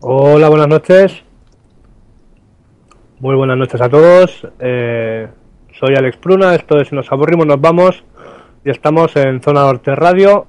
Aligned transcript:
Hola, 0.00 0.48
buenas 0.48 0.68
noches. 0.68 1.22
Muy 3.20 3.34
buenas 3.36 3.56
noches 3.56 3.80
a 3.80 3.88
todos. 3.88 4.46
Eh, 4.58 5.28
soy 5.72 5.94
Alex 5.96 6.18
Pruna, 6.18 6.54
esto 6.54 6.78
es 6.78 6.92
nos 6.92 7.10
aburrimos 7.10 7.46
nos 7.46 7.60
vamos 7.60 8.04
y 8.64 8.70
estamos 8.70 9.16
en 9.16 9.40
Zona 9.40 9.62
Norte 9.62 9.94
Radio. 9.94 10.46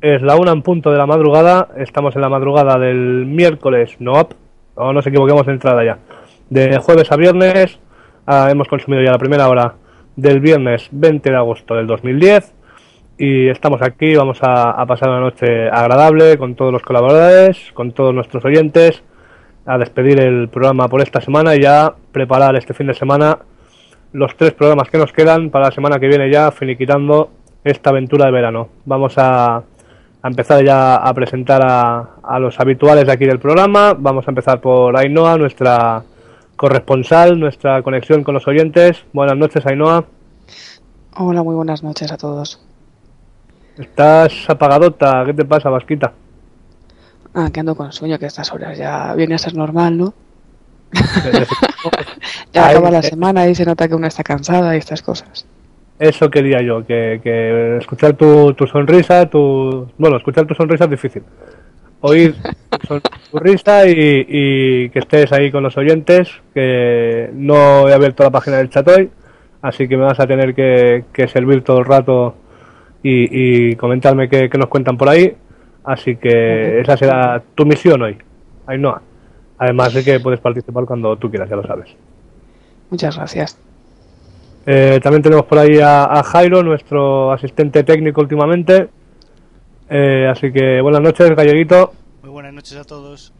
Es 0.00 0.22
la 0.22 0.36
una 0.36 0.52
en 0.52 0.62
punto 0.62 0.90
de 0.90 0.98
la 0.98 1.06
madrugada, 1.06 1.68
estamos 1.76 2.14
en 2.14 2.22
la 2.22 2.28
madrugada 2.28 2.78
del 2.78 3.26
miércoles, 3.26 3.96
no, 3.98 4.28
no 4.76 4.92
nos 4.92 5.06
equivoquemos 5.06 5.46
de 5.46 5.52
entrada 5.52 5.84
ya. 5.84 5.98
De 6.50 6.78
jueves 6.78 7.10
a 7.10 7.16
viernes, 7.16 7.80
ah, 8.26 8.48
hemos 8.50 8.68
consumido 8.68 9.02
ya 9.02 9.12
la 9.12 9.18
primera 9.18 9.48
hora 9.48 9.74
del 10.16 10.40
viernes 10.40 10.88
20 10.92 11.30
de 11.30 11.36
agosto 11.36 11.74
del 11.74 11.86
2010 11.86 12.61
y 13.18 13.48
estamos 13.48 13.82
aquí, 13.82 14.14
vamos 14.16 14.38
a, 14.42 14.84
pasar 14.86 15.10
una 15.10 15.20
noche 15.20 15.68
agradable 15.68 16.38
con 16.38 16.54
todos 16.54 16.72
los 16.72 16.82
colaboradores, 16.82 17.70
con 17.74 17.92
todos 17.92 18.14
nuestros 18.14 18.44
oyentes, 18.44 19.02
a 19.66 19.78
despedir 19.78 20.20
el 20.20 20.48
programa 20.48 20.88
por 20.88 21.02
esta 21.02 21.20
semana 21.20 21.54
y 21.54 21.62
ya 21.62 21.94
preparar 22.10 22.56
este 22.56 22.74
fin 22.74 22.88
de 22.88 22.94
semana 22.94 23.38
los 24.12 24.36
tres 24.36 24.52
programas 24.52 24.90
que 24.90 24.98
nos 24.98 25.12
quedan 25.12 25.50
para 25.50 25.66
la 25.66 25.72
semana 25.72 25.98
que 25.98 26.08
viene 26.08 26.30
ya 26.30 26.50
finiquitando 26.50 27.30
esta 27.64 27.90
aventura 27.90 28.26
de 28.26 28.32
verano. 28.32 28.68
Vamos 28.84 29.14
a, 29.16 29.62
empezar 30.24 30.64
ya 30.64 30.96
a 30.96 31.14
presentar 31.14 31.62
a, 31.64 32.16
a, 32.22 32.38
los 32.38 32.58
habituales 32.60 33.06
de 33.06 33.12
aquí 33.12 33.24
del 33.24 33.38
programa. 33.38 33.94
Vamos 33.96 34.26
a 34.26 34.30
empezar 34.30 34.60
por 34.60 34.96
Ainhoa, 34.96 35.38
nuestra 35.38 36.02
corresponsal, 36.56 37.38
nuestra 37.38 37.82
conexión 37.82 38.24
con 38.24 38.34
los 38.34 38.46
oyentes. 38.46 39.04
Buenas 39.12 39.36
noches, 39.36 39.64
Ainhoa. 39.66 40.04
Hola, 41.16 41.42
muy 41.42 41.54
buenas 41.54 41.82
noches 41.82 42.10
a 42.10 42.16
todos. 42.16 42.60
Estás 43.78 44.50
apagadota, 44.50 45.22
¿qué 45.24 45.32
te 45.32 45.44
pasa, 45.44 45.70
Vasquita? 45.70 46.12
Ah, 47.34 47.48
que 47.52 47.60
ando 47.60 47.74
con 47.74 47.90
sueño, 47.92 48.18
que 48.18 48.26
estas 48.26 48.52
horas 48.52 48.76
ya 48.76 49.14
viene 49.14 49.34
a 49.34 49.38
ser 49.38 49.54
normal, 49.54 49.96
¿no? 49.96 50.14
ya 52.52 52.68
acaba 52.68 52.90
la 52.90 53.00
semana 53.00 53.48
y 53.48 53.54
se 53.54 53.64
nota 53.64 53.88
que 53.88 53.94
uno 53.94 54.06
está 54.06 54.22
cansada 54.22 54.74
y 54.74 54.78
estas 54.78 55.00
cosas. 55.00 55.46
Eso 55.98 56.30
quería 56.30 56.60
yo, 56.60 56.84
que, 56.84 57.78
escuchar 57.80 58.14
tu, 58.14 58.54
sonrisa, 58.70 59.24
tu... 59.26 59.88
Bueno, 59.96 60.18
escuchar 60.18 60.46
tu 60.46 60.54
sonrisa 60.54 60.84
es 60.84 60.90
difícil. 60.90 61.22
Oír 62.02 62.34
tu 62.86 63.00
sonrisa 63.30 63.86
y, 63.86 64.90
que 64.90 64.98
estés 64.98 65.32
ahí 65.32 65.50
con 65.50 65.62
los 65.62 65.78
oyentes, 65.78 66.28
que 66.52 67.30
no 67.32 67.88
he 67.88 67.94
abierto 67.94 68.22
la 68.22 68.30
página 68.30 68.58
del 68.58 68.68
chat 68.68 68.86
hoy, 68.88 69.08
así 69.62 69.88
que 69.88 69.96
me 69.96 70.04
vas 70.04 70.20
a 70.20 70.26
tener 70.26 70.54
que 70.54 71.28
servir 71.28 71.64
todo 71.64 71.78
el 71.78 71.86
rato 71.86 72.34
y, 73.02 73.74
comentarme 73.76 74.28
qué, 74.28 74.48
nos 74.56 74.68
cuentan 74.68 74.96
por 74.96 75.08
ahí. 75.08 75.34
Así 75.84 76.16
que 76.16 76.80
esa 76.80 76.96
será 76.96 77.42
tu 77.54 77.66
misión 77.66 78.02
hoy, 78.02 78.16
Ainhoa. 78.66 79.02
Además 79.58 79.94
de 79.94 80.04
que 80.04 80.20
puedes 80.20 80.40
participar 80.40 80.84
cuando 80.84 81.16
tú 81.16 81.30
quieras, 81.30 81.48
ya 81.48 81.56
lo 81.56 81.62
sabes. 81.64 81.88
Muchas 82.90 83.16
gracias. 83.16 83.58
Eh, 84.66 85.00
también 85.02 85.22
tenemos 85.22 85.44
por 85.46 85.58
ahí 85.58 85.78
a, 85.82 86.22
Jairo, 86.24 86.62
nuestro 86.62 87.32
asistente 87.32 87.82
técnico 87.82 88.20
últimamente. 88.20 88.88
Eh, 89.88 90.28
así 90.30 90.52
que 90.52 90.80
buenas 90.80 91.00
noches, 91.00 91.30
Galleguito. 91.34 91.92
Muy 92.22 92.30
buenas 92.30 92.52
noches 92.52 92.76
a 92.76 92.84
todos. 92.84 93.32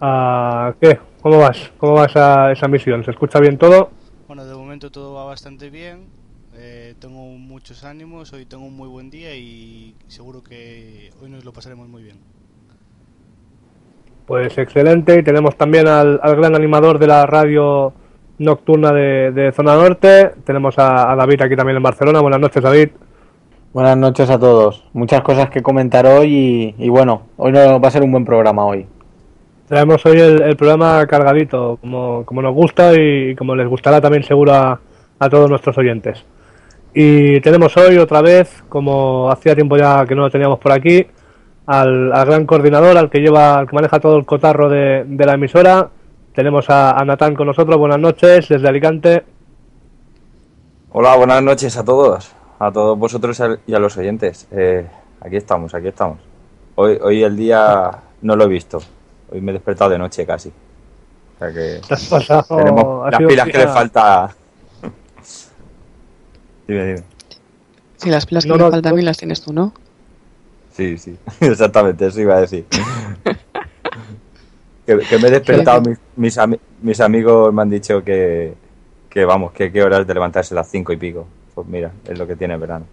Ah, 0.00 0.74
¿Qué? 0.80 0.98
¿Cómo 1.22 1.38
vas? 1.38 1.72
¿Cómo 1.78 1.94
vas 1.94 2.14
a 2.16 2.52
esa 2.52 2.68
misión? 2.68 3.04
¿Se 3.04 3.12
escucha 3.12 3.40
bien 3.40 3.56
todo? 3.56 3.90
Bueno, 4.26 4.44
de 4.44 4.54
momento 4.54 4.90
todo 4.90 5.14
va 5.14 5.24
bastante 5.24 5.70
bien 5.70 6.06
tengo 7.04 7.20
muchos 7.20 7.84
ánimos, 7.84 8.32
hoy 8.32 8.46
tengo 8.46 8.64
un 8.64 8.74
muy 8.74 8.88
buen 8.88 9.10
día 9.10 9.36
y 9.36 9.94
seguro 10.06 10.42
que 10.42 11.10
hoy 11.20 11.28
nos 11.28 11.44
lo 11.44 11.52
pasaremos 11.52 11.86
muy 11.86 12.02
bien. 12.02 12.16
Pues 14.24 14.56
excelente, 14.56 15.18
y 15.18 15.22
tenemos 15.22 15.54
también 15.54 15.86
al, 15.86 16.18
gran 16.22 16.54
animador 16.54 16.98
de 16.98 17.06
la 17.06 17.26
radio 17.26 17.92
nocturna 18.38 18.90
de, 18.90 19.52
Zona 19.54 19.74
Norte, 19.74 20.30
tenemos 20.46 20.78
a, 20.78 21.14
David 21.14 21.42
aquí 21.42 21.54
también 21.56 21.76
en 21.76 21.82
Barcelona. 21.82 22.22
Buenas 22.22 22.40
noches, 22.40 22.62
David. 22.62 22.88
Buenas 23.74 23.98
noches 23.98 24.30
a 24.30 24.38
todos. 24.38 24.84
Muchas 24.94 25.20
cosas 25.20 25.50
que 25.50 25.62
comentar 25.62 26.06
hoy 26.06 26.74
y, 26.78 26.88
bueno, 26.88 27.24
hoy 27.36 27.52
no 27.52 27.80
va 27.80 27.88
a 27.88 27.90
ser 27.90 28.02
un 28.02 28.12
buen 28.12 28.24
programa 28.24 28.64
hoy. 28.64 28.86
Tenemos 29.68 30.06
hoy 30.06 30.20
el, 30.20 30.56
programa 30.56 31.06
cargadito, 31.06 31.76
como, 31.82 32.24
como, 32.24 32.40
nos 32.40 32.54
gusta 32.54 32.94
y 32.98 33.34
como 33.34 33.54
les 33.54 33.68
gustará 33.68 34.00
también 34.00 34.22
seguro 34.22 34.54
a 34.54 34.80
todos 35.28 35.50
nuestros 35.50 35.76
oyentes. 35.76 36.24
Y 36.94 37.40
tenemos 37.40 37.76
hoy 37.76 37.98
otra 37.98 38.22
vez, 38.22 38.62
como 38.68 39.28
hacía 39.28 39.56
tiempo 39.56 39.76
ya 39.76 40.06
que 40.06 40.14
no 40.14 40.22
lo 40.22 40.30
teníamos 40.30 40.60
por 40.60 40.70
aquí, 40.70 41.04
al, 41.66 42.10
gran 42.10 42.46
coordinador, 42.46 42.96
al 42.96 43.10
que 43.10 43.18
lleva, 43.18 43.58
al 43.58 43.68
que 43.68 43.74
maneja 43.74 43.98
todo 43.98 44.16
el 44.16 44.24
cotarro 44.24 44.68
de, 44.68 45.04
la 45.18 45.34
emisora. 45.34 45.90
Tenemos 46.32 46.70
a, 46.70 47.02
Natán 47.04 47.34
con 47.34 47.48
nosotros. 47.48 47.76
Buenas 47.78 47.98
noches 47.98 48.48
desde 48.48 48.68
Alicante. 48.68 49.24
Hola, 50.92 51.16
buenas 51.16 51.42
noches 51.42 51.76
a 51.76 51.84
todos, 51.84 52.30
a 52.60 52.70
todos 52.70 52.96
vosotros 52.96 53.42
y 53.66 53.74
a 53.74 53.78
los 53.80 53.96
oyentes. 53.96 54.46
Eh, 54.52 54.86
aquí 55.20 55.36
estamos, 55.36 55.74
aquí 55.74 55.88
estamos. 55.88 56.18
Hoy, 56.76 56.96
hoy 57.02 57.24
el 57.24 57.36
día 57.36 57.90
no 58.22 58.36
lo 58.36 58.44
he 58.44 58.48
visto. 58.48 58.80
Hoy 59.32 59.40
me 59.40 59.50
he 59.50 59.54
despertado 59.54 59.90
de 59.90 59.98
noche 59.98 60.24
casi. 60.24 60.48
O 60.48 61.38
sea 61.40 61.52
que 61.52 61.80
tenemos 62.48 63.10
las 63.10 63.20
pilas 63.20 63.48
que 63.48 63.58
le 63.58 63.66
falta 63.66 64.30
Dime, 66.66 66.84
dime. 66.86 67.02
Sí, 67.96 68.10
las 68.10 68.26
pilas 68.26 68.44
que 68.44 68.52
me 68.52 68.58
faltan 68.58 68.92
a 68.92 68.96
mí 68.96 69.02
las 69.02 69.16
tienes 69.16 69.40
tú, 69.40 69.52
¿no? 69.52 69.72
Sí, 70.72 70.98
sí, 70.98 71.16
exactamente, 71.40 72.06
eso 72.06 72.20
iba 72.20 72.36
a 72.36 72.40
decir. 72.40 72.64
que, 74.86 74.96
me 74.96 75.28
he 75.28 75.30
despertado, 75.30 75.82
mis, 76.16 76.38
mis, 76.82 77.00
amigos 77.00 77.54
me 77.54 77.62
han 77.62 77.70
dicho 77.70 78.02
que, 78.02 78.54
que 79.08 79.24
vamos, 79.24 79.52
que 79.52 79.70
qué 79.70 79.82
horas 79.82 80.06
de 80.06 80.14
levantarse 80.14 80.54
a 80.54 80.56
las 80.56 80.68
cinco 80.68 80.92
y 80.92 80.96
pico. 80.96 81.26
Pues 81.54 81.66
mira, 81.68 81.92
es 82.08 82.18
lo 82.18 82.26
que 82.26 82.34
tiene 82.34 82.54
el 82.54 82.60
verano. 82.60 82.86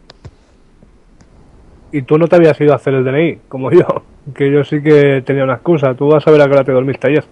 Y 1.92 2.04
tú 2.04 2.18
no 2.18 2.28
te 2.28 2.36
habías 2.36 2.60
ido 2.62 2.74
a 2.74 2.76
hacer 2.76 2.94
el 2.94 3.04
DNI, 3.04 3.40
como 3.48 3.72
yo, 3.72 4.04
que 4.36 4.52
yo 4.52 4.64
sí 4.64 4.82
que 4.82 5.24
tenía 5.26 5.44
una 5.44 5.56
excusa. 5.56 5.96
Tú 5.96 6.08
vas 6.08 6.26
a 6.26 6.32
ver 6.32 6.42
a 6.42 6.46
qué 6.46 6.54
hora 6.54 6.64
te 6.64 6.72
dormiste 6.72 7.08
ayer. 7.08 7.26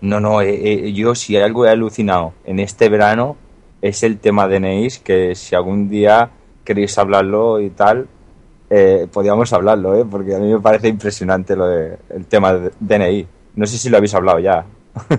No, 0.00 0.20
no, 0.20 0.42
eh, 0.42 0.88
eh, 0.88 0.92
yo 0.92 1.14
si 1.14 1.36
algo 1.36 1.64
he 1.64 1.70
alucinado 1.70 2.34
en 2.44 2.58
este 2.58 2.88
verano 2.88 3.36
es 3.84 4.02
el 4.02 4.18
tema 4.18 4.48
DNI, 4.48 4.88
que 5.04 5.34
si 5.34 5.54
algún 5.54 5.90
día 5.90 6.30
queréis 6.64 6.96
hablarlo 6.96 7.60
y 7.60 7.68
tal, 7.68 8.06
eh, 8.70 9.06
podríamos 9.12 9.52
hablarlo, 9.52 9.94
¿eh? 9.94 10.06
porque 10.10 10.34
a 10.34 10.38
mí 10.38 10.50
me 10.50 10.58
parece 10.58 10.88
impresionante 10.88 11.54
lo 11.54 11.66
de, 11.66 11.98
el 12.08 12.24
tema 12.24 12.54
de 12.54 12.70
DNI. 12.80 13.26
No 13.56 13.66
sé 13.66 13.76
si 13.76 13.90
lo 13.90 13.98
habéis 13.98 14.14
hablado 14.14 14.38
ya. 14.38 14.64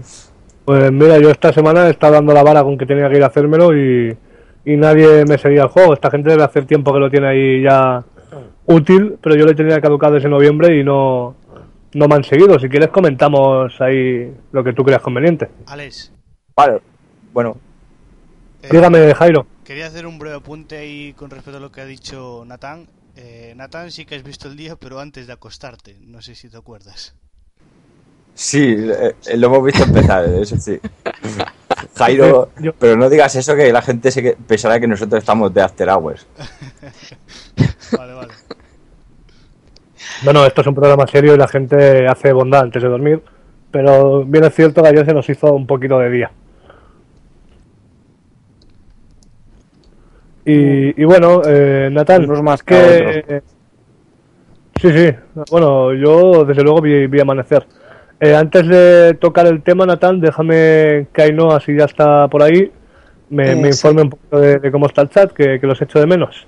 Pues 0.66 0.92
mira, 0.92 1.20
yo 1.20 1.30
esta 1.30 1.54
semana 1.54 1.86
he 1.86 1.92
estado 1.92 2.14
dando 2.14 2.34
la 2.34 2.42
vara 2.42 2.64
con 2.64 2.76
que 2.76 2.88
tenía 2.88 3.08
que 3.08 3.18
ir 3.18 3.24
a 3.24 3.28
hacérmelo 3.28 3.78
y, 3.78 4.18
nadie 4.66 5.24
me 5.24 5.38
seguía 5.38 5.62
el 5.62 5.68
juego. 5.68 5.94
Esta 5.94 6.10
gente 6.10 6.32
debe 6.32 6.42
hacer 6.42 6.66
tiempo 6.66 6.92
que 6.92 7.00
lo 7.00 7.12
tiene 7.12 7.28
ahí 7.28 7.62
ya 7.62 8.04
útil, 8.66 9.20
pero 9.22 9.36
yo 9.36 9.46
le 9.46 9.54
tenía 9.54 9.80
caducado 9.80 10.18
ese 10.18 10.28
noviembre 10.28 10.76
y 10.76 10.84
no, 10.84 11.36
no 11.94 12.08
me 12.08 12.16
han 12.16 12.24
seguido. 12.24 12.58
Si 12.58 12.68
quieres 12.68 12.90
comentamos 12.90 13.80
ahí 13.80 14.34
lo 14.52 14.64
que 14.64 14.74
tú 14.74 14.84
creas 14.84 15.04
conveniente. 15.04 15.50
Alex. 15.68 16.12
Vale, 16.56 16.80
bueno, 17.32 17.58
Dígame, 18.72 19.14
Jairo. 19.14 19.48
Quería 19.64 19.88
hacer 19.88 20.06
un 20.06 20.20
breve 20.20 20.38
apunte 20.38 20.78
ahí 20.78 21.14
con 21.14 21.30
respecto 21.30 21.58
a 21.58 21.62
lo 21.62 21.72
que 21.72 21.82
ha 21.82 21.86
dicho 21.86 22.44
Natán. 22.46 22.88
Eh, 23.16 23.54
Natán, 23.56 23.92
sí 23.92 24.06
que 24.06 24.16
has 24.16 24.24
visto 24.24 24.48
el 24.48 24.58
día, 24.58 24.76
pero 24.76 25.00
antes 25.00 25.28
de 25.28 25.34
acostarte. 25.34 25.98
No 26.02 26.22
sé 26.22 26.36
si 26.36 26.50
te 26.50 26.58
acuerdas. 26.58 27.16
Sí, 28.34 28.76
eh, 28.78 29.16
lo 29.38 29.48
hemos 29.48 29.64
visto 29.64 29.84
empezar, 29.84 30.26
eso 30.26 30.58
sí. 30.58 30.80
Jairo, 31.96 32.50
pero 32.78 32.98
no 32.98 33.10
digas 33.10 33.36
eso 33.36 33.56
que 33.56 33.72
la 33.72 33.82
gente 33.82 34.12
se 34.12 34.36
pensará 34.46 34.80
que 34.80 34.88
nosotros 34.88 35.20
estamos 35.20 35.54
de 35.54 35.62
after 35.62 35.90
hours. 35.90 36.28
vale, 37.98 38.14
vale. 38.14 38.34
Bueno, 40.24 40.46
esto 40.46 40.62
es 40.62 40.68
un 40.68 40.76
programa 40.76 41.08
serio 41.08 41.34
y 41.34 41.38
la 41.38 41.48
gente 41.48 42.08
hace 42.08 42.34
bondad 42.34 42.62
antes 42.62 42.84
de 42.84 42.90
dormir, 42.90 43.24
pero 43.72 44.26
bien 44.26 44.44
es 44.44 44.54
cierto 44.54 44.82
que 44.84 44.90
ayer 44.90 45.06
se 45.06 45.14
nos 45.14 45.30
hizo 45.30 45.54
un 45.54 45.66
poquito 45.66 45.98
de 46.00 46.10
día. 46.10 46.32
Y, 50.46 51.04
bueno, 51.04 51.42
eh, 51.44 51.90
Natal, 51.92 52.28
más 52.44 52.62
que... 52.62 53.42
Sí, 54.80 54.92
sí, 54.92 55.10
bueno, 55.50 55.94
yo 55.94 56.44
desde 56.44 56.62
luego 56.62 56.82
vi, 56.82 57.20
amanecer. 57.20 57.66
Eh, 58.20 58.36
antes 58.36 58.68
de 58.68 59.14
tocar 59.16 59.48
el 59.48 59.64
tema, 59.64 59.86
Natal, 59.86 60.20
déjame 60.20 61.08
que 61.14 61.22
Ainhoa, 61.22 61.60
si 61.60 61.76
ya 61.76 61.86
está 61.86 62.28
por 62.28 62.44
ahí, 62.44 62.72
me, 63.30 63.52
eh, 63.52 63.68
informe 63.68 64.04
un 64.04 64.10
poco 64.10 64.40
de, 64.40 64.72
cómo 64.72 64.88
está 64.88 65.02
el 65.02 65.10
chat, 65.10 65.32
que, 65.32 65.60
los 65.62 65.82
echo 65.82 66.00
de 66.00 66.06
menos. 66.06 66.46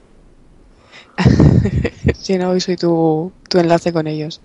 sí, 2.15 2.37
no, 2.37 2.49
hoy 2.49 2.59
soy 2.59 2.75
tu, 2.75 3.31
tu 3.49 3.59
enlace 3.59 3.93
con 3.93 4.07
ellos. 4.07 4.41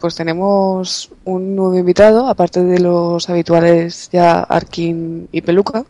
Pues 0.00 0.16
tenemos 0.16 1.12
un 1.24 1.56
nuevo 1.56 1.76
invitado, 1.76 2.28
aparte 2.28 2.62
de 2.62 2.80
los 2.80 3.28
habituales 3.30 4.10
ya 4.10 4.40
Arkin 4.40 5.28
y 5.30 5.40
Peluca. 5.42 5.84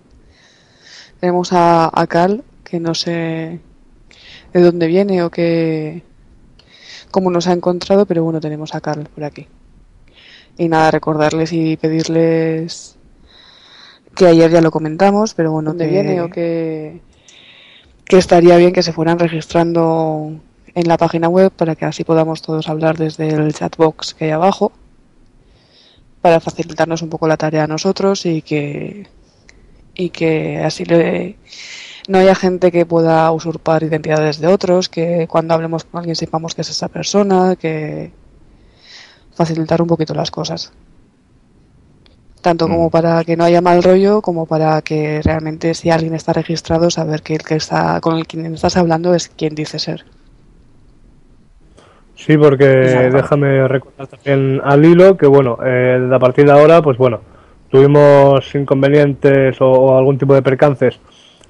Tenemos 1.20 1.52
a, 1.52 1.90
a 1.92 2.06
Carl, 2.06 2.42
que 2.68 2.80
no 2.80 2.94
sé 2.94 3.60
de 4.52 4.60
dónde 4.60 4.86
viene 4.86 5.22
o 5.22 5.30
qué 5.30 6.02
cómo 7.10 7.30
nos 7.30 7.46
ha 7.46 7.52
encontrado, 7.52 8.04
pero 8.06 8.24
bueno, 8.24 8.40
tenemos 8.40 8.74
a 8.74 8.80
Carl 8.80 9.04
por 9.14 9.24
aquí. 9.24 9.46
Y 10.58 10.68
nada, 10.68 10.90
recordarles 10.90 11.52
y 11.52 11.76
pedirles 11.76 12.96
que 14.14 14.26
ayer 14.26 14.50
ya 14.50 14.60
lo 14.60 14.70
comentamos, 14.70 15.34
pero 15.34 15.52
bueno, 15.52 15.70
¿Dónde 15.70 15.86
que, 15.86 15.90
viene 15.90 16.20
o 16.20 16.30
que, 16.30 17.00
que 18.04 18.18
estaría 18.18 18.56
bien 18.56 18.72
que 18.72 18.82
se 18.82 18.92
fueran 18.92 19.18
registrando 19.18 20.32
en 20.74 20.88
la 20.88 20.96
página 20.96 21.28
web 21.28 21.52
para 21.52 21.74
que 21.74 21.84
así 21.84 22.04
podamos 22.04 22.42
todos 22.42 22.68
hablar 22.68 22.96
desde 22.98 23.28
el 23.28 23.54
chatbox 23.54 24.14
que 24.14 24.26
hay 24.26 24.30
abajo 24.32 24.72
para 26.20 26.40
facilitarnos 26.40 27.02
un 27.02 27.08
poco 27.08 27.28
la 27.28 27.36
tarea 27.36 27.64
a 27.64 27.66
nosotros 27.66 28.26
y 28.26 28.42
que 28.42 29.06
y 29.94 30.10
que 30.10 30.58
así 30.58 30.84
le, 30.84 31.36
no 32.08 32.18
haya 32.18 32.34
gente 32.34 32.70
que 32.70 32.86
pueda 32.86 33.30
usurpar 33.32 33.82
identidades 33.82 34.40
de 34.40 34.46
otros, 34.46 34.88
que 34.88 35.26
cuando 35.28 35.54
hablemos 35.54 35.84
con 35.84 35.98
alguien 35.98 36.16
sepamos 36.16 36.54
que 36.54 36.62
es 36.62 36.70
esa 36.70 36.88
persona, 36.88 37.56
que 37.56 38.12
facilitar 39.34 39.82
un 39.82 39.88
poquito 39.88 40.14
las 40.14 40.30
cosas. 40.30 40.72
Tanto 42.40 42.68
como 42.68 42.86
Mm. 42.86 42.90
para 42.90 43.24
que 43.24 43.36
no 43.36 43.44
haya 43.44 43.60
mal 43.60 43.82
rollo, 43.82 44.22
como 44.22 44.46
para 44.46 44.80
que 44.82 45.20
realmente 45.24 45.74
si 45.74 45.90
alguien 45.90 46.14
está 46.14 46.32
registrado, 46.32 46.90
saber 46.90 47.22
que 47.22 47.34
el 47.34 47.42
que 47.42 47.56
está 47.56 48.00
con 48.00 48.16
el 48.16 48.26
quien 48.26 48.54
estás 48.54 48.76
hablando 48.76 49.14
es 49.14 49.28
quien 49.28 49.54
dice 49.54 49.78
ser. 49.80 50.04
Sí, 52.14 52.36
porque 52.38 52.84
Exacto. 52.84 53.16
déjame 53.16 53.68
recordar 53.68 54.06
también 54.06 54.60
al 54.64 54.84
hilo 54.84 55.16
que, 55.16 55.26
bueno, 55.26 55.58
eh, 55.64 56.08
a 56.10 56.18
partir 56.18 56.46
de 56.46 56.52
ahora, 56.52 56.80
pues 56.80 56.96
bueno, 56.96 57.20
tuvimos 57.70 58.54
inconvenientes 58.54 59.60
o, 59.60 59.66
o 59.70 59.98
algún 59.98 60.16
tipo 60.16 60.34
de 60.34 60.42
percances 60.42 60.98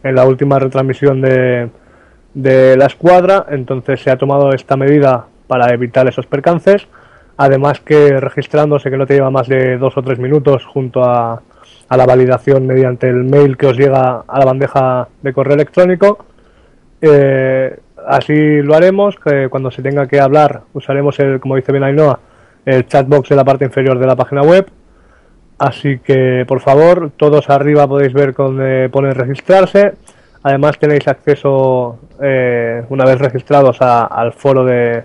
en 0.06 0.14
la 0.14 0.24
última 0.24 0.58
retransmisión 0.58 1.20
de, 1.20 1.68
de 2.34 2.76
la 2.76 2.86
escuadra, 2.86 3.46
entonces 3.50 4.00
se 4.00 4.10
ha 4.10 4.16
tomado 4.16 4.52
esta 4.52 4.76
medida 4.76 5.26
para 5.46 5.72
evitar 5.72 6.06
esos 6.08 6.26
percances. 6.26 6.86
Además 7.38 7.80
que 7.80 8.18
registrándose 8.18 8.90
que 8.90 8.96
no 8.96 9.06
te 9.06 9.14
lleva 9.14 9.30
más 9.30 9.46
de 9.46 9.76
dos 9.76 9.96
o 9.96 10.02
tres 10.02 10.18
minutos 10.18 10.64
junto 10.64 11.04
a, 11.04 11.42
a 11.88 11.96
la 11.96 12.06
validación 12.06 12.66
mediante 12.66 13.08
el 13.08 13.24
mail 13.24 13.56
que 13.56 13.66
os 13.66 13.76
llega 13.76 14.24
a 14.26 14.38
la 14.38 14.44
bandeja 14.44 15.08
de 15.22 15.32
correo 15.32 15.54
electrónico. 15.54 16.24
Eh, 17.00 17.78
así 18.06 18.62
lo 18.62 18.74
haremos, 18.74 19.16
que 19.16 19.48
cuando 19.48 19.70
se 19.70 19.82
tenga 19.82 20.06
que 20.06 20.20
hablar 20.20 20.62
usaremos 20.72 21.18
el, 21.20 21.38
como 21.40 21.56
dice 21.56 21.72
bien 21.72 21.84
Ainhoa, 21.84 22.18
el 22.64 22.86
chatbox 22.86 23.28
de 23.28 23.36
la 23.36 23.44
parte 23.44 23.64
inferior 23.64 23.98
de 23.98 24.06
la 24.06 24.16
página 24.16 24.42
web. 24.42 24.66
Así 25.58 25.98
que 25.98 26.44
por 26.46 26.60
favor, 26.60 27.10
todos 27.16 27.48
arriba 27.48 27.86
podéis 27.86 28.12
ver 28.12 28.34
donde 28.34 28.88
pone 28.90 29.12
registrarse. 29.14 29.92
Además 30.42 30.78
tenéis 30.78 31.08
acceso 31.08 31.98
eh, 32.22 32.82
una 32.90 33.04
vez 33.04 33.18
registrados 33.18 33.80
a- 33.80 34.04
al 34.04 34.32
foro 34.32 34.64
de, 34.64 35.02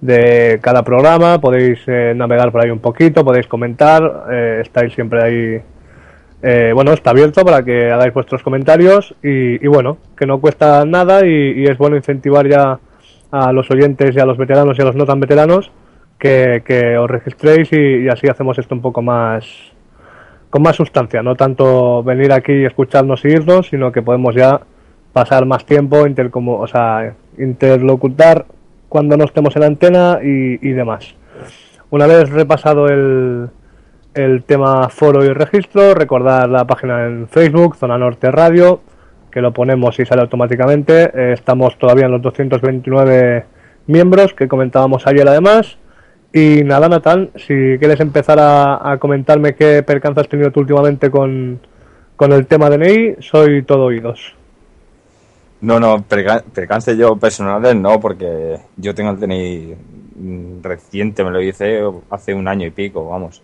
de 0.00 0.58
cada 0.62 0.82
programa, 0.82 1.38
podéis 1.40 1.80
eh, 1.86 2.12
navegar 2.16 2.50
por 2.50 2.64
ahí 2.64 2.70
un 2.70 2.80
poquito, 2.80 3.24
podéis 3.24 3.46
comentar, 3.46 4.24
eh, 4.32 4.60
estáis 4.62 4.92
siempre 4.94 5.22
ahí 5.22 5.60
eh, 6.42 6.72
bueno, 6.74 6.92
está 6.92 7.10
abierto 7.10 7.42
para 7.44 7.62
que 7.62 7.90
hagáis 7.90 8.12
vuestros 8.12 8.42
comentarios 8.42 9.14
y, 9.22 9.64
y 9.64 9.66
bueno, 9.68 9.96
que 10.16 10.26
no 10.26 10.40
cuesta 10.40 10.84
nada 10.84 11.24
y, 11.26 11.64
es 11.64 11.78
bueno 11.78 11.96
incentivar 11.96 12.46
ya 12.48 12.78
a 13.30 13.52
los 13.52 13.70
oyentes 13.70 14.14
y 14.14 14.20
a 14.20 14.26
los 14.26 14.36
veteranos 14.36 14.78
y 14.78 14.82
a 14.82 14.84
los 14.84 14.94
no 14.96 15.06
tan 15.06 15.20
veteranos 15.20 15.70
que, 16.18 16.96
os 16.98 17.10
registréis 17.10 17.72
y 17.72 18.08
así 18.08 18.28
hacemos 18.28 18.58
esto 18.58 18.74
un 18.74 18.82
poco 18.82 19.00
más 19.02 19.46
con 20.54 20.62
más 20.62 20.76
sustancia, 20.76 21.20
no 21.20 21.34
tanto 21.34 22.04
venir 22.04 22.30
aquí 22.32 22.52
y 22.52 22.64
escucharnos 22.64 23.24
y 23.24 23.28
irnos, 23.28 23.66
sino 23.70 23.90
que 23.90 24.02
podemos 24.02 24.36
ya 24.36 24.60
pasar 25.12 25.46
más 25.46 25.66
tiempo, 25.66 26.06
intercomu- 26.06 26.60
o 26.60 26.66
sea, 26.68 27.12
interlocutar 27.38 28.46
cuando 28.88 29.16
no 29.16 29.24
estemos 29.24 29.56
en 29.56 29.64
antena 29.64 30.20
y, 30.22 30.60
y 30.64 30.72
demás. 30.72 31.16
Una 31.90 32.06
vez 32.06 32.30
repasado 32.30 32.86
el, 32.86 33.48
el 34.14 34.44
tema 34.44 34.88
foro 34.90 35.24
y 35.24 35.30
registro, 35.32 35.92
recordar 35.92 36.48
la 36.48 36.64
página 36.68 37.04
en 37.04 37.26
Facebook, 37.26 37.74
Zona 37.74 37.98
Norte 37.98 38.30
Radio, 38.30 38.80
que 39.32 39.40
lo 39.40 39.52
ponemos 39.52 39.98
y 39.98 40.06
sale 40.06 40.22
automáticamente. 40.22 41.10
Eh, 41.12 41.32
estamos 41.32 41.76
todavía 41.78 42.06
en 42.06 42.12
los 42.12 42.22
229 42.22 43.44
miembros 43.88 44.34
que 44.34 44.46
comentábamos 44.46 45.04
ayer 45.08 45.26
además. 45.26 45.78
Y 46.36 46.64
nada, 46.64 46.88
Natán, 46.88 47.30
si 47.36 47.78
quieres 47.78 48.00
empezar 48.00 48.38
a, 48.40 48.98
comentarme 48.98 49.54
qué 49.54 49.84
percance 49.84 50.20
has 50.20 50.28
tenido 50.28 50.50
tú 50.50 50.60
últimamente 50.60 51.08
con, 51.08 51.60
con 52.16 52.32
el 52.32 52.46
tema 52.48 52.68
DNI, 52.68 53.16
soy 53.20 53.62
todo 53.62 53.84
oídos. 53.84 54.34
No, 55.60 55.78
no, 55.78 55.98
perca- 56.04 56.42
percance 56.42 56.96
yo 56.96 57.14
personales 57.16 57.76
no, 57.76 58.00
porque 58.00 58.58
yo 58.76 58.92
tengo 58.96 59.10
el 59.12 59.20
DNI 59.20 59.74
mm, 60.16 60.62
reciente, 60.62 61.22
me 61.22 61.30
lo 61.30 61.40
hice 61.40 61.80
hace 62.10 62.34
un 62.34 62.48
año 62.48 62.66
y 62.66 62.70
pico, 62.72 63.08
vamos. 63.08 63.40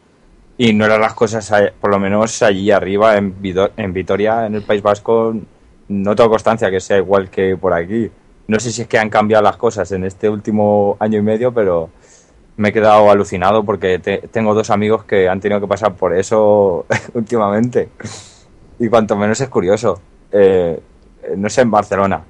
Y 0.58 0.72
no 0.72 0.84
eran 0.84 1.00
las 1.00 1.14
cosas, 1.14 1.50
a- 1.52 1.70
por 1.80 1.90
lo 1.92 2.00
menos 2.00 2.42
allí 2.42 2.72
arriba 2.72 3.16
en, 3.16 3.34
en 3.76 3.92
Vitoria, 3.92 4.46
en 4.46 4.56
el 4.56 4.62
País 4.62 4.82
Vasco, 4.82 5.32
no 5.86 6.16
tengo 6.16 6.30
constancia 6.30 6.72
que 6.72 6.80
sea 6.80 6.98
igual 6.98 7.30
que 7.30 7.56
por 7.56 7.72
aquí. 7.72 8.10
No 8.48 8.58
sé 8.58 8.72
si 8.72 8.82
es 8.82 8.88
que 8.88 8.98
han 8.98 9.10
cambiado 9.10 9.44
las 9.44 9.56
cosas 9.56 9.92
en 9.92 10.02
este 10.04 10.28
último 10.28 10.96
año 10.98 11.20
y 11.20 11.22
medio, 11.22 11.52
pero 11.54 11.90
me 12.56 12.68
he 12.68 12.72
quedado 12.72 13.10
alucinado 13.10 13.64
porque 13.64 13.98
te- 13.98 14.18
tengo 14.30 14.54
dos 14.54 14.70
amigos 14.70 15.04
que 15.04 15.28
han 15.28 15.40
tenido 15.40 15.60
que 15.60 15.66
pasar 15.66 15.94
por 15.94 16.14
eso 16.16 16.86
últimamente. 17.14 17.88
Y 18.78 18.88
cuanto 18.88 19.16
menos 19.16 19.40
es 19.40 19.48
curioso. 19.48 20.00
Eh, 20.32 20.80
no 21.36 21.48
sé 21.48 21.62
en 21.62 21.70
Barcelona, 21.70 22.22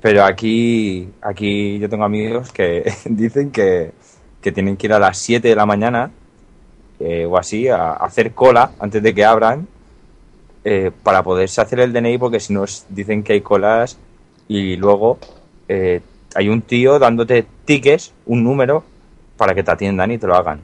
pero 0.00 0.24
aquí, 0.24 1.08
aquí 1.22 1.78
yo 1.78 1.88
tengo 1.88 2.04
amigos 2.04 2.52
que 2.52 2.92
dicen 3.04 3.50
que, 3.50 3.92
que 4.40 4.52
tienen 4.52 4.76
que 4.76 4.86
ir 4.86 4.92
a 4.92 4.98
las 4.98 5.18
7 5.18 5.48
de 5.48 5.56
la 5.56 5.66
mañana 5.66 6.10
eh, 7.00 7.26
o 7.26 7.36
así 7.36 7.68
a, 7.68 7.92
hacer 7.92 8.32
cola 8.32 8.72
antes 8.78 9.02
de 9.02 9.14
que 9.14 9.24
abran 9.24 9.66
eh, 10.64 10.90
para 11.02 11.22
poderse 11.22 11.60
hacer 11.60 11.80
el 11.80 11.92
DNI 11.92 12.18
porque 12.18 12.40
si 12.40 12.52
no 12.52 12.64
dicen 12.88 13.22
que 13.22 13.34
hay 13.34 13.40
colas 13.40 13.98
y 14.48 14.76
luego 14.76 15.18
eh, 15.68 16.00
hay 16.34 16.48
un 16.48 16.62
tío 16.62 16.98
dándote 16.98 17.46
tickets, 17.64 18.12
un 18.26 18.44
número, 18.44 18.84
para 19.38 19.54
que 19.54 19.62
te 19.62 19.70
atiendan 19.70 20.10
y 20.10 20.18
te 20.18 20.26
lo 20.26 20.36
hagan. 20.36 20.60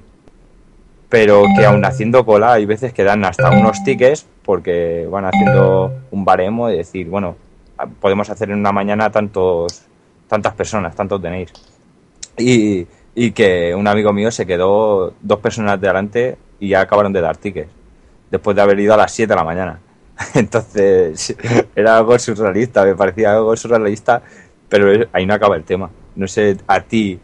Pero 1.08 1.44
que 1.56 1.64
aún 1.64 1.84
haciendo 1.84 2.26
cola 2.26 2.52
hay 2.52 2.66
veces 2.66 2.92
que 2.92 3.04
dan 3.04 3.24
hasta 3.24 3.50
unos 3.50 3.82
tickets 3.84 4.26
porque 4.44 5.08
van 5.10 5.24
haciendo 5.24 5.92
un 6.10 6.24
baremo 6.24 6.68
de 6.68 6.78
decir, 6.78 7.08
bueno, 7.08 7.36
podemos 8.00 8.28
hacer 8.28 8.50
en 8.50 8.58
una 8.58 8.72
mañana 8.72 9.10
tantos 9.10 9.86
tantas 10.28 10.54
personas, 10.54 10.94
tantos 10.94 11.22
tenéis. 11.22 11.52
Y, 12.36 12.86
y 13.14 13.30
que 13.30 13.74
un 13.74 13.86
amigo 13.86 14.12
mío 14.12 14.30
se 14.30 14.44
quedó 14.44 15.14
dos 15.22 15.38
personas 15.38 15.80
de 15.80 15.86
delante 15.86 16.36
y 16.58 16.70
ya 16.70 16.80
acabaron 16.80 17.12
de 17.12 17.20
dar 17.20 17.36
tickets 17.36 17.70
después 18.30 18.56
de 18.56 18.62
haber 18.62 18.80
ido 18.80 18.94
a 18.94 18.96
las 18.96 19.12
7 19.12 19.32
de 19.32 19.36
la 19.36 19.44
mañana. 19.44 19.78
Entonces, 20.34 21.36
era 21.76 21.98
algo 21.98 22.18
surrealista, 22.18 22.84
me 22.84 22.94
parecía 22.94 23.32
algo 23.32 23.56
surrealista, 23.56 24.22
pero 24.68 25.06
ahí 25.12 25.26
no 25.26 25.34
acaba 25.34 25.56
el 25.56 25.64
tema. 25.64 25.90
No 26.16 26.26
sé, 26.26 26.56
a 26.66 26.80
ti, 26.80 27.18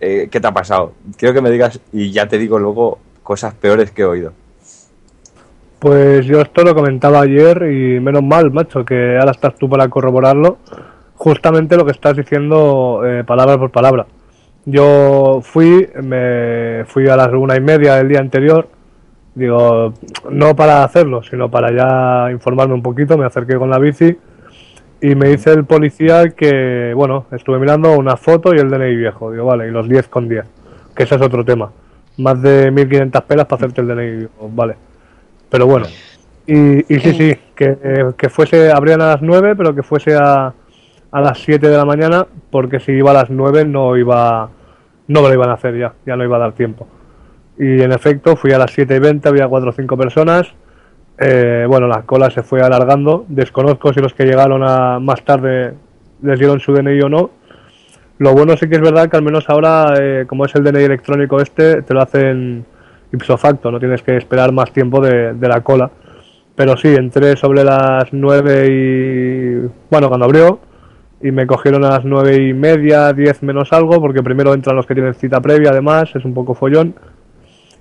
eh, 0.00 0.28
¿qué 0.30 0.40
te 0.40 0.46
ha 0.46 0.52
pasado? 0.52 0.92
Quiero 1.16 1.34
que 1.34 1.40
me 1.40 1.50
digas, 1.50 1.80
y 1.92 2.10
ya 2.10 2.28
te 2.28 2.38
digo 2.38 2.58
luego, 2.58 2.98
cosas 3.22 3.54
peores 3.54 3.90
que 3.90 4.02
he 4.02 4.04
oído. 4.04 4.32
Pues 5.78 6.24
yo 6.26 6.40
esto 6.40 6.64
lo 6.64 6.74
comentaba 6.74 7.20
ayer 7.20 7.62
y 7.70 8.00
menos 8.00 8.22
mal, 8.22 8.50
macho, 8.50 8.84
que 8.84 9.16
ahora 9.18 9.32
estás 9.32 9.54
tú 9.56 9.68
para 9.68 9.88
corroborarlo. 9.88 10.58
Justamente 11.16 11.76
lo 11.76 11.84
que 11.84 11.92
estás 11.92 12.16
diciendo 12.16 13.02
eh, 13.04 13.24
palabra 13.24 13.58
por 13.58 13.70
palabra. 13.70 14.06
Yo 14.64 15.40
fui, 15.42 15.88
me 16.02 16.84
fui 16.86 17.08
a 17.08 17.16
las 17.16 17.32
una 17.32 17.56
y 17.56 17.60
media 17.60 17.94
del 17.94 18.08
día 18.08 18.18
anterior, 18.18 18.68
digo, 19.34 19.94
no 20.30 20.56
para 20.56 20.82
hacerlo, 20.82 21.22
sino 21.22 21.48
para 21.50 21.70
ya 21.70 22.32
informarme 22.32 22.74
un 22.74 22.82
poquito, 22.82 23.16
me 23.16 23.24
acerqué 23.24 23.56
con 23.56 23.70
la 23.70 23.78
bici 23.78 24.16
y 25.00 25.14
me 25.14 25.28
dice 25.28 25.52
el 25.52 25.64
policía 25.64 26.30
que, 26.30 26.92
bueno, 26.94 27.26
estuve 27.32 27.58
mirando 27.58 27.92
una 27.92 28.16
foto 28.16 28.54
y 28.54 28.58
el 28.58 28.70
DNI 28.70 28.96
viejo, 28.96 29.30
digo, 29.30 29.44
vale, 29.44 29.68
y 29.68 29.70
los 29.70 29.88
10 29.88 30.08
con 30.08 30.28
10, 30.28 30.44
que 30.94 31.02
ese 31.02 31.14
es 31.16 31.22
otro 31.22 31.44
tema. 31.44 31.70
Más 32.18 32.40
de 32.40 32.70
1500 32.70 33.22
pelas 33.22 33.46
para 33.46 33.56
hacerte 33.56 33.82
el 33.82 33.88
DNI, 33.88 34.10
digo, 34.16 34.30
vale. 34.50 34.76
Pero 35.50 35.66
bueno, 35.66 35.86
y, 36.46 36.94
y 36.94 37.00
sí, 37.00 37.12
sí, 37.12 37.36
que, 37.54 38.12
que 38.16 38.28
fuese, 38.28 38.70
abrían 38.70 39.02
a 39.02 39.08
las 39.08 39.22
9, 39.22 39.54
pero 39.56 39.74
que 39.74 39.82
fuese 39.82 40.14
a, 40.14 40.52
a 41.10 41.20
las 41.20 41.38
7 41.38 41.68
de 41.68 41.76
la 41.76 41.84
mañana, 41.84 42.26
porque 42.50 42.80
si 42.80 42.92
iba 42.92 43.10
a 43.10 43.14
las 43.14 43.30
9 43.30 43.64
no 43.64 43.96
iba, 43.96 44.48
no 45.08 45.22
me 45.22 45.28
lo 45.28 45.34
iban 45.34 45.50
a 45.50 45.54
hacer 45.54 45.78
ya, 45.78 45.94
ya 46.04 46.16
no 46.16 46.24
iba 46.24 46.36
a 46.36 46.40
dar 46.40 46.52
tiempo. 46.52 46.86
Y 47.58 47.80
en 47.80 47.92
efecto, 47.92 48.36
fui 48.36 48.52
a 48.52 48.58
las 48.58 48.72
7 48.72 48.96
y 48.96 48.98
20, 48.98 49.28
había 49.28 49.48
4 49.48 49.70
o 49.70 49.72
5 49.72 49.96
personas. 49.96 50.48
Eh, 51.18 51.64
bueno, 51.68 51.86
la 51.86 52.02
cola 52.02 52.30
se 52.30 52.42
fue 52.42 52.60
alargando. 52.60 53.24
Desconozco 53.28 53.92
si 53.92 54.00
los 54.00 54.14
que 54.14 54.24
llegaron 54.24 54.62
a 54.62 54.98
más 54.98 55.24
tarde 55.24 55.74
les 56.22 56.38
dieron 56.38 56.60
su 56.60 56.72
DNI 56.72 57.00
o 57.02 57.08
no. 57.08 57.30
Lo 58.18 58.32
bueno 58.32 58.56
sí 58.56 58.68
que 58.68 58.76
es 58.76 58.80
verdad 58.80 59.10
que 59.10 59.16
al 59.16 59.22
menos 59.22 59.48
ahora, 59.48 59.94
eh, 60.00 60.24
como 60.26 60.46
es 60.46 60.54
el 60.54 60.64
DNI 60.64 60.84
electrónico 60.84 61.40
este, 61.40 61.82
te 61.82 61.94
lo 61.94 62.00
hacen 62.00 62.64
ipso 63.12 63.36
facto, 63.36 63.70
no 63.70 63.78
tienes 63.78 64.02
que 64.02 64.16
esperar 64.16 64.52
más 64.52 64.72
tiempo 64.72 65.00
de, 65.00 65.34
de 65.34 65.48
la 65.48 65.60
cola. 65.60 65.90
Pero 66.54 66.76
sí, 66.76 66.88
entré 66.88 67.36
sobre 67.36 67.64
las 67.64 68.12
9 68.12 68.66
y... 68.70 69.68
Bueno, 69.90 70.08
cuando 70.08 70.24
abrió, 70.24 70.60
y 71.22 71.30
me 71.30 71.46
cogieron 71.46 71.84
a 71.84 71.90
las 71.90 72.04
nueve 72.04 72.36
y 72.36 72.52
media, 72.52 73.12
10 73.12 73.42
menos 73.42 73.72
algo, 73.72 74.00
porque 74.00 74.22
primero 74.22 74.54
entran 74.54 74.76
los 74.76 74.86
que 74.86 74.94
tienen 74.94 75.14
cita 75.14 75.40
previa, 75.40 75.70
además, 75.70 76.10
es 76.14 76.24
un 76.24 76.34
poco 76.34 76.54
follón. 76.54 76.94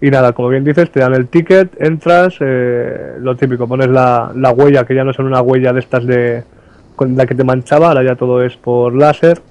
Y 0.01 0.11
nada, 0.11 0.33
como 0.33 0.49
bien 0.49 0.63
dices, 0.63 0.91
te 0.91 0.99
dan 0.99 1.13
el 1.15 1.27
ticket, 1.27 1.81
entras, 1.81 2.35
eh, 2.41 3.15
lo 3.19 3.35
típico, 3.35 3.67
pones 3.67 3.87
la, 3.87 4.31
la 4.35 4.51
huella, 4.51 4.85
que 4.85 4.93
ya 4.93 5.03
no 5.03 5.13
son 5.13 5.25
una 5.25 5.41
huella 5.41 5.71
de 5.73 5.79
estas 5.79 6.05
de 6.05 6.43
con 6.95 7.15
la 7.17 7.25
que 7.25 7.35
te 7.35 7.43
manchaba, 7.43 7.89
ahora 7.89 8.03
ya 8.03 8.15
todo 8.15 8.43
es 8.43 8.55
por 8.57 8.93
láser. 8.95 9.41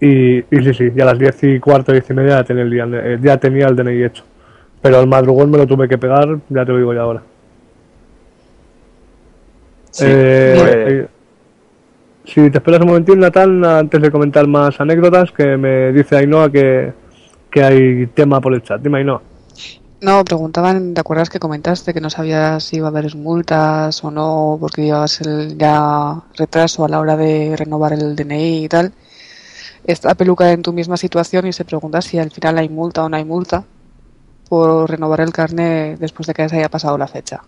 Y, 0.00 0.38
y 0.38 0.62
sí, 0.64 0.74
sí, 0.74 0.90
ya 0.94 1.04
a 1.04 1.06
las 1.06 1.18
10 1.18 1.42
y 1.44 1.60
cuarto, 1.60 1.92
10 1.92 2.08
y 2.10 2.14
media 2.14 2.30
ya 2.38 2.44
tenía 2.44 2.62
el, 2.64 2.70
día- 2.70 2.88
eh, 2.92 3.18
ya 3.22 3.36
tenía 3.36 3.66
el 3.66 3.76
DNI 3.76 4.04
hecho. 4.04 4.24
Pero 4.80 5.00
el 5.00 5.06
madrugón 5.06 5.50
me 5.50 5.58
lo 5.58 5.66
tuve 5.66 5.88
que 5.88 5.98
pegar, 5.98 6.38
ya 6.48 6.64
te 6.64 6.72
lo 6.72 6.78
digo 6.78 6.92
ya 6.94 7.02
ahora. 7.02 7.22
Sí, 9.90 10.04
Eh, 10.08 10.84
eh, 10.88 11.06
si 12.24 12.50
te 12.50 12.58
esperas 12.58 12.80
un 12.80 12.88
momentín, 12.88 13.18
Natal, 13.20 13.64
antes 13.64 14.00
de 14.00 14.10
comentar 14.10 14.46
más 14.46 14.80
anécdotas, 14.80 15.30
que 15.32 15.56
me 15.56 15.92
dice 15.92 16.16
Ainhoa 16.16 16.50
que, 16.50 16.92
que 17.50 17.62
hay 17.62 18.06
tema 18.08 18.40
por 18.40 18.54
el 18.54 18.62
chat. 18.62 18.80
Dime, 18.80 18.98
Ainhoa. 18.98 19.22
No, 20.02 20.24
preguntaban, 20.24 20.94
¿te 20.94 21.00
acuerdas 21.00 21.30
que 21.30 21.38
comentaste 21.38 21.94
que 21.94 22.00
no 22.00 22.10
sabías 22.10 22.64
si 22.64 22.78
iba 22.78 22.88
a 22.88 22.90
haber 22.90 23.14
multas 23.14 24.02
o 24.02 24.10
no 24.10 24.56
porque 24.58 24.82
llevabas 24.82 25.20
el 25.20 25.56
ya 25.56 26.20
retraso 26.36 26.84
a 26.84 26.88
la 26.88 26.98
hora 26.98 27.16
de 27.16 27.54
renovar 27.56 27.92
el 27.92 28.16
DNI 28.16 28.64
y 28.64 28.68
tal? 28.68 28.92
Está 29.84 30.16
peluca 30.16 30.50
en 30.50 30.62
tu 30.62 30.72
misma 30.72 30.96
situación 30.96 31.46
y 31.46 31.52
se 31.52 31.64
pregunta 31.64 32.02
si 32.02 32.18
al 32.18 32.32
final 32.32 32.58
hay 32.58 32.68
multa 32.68 33.04
o 33.04 33.08
no 33.08 33.16
hay 33.16 33.24
multa 33.24 33.62
por 34.48 34.90
renovar 34.90 35.20
el 35.20 35.30
carnet 35.30 36.00
después 36.00 36.26
de 36.26 36.34
que 36.34 36.48
se 36.48 36.56
haya 36.56 36.68
pasado 36.68 36.98
la 36.98 37.06
fecha. 37.06 37.40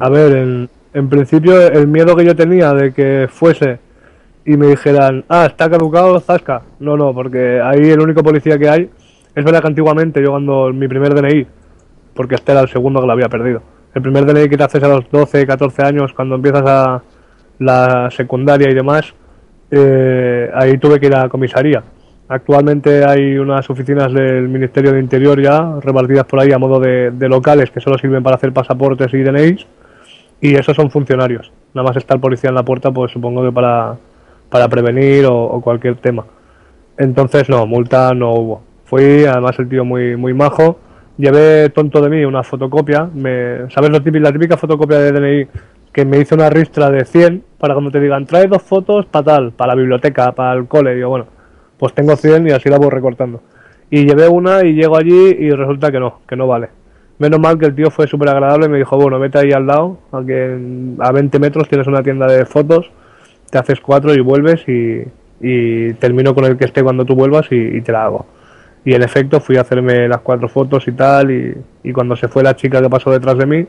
A 0.00 0.08
ver, 0.08 0.34
en, 0.34 0.70
en 0.94 1.08
principio 1.10 1.60
el 1.60 1.86
miedo 1.88 2.16
que 2.16 2.24
yo 2.24 2.34
tenía 2.34 2.72
de 2.72 2.94
que 2.94 3.28
fuese 3.30 3.80
y 4.46 4.56
me 4.56 4.68
dijeran, 4.68 5.26
ah, 5.28 5.44
está 5.44 5.68
caducado, 5.68 6.18
zasca. 6.20 6.62
No, 6.78 6.96
no, 6.96 7.12
porque 7.12 7.60
ahí 7.62 7.90
el 7.90 8.00
único 8.00 8.22
policía 8.22 8.58
que 8.58 8.68
hay, 8.70 8.90
es 9.34 9.44
verdad 9.44 9.60
que 9.60 9.68
antiguamente 9.68 10.22
yo 10.22 10.30
cuando 10.30 10.72
mi 10.72 10.86
primer 10.86 11.14
DNI, 11.14 11.46
porque 12.14 12.36
este 12.36 12.52
era 12.52 12.60
el 12.60 12.68
segundo 12.68 13.00
que 13.00 13.06
lo 13.06 13.12
había 13.12 13.28
perdido, 13.28 13.62
el 13.94 14.02
primer 14.02 14.24
DNI 14.24 14.48
que 14.48 14.56
te 14.56 14.64
haces 14.64 14.82
a 14.82 14.88
los 14.88 15.10
12, 15.10 15.46
14 15.46 15.82
años 15.82 16.12
cuando 16.12 16.36
empiezas 16.36 16.62
a 16.66 17.02
la 17.58 18.10
secundaria 18.10 18.70
y 18.70 18.74
demás, 18.74 19.14
eh, 19.70 20.50
ahí 20.54 20.78
tuve 20.78 21.00
que 21.00 21.06
ir 21.06 21.16
a 21.16 21.28
comisaría. 21.28 21.82
Actualmente 22.28 23.04
hay 23.04 23.36
unas 23.36 23.68
oficinas 23.68 24.12
del 24.12 24.48
Ministerio 24.48 24.92
de 24.92 25.00
Interior 25.00 25.40
ya 25.40 25.78
repartidas 25.80 26.24
por 26.24 26.40
ahí 26.40 26.52
a 26.52 26.58
modo 26.58 26.80
de, 26.80 27.12
locales 27.28 27.70
que 27.70 27.80
solo 27.80 27.98
sirven 27.98 28.22
para 28.22 28.36
hacer 28.36 28.52
pasaportes 28.52 29.12
y 29.12 29.22
DNIs 29.22 29.66
y 30.40 30.54
esos 30.54 30.74
son 30.74 30.90
funcionarios. 30.90 31.52
Nada 31.74 31.88
más 31.88 31.96
está 31.96 32.14
el 32.14 32.20
policía 32.20 32.48
en 32.48 32.56
la 32.56 32.62
puerta, 32.62 32.90
pues 32.90 33.12
supongo 33.12 33.44
que 33.44 33.52
para, 33.52 33.96
para 34.48 34.68
prevenir 34.68 35.26
o, 35.26 35.36
o 35.44 35.60
cualquier 35.60 35.96
tema. 35.96 36.24
Entonces, 36.96 37.48
no, 37.48 37.66
multa 37.66 38.14
no 38.14 38.32
hubo. 38.32 38.73
Fui, 38.84 39.24
además, 39.24 39.58
el 39.58 39.68
tío 39.68 39.84
muy, 39.84 40.16
muy 40.16 40.34
majo. 40.34 40.78
Llevé 41.16 41.68
tonto 41.70 42.00
de 42.00 42.10
mí 42.10 42.24
una 42.24 42.42
fotocopia. 42.42 43.08
Me, 43.12 43.70
¿Sabes 43.70 43.90
lo 43.90 44.02
típico, 44.02 44.22
la 44.24 44.32
típica 44.32 44.56
fotocopia 44.56 44.98
de 44.98 45.12
DNI? 45.12 45.48
Que 45.92 46.04
me 46.04 46.18
hice 46.18 46.34
una 46.34 46.50
ristra 46.50 46.90
de 46.90 47.04
100 47.04 47.44
para 47.58 47.74
cuando 47.74 47.90
te 47.90 48.00
digan, 48.00 48.26
trae 48.26 48.46
dos 48.48 48.62
fotos 48.62 49.06
para 49.06 49.24
tal, 49.24 49.52
para 49.52 49.74
la 49.74 49.80
biblioteca, 49.80 50.32
para 50.32 50.58
el 50.58 50.66
cole. 50.66 50.94
Digo, 50.94 51.08
bueno, 51.08 51.26
pues 51.78 51.94
tengo 51.94 52.16
100 52.16 52.48
y 52.48 52.50
así 52.50 52.68
la 52.68 52.78
voy 52.78 52.90
recortando. 52.90 53.42
Y 53.90 54.04
llevé 54.06 54.28
una 54.28 54.64
y 54.64 54.74
llego 54.74 54.96
allí 54.96 55.36
y 55.38 55.50
resulta 55.50 55.92
que 55.92 56.00
no, 56.00 56.20
que 56.28 56.36
no 56.36 56.46
vale. 56.46 56.68
Menos 57.18 57.38
mal 57.38 57.58
que 57.58 57.66
el 57.66 57.74
tío 57.76 57.90
fue 57.90 58.08
súper 58.08 58.28
agradable 58.28 58.66
y 58.66 58.68
me 58.68 58.78
dijo, 58.78 58.96
bueno, 58.96 59.20
vete 59.20 59.38
ahí 59.38 59.52
al 59.52 59.66
lado, 59.66 59.98
a, 60.10 60.18
a 60.18 61.12
20 61.12 61.38
metros 61.38 61.68
tienes 61.68 61.86
una 61.86 62.02
tienda 62.02 62.26
de 62.26 62.44
fotos, 62.44 62.90
te 63.50 63.58
haces 63.58 63.80
cuatro 63.80 64.12
y 64.12 64.20
vuelves 64.20 64.68
y, 64.68 65.04
y 65.40 65.92
termino 65.94 66.34
con 66.34 66.44
el 66.44 66.56
que 66.56 66.64
esté 66.64 66.82
cuando 66.82 67.04
tú 67.04 67.14
vuelvas 67.14 67.46
y, 67.52 67.56
y 67.56 67.80
te 67.82 67.92
la 67.92 68.06
hago. 68.06 68.26
Y 68.84 68.92
en 68.94 69.02
efecto 69.02 69.40
fui 69.40 69.56
a 69.56 69.62
hacerme 69.62 70.06
las 70.08 70.20
cuatro 70.20 70.48
fotos 70.48 70.86
y 70.88 70.92
tal 70.92 71.30
y, 71.30 71.56
y 71.82 71.92
cuando 71.92 72.16
se 72.16 72.28
fue 72.28 72.42
la 72.42 72.54
chica 72.54 72.82
que 72.82 72.90
pasó 72.90 73.10
detrás 73.10 73.38
de 73.38 73.46
mí, 73.46 73.66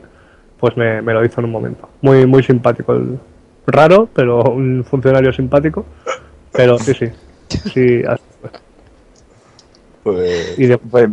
pues 0.58 0.76
me, 0.76 1.00
me 1.02 1.12
lo 1.14 1.24
hizo 1.24 1.40
en 1.40 1.46
un 1.46 1.52
momento. 1.52 1.88
Muy, 2.02 2.26
muy 2.26 2.42
simpático. 2.42 2.92
El, 2.92 3.18
raro, 3.66 4.08
pero 4.14 4.42
un 4.42 4.84
funcionario 4.84 5.32
simpático. 5.32 5.84
Pero 6.52 6.78
sí, 6.78 6.94
sí. 6.94 7.06
Sí, 7.72 8.02
así 8.06 8.22
fue. 8.40 8.50
pues, 10.02 10.58
Y 10.58 10.66
de- 10.66 10.78
pues, 10.78 11.08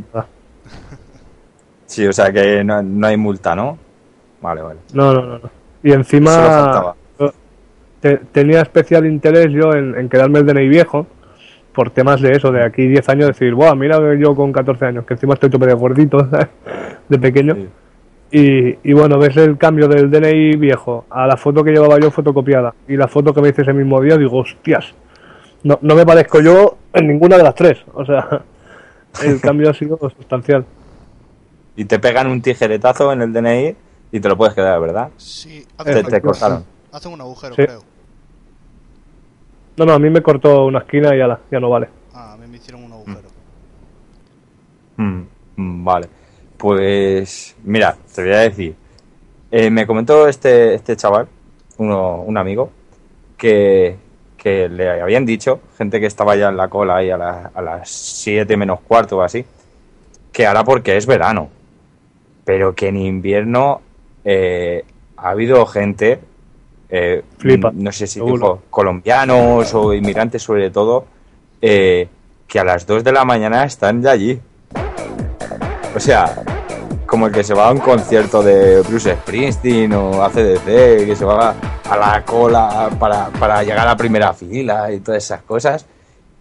sí, 1.85 2.05
o 2.07 2.13
sea 2.13 2.31
que 2.31 2.63
no, 2.63 2.81
no 2.81 3.07
hay 3.07 3.17
multa, 3.17 3.55
¿no? 3.55 3.77
Vale, 4.41 4.61
vale. 4.61 4.79
No, 4.93 5.13
no, 5.13 5.21
no. 5.21 5.39
no. 5.39 5.49
Y 5.83 5.91
encima 5.91 6.95
te- 7.99 8.17
tenía 8.31 8.61
especial 8.61 9.05
interés 9.05 9.47
yo 9.51 9.73
en, 9.73 9.95
en 9.97 10.09
quedarme 10.09 10.39
el 10.39 10.45
DNI 10.45 10.67
viejo 10.67 11.07
por 11.73 11.89
temas 11.89 12.21
de 12.21 12.31
eso, 12.33 12.51
de 12.51 12.63
aquí 12.63 12.87
10 12.87 13.09
años 13.09 13.27
decir, 13.27 13.53
Buah, 13.53 13.75
mira 13.75 13.97
yo 14.15 14.35
con 14.35 14.51
14 14.51 14.85
años, 14.85 15.05
que 15.05 15.13
encima 15.15 15.33
estoy 15.33 15.49
tope 15.49 15.65
de 15.67 15.73
gordito, 15.73 16.19
¿sabes? 16.31 16.47
de 17.09 17.19
pequeño. 17.19 17.55
Sí. 17.55 17.69
Y, 18.31 18.89
y 18.89 18.93
bueno, 18.93 19.19
ves 19.19 19.37
el 19.37 19.57
cambio 19.57 19.87
del 19.87 20.09
DNI 20.09 20.55
viejo 20.57 21.05
a 21.09 21.27
la 21.27 21.37
foto 21.37 21.63
que 21.63 21.71
llevaba 21.71 21.99
yo 21.99 22.09
fotocopiada 22.09 22.73
y 22.87 22.95
la 22.97 23.07
foto 23.07 23.33
que 23.33 23.41
me 23.41 23.49
hice 23.49 23.61
ese 23.61 23.73
mismo 23.73 24.01
día, 24.01 24.17
digo, 24.17 24.39
hostias, 24.39 24.93
no, 25.63 25.77
no 25.81 25.95
me 25.95 26.05
parezco 26.05 26.41
yo 26.41 26.77
en 26.93 27.07
ninguna 27.07 27.37
de 27.37 27.43
las 27.43 27.55
tres. 27.55 27.79
O 27.93 28.03
sea, 28.05 28.41
el 29.23 29.39
cambio 29.39 29.69
ha 29.69 29.73
sido 29.73 29.97
sustancial. 30.17 30.65
Y 31.75 31.85
te 31.85 31.99
pegan 31.99 32.27
un 32.27 32.41
tijeretazo 32.41 33.13
en 33.13 33.21
el 33.21 33.33
DNI 33.33 33.75
y 34.11 34.19
te 34.19 34.27
lo 34.29 34.35
puedes 34.37 34.53
quedar, 34.55 34.79
¿verdad? 34.79 35.09
Sí, 35.17 35.65
Te, 35.83 36.21
cortaron. 36.21 36.63
hacen 36.91 37.13
un 37.13 37.21
agujero, 37.21 37.53
Sí. 37.55 37.63
creo. 37.63 37.81
No, 39.77 39.85
no, 39.85 39.93
a 39.93 39.99
mí 39.99 40.09
me 40.09 40.21
cortó 40.21 40.65
una 40.65 40.79
esquina 40.79 41.15
y 41.15 41.19
ya, 41.19 41.27
la, 41.27 41.39
ya 41.51 41.59
no 41.59 41.69
vale. 41.69 41.87
Ah, 42.13 42.33
a 42.33 42.37
mí 42.37 42.47
me 42.47 42.57
hicieron 42.57 42.83
un 42.83 42.91
agujero. 42.93 43.27
Mm, 44.97 45.21
mm, 45.57 45.83
vale. 45.85 46.07
Pues 46.57 47.55
mira, 47.63 47.95
te 48.13 48.21
voy 48.21 48.31
a 48.33 48.37
decir. 48.39 48.75
Eh, 49.51 49.69
me 49.69 49.85
comentó 49.85 50.27
este, 50.27 50.73
este 50.75 50.95
chaval, 50.95 51.27
uno, 51.77 52.21
un 52.21 52.37
amigo, 52.37 52.71
que, 53.37 53.95
que 54.37 54.69
le 54.69 55.01
habían 55.01 55.25
dicho, 55.25 55.59
gente 55.77 55.99
que 55.99 56.05
estaba 56.05 56.35
ya 56.35 56.49
en 56.49 56.57
la 56.57 56.69
cola 56.69 56.97
ahí 56.97 57.09
a, 57.09 57.17
la- 57.17 57.51
a 57.53 57.61
las 57.61 57.89
7 57.89 58.55
menos 58.57 58.79
cuarto 58.81 59.17
o 59.17 59.21
así, 59.21 59.45
que 60.31 60.45
ahora 60.47 60.63
porque 60.63 60.97
es 60.97 61.05
verano, 61.05 61.49
pero 62.45 62.73
que 62.73 62.87
en 62.87 62.97
invierno 62.97 63.81
eh, 64.23 64.85
ha 65.17 65.29
habido 65.29 65.65
gente, 65.65 66.19
eh, 66.95 67.23
Flipa, 67.39 67.71
no 67.73 67.91
sé 67.91 68.05
si 68.05 68.19
dijo 68.21 68.61
colombianos 68.69 69.73
o 69.73 69.93
inmigrantes 69.95 70.43
sobre 70.43 70.69
todo, 70.69 71.05
eh, 71.59 72.07
que 72.47 72.59
a 72.59 72.63
las 72.63 72.85
2 72.85 73.03
de 73.03 73.11
la 73.11 73.25
mañana 73.25 73.63
están 73.65 74.03
ya 74.03 74.11
allí. 74.11 74.39
O 75.95 75.99
sea, 75.99 76.35
como 77.07 77.27
el 77.27 77.33
que 77.33 77.43
se 77.43 77.53
va 77.53 77.69
a 77.69 77.71
un 77.71 77.79
concierto 77.79 78.43
de 78.43 78.81
Bruce 78.81 79.13
Springsteen 79.15 79.91
o 79.93 80.23
ACDC, 80.23 80.65
que 81.05 81.15
se 81.15 81.25
va 81.25 81.55
a 81.89 81.97
la 81.97 82.23
cola 82.25 82.89
para, 82.99 83.27
para 83.29 83.61
llegar 83.63 83.79
a 83.79 83.85
la 83.85 83.97
primera 83.97 84.33
fila 84.33 84.91
y 84.91 84.99
todas 84.99 85.23
esas 85.23 85.41
cosas. 85.41 85.85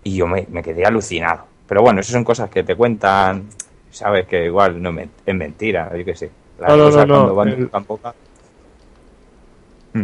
Y 0.04 0.16
yo 0.16 0.26
me, 0.26 0.46
me 0.50 0.62
quedé 0.62 0.84
alucinado. 0.84 1.44
Pero 1.66 1.80
bueno, 1.82 2.00
esas 2.00 2.12
son 2.12 2.24
cosas 2.24 2.50
que 2.50 2.62
te 2.64 2.74
cuentan, 2.76 3.44
sabes 3.90 4.26
que 4.26 4.44
igual 4.46 4.82
no 4.82 4.92
me- 4.92 5.08
es 5.24 5.34
mentira, 5.34 5.90
yo 5.96 6.04
qué 6.04 6.14
sé. 6.14 6.30
Las 6.58 6.70
No, 6.70 6.76
no, 6.76 6.84
cosas 6.84 7.06
no, 7.06 7.14
cuando 7.14 7.34
van 7.34 7.48
el- 7.48 7.68
poca- 7.86 8.14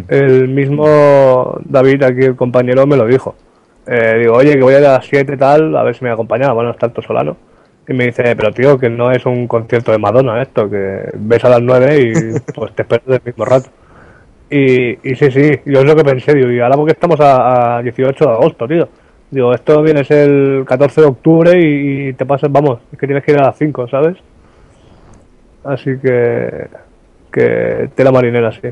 El 0.08 0.48
mismo 0.48 1.58
David, 1.64 2.02
aquí 2.02 2.24
el 2.24 2.36
compañero, 2.36 2.86
me 2.86 2.96
lo 2.96 3.06
dijo. 3.06 3.34
Eh, 3.86 4.18
digo, 4.20 4.34
oye, 4.34 4.54
que 4.54 4.62
voy 4.62 4.74
a 4.74 4.80
ir 4.80 4.86
a 4.86 4.92
las 4.94 5.06
7 5.06 5.36
tal, 5.36 5.74
a 5.76 5.82
ver 5.82 5.94
si 5.94 6.04
me 6.04 6.10
acompaña. 6.10 6.52
Bueno, 6.52 6.70
está 6.70 6.86
Alto 6.86 7.00
Solano. 7.00 7.36
Y 7.88 7.94
me 7.94 8.04
dice, 8.04 8.36
pero 8.36 8.52
tío, 8.52 8.78
que 8.78 8.90
no 8.90 9.10
es 9.10 9.24
un 9.24 9.48
concierto 9.48 9.92
de 9.92 9.98
Madonna 9.98 10.42
esto, 10.42 10.68
que 10.68 11.08
ves 11.14 11.44
a 11.44 11.48
las 11.48 11.62
9 11.62 12.00
y 12.00 12.40
pues 12.54 12.74
te 12.74 12.82
esperas 12.82 13.06
del 13.06 13.22
mismo 13.24 13.46
rato. 13.46 13.70
Y, 14.50 15.10
y 15.10 15.14
sí, 15.14 15.30
sí, 15.30 15.60
yo 15.64 15.80
es 15.80 15.84
lo 15.84 15.96
que 15.96 16.04
pensé, 16.04 16.34
digo, 16.34 16.50
y 16.50 16.60
ahora 16.60 16.76
porque 16.76 16.92
estamos 16.92 17.18
a, 17.20 17.78
a 17.78 17.82
18 17.82 18.24
de 18.24 18.30
agosto, 18.30 18.68
tío. 18.68 18.88
Digo, 19.30 19.54
esto 19.54 19.82
viene 19.82 20.00
a 20.00 20.04
ser 20.04 20.28
el 20.28 20.64
14 20.66 21.00
de 21.02 21.06
octubre 21.06 21.58
y, 21.58 22.08
y 22.08 22.12
te 22.14 22.26
pasas, 22.26 22.50
vamos, 22.52 22.80
es 22.92 22.98
que 22.98 23.06
tienes 23.06 23.24
que 23.24 23.32
ir 23.32 23.38
a 23.38 23.46
las 23.46 23.56
5, 23.56 23.88
¿sabes? 23.88 24.16
Así 25.64 25.98
que, 25.98 26.66
que 27.30 27.90
tela 27.94 28.10
marinera, 28.10 28.52
sí. 28.52 28.68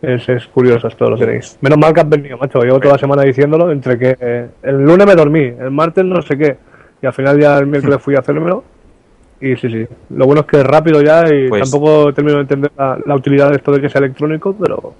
Es, 0.00 0.28
es 0.28 0.46
curioso 0.46 0.86
esto 0.88 1.10
lo 1.10 1.16
que 1.16 1.26
tenéis. 1.26 1.58
Menos 1.60 1.78
mal 1.78 1.92
que 1.92 2.00
has 2.00 2.08
venido, 2.08 2.38
macho. 2.38 2.60
Llevo 2.60 2.78
toda 2.78 2.94
la 2.94 2.98
semana 3.00 3.22
diciéndolo. 3.22 3.70
Entre 3.72 3.98
que 3.98 4.16
eh, 4.20 4.48
el 4.62 4.76
lunes 4.84 5.06
me 5.06 5.14
dormí, 5.16 5.40
el 5.40 5.70
martes 5.70 6.04
no 6.04 6.22
sé 6.22 6.38
qué. 6.38 6.56
Y 7.02 7.06
al 7.06 7.12
final 7.12 7.40
ya 7.40 7.58
el 7.58 7.66
miércoles 7.66 8.00
fui 8.00 8.14
a 8.14 8.20
hacérmelo. 8.20 8.62
Y 9.40 9.56
sí, 9.56 9.68
sí. 9.70 9.86
Lo 10.10 10.26
bueno 10.26 10.42
es 10.42 10.46
que 10.46 10.58
es 10.58 10.64
rápido 10.66 11.00
ya 11.02 11.24
y 11.32 11.48
Pues- 11.48 11.68
tampoco 11.70 12.12
termino 12.12 12.36
de 12.36 12.42
entender 12.42 12.70
la, 12.76 12.98
la 13.04 13.14
utilidad 13.14 13.50
de 13.50 13.56
esto 13.56 13.72
de 13.72 13.80
que 13.80 13.88
sea 13.88 14.00
electrónico, 14.00 14.54
pero 14.58 14.94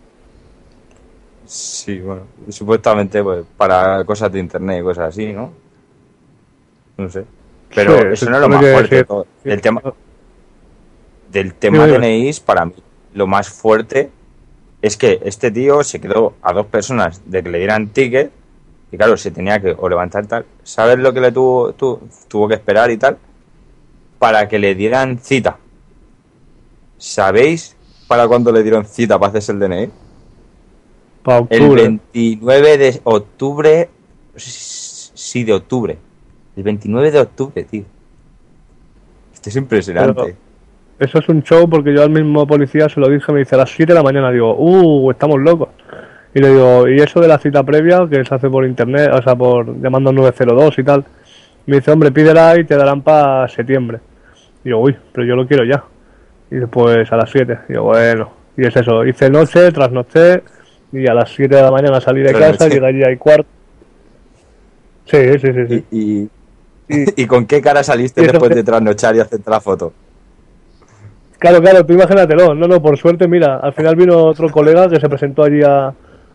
Sí, 1.47 1.99
bueno, 2.01 2.23
supuestamente 2.51 3.23
pues, 3.23 3.45
para 3.57 4.05
cosas 4.05 4.31
de 4.31 4.39
internet 4.39 4.81
y 4.81 4.83
cosas 4.83 5.09
así, 5.09 5.33
¿no? 5.33 5.51
No 6.99 7.09
sé. 7.09 7.25
Pero 7.75 7.99
Sí, 7.99 8.07
eso 8.13 8.31
no 8.31 8.37
es 8.37 8.43
lo 8.43 8.49
más 8.51 8.61
fuerte. 8.61 9.05
todo. 9.05 9.27
Del 9.45 9.61
tema, 9.63 9.81
del 11.31 11.55
tema. 11.55 11.87
DNIs, 11.87 12.41
para 12.41 12.67
mí, 12.67 12.75
lo 13.15 13.27
más 13.27 13.49
fuerte 13.49 14.11
es 14.83 14.97
que 14.97 15.21
este 15.25 15.51
tío 15.51 15.83
se 15.85 16.01
quedó 16.01 16.35
a 16.43 16.53
dos 16.53 16.67
personas 16.67 17.21
de 17.27 17.43
que 17.43 17.51
le 17.51 17.59
dieran 17.59 17.89
ticket 17.89 18.31
y 18.93 18.97
claro, 18.97 19.17
se 19.17 19.31
tenía 19.31 19.61
que 19.61 19.75
o 19.79 19.89
levantar 19.89 20.27
tal. 20.27 20.47
¿Sabes 20.63 20.99
lo 20.99 21.13
que 21.13 21.21
le 21.21 21.33
tuvo, 21.33 21.73
tu- 21.75 22.01
tuvo 22.29 22.49
que 22.49 22.55
esperar 22.55 22.91
y 22.91 22.97
tal? 22.97 23.19
para 24.19 24.49
que 24.49 24.59
le 24.59 24.75
dieran 24.75 25.19
cita. 25.21 25.59
¿Sabéis 26.97 27.77
para 28.09 28.27
cuándo 28.27 28.51
le 28.51 28.63
dieron 28.63 28.85
cita 28.85 29.19
para 29.19 29.31
hacerse 29.31 29.53
el 29.53 29.61
DNI? 29.61 29.91
Para 31.23 31.39
El 31.51 31.63
octubre. 31.63 31.83
29 31.85 32.79
de 32.79 33.01
octubre. 33.05 33.89
Sí, 34.35 35.45
de 35.45 35.53
octubre. 35.53 35.99
El 36.57 36.63
29 36.65 37.11
de 37.13 37.21
octubre, 37.21 37.63
tío. 37.65 37.85
Esto 39.35 39.51
es 39.51 39.57
impresionante. 39.57 40.15
Pero- 40.25 40.37
Eso 40.99 41.19
es 41.19 41.29
un 41.29 41.43
show 41.43 41.69
porque 41.71 41.95
yo 41.95 42.03
al 42.03 42.11
mismo 42.11 42.47
policía 42.47 42.89
se 42.89 42.99
lo 42.99 43.09
dije, 43.09 43.33
me 43.33 43.41
dice 43.41 43.55
a 43.55 43.59
las 43.59 43.71
7 43.71 43.93
de 43.93 43.99
la 43.99 44.03
mañana, 44.03 44.31
digo, 44.33 44.55
uh, 44.59 45.11
estamos 45.11 45.39
locos. 45.41 45.69
Y 46.35 46.41
le 46.41 46.49
digo, 46.51 46.89
¿y 46.89 46.97
eso 47.01 47.21
de 47.21 47.29
la 47.29 47.39
cita 47.39 47.63
previa 47.63 48.07
que 48.11 48.25
se 48.25 48.35
hace 48.35 48.51
por 48.51 48.65
internet, 48.67 49.11
o 49.13 49.23
sea, 49.23 49.37
por 49.37 49.81
llamando 49.81 50.11
al 50.11 50.17
902 50.17 50.79
y 50.79 50.83
tal? 50.85 51.05
Me 51.67 51.77
dice, 51.77 51.91
hombre, 51.93 52.11
pídela 52.11 52.59
y 52.59 52.65
te 52.65 52.77
darán 52.77 53.03
para 53.03 53.47
septiembre. 53.49 53.99
Y 54.65 54.71
yo, 54.71 54.79
uy, 54.81 54.97
pero 55.13 55.27
yo 55.27 55.37
lo 55.37 55.47
quiero 55.47 55.65
ya. 55.65 55.85
Y 56.51 56.57
después 56.57 57.11
a 57.13 57.17
las 57.17 57.31
7. 57.31 57.59
Y 57.69 57.75
yo, 57.75 57.85
bueno, 57.85 58.31
y 58.57 58.67
es 58.67 58.75
eso, 58.75 59.05
hice 59.07 59.31
noche, 59.31 59.71
trasnoché, 59.71 60.43
y 60.93 61.07
a 61.07 61.15
las 61.15 61.31
7 61.31 61.55
de 61.55 61.63
la 61.63 61.71
mañana 61.71 62.01
salí 62.01 62.21
de 62.23 62.33
casa, 62.33 62.57
Trasnoché. 62.57 62.75
llegué 62.75 62.87
allí 62.87 63.03
a 63.15 63.19
cuarto. 63.19 63.47
Sí, 65.05 65.17
sí, 65.39 65.53
sí, 65.53 65.67
sí. 65.69 65.85
¿Y, 65.91 65.99
y, 65.99 66.29
Y- 67.03 67.05
y 67.23 67.27
con 67.27 67.47
qué 67.47 67.61
cara 67.61 67.83
saliste 67.83 68.23
después 68.23 68.49
que- 68.49 68.55
de 68.57 68.65
trasnochar 68.65 69.15
y 69.17 69.21
hacerte 69.21 69.51
la 69.51 69.61
foto? 69.61 69.93
Claro, 71.39 71.61
claro, 71.61 71.87
tú 71.87 71.93
imagínatelo. 71.93 72.55
No, 72.55 72.67
no, 72.67 72.83
por 72.83 72.97
suerte, 72.97 73.29
mira, 73.29 73.59
al 73.59 73.73
final 73.73 73.95
vino 73.97 74.25
otro 74.25 74.51
colega 74.51 74.89
que 74.89 74.99
se 75.01 75.09
presentó 75.09 75.45
allí 75.45 75.63
a, 75.63 75.89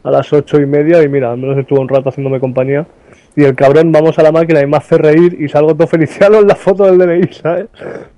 a 0.03 0.11
las 0.11 0.31
ocho 0.31 0.59
y 0.61 0.65
media 0.65 1.01
y 1.03 1.09
mira, 1.09 1.31
al 1.31 1.37
menos 1.37 1.57
estuvo 1.57 1.81
un 1.81 1.89
rato 1.89 2.09
haciéndome 2.09 2.39
compañía. 2.39 2.87
Y 3.35 3.43
el 3.43 3.55
cabrón, 3.55 3.91
vamos 3.91 4.17
a 4.19 4.23
la 4.23 4.31
máquina 4.31 4.61
y 4.61 4.67
me 4.67 4.77
hace 4.77 4.97
reír 4.97 5.35
y 5.41 5.49
salgo 5.49 5.75
todo 5.75 5.87
feliciano 5.87 6.39
en 6.39 6.47
la 6.47 6.55
foto 6.55 6.85
del 6.85 6.97
DNI, 6.97 7.33
¿sabes? 7.33 7.67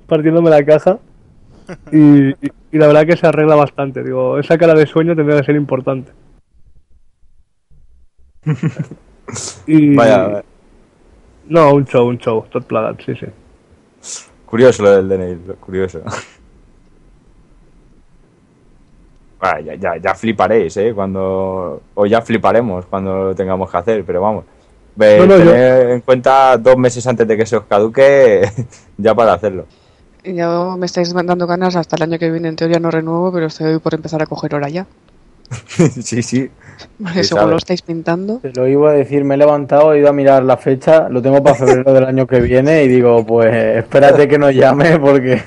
Partiéndome 0.08 0.50
la 0.50 0.64
caja. 0.64 1.00
Y, 1.92 2.30
y- 2.30 2.36
y 2.72 2.78
la 2.78 2.88
verdad 2.88 3.06
que 3.08 3.18
se 3.18 3.26
arregla 3.26 3.56
bastante. 3.56 4.04
Digo, 4.04 4.38
esa 4.38 4.58
cara 4.58 4.74
de 4.76 4.86
sueño 4.86 5.16
tendría 5.16 5.40
que 5.40 5.46
ser 5.46 5.56
importante. 5.56 6.12
Y, 9.68 9.96
Vaya, 9.96 10.44
No, 11.48 11.74
un 11.74 11.86
show, 11.86 12.08
un 12.08 12.18
show, 12.18 12.46
tot 12.52 12.66
plagat, 12.66 13.02
sí, 13.06 13.14
sí. 13.16 13.26
curioso 14.46 14.84
lo 14.84 14.92
del 14.92 15.10
DNI, 15.10 15.54
curioso. 15.60 16.02
Ah, 19.46 19.60
ya, 19.60 19.76
ya, 19.76 19.98
ya 19.98 20.16
fliparéis, 20.16 20.76
¿eh? 20.78 20.94
Cuando, 20.94 21.82
o 21.94 22.06
ya 22.06 22.22
fliparemos 22.22 22.86
cuando 22.88 23.26
lo 23.26 23.36
tengamos 23.36 23.70
que 23.70 23.78
hacer, 23.78 24.04
pero 24.06 24.22
vamos. 24.22 24.46
Ve, 24.96 25.18
No, 25.20 25.26
no, 25.28 25.38
yo- 25.38 25.52
tened 25.52 25.90
en 25.92 26.02
cuenta 26.02 26.58
dos 26.58 26.78
meses 26.78 27.06
antes 27.06 27.28
de 27.28 27.36
que 27.38 27.46
se 27.46 27.58
os 27.58 27.64
caduque 27.66 28.50
ya 28.98 29.14
para 29.14 29.34
hacerlo. 29.34 29.66
Yo 30.24 30.76
me 30.78 30.86
estáis 30.88 31.14
dando 31.14 31.46
ganas 31.46 31.76
hasta 31.76 31.98
el 31.98 32.04
año 32.04 32.18
que 32.18 32.32
viene. 32.32 32.48
En 32.48 32.56
teoría 32.56 32.80
no 32.80 32.90
renuevo, 32.90 33.32
pero 33.32 33.46
estoy 33.48 33.78
por 33.80 33.94
empezar 33.94 34.22
a 34.24 34.26
coger 34.26 34.56
hora 34.56 34.70
ya. 34.70 34.88
sí, 35.68 36.24
sí. 36.24 36.50
Porque 37.02 37.24
Sí, 37.24 37.30
según 37.36 37.52
lo 37.52 37.58
estáis 37.58 37.82
pintando. 37.84 38.40
Te 38.40 38.52
lo 38.54 38.68
iba 38.68 38.90
a 38.90 38.94
decir, 38.94 39.24
me 39.24 39.36
he 39.36 39.38
levantado, 39.38 39.94
he 39.94 40.00
ido 40.00 40.10
a 40.10 40.14
mirar 40.14 40.44
la 40.44 40.58
fecha, 40.58 41.08
lo 41.10 41.22
tengo 41.22 41.44
para 41.44 41.56
febrero 41.56 41.94
del 41.94 42.06
año 42.06 42.26
que 42.26 42.40
viene 42.40 42.84
y 42.84 42.88
digo, 42.88 43.24
pues 43.26 43.54
espérate 43.78 44.28
que 44.28 44.40
nos 44.40 44.54
llame 44.56 44.98
porque... 45.00 45.42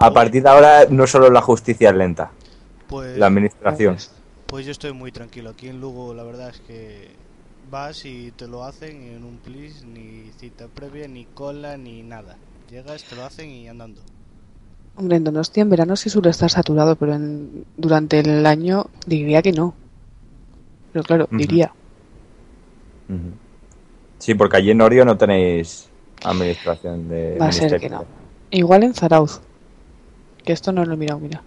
A 0.00 0.10
partir 0.12 0.42
de 0.42 0.48
ahora 0.48 0.80
no 0.90 1.06
solo 1.06 1.30
la 1.30 1.40
justicia 1.40 1.90
es 1.90 1.94
lenta, 1.96 2.30
Pues, 2.92 3.18
la 3.18 3.26
administración. 3.26 3.96
pues 4.46 4.66
yo 4.66 4.72
estoy 4.72 4.92
muy 4.92 5.10
tranquilo. 5.10 5.48
Aquí 5.50 5.68
en 5.68 5.80
Lugo 5.80 6.12
la 6.12 6.24
verdad 6.24 6.50
es 6.50 6.60
que 6.66 7.08
vas 7.70 8.04
y 8.04 8.30
te 8.32 8.46
lo 8.46 8.64
hacen 8.64 9.02
en 9.02 9.24
un 9.24 9.38
plis, 9.38 9.82
ni 9.82 10.30
cita 10.32 10.68
previa, 10.68 11.08
ni 11.08 11.24
cola, 11.34 11.78
ni 11.78 12.02
nada. 12.02 12.36
Llegas, 12.70 13.02
te 13.04 13.16
lo 13.16 13.24
hacen 13.24 13.48
y 13.48 13.66
andando. 13.66 14.02
Hombre, 14.94 15.16
en 15.16 15.24
Donostia 15.24 15.62
en 15.62 15.70
verano 15.70 15.96
sí 15.96 16.10
suele 16.10 16.28
estar 16.28 16.50
saturado, 16.50 16.96
pero 16.96 17.14
en- 17.14 17.64
durante 17.78 18.20
el 18.20 18.44
año 18.44 18.86
diría 19.06 19.40
que 19.40 19.52
no. 19.52 19.74
Pero 20.92 21.02
claro, 21.02 21.28
diría. 21.32 21.72
Sí, 24.18 24.34
porque 24.34 24.58
allí 24.58 24.70
en 24.70 24.82
Orio 24.82 25.04
no 25.06 25.16
tenéis 25.16 25.88
administración 26.24 27.08
de 27.08 27.38
Va 27.40 27.46
a 27.46 27.52
ser 27.52 27.80
que 27.80 27.88
no. 27.88 28.04
Igual 28.50 28.84
en 28.84 28.94
Zarauz. 28.94 29.40
Que 30.44 30.52
esto 30.52 30.72
no 30.72 30.84
lo 30.84 30.94
he 30.94 30.96
mirado, 30.96 31.20
mira. 31.20 31.42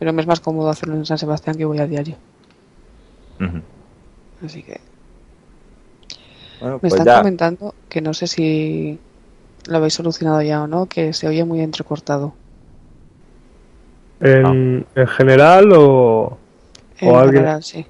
Pero 0.00 0.12
me 0.12 0.22
es 0.22 0.26
más 0.26 0.40
cómodo 0.40 0.68
hacerlo 0.70 0.96
en 0.96 1.06
San 1.06 1.18
Sebastián 1.18 1.56
que 1.56 1.64
voy 1.64 1.78
a 1.78 1.86
diario. 1.86 2.16
Así 4.44 4.62
que 4.62 4.80
Bueno, 6.58 6.74
me 6.76 6.80
pues 6.80 6.92
están 6.94 7.06
ya. 7.06 7.18
comentando 7.18 7.74
que 7.88 8.00
no 8.00 8.12
sé 8.14 8.26
si 8.26 8.98
lo 9.68 9.76
habéis 9.76 9.94
solucionado 9.94 10.42
ya 10.42 10.62
o 10.62 10.66
no, 10.66 10.86
que 10.86 11.12
se 11.12 11.28
oye 11.28 11.44
muy 11.44 11.60
entrecortado. 11.60 12.32
En, 14.20 14.84
en 14.94 15.06
general 15.06 15.70
o... 15.76 16.36
En 17.00 17.10
O 17.10 17.18
alguien- 17.18 17.34
general, 17.42 17.62
sí. 17.62 17.86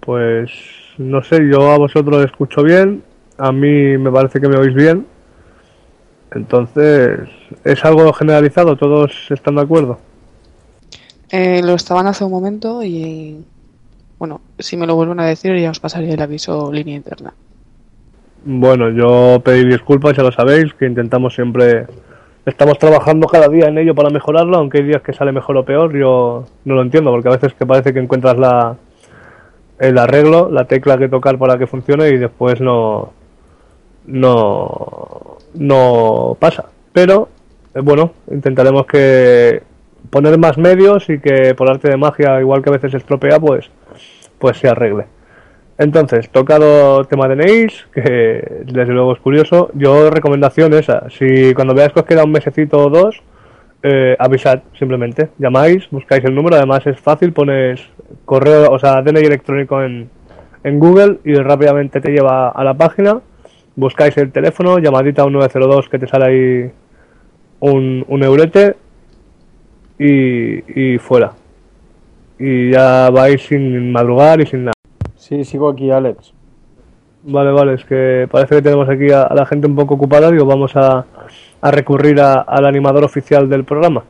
Pues 0.00 0.50
no 0.98 1.22
sé, 1.22 1.38
yo 1.50 1.70
a 1.70 1.78
vosotros 1.78 2.16
os 2.18 2.24
escucho 2.26 2.62
bien, 2.62 3.02
a 3.36 3.52
mí 3.52 3.96
me 3.98 4.10
parece 4.10 4.40
que 4.40 4.48
me 4.48 4.56
oís 4.58 4.74
bien. 4.74 5.06
Entonces, 6.32 7.28
¿es 7.64 7.84
algo 7.84 8.12
generalizado? 8.12 8.76
¿Todos 8.76 9.12
están 9.30 9.56
de 9.56 9.62
acuerdo? 9.62 9.98
Eh, 11.30 11.60
lo 11.62 11.74
estaban 11.74 12.06
hace 12.06 12.24
un 12.24 12.30
momento 12.30 12.82
y 12.82 13.44
bueno, 14.18 14.40
si 14.58 14.76
me 14.76 14.86
lo 14.86 14.94
vuelven 14.94 15.20
a 15.20 15.26
decir 15.26 15.56
ya 15.56 15.70
os 15.70 15.80
pasaré 15.80 16.12
el 16.12 16.22
aviso 16.22 16.72
línea 16.72 16.96
interna. 16.96 17.32
Bueno, 18.44 18.90
yo 18.90 19.40
pedí 19.44 19.64
disculpas, 19.68 20.16
ya 20.16 20.22
lo 20.22 20.32
sabéis, 20.32 20.72
que 20.74 20.86
intentamos 20.86 21.34
siempre... 21.34 21.86
Estamos 22.46 22.78
trabajando 22.78 23.26
cada 23.26 23.48
día 23.48 23.66
en 23.66 23.76
ello 23.76 23.94
para 23.94 24.08
mejorarlo, 24.08 24.56
aunque 24.56 24.78
hay 24.78 24.84
días 24.84 25.02
que 25.02 25.12
sale 25.12 25.32
mejor 25.32 25.58
o 25.58 25.64
peor, 25.66 25.94
yo 25.94 26.46
no 26.64 26.74
lo 26.74 26.80
entiendo, 26.80 27.10
porque 27.10 27.28
a 27.28 27.32
veces 27.32 27.52
que 27.52 27.66
parece 27.66 27.92
que 27.92 27.98
encuentras 27.98 28.38
la, 28.38 28.74
el 29.78 29.98
arreglo, 29.98 30.48
la 30.50 30.64
tecla 30.64 30.96
que 30.96 31.10
tocar 31.10 31.36
para 31.36 31.58
que 31.58 31.66
funcione 31.66 32.08
y 32.08 32.16
después 32.16 32.58
no, 32.62 33.12
no, 34.06 35.36
no 35.54 36.36
pasa. 36.40 36.66
Pero, 36.92 37.28
eh, 37.74 37.80
bueno, 37.80 38.12
intentaremos 38.30 38.86
que 38.86 39.62
poner 40.10 40.38
más 40.38 40.58
medios 40.58 41.08
y 41.08 41.18
que 41.18 41.54
por 41.54 41.70
arte 41.70 41.88
de 41.88 41.96
magia, 41.96 42.40
igual 42.40 42.62
que 42.62 42.70
a 42.70 42.72
veces 42.72 42.94
estropea, 42.94 43.38
pues, 43.38 43.70
pues 44.38 44.58
se 44.58 44.68
arregle. 44.68 45.06
Entonces, 45.78 46.28
tocado 46.30 47.04
tema 47.04 47.28
de 47.28 47.36
DNIs, 47.36 47.86
que 47.92 48.64
desde 48.64 48.92
luego 48.92 49.12
es 49.12 49.20
curioso, 49.20 49.70
yo 49.74 50.10
recomendación 50.10 50.74
esa, 50.74 51.08
si 51.08 51.54
cuando 51.54 51.74
veáis 51.74 51.92
que 51.92 52.00
os 52.00 52.06
queda 52.06 52.24
un 52.24 52.32
mesecito 52.32 52.78
o 52.78 52.90
dos, 52.90 53.22
eh, 53.84 54.16
avisad 54.18 54.62
simplemente, 54.76 55.28
llamáis, 55.38 55.88
buscáis 55.90 56.24
el 56.24 56.34
número, 56.34 56.56
además 56.56 56.84
es 56.88 56.98
fácil, 56.98 57.32
pones 57.32 57.80
correo, 58.24 58.72
o 58.72 58.78
sea, 58.80 59.02
DNI 59.02 59.20
electrónico 59.20 59.80
en, 59.80 60.10
en 60.64 60.80
Google 60.80 61.18
y 61.24 61.34
rápidamente 61.34 62.00
te 62.00 62.10
lleva 62.10 62.48
a 62.48 62.64
la 62.64 62.74
página, 62.74 63.20
buscáis 63.76 64.16
el 64.16 64.32
teléfono, 64.32 64.80
llamadita 64.80 65.22
a 65.22 65.26
un 65.26 65.34
902 65.34 65.88
que 65.88 66.00
te 66.00 66.08
sale 66.08 66.24
ahí 66.24 66.70
un, 67.60 68.04
un 68.08 68.22
eurete 68.24 68.74
y, 69.98 70.94
y 70.94 70.98
fuera. 70.98 71.32
Y 72.38 72.70
ya 72.72 73.10
vais 73.10 73.42
sin 73.42 73.90
madrugar 73.92 74.40
y 74.40 74.46
sin 74.46 74.64
nada. 74.64 74.72
Sí, 75.16 75.44
sigo 75.44 75.68
aquí, 75.68 75.90
Alex. 75.90 76.32
Vale, 77.24 77.50
vale, 77.50 77.74
es 77.74 77.84
que 77.84 78.28
parece 78.30 78.56
que 78.56 78.62
tenemos 78.62 78.88
aquí 78.88 79.10
a, 79.10 79.24
a 79.24 79.34
la 79.34 79.44
gente 79.44 79.66
un 79.66 79.74
poco 79.74 79.94
ocupada, 79.94 80.30
digo, 80.30 80.46
vamos 80.46 80.74
a, 80.76 81.04
a 81.60 81.70
recurrir 81.70 82.20
a- 82.20 82.40
al 82.42 82.64
animador 82.64 83.04
oficial 83.04 83.48
del 83.48 83.64
programa. 83.64 84.04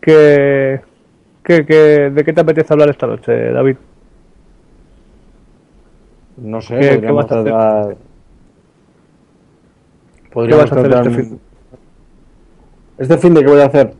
¿Qué, 0.00 0.80
qué, 1.44 1.64
qué- 1.64 2.10
de 2.10 2.24
qué 2.24 2.32
te 2.32 2.40
apetece 2.40 2.72
hablar 2.74 2.90
esta 2.90 3.06
noche, 3.06 3.32
David? 3.52 3.76
No 6.38 6.60
sé, 6.60 6.74
¿Qué- 6.78 6.80
qué 6.80 6.94
podríamos 6.96 7.22
vas 7.28 7.32
a 7.32 7.80
hacer? 7.80 7.96
¿Qué 10.34 10.54
vas 10.54 10.72
a 10.72 10.74
hacer 10.74 10.88
tratar 10.90 11.06
este 11.06 11.22
fin? 11.22 11.40
¿Este 12.98 13.18
fin 13.18 13.34
de 13.34 13.40
qué 13.44 13.50
voy 13.50 13.60
a 13.60 13.66
hacer? 13.66 13.92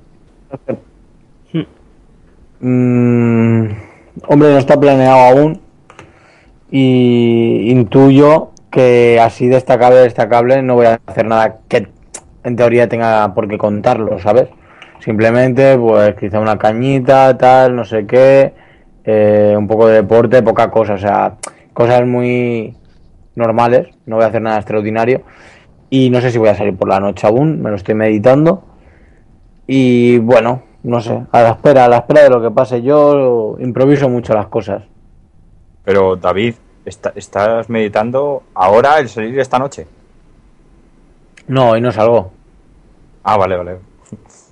Mm, 2.60 3.66
hombre, 4.28 4.52
no 4.52 4.58
está 4.58 4.78
planeado 4.78 5.18
aún. 5.18 5.60
Y 6.70 7.70
intuyo 7.70 8.50
que 8.70 9.20
así 9.20 9.46
destacable, 9.46 9.98
destacable, 9.98 10.62
no 10.62 10.74
voy 10.74 10.86
a 10.86 11.00
hacer 11.06 11.26
nada 11.26 11.58
que 11.68 11.86
en 12.42 12.56
teoría 12.56 12.88
tenga 12.88 13.32
por 13.34 13.48
qué 13.48 13.58
contarlo, 13.58 14.18
¿sabes? 14.18 14.48
Simplemente, 15.00 15.78
pues 15.78 16.14
quizá 16.16 16.40
una 16.40 16.58
cañita, 16.58 17.36
tal, 17.38 17.76
no 17.76 17.84
sé 17.84 18.06
qué, 18.06 18.54
eh, 19.04 19.54
un 19.56 19.68
poco 19.68 19.86
de 19.86 19.96
deporte, 19.96 20.42
poca 20.42 20.70
cosa, 20.70 20.94
o 20.94 20.98
sea, 20.98 21.36
cosas 21.72 22.06
muy 22.06 22.74
normales, 23.36 23.88
no 24.06 24.16
voy 24.16 24.24
a 24.24 24.28
hacer 24.28 24.42
nada 24.42 24.56
extraordinario. 24.56 25.22
Y 25.90 26.10
no 26.10 26.20
sé 26.20 26.30
si 26.30 26.38
voy 26.38 26.48
a 26.48 26.56
salir 26.56 26.76
por 26.76 26.88
la 26.88 27.00
noche 27.00 27.26
aún, 27.26 27.62
me 27.62 27.70
lo 27.70 27.76
estoy 27.76 27.94
meditando. 27.94 28.64
Y 29.66 30.18
bueno, 30.18 30.62
no 30.84 31.00
sé, 31.00 31.20
a 31.32 31.42
la 31.42 31.50
espera, 31.50 31.84
a 31.84 31.88
la 31.88 31.96
espera 31.98 32.22
de 32.22 32.30
lo 32.30 32.40
que 32.40 32.50
pase. 32.50 32.80
Yo 32.82 33.56
improviso 33.58 34.08
mucho 34.08 34.32
las 34.34 34.46
cosas. 34.46 34.82
Pero 35.84 36.16
David, 36.16 36.54
está- 36.84 37.12
¿estás 37.14 37.68
meditando 37.68 38.42
ahora 38.54 38.98
el 38.98 39.08
salir 39.08 39.38
esta 39.38 39.58
noche? 39.58 39.86
No, 41.48 41.70
hoy 41.70 41.80
no 41.80 41.92
salgo. 41.92 42.30
Ah, 43.22 43.36
vale, 43.36 43.56
vale. 43.56 43.76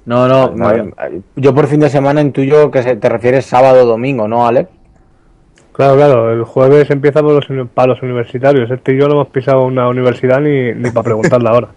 No, 0.04 0.26
no, 0.26 0.50
Vale, 0.50 0.82
me- 0.82 0.92
yo 1.36 1.54
por 1.54 1.68
fin 1.68 1.80
de 1.80 1.88
semana 1.88 2.20
intuyo 2.20 2.70
que 2.70 2.82
se- 2.82 2.96
te 2.96 3.08
refieres 3.08 3.46
sábado 3.46 3.82
o 3.84 3.86
domingo, 3.86 4.26
¿no, 4.26 4.46
Alex? 4.46 4.68
Claro, 5.72 5.94
claro, 5.96 6.32
el 6.32 6.44
jueves 6.44 6.90
empieza 6.90 7.22
por 7.22 7.32
los, 7.48 7.68
para 7.72 7.88
los 7.88 8.02
universitarios. 8.02 8.70
Este 8.70 8.94
y 8.94 8.98
yo 8.98 9.06
no 9.06 9.14
hemos 9.14 9.28
pisado 9.28 9.62
una 9.64 9.88
universidad 9.88 10.40
ni, 10.40 10.72
ni 10.74 10.90
para 10.90 11.04
preguntarla 11.04 11.50
ahora. 11.50 11.68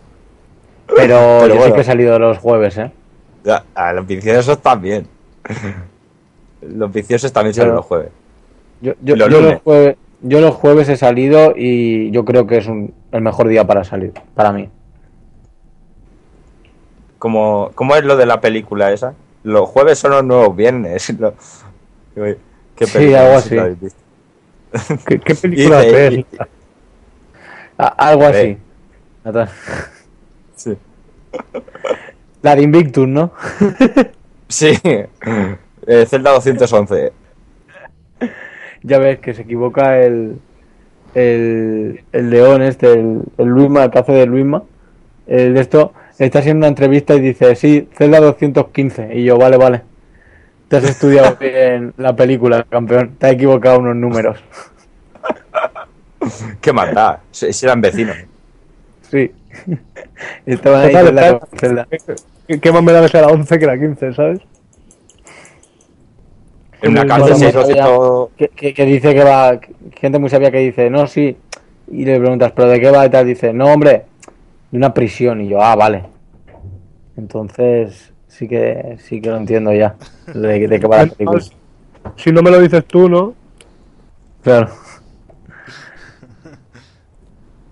Pero, 0.96 1.46
yo 1.48 1.54
sí 1.54 1.58
bueno. 1.60 1.76
que 1.76 1.82
he 1.82 1.84
salido 1.86 2.18
los 2.20 2.38
jueves, 2.40 2.78
¿eh? 2.78 2.92
A 3.76 3.94
los 3.94 4.06
viciosos 4.08 4.60
también. 4.62 5.08
Los 6.62 6.92
viciosos 6.92 7.32
también 7.32 7.54
salen 7.54 7.68
Pero- 7.70 7.76
los 7.78 7.86
jueves. 7.86 8.10
Yo, 8.82 8.94
yo, 9.04 9.16
Los 9.16 9.30
yo 9.30 9.38
lunes. 9.40 9.54
los 9.54 9.62
jueves, 9.62 9.98
yo 10.22 10.42
los 10.42 10.56
jueves 10.56 10.90
he 10.90 10.98
salido 10.98 11.54
y 11.56 12.10
yo 12.12 12.26
creo 12.26 12.48
que 12.48 12.58
es 12.58 12.66
un- 12.68 12.94
el 13.12 13.22
mejor 13.22 13.48
día 13.48 13.66
para 13.68 13.84
salir, 13.84 14.14
para 14.34 14.52
mí. 14.52 14.70
¿Cómo, 17.20 17.72
¿Cómo 17.76 17.96
es 17.96 18.04
lo 18.04 18.18
de 18.18 18.26
la 18.26 18.42
película 18.42 18.92
esa? 18.92 19.14
Los 19.44 19.70
jueves 19.70 20.00
son 20.00 20.12
los 20.12 20.24
nuevos 20.24 20.56
viernes. 20.56 21.08
Lo- 21.20 21.34
¿Qué 22.76 22.86
Sí, 22.88 23.14
algo 23.14 23.36
así. 23.38 23.56
¿Qué, 25.06 25.20
qué 25.20 25.36
película 25.42 25.84
es? 25.86 26.14
y- 26.14 26.26
algo 27.78 28.26
así. 28.26 28.58
Sí. 30.56 30.78
La 32.46 32.56
de 32.56 32.62
Invictus, 32.62 33.08
¿no? 33.08 33.32
Sí. 34.48 34.78
Eh, 34.84 36.06
Zelda 36.06 36.30
211. 36.34 37.12
Ya 38.84 39.00
ves 39.00 39.18
que 39.18 39.34
se 39.34 39.42
equivoca 39.42 40.00
el, 40.00 40.38
el, 41.16 42.02
el 42.12 42.30
león 42.30 42.62
este, 42.62 42.94
el, 42.94 43.22
el 43.40 43.46
Luisma, 43.48 43.86
el 43.86 43.90
que 43.90 43.98
hace 43.98 44.12
de 44.12 44.28
Luisma. 44.28 44.62
El 45.26 45.56
de 45.56 45.62
esto 45.62 45.94
está 46.20 46.38
haciendo 46.40 46.60
una 46.60 46.68
entrevista 46.68 47.16
y 47.16 47.20
dice, 47.22 47.56
sí, 47.56 47.90
Zelda 47.98 48.20
215. 48.20 49.16
Y 49.16 49.24
yo, 49.24 49.40
vale, 49.40 49.58
vale. 49.58 49.82
Te 50.68 50.78
has 50.78 50.84
estudiado 50.84 51.36
bien 51.40 51.96
la 51.98 52.16
película, 52.16 52.64
campeón. 52.70 53.16
Te 53.18 53.26
has 53.26 53.34
equivocado 53.34 53.80
unos 53.80 53.96
números. 53.96 54.38
¿Qué 56.62 56.72
más 56.72 56.94
da? 56.94 57.22
Si 57.32 57.66
eran 57.66 57.82
vecinos. 57.82 58.16
Sí. 59.10 59.32
Estaban 60.46 60.82
ahí 60.82 60.92
Total, 60.94 61.06
Zelda 61.08 61.22
está- 61.26 61.40
con 61.40 61.60
Zelda. 61.60 61.88
¿Qué, 62.48 62.72
más 62.72 62.84
me 62.84 62.92
da 62.92 63.02
que 63.02 63.10
sea 63.10 63.22
la 63.22 63.28
11 63.28 63.58
que 63.60 63.66
la 63.66 63.78
15, 63.78 64.14
¿sabes? 64.14 64.40
En 66.82 66.92
una 66.92 67.02
Muy 67.02 67.10
cárcel 67.10 67.34
bueno, 67.34 67.38
si 67.40 67.46
es 67.46 67.54
sabía. 67.54 67.86
200... 67.86 68.30
que, 68.38 68.48
que- 68.50 68.74
que 68.74 68.86
dice 68.86 69.14
que 69.16 69.24
va, 69.24 69.60
gente 70.00 70.20
muy 70.20 70.30
sabia 70.30 70.52
que 70.52 70.60
dice, 70.60 70.90
no, 70.90 71.08
sí, 71.08 71.38
y 71.92 72.06
le 72.06 72.20
preguntas, 72.20 72.52
¿pero 72.56 72.68
de 72.70 72.80
qué 72.80 72.92
va 72.92 73.06
y 73.06 73.10
tal? 73.10 73.26
Dice, 73.26 73.54
no, 73.54 73.66
hombre, 73.74 74.06
de 74.72 74.78
una 74.78 74.94
prisión, 74.94 75.42
y 75.42 75.48
yo, 75.48 75.62
ah, 75.62 75.76
vale. 75.76 76.04
Entonces, 77.18 78.14
sí 78.28 78.48
que, 78.48 78.98
sí 79.00 79.22
que 79.22 79.30
lo 79.30 79.38
entiendo 79.38 79.74
ya, 79.74 79.96
de, 80.34 80.68
de 80.68 80.80
qué 80.80 80.88
va 80.88 80.98
la 81.06 81.06
película. 81.08 81.42
Si 82.18 82.32
no 82.32 82.44
me 82.44 82.52
lo 82.52 82.60
dices 82.60 82.86
tú, 82.86 83.10
¿no? 83.10 83.34
Claro. 84.44 84.70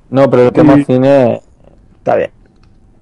No, 0.09 0.29
pero 0.29 0.43
el 0.43 0.51
tema 0.53 0.77
Y- 0.77 0.83
cine 0.85 1.41
está 1.97 2.15
bien. 2.15 2.29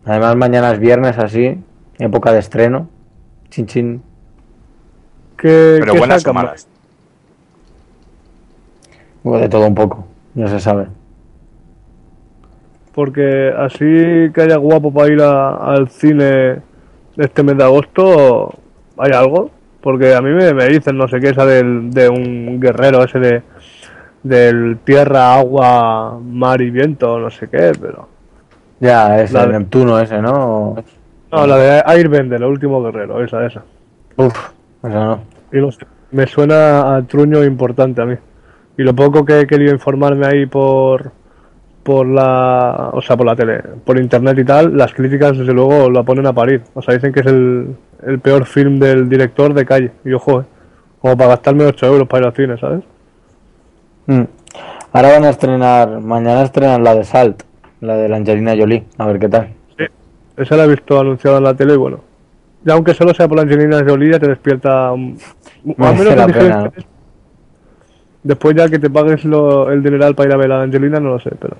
Además, 0.05 0.35
mañana 0.35 0.71
es 0.71 0.79
viernes, 0.79 1.17
así, 1.17 1.57
época 1.99 2.31
de 2.33 2.39
estreno, 2.39 2.89
chin 3.49 3.65
chin. 3.67 4.01
¿Qué, 5.37 5.77
Pero 5.79 5.93
qué 5.93 5.99
buenas 5.99 6.17
o 6.17 6.19
sacan? 6.21 6.35
malas. 6.35 6.67
Bueno, 9.23 9.41
de 9.41 9.49
todo 9.49 9.67
un 9.67 9.75
poco, 9.75 10.05
ya 10.33 10.47
se 10.47 10.59
sabe. 10.59 10.87
Porque 12.93 13.53
así 13.57 14.31
que 14.33 14.41
haya 14.41 14.57
guapo 14.57 14.91
para 14.93 15.13
ir 15.13 15.21
a- 15.21 15.55
al 15.73 15.89
cine 15.89 16.61
este 17.17 17.43
mes 17.43 17.57
de 17.57 17.63
agosto, 17.63 18.53
¿hay 18.97 19.11
algo? 19.13 19.49
Porque 19.81 20.13
a 20.13 20.21
mí 20.21 20.29
me, 20.31 20.53
me 20.53 20.67
dicen, 20.67 20.97
no 20.97 21.07
sé 21.07 21.19
qué, 21.19 21.29
esa 21.29 21.45
del, 21.45 21.91
de 21.91 22.09
un 22.09 22.59
guerrero 22.59 23.03
ese 23.03 23.19
de 23.19 23.43
del 24.23 24.77
tierra, 24.83 25.33
agua, 25.35 26.19
mar 26.23 26.61
y 26.61 26.69
viento, 26.69 27.17
no 27.17 27.31
sé 27.31 27.47
qué, 27.49 27.71
pero... 27.81 28.07
Ya, 28.81 29.21
es 29.21 29.31
La 29.31 29.43
el 29.43 29.51
de- 29.53 29.59
Neptuno 29.59 29.99
ese, 29.99 30.21
¿no? 30.21 30.75
No, 31.31 31.47
la 31.47 31.57
de 31.57 31.83
Airbender, 31.85 32.41
el 32.41 32.47
último 32.49 32.83
guerrero, 32.83 33.23
esa, 33.23 33.45
esa. 33.45 33.63
Uf, 34.17 34.49
eso 34.83 34.89
no. 34.89 35.19
Y 35.53 35.57
no 35.61 35.71
sé, 35.71 35.85
me 36.11 36.27
suena 36.27 36.95
a 36.97 37.01
truño 37.03 37.43
importante 37.45 38.01
a 38.01 38.05
mí. 38.05 38.15
Y 38.77 38.83
lo 38.83 38.93
poco 38.93 39.23
que 39.23 39.39
he 39.41 39.47
querido 39.47 39.71
informarme 39.71 40.25
ahí 40.27 40.45
por 40.45 41.11
por 41.83 42.05
la, 42.05 42.91
o 42.93 43.01
sea, 43.01 43.17
por 43.17 43.25
la 43.25 43.35
tele, 43.35 43.59
por 43.83 43.97
internet 43.99 44.37
y 44.37 44.43
tal, 44.45 44.77
las 44.77 44.93
críticas 44.93 45.35
desde 45.35 45.51
luego 45.51 45.89
la 45.89 46.03
ponen 46.03 46.27
a 46.27 46.33
parir. 46.33 46.61
O 46.75 46.81
sea, 46.81 46.93
dicen 46.93 47.11
que 47.11 47.21
es 47.21 47.25
el, 47.25 47.75
el 48.05 48.19
peor 48.19 48.45
film 48.45 48.77
del 48.77 49.09
director 49.09 49.51
de 49.55 49.65
calle. 49.65 49.91
Y 50.05 50.13
ojo, 50.13 50.41
eh, 50.41 50.45
como 51.01 51.17
para 51.17 51.29
gastarme 51.31 51.65
8 51.65 51.87
euros 51.87 52.07
para 52.07 52.21
ir 52.21 52.27
al 52.27 52.35
cine, 52.35 52.57
¿sabes? 52.59 52.83
Mm. 54.05 54.21
Ahora 54.93 55.09
van 55.13 55.23
a 55.25 55.29
estrenar, 55.29 56.01
mañana 56.01 56.43
estrenan 56.43 56.83
la 56.83 56.93
de 56.93 57.03
Salt, 57.03 57.41
la 57.81 57.95
de 57.97 58.07
la 58.09 58.17
Angelina 58.17 58.55
Jolie, 58.57 58.83
a 58.97 59.05
ver 59.07 59.19
qué 59.19 59.27
tal. 59.29 59.49
Sí. 59.77 59.83
Esa 60.37 60.55
la 60.57 60.65
he 60.65 60.67
visto 60.69 60.99
anunciada 60.99 61.37
en 61.37 61.43
la 61.43 61.53
tele 61.53 61.73
y 61.73 61.77
bueno. 61.77 61.99
Ya 62.63 62.73
aunque 62.73 62.93
solo 62.93 63.13
sea 63.13 63.27
por 63.27 63.37
la 63.37 63.43
Angelina 63.43 63.83
Jolie, 63.85 64.11
ya 64.11 64.19
te 64.19 64.27
despierta... 64.27 64.91
un- 64.91 65.17
al 65.65 65.75
Merece 65.77 66.03
menos 66.03 66.15
la 66.15 66.27
pena. 66.27 66.71
Después 68.23 68.55
ya 68.55 68.69
que 68.69 68.77
te 68.79 68.89
pagues 68.89 69.25
lo- 69.25 69.71
el 69.71 69.81
dineral 69.81 70.13
para 70.15 70.29
ir 70.29 70.33
a 70.35 70.37
ver 70.37 70.51
a 70.51 70.57
la 70.57 70.63
Angelina, 70.63 70.99
no 70.99 71.09
lo 71.09 71.19
sé, 71.19 71.31
pero... 71.39 71.57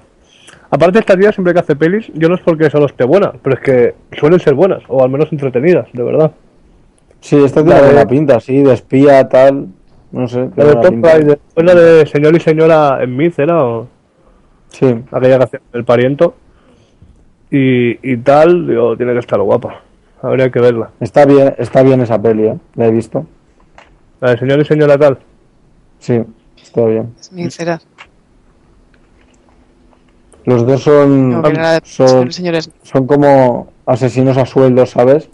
Aparte 0.69 0.99
esta 0.99 1.17
tía 1.17 1.31
siempre 1.34 1.53
que 1.53 1.60
hace 1.60 1.75
pelis, 1.75 2.10
yo 2.13 2.29
no 2.29 2.36
es 2.36 2.41
porque 2.41 2.69
solo 2.69 2.86
esté 2.86 3.03
buena, 3.03 3.34
pero 3.41 3.55
es 3.55 3.62
que 3.62 3.95
suelen 4.17 4.39
ser 4.39 4.53
buenas, 4.53 4.81
o 4.88 5.03
al 5.03 5.10
menos 5.10 5.29
entretenidas, 5.31 5.88
de 5.91 6.03
verdad. 6.03 6.31
Sí, 7.19 7.36
esta 7.43 7.62
tiene 7.62 7.75
La 7.79 7.81
de- 7.88 7.93
buena 7.93 8.07
pinta, 8.07 8.39
sí, 8.39 8.62
de 8.63 8.73
espía, 8.73 9.27
tal, 9.27 9.67
no 10.12 10.27
sé. 10.29 10.49
La 10.55 10.65
de 10.65 10.73
Top. 10.75 10.93
Rider, 10.93 11.39
fue 11.53 11.63
la 11.63 11.75
de 11.75 12.05
Señor 12.05 12.36
y 12.36 12.39
Señora 12.39 12.99
en 13.03 13.17
Myth, 13.17 13.38
¿era? 13.39 13.62
O 13.65 13.88
Sí, 14.71 14.86
aquella 15.12 15.38
que 15.38 15.43
hacía 15.43 15.62
el 15.73 15.86
pariento. 15.86 16.36
Y, 17.49 18.12
y 18.12 18.17
tal, 18.17 18.67
digo, 18.67 18.97
tiene 18.97 19.13
que 19.13 19.19
estar 19.19 19.39
guapa. 19.41 19.81
Habría 20.21 20.49
que 20.49 20.60
verla. 20.60 20.91
está 20.99 21.25
bien, 21.25 21.53
está 21.57 21.84
bien 21.84 22.01
esa 22.01 22.21
peli, 22.21 22.47
¿eh? 22.47 22.57
La 22.75 22.88
he 22.88 22.91
visto. 22.91 23.25
La 24.19 24.31
de 24.31 24.38
Señor 24.38 24.60
y 24.60 24.65
Señora 24.65 24.97
tal. 24.97 25.17
Sí, 25.99 26.21
está 26.62 26.86
bien. 26.86 27.13
Es 27.19 27.27
sincera. 27.27 27.81
Los 30.45 30.65
dos 30.65 30.81
son, 30.81 31.41
de 31.41 31.81
son, 31.84 32.29
son 32.81 33.07
como 33.07 33.71
asesinos 33.86 34.38
a 34.38 34.45
sueldo, 34.45 34.86
¿sabes? 34.86 35.29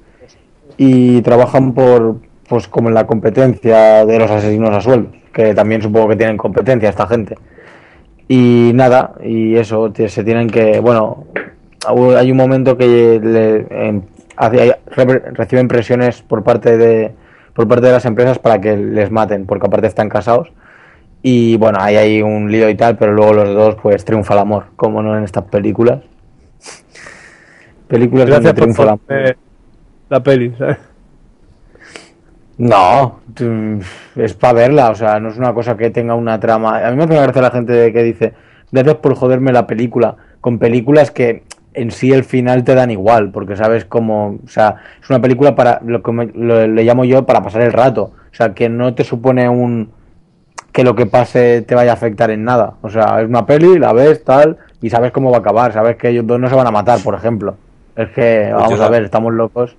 Y 0.78 1.21
trabajan 1.21 1.73
por, 1.73 2.17
pues 2.47 2.67
como 2.67 2.89
en 2.89 2.95
la 2.95 3.08
competencia 3.08 4.06
de 4.06 4.19
los 4.19 4.30
asesinos 4.30 4.71
a 4.71 4.82
sueldo, 4.82 5.12
que 5.34 5.54
también 5.54 5.82
supongo 5.82 6.10
que 6.10 6.17
tienen 6.17 6.38
competencia 6.38 6.89
esta 6.89 7.08
gente. 7.08 7.38
Y 8.28 8.72
nada, 8.74 9.13
y 9.24 9.56
eso, 9.56 9.92
se 9.96 10.24
tienen 10.24 10.50
que, 10.50 10.80
bueno, 10.80 11.26
hay 12.18 12.30
un 12.32 12.38
momento 12.38 12.78
que 12.78 13.20
le- 13.24 14.02
hace- 14.36 14.78
reciben 15.34 15.68
presiones 15.68 16.22
por 16.22 16.44
parte 16.44 16.78
de 16.78 17.13
por 17.54 17.68
parte 17.68 17.88
de 17.88 17.92
las 17.94 18.06
empresas 18.06 18.38
para 18.38 18.62
que 18.62 18.78
les 18.78 19.10
maten, 19.10 19.48
porque 19.48 19.66
aparte 19.66 19.88
están 19.88 20.10
casados. 20.10 20.50
Y 21.24 21.58
bueno, 21.58 21.80
ahí 21.82 21.96
hay 21.96 22.22
un 22.22 22.52
lío 22.52 22.70
y 22.70 22.76
tal, 22.76 22.98
pero 22.98 23.13
luego 23.13 23.34
los 23.34 23.56
dos, 23.56 23.76
pues 23.82 24.06
triunfa 24.06 24.36
el 24.36 24.42
amor, 24.42 24.66
como 24.76 25.02
no 25.02 25.18
en 25.18 25.24
estas 25.24 25.46
películas. 25.46 26.02
Películas 27.88 28.30
donde 28.30 28.52
Gracias 28.52 28.54
por 28.54 28.62
triunfa 28.62 28.84
el 28.84 28.90
amor. 28.90 29.00
ponerme 29.08 29.36
la 30.10 30.20
peli, 30.22 30.54
¿sabes? 30.58 30.78
No, 32.60 33.20
es 34.17 34.34
para 34.34 34.53
verla, 34.53 34.89
o 34.89 34.95
sea, 34.95 35.19
no 35.19 35.30
es 35.30 35.38
una 35.38 35.53
cosa 35.53 35.77
que 35.77 35.89
tenga 35.89 36.15
una 36.15 36.39
trama. 36.39 36.86
A 36.86 36.91
mí 36.91 36.97
me 36.97 37.03
hace 37.03 37.15
gracia 37.15 37.41
la 37.41 37.51
gente 37.51 37.93
que 37.93 38.03
dice, 38.03 38.34
gracias 38.71 38.95
por 38.95 39.15
joderme 39.15 39.51
la 39.51 39.67
película, 39.67 40.15
con 40.41 40.60
películas 40.60 41.12
que 41.12 41.43
en 41.73 41.91
sí 41.91 42.12
el 42.12 42.23
final 42.23 42.63
te 42.63 42.73
dan 42.73 42.89
igual, 42.91 43.30
porque 43.32 43.56
sabes 43.56 43.86
cómo, 43.86 44.39
o 44.43 44.47
sea, 44.49 44.77
es 45.01 45.10
una 45.10 45.21
película 45.21 45.56
para, 45.56 45.80
lo 45.86 46.01
que 46.01 46.12
me- 46.12 46.32
lo- 46.34 46.65
le 46.67 46.84
llamo 46.84 47.06
yo, 47.06 47.25
para 47.25 47.41
pasar 47.43 47.62
el 47.62 47.71
rato, 47.73 48.12
o 48.32 48.36
sea, 48.36 48.53
que 48.56 48.67
no 48.69 48.95
te 48.95 49.03
supone 49.03 49.47
un, 49.47 49.91
que 50.71 50.84
lo 50.84 50.95
que 50.95 51.06
pase 51.06 51.62
te 51.62 51.75
vaya 51.75 51.91
a 51.91 51.93
afectar 51.93 52.32
en 52.32 52.43
nada, 52.43 52.73
o 52.82 52.89
sea, 52.89 53.21
es 53.21 53.27
una 53.30 53.45
peli, 53.45 53.77
la 53.77 53.93
ves, 53.93 54.23
tal, 54.23 54.58
y 54.82 54.89
sabes 54.89 55.12
cómo 55.12 55.30
va 55.30 55.38
a 55.38 55.39
acabar, 55.41 55.71
sabes 55.73 55.97
que 55.97 56.10
ellos 56.10 56.25
dos 56.25 56.39
no 56.39 56.49
se 56.49 56.56
van 56.56 56.67
a 56.67 56.71
matar, 56.71 56.99
por 57.03 57.13
ejemplo. 57.13 57.56
Es 57.95 58.10
que, 58.10 58.49
vamos 58.53 58.80
yo 58.80 58.84
a 58.84 58.89
ver, 58.89 59.03
estamos 59.03 59.34
locos. 59.34 59.75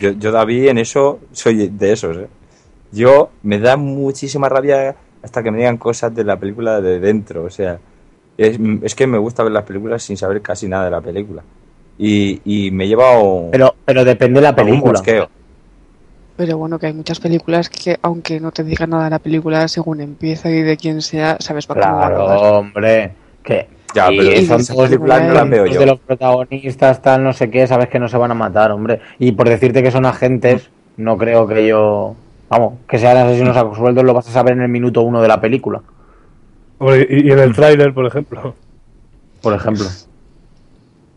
Yo, 0.00 0.10
yo, 0.12 0.32
David, 0.32 0.68
en 0.68 0.78
eso 0.78 1.20
soy 1.32 1.68
de 1.68 1.92
esos, 1.92 2.16
¿eh? 2.16 2.26
Yo 2.92 3.30
me 3.42 3.58
da 3.58 3.76
muchísima 3.76 4.48
rabia 4.48 4.94
hasta 5.22 5.42
que 5.42 5.50
me 5.50 5.58
digan 5.58 5.78
cosas 5.78 6.14
de 6.14 6.24
la 6.24 6.38
película 6.38 6.80
de 6.80 7.00
dentro, 7.00 7.44
o 7.44 7.50
sea, 7.50 7.78
es, 8.36 8.58
es 8.82 8.94
que 8.94 9.06
me 9.06 9.18
gusta 9.18 9.42
ver 9.42 9.52
las 9.52 9.64
películas 9.64 10.02
sin 10.02 10.16
saber 10.16 10.42
casi 10.42 10.68
nada 10.68 10.84
de 10.86 10.90
la 10.90 11.00
película. 11.00 11.42
Y, 11.98 12.40
y 12.44 12.70
me 12.70 12.88
lleva 12.88 13.18
un, 13.18 13.50
Pero, 13.50 13.74
pero 13.84 14.04
depende 14.04 14.40
de 14.40 14.44
la 14.46 14.54
película. 14.54 15.00
Pero 16.36 16.58
bueno, 16.58 16.78
que 16.78 16.86
hay 16.86 16.92
muchas 16.94 17.20
películas 17.20 17.68
que, 17.68 17.98
aunque 18.02 18.40
no 18.40 18.50
te 18.52 18.64
digan 18.64 18.90
nada 18.90 19.04
de 19.04 19.10
la 19.10 19.18
película, 19.18 19.68
según 19.68 20.00
empieza 20.00 20.50
y 20.50 20.62
de 20.62 20.76
quién 20.76 21.02
sea, 21.02 21.36
sabes 21.40 21.66
para 21.66 21.80
cómo 21.82 21.98
va 21.98 22.06
a 22.06 22.10
Claro, 22.10 22.58
hombre. 22.58 23.16
Que 23.42 23.68
Ya, 23.94 24.10
Y 24.10 24.16
pero 24.16 24.32
son 24.42 24.60
esas 24.60 24.66
todos 24.66 24.88
películas 24.88 25.22
no 25.22 25.34
las 25.34 25.48
veo 25.48 25.66
los 25.66 25.74
yo. 25.74 25.80
de 25.80 25.86
los 25.86 26.00
protagonistas, 26.00 27.02
tal, 27.02 27.22
no 27.22 27.32
sé 27.32 27.50
qué, 27.50 27.66
sabes 27.66 27.88
que 27.88 27.98
no 27.98 28.08
se 28.08 28.16
van 28.16 28.30
a 28.30 28.34
matar, 28.34 28.72
hombre. 28.72 29.00
Y 29.18 29.32
por 29.32 29.48
decirte 29.48 29.82
que 29.82 29.90
son 29.90 30.06
agentes, 30.06 30.70
no 30.96 31.18
creo 31.18 31.46
que 31.46 31.66
yo. 31.66 32.16
Vamos, 32.52 32.74
que 32.86 32.98
sean 32.98 33.16
asesinos 33.16 33.56
a 33.56 33.74
sueldos 33.74 34.04
lo 34.04 34.12
vas 34.12 34.28
a 34.28 34.32
saber 34.32 34.52
en 34.52 34.60
el 34.62 34.68
minuto 34.68 35.00
uno 35.00 35.22
de 35.22 35.28
la 35.28 35.40
película, 35.40 35.80
Hombre, 36.78 37.06
y, 37.08 37.28
y 37.28 37.30
en 37.32 37.38
el 37.38 37.54
tráiler, 37.54 37.94
por 37.94 38.04
ejemplo. 38.06 38.54
por 39.40 39.54
ejemplo. 39.54 39.86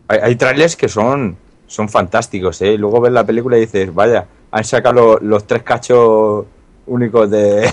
Hay, 0.08 0.18
hay 0.22 0.36
trailers 0.36 0.76
que 0.76 0.88
son, 0.88 1.36
son 1.66 1.88
fantásticos, 1.90 2.62
¿eh? 2.62 2.72
Y 2.72 2.78
luego 2.78 3.02
ves 3.02 3.12
la 3.12 3.24
película 3.26 3.58
y 3.58 3.60
dices, 3.60 3.92
vaya, 3.94 4.24
han 4.50 4.64
sacado 4.64 4.94
lo- 4.94 5.18
los 5.20 5.46
tres 5.46 5.62
cachos 5.62 6.46
únicos 6.86 7.30
de, 7.30 7.68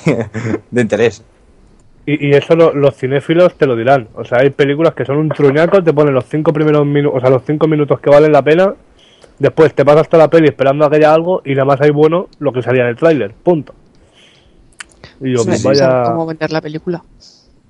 de 0.72 0.82
interés. 0.82 1.24
Y, 2.06 2.28
y 2.28 2.32
eso 2.34 2.56
lo- 2.58 2.74
los 2.74 2.96
cinéfilos 2.98 3.56
te 3.56 3.66
lo 3.66 3.78
dirán. 3.78 4.10
O 4.16 4.26
sea, 4.26 4.40
hay 4.40 4.50
películas 4.50 4.94
que 4.94 5.06
son 5.06 5.18
un 5.18 5.30
truñaco, 5.30 5.82
te 5.82 5.94
ponen 5.94 6.14
los 6.14 6.26
cinco 6.26 6.52
primeros 6.52 6.86
minutos, 6.86 7.18
o 7.18 7.22
sea, 7.22 7.30
los 7.30 7.44
cinco 7.46 7.66
minutos 7.68 8.00
que 8.02 8.10
valen 8.10 8.34
la 8.34 8.42
pena. 8.42 8.74
Después 9.40 9.74
te 9.74 9.84
pasas 9.84 10.08
toda 10.08 10.24
la 10.24 10.30
peli 10.30 10.48
esperando 10.48 10.86
a 10.86 10.90
que 10.90 10.98
haya 10.98 11.14
algo 11.14 11.42
y 11.44 11.52
nada 11.54 11.66
más 11.66 11.82
hay 11.82 11.90
bueno 11.92 12.28
lo 12.40 12.54
que 12.54 12.62
salía 12.62 12.84
en 12.84 12.90
el 12.90 12.96
tráiler. 12.96 13.34
Punto. 13.34 13.74
Y 15.22 15.32
yo, 15.34 15.40
Sí, 15.40 15.50
pues 15.50 15.64
vaya. 15.64 16.04
cómo 16.06 16.26
vender 16.26 16.52
la 16.52 16.62
película. 16.62 17.04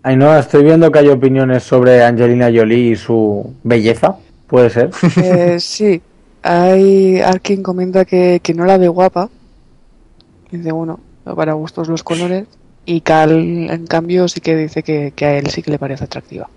Ay, 0.03 0.17
no, 0.17 0.35
estoy 0.37 0.63
viendo 0.63 0.91
que 0.91 0.99
hay 0.99 1.07
opiniones 1.07 1.63
sobre 1.63 2.03
Angelina 2.03 2.49
Jolie 2.53 2.91
y 2.91 2.95
su 2.95 3.53
belleza, 3.63 4.17
puede 4.47 4.69
ser. 4.69 4.89
Eh, 5.23 5.59
sí, 5.59 6.01
hay 6.41 7.21
Arkin 7.21 7.63
comenta 7.63 8.03
que, 8.05 8.39
que 8.43 8.53
no 8.53 8.65
la 8.65 8.77
ve 8.77 8.87
guapa. 8.89 9.29
Dice, 10.51 10.71
bueno, 10.71 10.99
para 11.23 11.53
gustos 11.53 11.87
los 11.87 12.03
colores. 12.03 12.45
Y 12.85 12.99
Cal, 12.99 13.31
en 13.31 13.87
cambio, 13.87 14.27
sí 14.27 14.41
que 14.41 14.57
dice 14.57 14.83
que, 14.83 15.13
que 15.15 15.25
a 15.25 15.37
él 15.37 15.47
sí 15.47 15.61
que 15.63 15.71
le 15.71 15.79
parece 15.79 16.03
atractiva. 16.03 16.49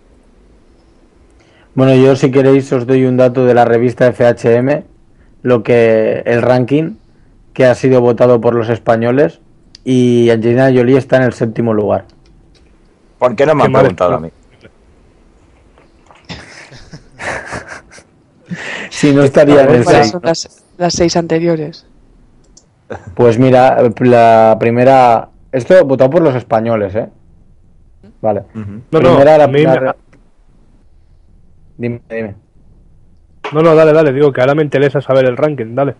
Bueno, 1.76 1.94
yo 1.94 2.16
si 2.16 2.30
queréis 2.30 2.72
os 2.72 2.86
doy 2.86 3.04
un 3.04 3.16
dato 3.16 3.44
de 3.44 3.54
la 3.54 3.64
revista 3.64 4.12
FHM, 4.12 4.82
lo 5.42 5.62
que 5.62 6.22
el 6.26 6.42
ranking 6.42 6.96
que 7.52 7.64
ha 7.66 7.74
sido 7.74 8.00
votado 8.00 8.40
por 8.40 8.54
los 8.54 8.68
españoles 8.68 9.40
y 9.84 10.30
Angelina 10.30 10.70
Jolie 10.74 10.98
está 10.98 11.16
en 11.16 11.22
el 11.22 11.32
séptimo 11.32 11.72
lugar. 11.72 12.04
¿Por 13.18 13.34
qué 13.36 13.46
no 13.46 13.54
me 13.54 13.64
han 13.64 13.72
preguntado 13.72 14.14
a 14.16 14.20
mí? 14.20 14.30
Si 18.90 19.12
no 19.12 19.22
estaría 19.22 19.62
en 19.64 19.70
el 19.74 19.84
¿Cuáles 19.84 20.02
seis. 20.02 20.12
son 20.12 20.20
las, 20.24 20.62
las 20.78 20.94
seis 20.94 21.16
anteriores? 21.16 21.84
Pues 23.14 23.38
mira, 23.38 23.82
la 24.00 24.56
primera. 24.58 25.28
Esto 25.50 25.84
votado 25.84 26.10
por 26.10 26.22
los 26.22 26.34
españoles, 26.36 26.94
¿eh? 26.94 27.08
Vale. 28.20 28.42
Ujú. 28.54 28.62
No, 28.92 29.00
no, 29.00 29.00
primera, 29.00 29.32
la, 29.32 29.38
la- 29.38 29.46
me- 29.48 29.94
Dime, 31.78 32.00
dime. 32.08 32.34
No, 33.52 33.62
no, 33.62 33.74
dale, 33.74 33.92
dale. 33.92 34.12
Digo 34.12 34.32
que 34.32 34.40
ahora 34.40 34.54
me 34.54 34.62
interesa 34.62 35.00
saber 35.00 35.24
el 35.26 35.36
ranking, 35.36 35.74
dale. 35.74 35.94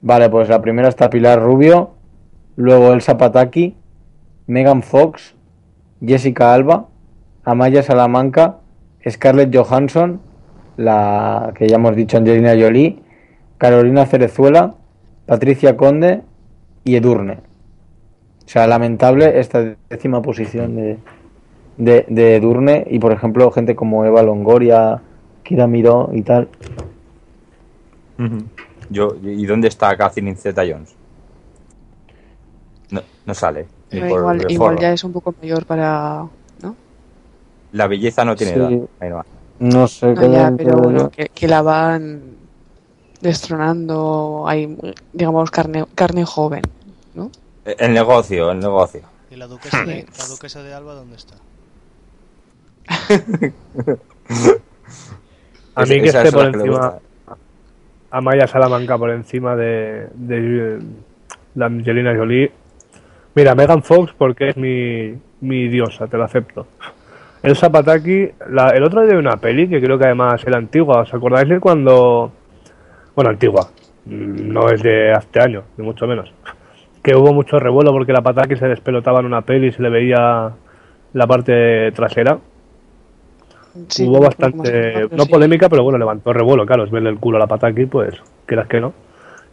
Vale, 0.00 0.28
pues 0.30 0.48
la 0.48 0.62
primera 0.62 0.88
está 0.88 1.10
Pilar 1.10 1.42
Rubio, 1.42 1.90
luego 2.56 2.92
Elsa 2.92 3.18
Pataki, 3.18 3.74
Megan 4.46 4.82
Fox, 4.82 5.34
Jessica 6.04 6.54
Alba, 6.54 6.86
Amaya 7.44 7.82
Salamanca, 7.82 8.58
Scarlett 9.08 9.54
Johansson, 9.54 10.20
la 10.76 11.52
que 11.56 11.66
ya 11.66 11.76
hemos 11.76 11.96
dicho 11.96 12.16
Angelina 12.16 12.54
Jolie, 12.58 13.00
Carolina 13.58 14.06
Cerezuela, 14.06 14.74
Patricia 15.26 15.76
Conde 15.76 16.22
y 16.84 16.94
Edurne. 16.94 17.40
O 18.46 18.48
sea, 18.48 18.66
lamentable 18.66 19.40
esta 19.40 19.74
décima 19.90 20.22
posición 20.22 20.76
de, 20.76 20.98
de, 21.76 22.06
de 22.08 22.36
Edurne 22.36 22.86
y, 22.88 23.00
por 23.00 23.12
ejemplo, 23.12 23.50
gente 23.50 23.74
como 23.74 24.04
Eva 24.04 24.22
Longoria, 24.22 25.02
Kira 25.48 25.66
Miró 25.66 26.10
y 26.12 26.20
tal. 26.20 26.46
Yo, 28.90 29.14
¿Y 29.22 29.46
dónde 29.46 29.68
está 29.68 29.96
Catherine 29.96 30.36
Zeta 30.36 30.62
Jones? 30.68 30.94
No, 32.90 33.00
no 33.24 33.34
sale. 33.34 33.66
por 33.88 33.98
igual, 33.98 34.46
igual 34.50 34.78
ya 34.78 34.92
es 34.92 35.04
un 35.04 35.12
poco 35.12 35.34
mayor 35.40 35.64
para... 35.64 36.26
¿no? 36.62 36.76
La 37.72 37.86
belleza 37.86 38.26
no 38.26 38.36
tiene 38.36 38.52
Sí. 38.52 38.58
edad. 38.58 38.88
Ahí 39.00 39.08
no 39.08 39.16
va. 39.16 39.26
No 39.60 39.88
sé 39.88 40.12
No, 40.14 40.20
qué 40.20 40.30
ya, 40.30 40.52
pero 40.54 40.76
de- 40.76 40.82
bueno, 40.82 41.10
que, 41.10 41.28
que 41.34 41.48
la 41.48 41.62
van 41.62 42.36
destronando, 43.22 44.44
hay, 44.46 44.76
digamos, 45.14 45.50
carne, 45.50 45.86
carne 45.94 46.26
joven, 46.26 46.62
¿no? 47.14 47.30
El 47.64 47.94
negocio, 47.94 48.50
el 48.50 48.60
negocio. 48.60 49.00
¿Y 49.30 49.36
la 49.36 49.46
duquesa, 49.46 49.82
de, 49.84 50.06
la 50.18 50.26
duquesa 50.28 50.62
de 50.62 50.74
Alba 50.74 50.94
dónde 50.94 51.16
está? 51.16 51.36
A 55.78 55.82
Es- 55.84 55.90
mí 55.90 56.00
que 56.00 56.08
esté 56.08 56.28
es 56.28 56.34
por 56.34 56.46
encima. 56.46 56.64
gusta. 56.90 56.98
Amaya 58.10 58.46
Salamanca 58.46 58.96
por 58.96 59.10
encima 59.10 59.54
de, 59.54 60.08
de 60.14 60.78
la 61.54 61.66
Angelina 61.66 62.16
Jolie. 62.16 62.50
Mira, 63.34 63.54
Megan 63.54 63.82
Fox 63.82 64.12
porque 64.16 64.48
es 64.48 64.56
mi, 64.56 65.14
mi 65.42 65.68
diosa, 65.68 66.06
te 66.06 66.16
lo 66.16 66.24
acepto. 66.24 66.66
Elsa 67.42 67.70
Pataki, 67.70 68.30
la, 68.50 68.70
el 68.70 68.82
otro 68.82 69.02
día 69.02 69.12
vi 69.12 69.18
una 69.18 69.36
peli 69.36 69.68
que 69.68 69.80
creo 69.80 69.98
que 69.98 70.06
además 70.06 70.42
era 70.46 70.56
antigua. 70.58 71.02
¿Os 71.02 71.12
acordáis 71.14 71.48
de 71.48 71.60
cuando... 71.60 72.32
Bueno, 73.14 73.30
antigua. 73.30 73.68
mm, 74.06 74.52
No 74.52 74.68
es 74.70 74.82
de 74.82 75.12
hace 75.12 75.40
años, 75.40 75.64
ni 75.76 75.84
mucho 75.84 76.06
menos. 76.06 76.32
Que 77.02 77.14
hubo 77.14 77.32
mucho 77.32 77.58
revuelo 77.60 77.92
porque 77.92 78.12
la 78.12 78.22
Pataki 78.22 78.56
se 78.56 78.66
despelotaba 78.66 79.20
en 79.20 79.26
una 79.26 79.42
peli 79.42 79.68
y 79.68 79.72
se 79.72 79.82
le 79.82 79.90
veía 79.90 80.50
la 81.12 81.26
parte 81.26 81.92
trasera. 81.92 82.38
Sí, 83.88 84.06
Hubo 84.06 84.20
bastante, 84.20 85.08
no 85.10 85.24
sí. 85.24 85.30
polémica, 85.30 85.68
pero 85.68 85.82
bueno, 85.82 85.98
levantó 85.98 86.32
revuelo, 86.32 86.66
claro, 86.66 86.84
es 86.84 86.90
verle 86.90 87.10
el 87.10 87.18
culo 87.18 87.36
a 87.36 87.40
la 87.40 87.46
pata 87.46 87.68
aquí, 87.68 87.86
pues, 87.86 88.14
quieras 88.46 88.66
que 88.66 88.80
no. 88.80 88.92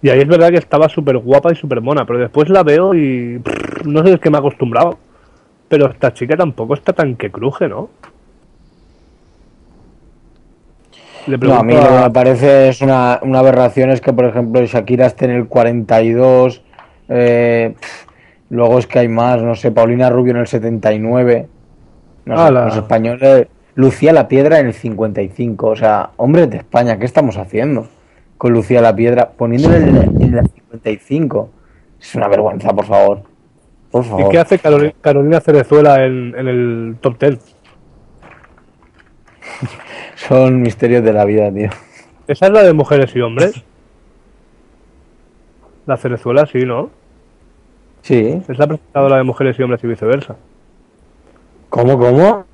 Y 0.02 0.10
ahí 0.10 0.20
es 0.20 0.28
verdad 0.28 0.50
que 0.50 0.58
estaba 0.58 0.90
súper 0.90 1.18
guapa 1.18 1.52
y 1.52 1.56
súper 1.56 1.82
mona, 1.82 2.06
pero 2.06 2.20
después 2.20 2.50
la 2.50 2.64
veo 2.64 2.94
y 2.94 3.40
pff, 3.40 3.86
no 3.86 4.04
sé, 4.04 4.14
es 4.14 4.20
que 4.20 4.30
me 4.30 4.38
he 4.38 4.40
acostumbrado. 4.40 4.98
Pero 5.68 5.90
esta 5.90 6.14
chica 6.14 6.38
tampoco 6.38 6.76
está 6.76 6.94
tan 6.94 7.16
que 7.16 7.32
cruje, 7.32 7.68
¿no? 7.68 7.90
Le 11.26 11.38
No, 11.40 11.56
a 11.56 11.64
mí 11.64 11.74
lo 11.74 11.82
que 11.82 12.04
me 12.04 12.12
parece 12.12 12.70
es 12.70 12.82
una, 12.82 13.20
una 13.24 13.40
aberración 13.40 13.90
es 13.90 14.00
que, 14.00 14.14
por 14.14 14.26
ejemplo, 14.26 14.64
Shakira 14.64 15.08
esté 15.08 15.26
en 15.26 15.32
el 15.32 15.48
42, 15.48 16.62
eh, 17.10 17.74
pf, 17.80 18.08
luego 18.50 18.78
es 18.78 18.86
que 18.86 19.00
hay 19.00 19.08
más, 19.08 19.42
no 19.42 19.56
sé, 19.56 19.72
Paulina 19.72 20.10
Rubio 20.10 20.32
en 20.32 20.38
el 20.38 20.48
79, 20.48 21.48
no 22.26 22.46
sé, 22.46 22.52
los 22.52 22.78
españoles, 22.78 23.48
Lucía 23.76 24.14
La 24.14 24.28
Piedra 24.28 24.60
en 24.60 24.68
el 24.68 24.74
55, 24.74 25.68
o 25.68 25.76
sea, 25.76 26.12
hombres 26.18 26.50
de 26.50 26.58
España, 26.58 26.98
¿qué 26.98 27.06
estamos 27.06 27.38
haciendo 27.38 27.88
con 28.38 28.54
Lucía 28.54 28.82
La 28.82 28.96
Piedra? 28.96 29.32
Poniéndole 29.32 29.78
en 29.78 29.96
el, 29.96 30.22
en 30.22 30.38
el 30.38 30.48
55, 30.48 31.50
es 32.00 32.16
una 32.16 32.28
vergüenza, 32.28 32.74
por 32.74 32.86
favor, 32.86 33.24
por 33.92 34.06
¿Y 34.20 34.30
qué 34.30 34.40
hace 34.40 34.60
Carolina, 34.60 34.94
Carolina 35.02 35.40
Cerezuela 35.40 36.06
en, 36.06 36.36
en 36.38 36.48
el 36.48 36.98
top 37.02 37.20
10? 37.20 37.56
Son 40.16 40.62
misterios 40.62 41.04
de 41.04 41.14
la 41.14 41.26
vida, 41.26 41.52
tío. 41.52 41.70
¿Esa 42.28 42.48
es 42.48 42.52
la 42.52 42.64
de 42.64 42.74
mujeres 42.74 43.16
y 43.16 43.22
hombres? 43.22 43.64
La 45.86 45.98
Cerezuela, 45.98 46.46
sí, 46.46 46.66
¿no? 46.66 46.90
Sí, 48.02 48.42
Es 48.48 48.58
la 48.60 48.68
presentadora 48.68 49.18
de 49.18 49.24
mujeres 49.24 49.58
y 49.60 49.64
hombres 49.64 49.84
y 49.84 49.88
viceversa. 49.88 50.36
¿cómo, 51.70 51.98
cómo? 51.98 52.46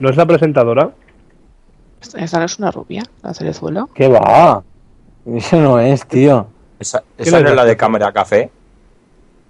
¿No 0.00 0.08
es 0.08 0.16
la 0.16 0.26
presentadora? 0.26 0.90
¿Esta 2.00 2.38
no 2.38 2.44
es 2.46 2.58
una 2.58 2.70
rubia, 2.70 3.02
la 3.22 3.34
cerezuela? 3.34 3.86
¿Qué 3.94 4.08
va? 4.08 4.62
Eso 5.26 5.60
no 5.60 5.78
es, 5.78 6.06
tío. 6.06 6.46
¿Esa, 6.78 7.02
¿Qué 7.16 7.24
esa 7.24 7.40
no 7.40 7.48
es 7.50 7.54
la 7.54 7.64
de 7.64 7.76
cámara 7.76 8.10
café? 8.10 8.50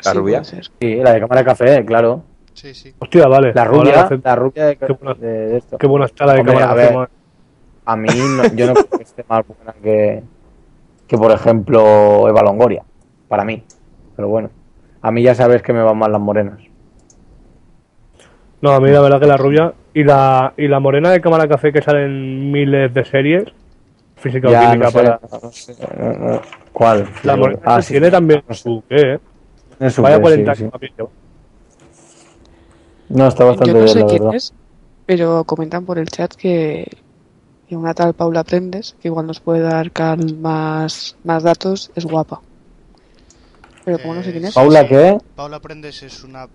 ¿La 0.04 0.10
Sí, 0.12 0.18
rubia? 0.18 0.42
Sí, 0.44 0.60
la 0.96 1.12
de 1.12 1.20
cámara 1.20 1.44
café, 1.44 1.84
claro. 1.84 2.24
Sí, 2.54 2.74
sí. 2.74 2.92
Hostia, 2.98 3.26
vale. 3.28 3.52
La 3.54 3.64
rubia, 3.64 4.08
la 4.22 4.34
rubia 4.36 4.66
de, 4.66 4.76
Qué 4.76 4.92
buena- 4.92 5.14
de- 5.14 5.26
de 5.46 5.56
esto. 5.58 5.78
Qué 5.78 5.86
buena 5.86 6.06
está 6.06 6.26
la 6.26 6.32
de 6.34 6.40
Hombre, 6.40 6.54
cámara 6.54 6.72
a 6.72 6.74
café, 6.76 6.86
ver. 6.88 6.96
madre. 6.96 7.10
A 7.84 7.96
mí, 7.96 8.08
no- 8.36 8.54
yo 8.54 8.66
no 8.66 8.74
creo 8.74 8.88
que 8.90 9.02
esté 9.04 9.24
más 9.28 9.44
buena 9.46 9.72
que, 9.80 10.22
que, 11.06 11.16
por 11.16 11.30
ejemplo, 11.30 12.28
Eva 12.28 12.42
Longoria. 12.42 12.82
Para 13.28 13.44
mí. 13.44 13.62
Pero 14.16 14.28
bueno. 14.28 14.50
A 15.02 15.10
mí 15.12 15.22
ya 15.22 15.34
sabes 15.36 15.62
que 15.62 15.72
me 15.72 15.82
van 15.82 15.96
mal 15.96 16.10
las 16.10 16.20
morenas. 16.20 16.58
No, 18.60 18.72
a 18.72 18.80
mí 18.80 18.90
la 18.90 19.00
verdad 19.00 19.20
que 19.20 19.26
la 19.26 19.36
rubia 19.36 19.72
y 19.94 20.04
la, 20.04 20.52
y 20.56 20.68
la 20.68 20.80
morena 20.80 21.10
de 21.10 21.20
cámara 21.20 21.48
café 21.48 21.72
que 21.72 21.82
sale 21.82 22.04
en 22.06 22.50
miles 22.52 22.92
de 22.94 23.04
series, 23.04 23.44
física 24.16 24.48
o 24.48 24.52
química 24.52 24.84
no 24.84 24.90
sé, 24.90 25.02
para... 25.02 25.20
no 25.42 25.52
sé, 25.52 25.76
no- 25.98 26.12
no. 26.32 26.42
¿Cuál? 26.72 27.08
La 27.24 27.36
morena 27.36 27.60
Ah, 27.64 27.82
sí, 27.82 27.92
tiene 27.92 28.10
también 28.10 28.42
no 28.48 28.54
sé. 28.54 28.62
su 28.62 28.82
qué, 28.88 28.96
¿eh? 29.14 29.20
Tiene 29.78 29.90
su 29.90 30.02
Vaya 30.02 30.16
qué, 30.16 30.22
40 30.22 30.54
sí. 30.54 30.64
No, 33.08 33.26
está 33.26 33.44
bastante 33.44 33.72
Yo 33.72 33.80
no 33.80 33.86
bien, 33.86 33.88
sé 33.88 34.00
la 34.00 34.06
quién 34.06 34.22
verdad. 34.22 34.34
es, 34.36 34.52
pero 35.06 35.44
comentan 35.44 35.84
por 35.84 35.98
el 35.98 36.08
chat 36.08 36.32
que, 36.34 36.86
que 37.68 37.76
una 37.76 37.94
tal 37.94 38.14
Paula 38.14 38.44
Prendes, 38.44 38.96
que 39.00 39.08
igual 39.08 39.26
nos 39.26 39.40
puede 39.40 39.60
dar 39.60 39.90
Cal 39.92 40.36
más, 40.38 41.16
más 41.24 41.42
datos, 41.42 41.90
es 41.96 42.04
guapa. 42.04 42.40
Pero 43.84 43.98
como 44.00 44.14
no 44.14 44.22
sé 44.22 44.32
quién 44.32 44.44
es, 44.44 44.54
Paula. 44.54 44.86
¿qué? 44.88 45.18
Paula 45.36 45.60
Prendes 45.60 46.02
es 46.02 46.24
una 46.24 46.48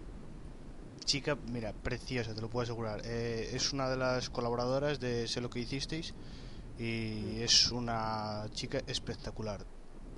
chica, 1.06 1.38
mira, 1.52 1.72
preciosa, 1.84 2.34
te 2.34 2.42
lo 2.42 2.50
puedo 2.50 2.64
asegurar. 2.64 3.02
Eh, 3.06 3.52
es 3.54 3.72
una 3.74 3.90
de 3.90 3.98
las 3.98 4.30
colaboradoras 4.30 5.00
de 5.00 5.28
Sé 5.28 5.40
lo 5.42 5.50
que 5.50 5.60
hicisteis 5.60 6.14
y 6.80 7.42
es 7.42 7.72
una 7.72 8.44
chica 8.54 8.80
espectacular, 8.88 9.62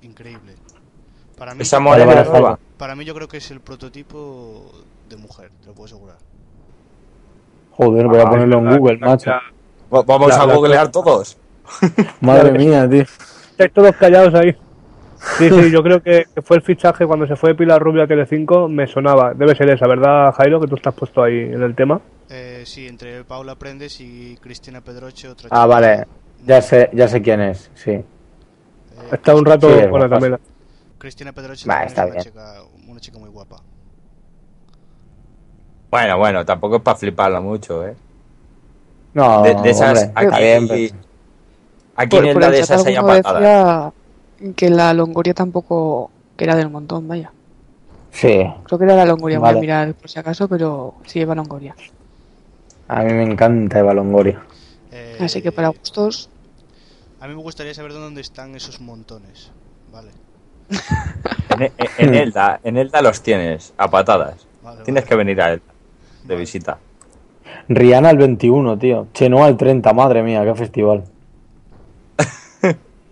increíble. 0.02 0.56
Para 1.38 1.54
mí, 1.54 1.62
Esa 1.62 1.80
morena 1.80 2.24
nueva. 2.24 2.58
para 2.78 2.96
mí 2.96 3.06
yo 3.06 3.14
creo 3.14 3.28
que 3.28 3.38
es 3.38 3.52
el 3.52 3.60
prototipo 3.60 4.72
de 5.08 5.18
mujer, 5.18 5.52
te 5.62 5.68
lo 5.68 5.74
puedo 5.76 5.86
asegurar. 5.86 6.18
Joder, 7.72 8.08
voy 8.08 8.18
a 8.20 8.24
Ah, 8.24 8.30
ponerlo 8.30 8.58
en 8.58 8.78
Google, 8.80 8.98
la- 8.98 9.08
macho. 9.08 9.32
Vamos 9.90 10.30
La- 10.30 10.42
a 10.42 10.48
la- 10.48 10.56
googlear 10.56 10.92
todos. 10.92 11.38
Madre 12.22 12.52
mía, 12.58 12.90
tío. 12.90 13.04
Estáis 13.52 13.72
todos 13.74 13.96
callados 13.98 14.34
ahí. 14.34 14.56
Sí, 15.38 15.50
sí, 15.50 15.72
yo 15.72 15.82
creo 15.84 16.02
que, 16.02 16.26
que 16.34 16.42
fue 16.42 16.58
el 16.58 16.64
fichaje 16.64 17.06
cuando 17.06 17.26
se 17.28 17.36
fue 17.36 17.56
Pilar 17.56 17.82
Rubio 17.82 18.04
a 18.04 18.08
Telecinco, 18.08 18.68
me 18.68 18.88
sonaba. 18.88 19.34
Debe 19.34 19.56
ser 19.56 19.70
esa, 19.70 19.88
¿verdad, 19.88 20.32
Jairo? 20.34 20.60
Que 20.62 20.68
tú 20.68 20.76
estás 20.76 20.94
puesto 20.94 21.24
ahí 21.24 21.40
en 21.40 21.62
el 21.64 21.76
tema. 21.76 22.00
Eh, 22.30 22.64
sí, 22.66 22.88
entre 22.88 23.24
Paula 23.24 23.56
Prendes 23.56 24.00
y 24.02 24.38
Cristina 24.42 24.82
Pedroche, 24.82 25.28
otra 25.28 25.48
Ah, 25.52 25.56
chica. 25.64 25.66
vale. 25.66 26.08
Ya 26.46 26.62
sé, 26.62 26.90
ya 26.94 27.08
sé 27.08 27.22
quién 27.22 27.42
es, 27.42 27.72
sí. 27.74 27.92
Eh, 27.92 28.04
Está 29.12 29.36
un 29.36 29.46
rato 29.46 29.68
Sí, 29.70 29.76
bueno 29.88 30.08
guapa. 30.08 30.10
también. 30.20 30.40
Cristina 30.98 31.32
Pedroche 31.34 31.62
está 31.62 31.84
es 31.84 31.94
una 31.94 32.06
bien. 32.06 32.24
chica, 32.24 32.54
una 32.88 33.00
chica 33.00 33.18
muy 33.20 33.30
guapa. 33.30 33.62
Bueno, 35.90 36.18
bueno, 36.18 36.46
tampoco 36.46 36.78
es 36.78 36.82
para 36.82 36.98
fliparla 36.98 37.40
mucho, 37.40 37.86
¿eh? 37.88 37.96
No, 39.14 39.42
De, 39.42 39.56
de 39.56 39.70
esas, 39.70 40.04
hombre, 40.04 40.12
aquí, 40.16 40.42
bien, 40.44 40.68
pero- 40.68 41.00
aquí 41.96 42.18
en 42.18 42.24
la 42.40 42.46
el 42.48 42.52
de 42.52 42.60
esas 42.60 42.86
hay 42.86 42.96
patadas. 42.96 43.42
decía 43.42 43.94
que 44.56 44.70
la 44.70 44.94
Longoria 44.94 45.34
tampoco 45.34 46.12
que 46.36 46.44
era 46.44 46.56
del 46.56 46.70
montón, 46.70 47.08
vaya. 47.08 47.32
Sí, 48.12 48.46
Creo 48.64 48.80
que 48.80 48.86
era 48.86 48.96
la 48.96 49.06
Longoria, 49.06 49.40
voy 49.40 49.48
Vale. 49.48 49.58
a 49.58 49.62
mirar 49.62 49.94
por 49.94 50.10
si 50.10 50.18
acaso, 50.20 50.48
pero 50.48 50.96
sí 51.06 51.20
lleva 51.20 51.36
Longoria. 51.36 51.76
a 52.88 53.04
mí 53.04 53.14
me 53.14 53.24
encanta 53.24 53.80
Eva 53.80 53.94
Longoria. 53.94 54.42
Eh, 54.92 55.18
Así 55.20 55.42
que 55.42 55.52
para 55.52 55.70
gustos, 55.70 56.30
A 57.20 57.28
mí 57.28 57.36
me 57.36 57.42
gustaría 57.42 57.74
saber 57.74 57.94
dónde 57.94 58.22
están 58.22 58.56
esos 58.56 58.80
montones. 58.80 59.52
Vale. 59.92 60.10
En, 61.50 61.62
en- 61.64 61.72
en 61.98 62.14
Elda, 62.16 62.60
en 62.64 62.78
Elda 62.78 63.02
los 63.02 63.22
tienes, 63.22 63.74
a 63.78 63.90
patadas. 63.90 64.46
vale 64.64 64.84
Tienes 64.84 65.04
vale. 65.04 65.10
que 65.10 65.16
venir 65.16 65.42
a 65.42 65.54
Elda, 65.54 65.64
de 66.24 66.28
Vale. 66.28 66.40
visita. 66.40 66.78
Rihanna 67.70 68.12
el 68.12 68.18
21, 68.18 68.78
tío. 68.78 69.08
Chenoa 69.14 69.48
el 69.48 69.58
30, 69.58 69.92
madre 69.94 70.22
mía, 70.24 70.44
qué 70.46 70.54
festival. 70.56 71.04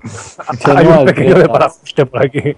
Hay 0.47 0.57
Chenoa 0.57 0.81
un 0.95 0.99
el 0.99 1.05
pequeño 1.05 1.33
30. 1.35 1.39
desbarajuste 1.39 2.05
por 2.05 2.25
aquí. 2.25 2.57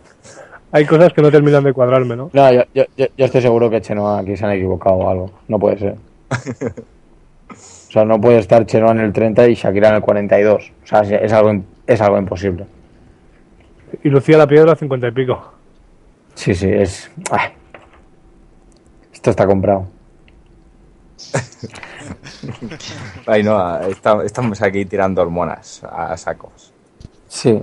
Hay 0.72 0.86
cosas 0.86 1.14
que 1.14 1.22
no 1.22 1.32
terminan 1.32 1.64
de 1.64 1.74
cuadrarme, 1.74 2.16
¿no? 2.16 2.30
No, 2.34 2.52
yo, 2.52 2.64
yo, 2.74 2.84
yo- 2.98 3.06
yo 3.18 3.26
estoy 3.26 3.42
seguro 3.42 3.70
que 3.70 3.82
Chenoa 3.82 4.20
aquí 4.20 4.36
se 4.36 4.46
han 4.46 4.52
equivocado 4.52 4.96
o 4.96 5.10
algo. 5.10 5.32
No 5.48 5.60
puede 5.60 5.78
ser. 5.80 5.96
O 7.50 7.90
sea, 7.90 8.04
no 8.04 8.20
puede 8.20 8.40
estar 8.40 8.66
Chenoa 8.66 8.92
en 8.92 9.00
el 9.00 9.14
30 9.14 9.48
y 9.48 9.54
Shakira 9.56 9.88
en 9.90 9.96
el 9.96 10.02
42. 10.02 10.72
O 10.84 10.86
sea, 10.86 11.00
es 11.02 11.32
algo, 11.32 11.64
es 11.88 12.02
algo 12.02 12.18
imposible. 12.18 12.66
Y 14.04 14.10
Lucía 14.10 14.38
la 14.38 14.46
Piedra, 14.46 14.76
cincuenta 14.76 15.08
y 15.08 15.12
pico. 15.12 15.54
Sí, 16.36 16.54
sí, 16.54 16.70
es... 16.70 17.10
ah. 17.32 17.50
Esto 19.14 19.30
está 19.30 19.48
comprado. 19.48 19.88
Ay, 23.26 23.42
no, 23.44 23.80
estamos 24.24 24.62
aquí 24.62 24.86
tirando 24.86 25.22
hormonas 25.22 25.82
a 25.86 26.16
sacos. 26.18 26.74
Sí. 27.38 27.62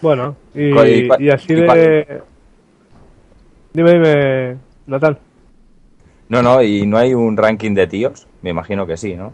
Bueno, 0.00 0.36
y, 0.54 0.70
¿Cuál- 0.74 0.90
y 0.92 1.08
cuál- 1.08 1.22
y 1.22 1.30
así 1.30 1.52
y 1.52 1.56
de... 1.56 2.22
Dime, 3.72 3.92
dime, 3.94 4.56
Natal. 4.86 5.18
No, 6.28 6.40
no, 6.40 6.62
y 6.62 6.86
no 6.86 6.96
hay 6.98 7.14
un 7.14 7.36
ranking 7.36 7.74
de 7.74 7.88
tíos. 7.88 8.28
Me 8.42 8.50
imagino 8.50 8.86
que 8.86 8.96
sí, 8.96 9.14
¿no? 9.16 9.32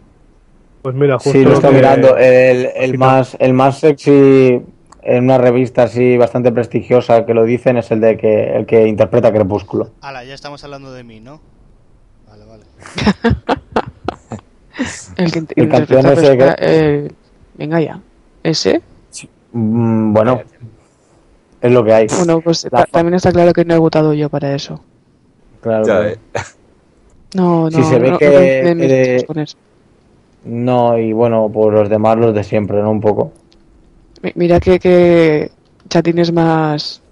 Pues 0.81 0.95
mira, 0.95 1.17
justo... 1.19 1.33
Sí, 1.33 1.45
lo 1.45 1.53
estoy 1.53 1.71
que- 1.71 1.77
mirando. 1.77 2.17
El, 2.17 2.71
el, 2.75 2.97
más, 2.97 3.37
el 3.39 3.53
más 3.53 3.79
sexy 3.81 4.63
en 5.03 5.25
una 5.25 5.37
revista 5.37 5.83
así 5.83 6.17
bastante 6.17 6.51
prestigiosa 6.53 7.27
que 7.27 7.35
lo 7.35 7.45
dicen 7.45 7.77
es 7.77 7.91
el 7.91 8.01
de 8.01 8.17
que 8.17 8.57
el 8.57 8.65
que 8.65 8.87
interpreta 8.89 9.31
Crepúsculo. 9.33 9.91
Ala, 10.01 10.25
ya 10.25 10.33
estamos 10.35 10.65
hablando 10.65 10.93
de 10.93 11.05
mí, 11.05 11.21
¿no? 11.21 11.41
Vale, 12.27 12.45
vale. 12.47 12.65
el 15.19 15.31
que 15.33 15.39
El 15.39 15.45
interpreta, 15.45 15.77
campeón 15.79 16.03
pues, 16.03 16.19
ese 16.19 16.39
que- 16.39 16.55
eh, 16.61 17.09
venga 17.59 17.81
ya. 17.83 18.01
¿Ese? 18.43 18.81
Mm, 19.53 20.13
bueno, 20.13 20.41
es 21.61 21.73
lo 21.73 21.85
que 21.85 21.93
hay. 21.93 22.07
Bueno, 22.17 22.41
pues 22.41 22.67
La 22.71 22.85
también 22.87 23.15
está 23.15 23.33
claro 23.33 23.53
que 23.53 23.65
no 23.65 23.75
he 23.75 23.79
votado 23.79 24.15
yo 24.15 24.29
para 24.29 24.55
eso. 24.55 24.81
Claro, 25.61 26.05
eh. 26.05 26.19
No, 27.35 27.69
no, 27.69 27.71
Sí, 27.71 27.83
se 27.85 27.99
ve 27.99 28.11
no, 28.11 28.19
que- 28.19 28.75
no 29.35 29.43
eso. 29.43 29.57
No, 30.45 30.99
y 30.99 31.13
bueno, 31.13 31.51
por 31.53 31.73
los 31.73 31.89
demás 31.89 32.17
los 32.17 32.35
de 32.35 32.43
siempre, 32.45 32.81
¿no? 32.83 32.91
Un 32.91 33.01
poco. 33.01 33.33
Mi- 34.23 34.33
Mira 34.37 34.59
que, 34.59 34.79
que 34.79 35.51
chatines 35.89 36.33
más 36.33 37.03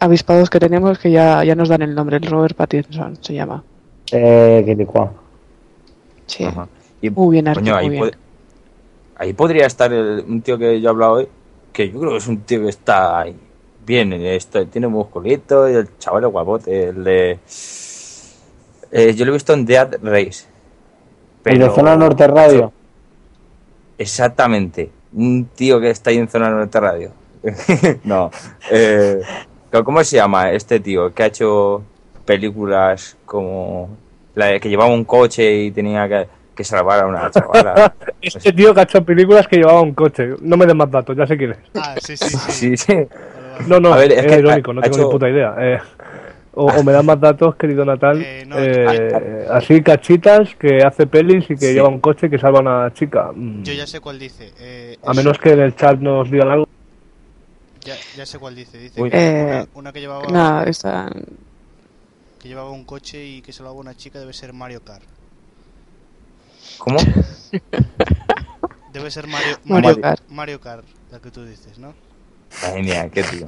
avispados 0.00 0.50
que 0.50 0.58
tenemos 0.58 0.98
que 0.98 1.10
ya, 1.12 1.44
ya 1.44 1.54
nos 1.54 1.68
dan 1.68 1.82
el 1.82 1.94
nombre. 1.94 2.16
El 2.16 2.26
Robert 2.26 2.56
Pattinson 2.56 3.16
se 3.20 3.34
llama. 3.34 3.62
Eh, 4.10 4.62
que. 4.66 5.10
Sí. 6.26 6.44
Ajá. 6.44 6.66
Y, 7.00 7.10
Muy 7.10 7.32
bien, 7.34 7.48
Arqui, 7.48 7.60
coño, 7.62 7.76
ahí, 7.76 7.86
muy 7.86 7.96
bien. 7.96 8.10
Ahí 9.22 9.32
podría 9.32 9.66
estar 9.66 9.92
el- 9.92 10.24
un 10.28 10.42
tío 10.42 10.58
que 10.58 10.80
yo 10.80 10.88
he 10.88 10.90
hablado 10.90 11.12
hoy, 11.12 11.28
que 11.72 11.88
yo 11.90 11.98
creo 12.00 12.12
que 12.12 12.18
es 12.18 12.26
un 12.26 12.38
tío 12.40 12.60
que 12.62 12.68
está 12.68 13.20
ahí 13.20 13.36
bien, 13.84 14.12
esto, 14.12 14.66
tiene 14.66 14.88
musculito 14.88 15.68
y 15.68 15.74
el 15.74 15.98
chaval 15.98 16.24
es 16.24 16.30
guapote, 16.30 16.88
el 16.88 17.04
de... 17.04 17.38
eh, 18.90 19.14
yo 19.14 19.24
lo 19.24 19.32
he 19.32 19.34
visto 19.34 19.52
en 19.52 19.64
Dead 19.64 19.98
Race. 20.02 20.46
El 21.44 21.58
de 21.58 21.70
Zona 21.70 21.96
Norte 21.96 22.26
Radio. 22.28 22.72
Exactamente. 23.98 24.90
Un 25.12 25.46
tío 25.54 25.80
que 25.80 25.90
está 25.90 26.10
ahí 26.10 26.18
en 26.18 26.28
Zona 26.28 26.50
Norte 26.50 26.78
Radio. 26.78 27.10
no. 28.04 28.30
Eh, 28.70 29.20
¿Cómo 29.84 30.04
se 30.04 30.16
llama 30.16 30.52
este 30.52 30.78
tío 30.78 31.12
que 31.12 31.22
ha 31.24 31.26
hecho 31.26 31.82
películas 32.24 33.16
como 33.24 33.88
la 34.34 34.60
que 34.60 34.68
llevaba 34.68 34.92
un 34.92 35.04
coche 35.04 35.64
y 35.64 35.70
tenía 35.72 36.08
que, 36.08 36.28
que 36.54 36.64
salvar 36.64 37.00
a 37.04 37.06
una 37.06 37.30
chavala? 37.32 37.94
Este 38.20 38.52
tío 38.52 38.74
que 38.74 38.80
ha 38.80 38.82
hecho 38.84 39.04
películas 39.04 39.46
que 39.48 39.56
llevaba 39.56 39.80
un 39.80 39.94
coche. 39.94 40.34
No 40.40 40.56
me 40.56 40.66
den 40.66 40.76
más 40.76 40.90
datos, 40.90 41.16
ya 41.16 41.26
sé 41.26 41.36
quién 41.36 41.52
es. 41.52 41.58
Ah, 41.74 41.94
sí, 42.00 42.16
sí, 42.16 42.28
sí. 42.28 42.52
Sí, 42.52 42.76
sí. 42.76 42.94
No, 43.66 43.78
no, 43.80 43.92
A 43.92 43.96
ver, 43.96 44.12
es 44.12 44.18
es 44.24 44.26
que 44.32 44.38
irónico, 44.38 44.70
ha- 44.70 44.74
no 44.74 44.80
ha 44.80 44.82
tengo 44.84 44.96
hecho- 44.96 45.06
ni 45.06 45.12
puta 45.12 45.28
idea. 45.28 45.54
Eh, 45.58 45.78
o, 46.54 46.66
o 46.66 46.82
me 46.84 46.92
dan 46.92 47.06
más 47.06 47.18
datos, 47.20 47.54
querido 47.56 47.84
Natal. 47.84 48.20
Eh, 48.22 48.44
no, 48.46 48.56
eh, 48.58 49.46
así 49.50 49.82
cachitas 49.82 50.54
que 50.56 50.82
hace 50.84 51.06
pelis 51.06 51.44
y 51.50 51.54
que 51.56 51.66
Sí. 51.68 51.74
lleva 51.74 51.88
un 51.88 52.00
coche 52.00 52.28
que 52.28 52.38
salva 52.38 52.58
a 52.58 52.62
una 52.62 52.92
chica. 52.94 53.30
Mm. 53.34 53.62
Yo 53.62 53.72
ya 53.72 53.86
sé 53.86 54.00
cuál 54.00 54.18
dice. 54.18 54.52
Eh, 54.58 54.96
A 55.04 55.14
menos 55.14 55.38
que 55.38 55.52
en 55.52 55.60
el 55.60 55.74
chat 55.76 55.98
nos 55.98 56.30
digan 56.30 56.50
algo. 56.50 56.68
Ya, 57.84 57.94
ya 58.16 58.26
sé 58.26 58.38
cuál 58.38 58.54
dice. 58.54 58.78
Dice 58.78 59.02
que 59.02 59.08
Eh, 59.12 59.44
una, 59.44 59.66
una 59.74 59.92
que 59.92 60.00
llevaba 60.00 60.26
Nada, 60.28 60.64
está... 60.64 61.10
que 62.40 62.48
llevaba 62.48 62.70
un 62.70 62.84
coche 62.84 63.24
y 63.24 63.40
que 63.42 63.52
lo 63.60 63.64
haga 63.70 63.72
una 63.78 63.96
chica 63.96 64.18
debe 64.18 64.32
ser 64.32 64.52
Mario 64.52 64.82
Kart. 64.84 65.02
¿Cómo? 66.78 66.98
Debe 68.92 69.10
ser 69.10 69.26
Mario, 69.26 69.56
Mario 69.64 69.88
Mario, 69.88 70.00
Kart. 70.02 70.22
Mario 70.28 70.60
Kart, 70.60 70.84
la 71.10 71.18
que 71.20 71.30
tú 71.30 71.44
dices, 71.44 71.78
¿no? 71.78 71.94
Ay, 72.62 72.82
mía, 72.82 73.08
qué 73.10 73.22
tío. 73.22 73.46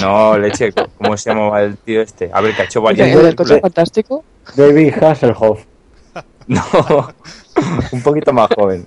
No, 0.00 0.38
leche, 0.38 0.72
¿cómo 0.72 1.16
se 1.16 1.30
llamaba 1.30 1.62
el 1.62 1.76
tío 1.78 2.02
este? 2.02 2.30
A 2.32 2.40
ver, 2.40 2.54
que 2.54 2.62
ha 2.62 2.64
hecho 2.66 2.80
varias 2.80 3.08
¿el 3.08 3.22
del 3.22 3.34
coche 3.34 3.60
fantástico? 3.60 4.24
David 4.56 4.94
Hasselhoff. 5.02 5.64
No, 6.48 6.62
un 7.92 8.02
poquito 8.02 8.32
más 8.32 8.48
joven. 8.56 8.86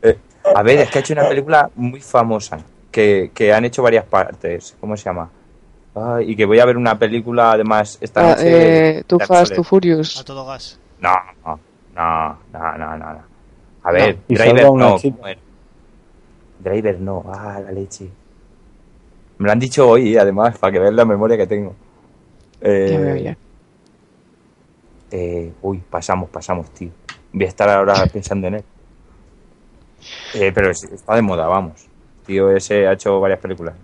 Eh, 0.00 0.16
a 0.54 0.62
ver, 0.62 0.78
es 0.78 0.90
que 0.90 0.96
ha 0.98 1.00
hecho 1.02 1.12
una 1.12 1.28
película 1.28 1.68
muy 1.74 2.00
famosa, 2.00 2.58
que, 2.90 3.30
que 3.34 3.52
han 3.52 3.66
hecho 3.66 3.82
varias 3.82 4.06
partes. 4.06 4.74
¿Cómo 4.80 4.96
se 4.96 5.04
llama? 5.04 5.28
Ay, 5.94 6.30
y 6.30 6.36
que 6.36 6.46
voy 6.46 6.60
a 6.60 6.64
ver 6.64 6.78
una 6.78 6.98
película 6.98 7.52
además 7.52 7.98
esta 8.00 8.20
Ah, 8.20 8.28
noche. 8.36 8.98
eh, 9.00 9.04
Too 9.06 9.18
Fast. 9.18 9.54
Too 9.54 9.64
Furious. 9.64 10.18
A 10.18 10.24
todo 10.24 10.46
gas. 10.46 10.78
No, 11.00 11.12
no, 11.44 11.60
no, 11.98 12.38
no, 12.78 12.96
no, 12.96 13.12
no. 13.14 13.22
A 13.82 13.92
ver, 13.92 14.18
y 14.28 14.34
Driver 14.34 14.64
no. 14.72 14.98
Driver 16.60 17.00
no, 17.00 17.24
ah, 17.32 17.60
la 17.64 17.72
leche. 17.72 18.08
Me 19.38 19.46
lo 19.46 19.52
han 19.52 19.58
dicho 19.60 19.88
hoy, 19.88 20.16
además, 20.16 20.58
para 20.58 20.72
que 20.72 20.78
veas 20.80 20.92
la 20.94 21.04
memoria 21.04 21.36
que 21.36 21.46
tengo. 21.46 21.74
Eh, 22.60 22.88
Ya 22.90 22.98
veo 22.98 23.16
ya. 23.16 23.36
eh, 25.10 25.52
uy, 25.62 25.78
pasamos, 25.90 26.28
pasamos, 26.30 26.68
tío. 26.70 26.90
Voy 27.32 27.44
a 27.44 27.48
estar 27.48 27.68
ahora 27.68 27.94
pensando 28.12 28.48
en 28.48 28.54
él. 28.56 28.64
Eh, 30.34 30.52
pero 30.54 30.70
es- 30.70 30.84
está 30.84 31.14
de 31.14 31.22
moda, 31.22 31.46
vamos. 31.46 31.86
Tío, 32.26 32.50
ese 32.50 32.86
ha 32.86 32.92
hecho 32.92 33.18
varias 33.20 33.38
películas. 33.40 33.74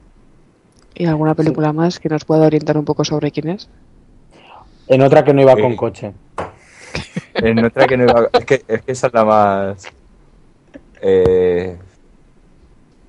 ¿Y 0.96 1.06
alguna 1.06 1.34
película 1.34 1.72
más 1.72 1.98
que 1.98 2.08
nos 2.08 2.24
pueda 2.24 2.46
orientar 2.46 2.76
un 2.76 2.84
poco 2.84 3.04
sobre 3.04 3.30
quién 3.32 3.48
es? 3.48 3.68
En 4.86 5.00
otra 5.02 5.24
que 5.24 5.32
no 5.32 5.40
iba 5.40 5.56
con 5.56 5.74
coche. 5.76 6.12
En 7.34 7.64
otra 7.64 7.86
que 7.86 7.96
no 7.96 8.04
iba- 8.04 8.28
Es 8.32 8.44
que, 8.44 8.62
es 8.66 8.82
que 8.82 8.92
esa 8.92 9.06
es 9.08 9.12
la 9.14 9.24
más. 9.24 9.86
Eh, 11.02 11.76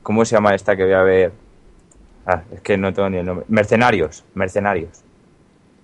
¿Cómo 0.03 0.25
se 0.25 0.35
llama 0.35 0.53
esta 0.55 0.75
que 0.75 0.83
voy 0.83 0.93
a 0.93 1.01
ver? 1.03 1.31
Ah, 2.25 2.41
es 2.53 2.61
que 2.61 2.77
no 2.77 2.93
tengo 2.93 3.09
ni 3.09 3.17
el 3.17 3.25
nombre. 3.25 3.45
Mercenarios, 3.49 4.23
Mercenarios. 4.33 5.01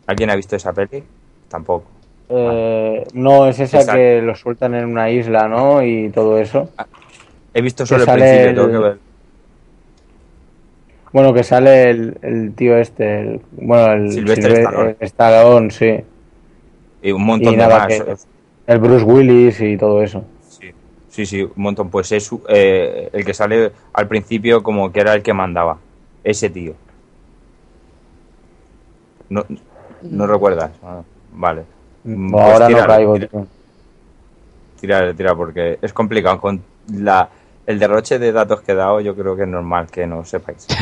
¿Alguien 0.08 0.30
ha 0.32 0.36
visto 0.36 0.56
esa 0.56 0.74
peli? 0.74 1.04
tampoco. 1.48 1.86
Eh, 2.30 3.06
no, 3.14 3.46
es 3.48 3.60
esa 3.60 3.80
Exacto. 3.80 3.98
que 4.00 4.22
lo 4.22 4.34
sueltan 4.36 4.74
en 4.74 4.86
una 4.86 5.10
isla, 5.10 5.50
¿no? 5.50 5.84
Y 5.84 6.10
todo 6.12 6.38
eso. 6.40 6.70
He 7.54 7.62
visto 7.62 7.84
Que 7.84 7.90
solo 7.90 8.04
el 8.04 8.10
principio, 8.10 8.50
el- 8.50 8.56
tengo 8.56 8.72
que 8.72 8.78
ver. 8.78 8.98
Bueno, 11.12 11.34
que 11.34 11.44
sale 11.44 11.90
el, 11.90 12.18
el 12.22 12.54
tío 12.56 12.78
este, 12.78 13.20
el- 13.20 13.42
bueno, 13.52 13.92
el 13.94 14.12
Sylvester 14.14 14.54
Silve- 14.66 14.96
Stallone, 15.02 15.72
sí. 15.72 16.00
Y 17.02 17.12
un 17.12 17.24
montón 17.26 17.54
Y 17.54 17.58
de 17.58 17.68
más. 17.68 17.88
que 17.88 18.16
el 18.68 18.80
Bruce 18.80 19.04
Willis 19.06 19.60
y 19.62 19.78
todo 19.78 20.02
eso. 20.04 20.24
Sí, 20.48 20.72
sí, 21.10 21.26
sí, 21.26 21.42
un 21.44 21.52
montón. 21.56 21.90
Pues 21.90 22.12
es 22.12 22.30
eh, 22.48 23.10
el 23.12 23.26
que 23.26 23.34
sale 23.34 23.72
al 23.94 24.08
principio 24.08 24.62
como 24.64 24.92
que 24.92 25.00
era 25.02 25.14
el 25.14 25.24
que 25.24 25.34
mandaba. 25.34 25.78
Ese 26.24 26.50
tío. 26.50 26.74
No, 29.30 29.46
no 30.04 30.28
recuerdas. 30.28 30.72
Ah, 30.84 31.02
vale. 31.34 31.64
Mm, 32.04 32.32
pues 32.32 32.44
Ahora 32.44 32.70
no 32.70 32.86
caigo, 32.88 33.14
tira- 33.16 33.28
tío. 33.28 33.48
Tira, 34.80 35.14
tira, 35.14 35.36
porque 35.36 35.80
es 35.82 35.94
complicado. 35.94 36.40
Con 36.42 36.62
la, 36.94 37.30
el 37.66 37.80
derroche 37.80 38.20
de 38.20 38.32
datos 38.32 38.62
que 38.62 38.72
he 38.74 38.76
dado, 38.76 39.00
yo 39.00 39.16
creo 39.16 39.36
que 39.36 39.44
es 39.44 39.48
normal 39.48 39.88
que 39.90 40.06
no 40.08 40.26
sepáis. 40.26 40.68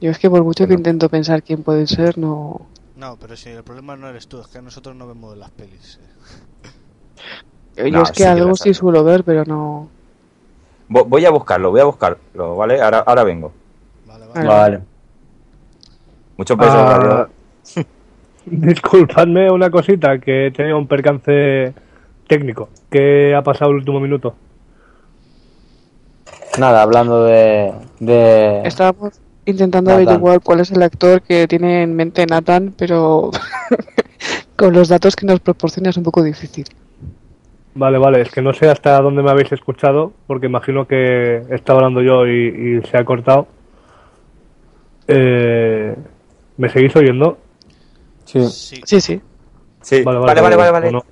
Yo 0.00 0.10
es 0.10 0.18
que 0.18 0.30
por 0.30 0.42
mucho 0.42 0.66
que 0.66 0.72
intento 0.72 1.10
pensar 1.10 1.42
quién 1.42 1.62
puede 1.62 1.86
ser, 1.86 2.16
no. 2.16 2.62
No, 3.00 3.16
pero 3.18 3.34
si 3.36 3.48
el 3.48 3.64
problema 3.64 3.96
no 3.96 4.08
eres 4.08 4.28
tú, 4.28 4.40
es 4.40 4.46
que 4.48 4.60
nosotros 4.60 4.94
no 4.94 5.06
vemos 5.06 5.36
las 5.36 5.50
pelis. 5.50 5.98
eh. 6.02 6.70
Yo 7.76 7.88
No, 7.88 8.02
es 8.02 8.08
sí 8.10 8.14
que 8.16 8.24
que 8.24 8.28
algo 8.30 8.56
sí 8.56 8.74
suelo 8.74 9.02
ver, 9.04 9.24
pero 9.24 9.44
no. 9.44 9.88
Vo- 10.88 11.04
Voy 11.08 11.24
a 11.24 11.30
buscarlo, 11.30 11.70
voy 11.70 11.80
a 11.80 11.84
buscarlo, 11.84 12.56
¿vale? 12.56 12.80
Ahora, 12.82 12.98
ahora 13.06 13.24
vengo. 13.24 13.52
Vale, 14.06 14.26
vale. 14.26 14.46
Vale. 14.48 14.80
Muchos 16.36 16.58
besos, 16.58 16.80
Ah, 16.82 17.28
disculpadme 18.46 19.50
una 19.50 19.70
cosita, 19.70 20.18
que 20.18 20.46
he 20.46 20.50
tenido 20.50 20.78
un 20.78 20.86
percance 20.86 21.72
técnico. 22.26 22.68
¿Qué 22.90 23.34
ha 23.34 23.42
pasado 23.42 23.70
el 23.70 23.76
último 23.78 24.00
minuto? 24.00 24.34
Nada, 26.58 26.82
hablando 26.82 27.24
de. 27.24 27.72
de... 28.00 28.62
Estábamos 28.66 29.20
intentando 29.46 29.90
Nathan. 29.90 30.06
averiguar 30.08 30.40
cuál 30.40 30.60
es 30.60 30.70
el 30.70 30.82
actor 30.82 31.22
que 31.22 31.46
tiene 31.48 31.82
en 31.82 31.94
mente 31.94 32.26
Nathan, 32.26 32.74
pero 32.76 33.30
con 34.56 34.72
los 34.72 34.88
datos 34.88 35.16
que 35.16 35.26
nos 35.26 35.40
proporciona 35.40 35.90
es 35.90 35.96
un 35.96 36.02
poco 36.02 36.22
difícil. 36.22 36.66
Vale, 37.74 37.98
vale, 37.98 38.20
es 38.22 38.30
que 38.30 38.42
no 38.42 38.52
sé 38.52 38.68
hasta 38.68 39.00
dónde 39.00 39.22
me 39.22 39.30
habéis 39.30 39.52
escuchado, 39.52 40.12
porque 40.26 40.46
imagino 40.46 40.86
que 40.86 41.42
estaba 41.50 41.78
hablando 41.78 42.02
yo 42.02 42.26
y, 42.26 42.80
y 42.82 42.86
se 42.88 42.98
ha 42.98 43.04
cortado. 43.04 43.46
Eh, 45.06 45.94
¿Me 46.56 46.68
seguís 46.68 46.94
oyendo? 46.96 47.38
Sí. 48.24 48.46
Sí. 48.48 48.80
Sí, 48.84 49.00
sí. 49.00 49.20
Sí, 49.80 50.02
vale, 50.02 50.18
vale, 50.18 50.40
vale, 50.56 50.70
vale. 50.70 50.88
¿o 50.88 50.92
no? 50.92 51.04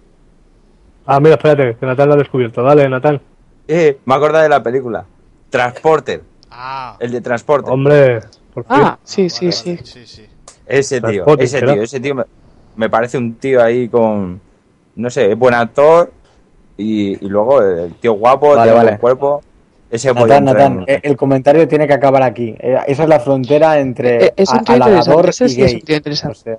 Ah, 1.07 1.21
mira, 1.21 1.37
espérate, 1.37 1.77
que 1.79 1.87
Natal 1.87 2.09
lo 2.09 2.15
ha 2.15 2.19
descubierto. 2.19 2.63
Dale, 2.63 2.89
Natal. 2.89 3.21
Eh, 3.67 3.99
me 4.05 4.15
acuerdo 4.15 4.39
de 4.39 4.49
la 4.49 4.63
película. 4.63 5.07
Transporter, 5.49 6.23
Ah, 6.61 6.97
el 6.99 7.13
de 7.13 7.21
Transporter. 7.21 7.73
Hombre, 7.73 8.21
por 8.53 8.65
fin. 8.65 8.73
Ah, 8.81 8.99
sí, 9.05 9.31
sí, 9.31 9.47
vale, 9.47 9.53
sí. 9.57 9.71
vale, 9.77 9.87
sí, 9.87 10.07
sí. 10.07 10.27
Ese 10.67 11.01
tío, 11.01 11.25
ese 11.39 11.61
tío, 11.63 11.83
ese 11.83 12.01
tío 12.01 12.15
me, 12.17 12.25
me 12.77 12.91
parece 12.91 13.17
un 13.17 13.35
tío 13.37 13.63
ahí 13.63 13.89
con, 13.89 14.41
no 14.97 15.09
sé, 15.11 15.31
es 15.33 15.39
buen 15.39 15.55
actor 15.55 16.13
y, 16.77 17.25
y 17.25 17.29
luego 17.29 17.63
el 17.63 17.95
tío 17.95 18.15
guapo, 18.15 18.49
Vale, 18.57 18.63
tiene 18.63 18.77
vale. 18.77 18.89
buen 18.91 19.01
cuerpo. 19.01 19.43
Ese 19.91 20.13
Natán, 20.13 20.45
Natán, 20.45 20.85
en- 20.87 21.01
el 21.03 21.17
comentario 21.17 21.67
tiene 21.69 21.87
que 21.87 21.95
acabar 21.95 22.23
aquí. 22.23 22.55
Eh, 22.59 22.77
Esa 22.89 23.05
es 23.05 23.09
la 23.09 23.21
frontera 23.21 23.79
entre 23.79 24.27
Eh, 24.27 24.33
es 24.37 24.51
tío 24.51 24.75
halagador 24.75 25.29
y 25.29 25.33
sí 25.33 25.45
es 25.45 25.57
gay. 25.57 25.75
un 25.77 25.81
tío 25.83 25.95
O 25.95 25.99
interesante. 25.99 26.39
sea, 26.41 26.59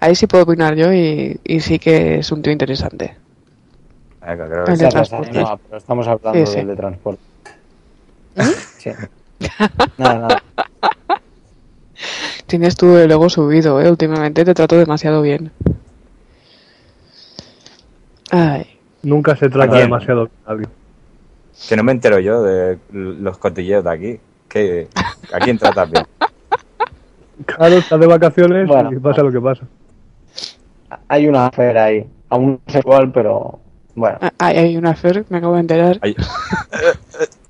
Ahí 0.00 0.14
sí 0.14 0.26
puedo 0.26 0.44
opinar 0.44 0.74
yo 0.76 0.92
y, 0.92 1.38
y 1.44 1.60
sí 1.60 1.78
que 1.78 2.18
es 2.20 2.30
un 2.32 2.40
tío 2.40 2.52
interesante. 2.52 3.16
Venga, 4.26 4.46
creo 4.48 4.64
que 4.64 4.72
El 4.72 4.78
de 4.78 4.88
transporte. 4.88 5.38
no, 5.42 5.58
pero 5.58 5.76
estamos 5.76 6.06
hablando 6.08 6.46
Sí, 6.46 6.52
sí. 6.52 6.56
del 6.58 6.68
de 6.68 6.76
transporte. 6.76 7.20
Sí. 8.78 8.90
Nada, 9.98 10.18
nada. 10.18 10.42
Tienes 12.46 12.76
tu 12.76 12.96
el 12.96 13.10
ego 13.10 13.28
subido, 13.30 13.80
¿eh? 13.80 13.90
Últimamente 13.90 14.44
te 14.44 14.54
trato 14.54 14.76
demasiado 14.76 15.22
bien. 15.22 15.50
Ay. 18.30 18.66
Nunca 19.02 19.36
se 19.36 19.48
trata 19.48 19.76
demasiado 19.76 20.24
de 20.26 20.30
alguien. 20.46 20.70
Que 21.68 21.76
no 21.76 21.84
me 21.84 21.92
entero 21.92 22.18
yo 22.18 22.42
de 22.42 22.78
los 22.92 23.38
cotilleos 23.38 23.84
de 23.84 23.90
aquí. 23.90 24.20
Que, 24.48 24.88
¿A 25.32 25.38
quién 25.40 25.58
tratas 25.58 25.90
bien? 25.90 26.06
Claro, 27.46 27.74
estás 27.76 27.98
de 28.00 28.06
vacaciones 28.06 28.66
Bueno. 28.68 28.92
y 28.92 28.98
pasa 28.98 29.22
lo 29.22 29.32
que 29.32 29.40
pasa. 29.40 29.64
Hay 31.08 31.26
una 31.26 31.48
esfera 31.48 31.84
ahí. 31.84 32.06
Aún 32.28 32.60
no 32.66 32.72
sé 32.72 32.82
cuál, 32.82 33.10
pero 33.12 33.58
bueno. 33.94 34.18
Ah, 34.20 34.32
Hay, 34.38 34.56
hay 34.58 34.76
una 34.76 34.94
Fer, 34.94 35.24
me 35.28 35.38
acabo 35.38 35.54
de 35.54 35.60
enterar. 35.60 35.98
Ay, 36.02 36.14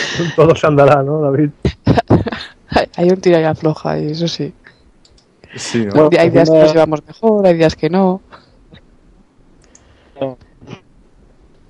Todo 0.36 0.54
se 0.54 0.66
andará, 0.66 1.02
¿no, 1.02 1.20
David? 1.20 1.50
Hay, 2.96 3.08
un 3.08 3.20
tira 3.20 3.40
y 3.40 3.44
afloja, 3.44 3.98
y 3.98 4.10
eso 4.10 4.28
sí. 4.28 4.52
sí, 5.54 5.86
¿no? 5.86 5.92
Bueno, 5.92 6.10
hay 6.18 6.30
días 6.30 6.50
que 6.50 6.58
nos 6.58 6.72
llevamos 6.72 7.06
mejor, 7.06 7.46
hay 7.46 7.54
días 7.54 7.76
que 7.76 7.88
no. 7.88 8.20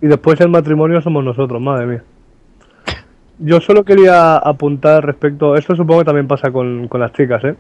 Y 0.01 0.07
después 0.07 0.41
el 0.41 0.49
matrimonio 0.49 1.01
somos 1.01 1.23
nosotros, 1.23 1.61
madre 1.61 1.87
mía. 1.87 2.05
Yo 3.39 3.61
solo 3.61 3.85
quería 3.85 4.37
apuntar 4.37 5.05
respecto, 5.05 5.57
esto 5.57 5.77
supongo 5.77 6.01
que 6.01 6.07
también 6.07 6.27
pasa 6.27 6.51
con, 6.51 6.89
con 6.89 7.01
las 7.01 7.13
chicas, 7.13 7.45
¿eh? 7.45 7.55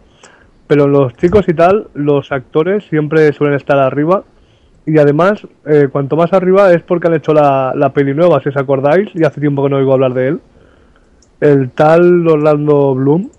Pero 0.66 0.88
los 0.88 1.14
chicos 1.14 1.48
y 1.48 1.54
tal, 1.54 1.88
los 1.94 2.32
actores 2.32 2.84
siempre 2.88 3.32
suelen 3.32 3.56
estar 3.56 3.78
arriba. 3.78 4.24
Y 4.86 4.98
además, 4.98 5.46
eh, 5.66 5.88
cuanto 5.90 6.16
más 6.16 6.32
arriba 6.32 6.72
es 6.72 6.82
porque 6.82 7.08
han 7.08 7.14
hecho 7.14 7.32
la, 7.32 7.72
la 7.76 7.90
peli 7.90 8.14
nueva, 8.14 8.40
si 8.40 8.48
os 8.48 8.56
acordáis, 8.56 9.08
y 9.14 9.24
hace 9.24 9.40
tiempo 9.40 9.62
que 9.62 9.70
no 9.70 9.76
oigo 9.76 9.92
hablar 9.92 10.14
de 10.14 10.28
él. 10.28 10.40
El 11.40 11.70
tal 11.70 12.26
Orlando 12.26 12.94
Bloom. 12.94 13.30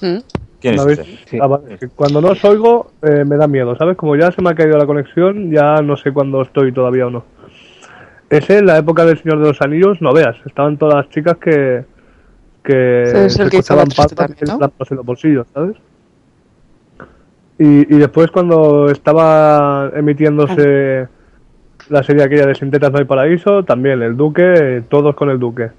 ¿Mm? 0.00 0.18
¿Quién 0.60 0.74
es. 0.74 1.00
Sí. 1.26 1.38
Ah, 1.40 1.46
vale, 1.46 1.78
Cuando 1.94 2.20
no 2.20 2.28
os 2.28 2.44
oigo, 2.44 2.90
eh, 3.02 3.24
me 3.24 3.36
da 3.36 3.46
miedo, 3.46 3.76
¿sabes? 3.76 3.96
Como 3.96 4.16
ya 4.16 4.32
se 4.32 4.42
me 4.42 4.50
ha 4.50 4.54
caído 4.54 4.76
la 4.76 4.86
conexión, 4.86 5.50
ya 5.50 5.80
no 5.82 5.96
sé 5.96 6.12
cuándo 6.12 6.42
estoy 6.42 6.72
todavía 6.72 7.06
o 7.06 7.10
no. 7.10 7.24
Ese, 8.28 8.58
en 8.58 8.66
la 8.66 8.76
época 8.76 9.04
del 9.04 9.18
Señor 9.18 9.40
de 9.40 9.48
los 9.48 9.62
Anillos, 9.62 10.02
no 10.02 10.12
veas, 10.12 10.36
estaban 10.44 10.76
todas 10.76 10.96
las 10.96 11.08
chicas 11.10 11.36
que. 11.38 11.84
que 12.62 13.02
Ese 13.02 13.26
es 13.26 13.38
el 13.38 13.50
se 13.50 13.56
escuchaban 13.58 13.88
en 14.38 14.96
los 14.96 15.06
bolsillos, 15.06 15.46
¿sabes? 15.54 15.76
Y, 17.58 17.94
y 17.94 17.98
después, 17.98 18.30
cuando 18.30 18.90
estaba 18.90 19.90
emitiéndose 19.94 21.02
Ah. 21.02 21.17
La 21.88 22.02
serie 22.02 22.22
aquella 22.22 22.46
de 22.46 22.54
Sintetas 22.54 22.92
No 22.92 22.98
hay 22.98 23.04
Paraíso, 23.04 23.64
también 23.64 24.02
el 24.02 24.16
Duque, 24.16 24.82
todos 24.88 25.14
con 25.14 25.30
el 25.30 25.38
Duque. 25.38 25.70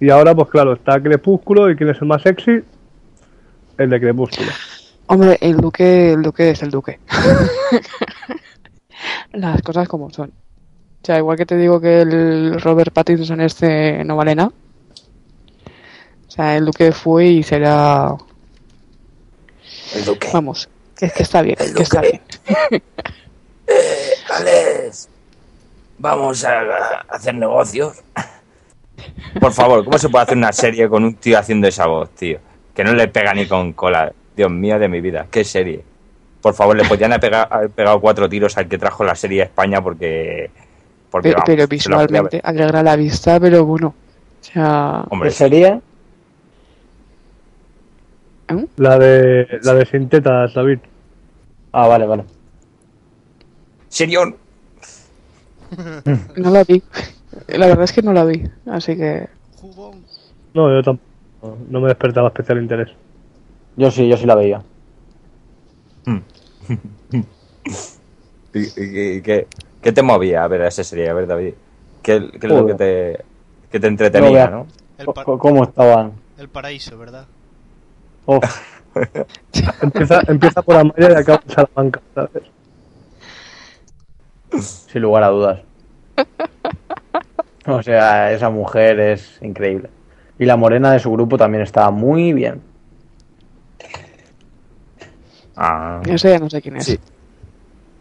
Y 0.00 0.10
ahora, 0.10 0.34
pues 0.34 0.48
claro, 0.48 0.72
está 0.72 1.00
Crepúsculo, 1.00 1.70
¿y 1.70 1.76
quién 1.76 1.90
es 1.90 2.00
el 2.00 2.08
más 2.08 2.22
sexy? 2.22 2.62
El 3.76 3.90
de 3.90 4.00
Crepúsculo. 4.00 4.50
Hombre, 5.06 5.36
el 5.40 5.56
duque, 5.56 6.12
el 6.12 6.22
duque 6.22 6.50
es 6.50 6.62
el 6.62 6.70
duque. 6.70 7.00
Las 9.32 9.62
cosas 9.62 9.88
como 9.88 10.10
son. 10.10 10.30
O 10.30 11.04
sea, 11.04 11.18
igual 11.18 11.36
que 11.36 11.46
te 11.46 11.56
digo 11.56 11.80
que 11.80 12.02
el 12.02 12.60
Robert 12.60 12.92
Pattinson 12.92 13.40
este 13.40 14.04
no 14.04 14.16
vale 14.16 14.34
nada. 14.34 14.52
O 16.28 16.30
sea, 16.30 16.56
el 16.56 16.64
duque 16.64 16.92
fue 16.92 17.26
y 17.26 17.42
será... 17.42 18.14
El 19.96 20.04
Duque. 20.04 20.28
Vamos, 20.32 20.68
es 21.00 21.12
que 21.12 21.24
está 21.24 21.42
bien, 21.42 21.56
que 21.74 21.82
está 21.82 22.02
bien. 22.02 22.20
Vamos 26.00 26.42
a, 26.44 27.04
hacer 27.10 27.34
negocios. 27.34 28.02
Por 29.38 29.52
favor, 29.52 29.84
¿cómo 29.84 29.98
se 29.98 30.08
puede 30.08 30.22
hacer 30.24 30.36
una 30.38 30.50
serie 30.50 30.88
con 30.88 31.04
un 31.04 31.14
tío 31.14 31.38
haciendo 31.38 31.68
esa 31.68 31.86
voz, 31.86 32.08
tío? 32.10 32.38
Que 32.74 32.82
no 32.82 32.94
le 32.94 33.08
pega 33.08 33.34
ni 33.34 33.46
con 33.46 33.74
cola. 33.74 34.10
Dios 34.34 34.50
mío 34.50 34.78
de 34.78 34.88
mi 34.88 35.02
vida, 35.02 35.26
qué 35.30 35.44
serie. 35.44 35.84
Por 36.40 36.54
favor, 36.54 36.74
le 36.74 36.88
podían 36.88 37.12
haber 37.12 37.20
pegado, 37.20 37.52
haber 37.52 37.70
pegado 37.70 38.00
cuatro 38.00 38.28
tiros 38.30 38.56
al 38.56 38.66
que 38.66 38.78
trajo 38.78 39.04
la 39.04 39.14
serie 39.14 39.42
a 39.42 39.44
España 39.44 39.82
porque. 39.82 40.50
porque 41.10 41.34
Pero, 41.34 41.42
vamos, 41.46 41.68
visualmente 41.68 42.40
alegra 42.42 42.82
la 42.82 42.96
vista, 42.96 43.38
pero 43.38 43.66
bueno. 43.66 43.88
O 43.88 44.44
sea, 44.44 45.04
Hombre, 45.10 45.28
¿Qué 45.28 45.34
sería? 45.34 45.80
¿eh? 48.48 48.66
La 48.76 48.98
de, 48.98 49.58
la 49.62 49.74
de 49.74 49.84
Sintetas, 49.84 50.54
David. 50.54 50.78
Ah, 51.72 51.86
vale, 51.86 52.06
vale. 52.06 52.24
Serión. 53.88 54.39
No 56.36 56.50
la 56.50 56.64
vi. 56.64 56.82
La 57.48 57.66
verdad 57.66 57.84
es 57.84 57.92
que 57.92 58.02
no 58.02 58.12
la 58.12 58.24
vi, 58.24 58.42
así 58.66 58.96
que... 58.96 59.28
Jugón. 59.60 60.04
No, 60.54 60.72
yo 60.72 60.82
tampoco. 60.82 61.56
No 61.68 61.80
me 61.80 61.88
despertaba 61.88 62.28
especial 62.28 62.58
interés. 62.62 62.88
Yo 63.76 63.90
sí, 63.90 64.08
yo 64.08 64.16
sí 64.16 64.26
la 64.26 64.34
veía. 64.34 64.62
¿Y, 68.52 68.58
y- 68.60 69.16
y 69.16 69.22
qué, 69.22 69.46
qué 69.80 69.92
te 69.92 70.02
movía 70.02 70.44
a 70.44 70.48
ver 70.48 70.62
esa 70.62 70.82
serie? 70.84 71.08
A 71.08 71.14
ver, 71.14 71.26
David. 71.26 71.54
¿Qué, 72.02 72.30
qué 72.32 72.46
es 72.46 72.52
lo 72.52 72.66
que 72.66 72.74
te, 72.74 73.20
que 73.70 73.78
te 73.80 73.86
entretenía, 73.86 74.48
No 74.48 74.66
no? 75.04 75.14
¿Cómo 75.38 75.64
estaban? 75.64 76.12
el 76.38 76.48
paraíso, 76.48 76.98
¿verdad? 76.98 77.26
Empieza, 79.82 80.22
empieza 80.26 80.62
por 80.62 80.76
Amaya 80.76 81.10
y 81.10 81.14
acaba 81.14 81.42
en 81.46 81.54
Salamanca, 81.54 82.00
¿sabes? 82.14 82.42
Sin 84.58 85.02
lugar 85.02 85.22
a 85.24 85.28
dudas. 85.28 85.60
O 87.66 87.82
sea, 87.82 88.32
esa 88.32 88.50
mujer 88.50 88.98
es 89.00 89.38
increíble. 89.42 89.90
Y 90.38 90.44
la 90.46 90.56
morena 90.56 90.92
de 90.92 90.98
su 90.98 91.12
grupo 91.12 91.36
también 91.36 91.62
estaba 91.62 91.90
muy 91.90 92.32
bien. 92.32 92.60
Ah, 95.56 96.00
Yo 96.06 96.16
sé, 96.18 96.38
no 96.38 96.48
sé 96.48 96.62
quién 96.62 96.76
es. 96.76 96.84
Sí. 96.84 96.98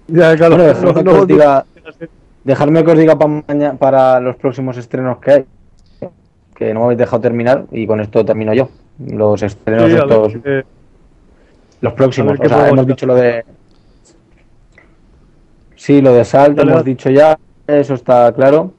Ya, 0.07 0.35
claro, 0.35 0.55
Bueno, 0.55 0.73
dejadme, 0.73 1.03
no- 1.03 1.11
que 1.13 1.19
os 1.19 1.27
diga, 1.27 1.65
dejadme 2.43 2.83
que 2.85 2.91
os 2.91 2.97
diga 2.97 3.17
pa 3.17 3.27
para 3.77 4.19
los 4.19 4.35
próximos 4.37 4.77
estrenos 4.77 5.17
que 5.19 5.31
hay. 5.31 5.45
Que 6.55 6.73
no 6.73 6.79
me 6.81 6.85
habéis 6.87 6.99
dejado 6.99 7.21
terminar 7.21 7.65
y 7.71 7.85
con 7.85 7.99
esto 7.99 8.25
termino 8.25 8.53
yo. 8.53 8.69
Los 9.05 9.43
estrenos 9.43 9.89
Sí, 9.91 9.97
estos, 9.97 10.33
eh, 10.43 10.63
los 11.81 11.93
próximos. 11.93 12.39
O 12.39 12.47
sea, 12.49 12.67
hemos 12.69 12.79
está. 12.81 12.83
dicho 12.93 13.05
lo 13.05 13.15
de. 13.15 13.45
Sí, 15.79 16.01
lo 16.01 16.13
de 16.13 16.25
Salt 16.25 16.57
Dale, 16.57 16.71
hemos 16.71 16.83
dicho 16.83 17.09
ya, 17.09 17.39
eso 17.65 17.93
está 17.93 18.33
claro. 18.33 18.73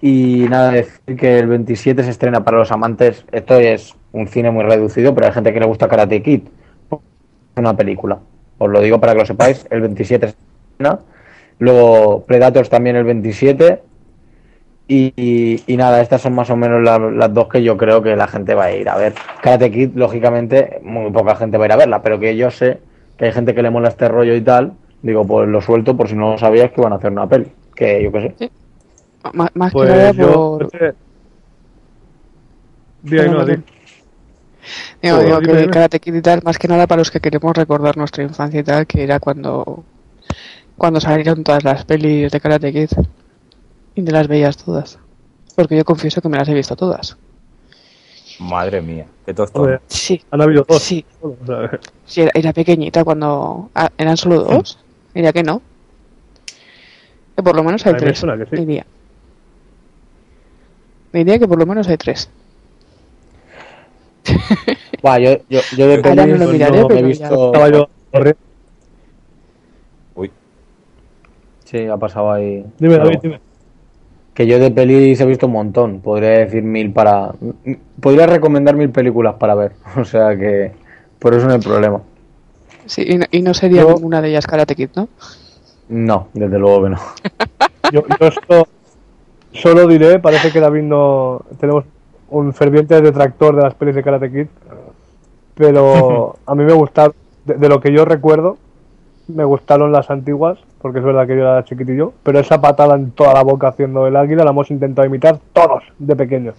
Y 0.00 0.46
nada, 0.48 0.70
decir 0.70 1.16
que 1.16 1.38
el 1.40 1.48
27 1.48 2.04
se 2.04 2.10
estrena 2.10 2.44
para 2.44 2.58
los 2.58 2.70
amantes. 2.70 3.24
Esto 3.32 3.56
es 3.58 3.96
un 4.12 4.28
cine 4.28 4.52
muy 4.52 4.62
reducido, 4.62 5.12
pero 5.14 5.26
hay 5.26 5.32
gente 5.32 5.52
que 5.52 5.58
le 5.58 5.66
gusta 5.66 5.88
Karate 5.88 6.22
Kid. 6.22 6.42
Una 7.56 7.76
película. 7.76 8.18
Os 8.58 8.70
lo 8.70 8.80
digo 8.80 9.00
para 9.00 9.14
que 9.14 9.18
lo 9.18 9.26
sepáis. 9.26 9.66
El 9.70 9.80
27 9.80 10.28
se 10.28 10.34
estrena. 10.70 11.00
Luego 11.58 12.24
Predators 12.24 12.70
también 12.70 12.94
el 12.94 13.02
27. 13.04 13.82
Y, 14.86 15.12
y- 15.16 15.64
y 15.66 15.76
nada, 15.76 16.00
estas 16.00 16.22
son 16.22 16.34
más 16.34 16.48
o 16.50 16.56
menos 16.56 16.80
la- 16.84 16.98
las 17.10 17.34
dos 17.34 17.48
que 17.48 17.64
yo 17.64 17.76
creo 17.76 18.00
que 18.00 18.14
la 18.14 18.28
gente 18.28 18.54
va 18.54 18.66
a 18.66 18.72
ir 18.72 18.88
a 18.88 18.96
ver. 18.96 19.14
Karate 19.42 19.72
Kid, 19.72 19.90
lógicamente, 19.96 20.78
muy 20.84 21.10
poca 21.10 21.34
gente 21.34 21.58
va 21.58 21.64
a 21.64 21.66
ir 21.66 21.72
a 21.72 21.76
verla, 21.76 22.00
pero 22.02 22.20
que 22.20 22.36
yo 22.36 22.52
sé 22.52 22.78
que 23.18 23.24
hay 23.24 23.32
gente 23.32 23.52
que 23.56 23.62
le 23.64 23.70
mola 23.70 23.88
este 23.88 24.06
rollo 24.08 24.36
y 24.36 24.40
tal. 24.40 24.74
Digo, 25.02 25.24
pues 25.26 25.48
lo 25.48 25.60
suelto 25.60 25.96
por 25.96 26.08
si 26.08 26.14
no 26.14 26.32
lo 26.32 26.38
sabías 26.38 26.72
que 26.72 26.80
van 26.80 26.92
a 26.92 26.96
hacer 26.96 27.12
una 27.12 27.28
peli. 27.28 27.46
Que 27.74 28.02
yo 28.02 28.10
qué 28.12 28.34
sé. 28.38 28.50
Má- 29.32 29.50
más 29.54 29.72
Pues 29.72 29.90
que 29.90 29.96
nada 29.96 30.12
yo. 30.12 30.32
por... 30.32 30.70
Di 33.02 33.18
ahí, 33.18 33.30
no, 33.30 33.44
di. 33.44 33.56
Digo, 35.00 35.18
digo 35.20 35.40
dime, 35.40 35.64
que. 35.64 35.70
Karate 35.70 36.00
Kid 36.00 36.14
y 36.16 36.22
tal, 36.22 36.42
más 36.42 36.58
que 36.58 36.68
nada 36.68 36.86
para 36.86 36.98
los 37.00 37.10
que 37.10 37.20
queremos 37.20 37.56
recordar 37.56 37.96
nuestra 37.96 38.24
infancia 38.24 38.60
y 38.60 38.64
tal, 38.64 38.86
que 38.86 39.04
era 39.04 39.20
cuando 39.20 39.84
cuando 40.76 41.00
salieron 41.00 41.42
todas 41.42 41.64
las 41.64 41.84
pelis 41.84 42.30
de 42.30 42.40
Karate 42.40 42.72
Kid 42.72 42.90
y 43.94 44.02
te 44.02 44.12
las 44.12 44.28
veías 44.28 44.56
todas. 44.56 44.98
Porque 45.56 45.76
yo 45.76 45.84
confieso 45.84 46.20
que 46.20 46.28
me 46.28 46.36
las 46.36 46.48
he 46.48 46.54
visto 46.54 46.76
todas. 46.76 47.16
madre 48.40 48.80
mía, 48.80 49.06
tostón. 49.34 49.64
Joder, 49.64 49.80
Sí, 49.88 50.20
han 50.30 50.40
habido 50.40 50.64
dos. 50.68 50.82
sí, 50.82 51.04
sí, 52.06 52.20
era, 52.22 52.30
era 52.34 52.52
pequeñita 52.52 53.02
cuando... 53.04 53.70
ah, 53.74 53.88
¿Eran 53.96 54.16
solo 54.16 54.42
dos? 54.44 54.78
Diría 55.18 55.32
que 55.32 55.42
no. 55.42 55.60
Que 57.34 57.42
por 57.42 57.56
lo 57.56 57.64
menos 57.64 57.84
hay 57.84 57.92
me 57.94 57.98
tres, 57.98 58.20
que 58.20 58.46
sí. 58.56 58.56
diría. 58.56 58.86
Diría 61.12 61.40
que 61.40 61.48
por 61.48 61.58
lo 61.58 61.66
menos 61.66 61.88
hay 61.88 61.96
tres. 61.96 62.30
Va, 65.04 65.18
yo, 65.18 65.38
yo, 65.50 65.58
yo 65.76 65.88
de 65.88 65.94
Ahora 66.08 66.24
no 66.24 66.36
lo 66.36 66.52
miraré, 66.52 66.78
no 66.78 66.84
he 66.84 66.88
pero 66.88 67.08
visto. 67.08 67.46
estaba 67.46 67.68
yo 67.68 67.88
corriendo. 68.12 68.38
Uy, 70.14 70.30
Sí, 71.64 71.84
ha 71.86 71.96
pasado 71.96 72.30
ahí. 72.30 72.64
Dime. 72.78 72.98
David, 72.98 73.18
dime. 73.20 73.40
Que 74.34 74.46
yo 74.46 74.60
de 74.60 74.70
pelis 74.70 75.20
he 75.20 75.26
visto 75.26 75.46
un 75.46 75.52
montón. 75.52 76.00
Podría 76.00 76.30
decir 76.30 76.62
mil 76.62 76.92
para. 76.92 77.32
Podría 78.00 78.28
recomendar 78.28 78.76
mil 78.76 78.90
películas 78.90 79.34
para 79.34 79.56
ver. 79.56 79.72
O 79.96 80.04
sea 80.04 80.36
que. 80.36 80.70
Por 81.18 81.34
eso 81.34 81.48
no 81.48 81.54
hay 81.54 81.60
problema. 81.60 82.02
Sí, 82.88 83.04
y 83.06 83.18
no, 83.18 83.24
y 83.30 83.42
no 83.42 83.54
sería 83.54 83.82
Yo- 83.82 83.94
ninguna 83.94 84.20
de 84.20 84.30
ellas 84.30 84.46
Karate 84.46 84.74
Kid, 84.74 84.90
¿no? 84.96 85.08
No, 85.88 86.28
desde 86.34 86.58
luego 86.58 86.84
que 86.84 86.90
no. 86.90 86.98
Yo, 87.92 88.02
yo 88.20 88.30
solo, 88.30 88.68
solo 89.52 89.86
diré, 89.86 90.18
parece 90.18 90.52
que 90.52 90.60
David 90.60 90.82
no. 90.82 91.40
Tenemos 91.58 91.84
un 92.28 92.52
ferviente 92.52 93.00
detractor 93.00 93.56
de 93.56 93.62
las 93.62 93.74
pelis 93.74 93.94
de 93.94 94.02
Karate 94.02 94.30
Kid, 94.30 94.46
pero 95.54 96.36
a 96.46 96.54
mí 96.54 96.64
me 96.64 96.72
gustaron, 96.74 97.14
de, 97.46 97.54
de 97.54 97.68
lo 97.68 97.80
que 97.80 97.92
yo 97.92 98.04
recuerdo, 98.04 98.58
me 99.28 99.44
gustaron 99.44 99.92
las 99.92 100.10
antiguas, 100.10 100.58
porque 100.82 100.98
es 100.98 101.04
verdad 101.04 101.26
que 101.26 101.34
yo 101.36 101.40
era 101.42 101.64
chiquitillo, 101.64 102.12
pero 102.22 102.38
esa 102.40 102.60
patada 102.60 102.94
en 102.94 103.10
toda 103.12 103.32
la 103.34 103.42
boca 103.42 103.68
haciendo 103.68 104.06
el 104.06 104.16
águila 104.16 104.44
la 104.44 104.50
hemos 104.50 104.70
intentado 104.70 105.06
imitar 105.06 105.38
todos 105.52 105.82
de 105.98 106.16
pequeños. 106.16 106.56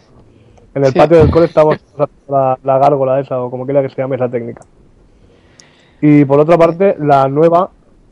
En 0.73 0.85
el 0.85 0.91
Sí. 0.93 0.97
patio 0.99 1.17
del 1.17 1.29
cole 1.31 1.45
estábamos 1.47 1.75
haciendo 1.75 2.09
la, 2.27 2.57
la 2.63 2.77
gárgola 2.79 3.19
esa, 3.19 3.39
o 3.41 3.49
como 3.51 3.65
quiera 3.65 3.81
que 3.81 3.89
se 3.89 3.97
llame 4.01 4.15
esa 4.15 4.29
técnica. 4.29 4.61
Y 6.01 6.25
por 6.25 6.39
otra 6.39 6.57
parte, 6.57 6.95
la 6.99 7.27
nueva, 7.27 7.69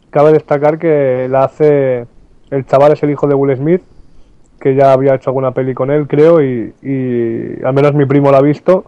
cabe 0.10 0.34
destacar 0.34 0.78
que 0.78 1.28
la 1.30 1.44
hace 1.46 2.06
el 2.50 2.66
chaval, 2.66 2.94
es 2.94 3.04
el 3.04 3.12
hijo 3.12 3.28
de 3.28 3.36
Will 3.36 3.56
Smith, 3.58 3.82
que 4.60 4.76
ya 4.76 4.92
había 4.94 5.16
hecho 5.16 5.30
alguna 5.30 5.52
peli 5.52 5.74
con 5.74 5.92
él, 5.92 6.08
creo, 6.08 6.42
y, 6.42 6.74
y 6.82 7.64
al 7.64 7.74
menos 7.74 7.94
mi 7.94 8.06
primo 8.06 8.32
la 8.32 8.40
ha 8.40 8.42
visto 8.42 8.86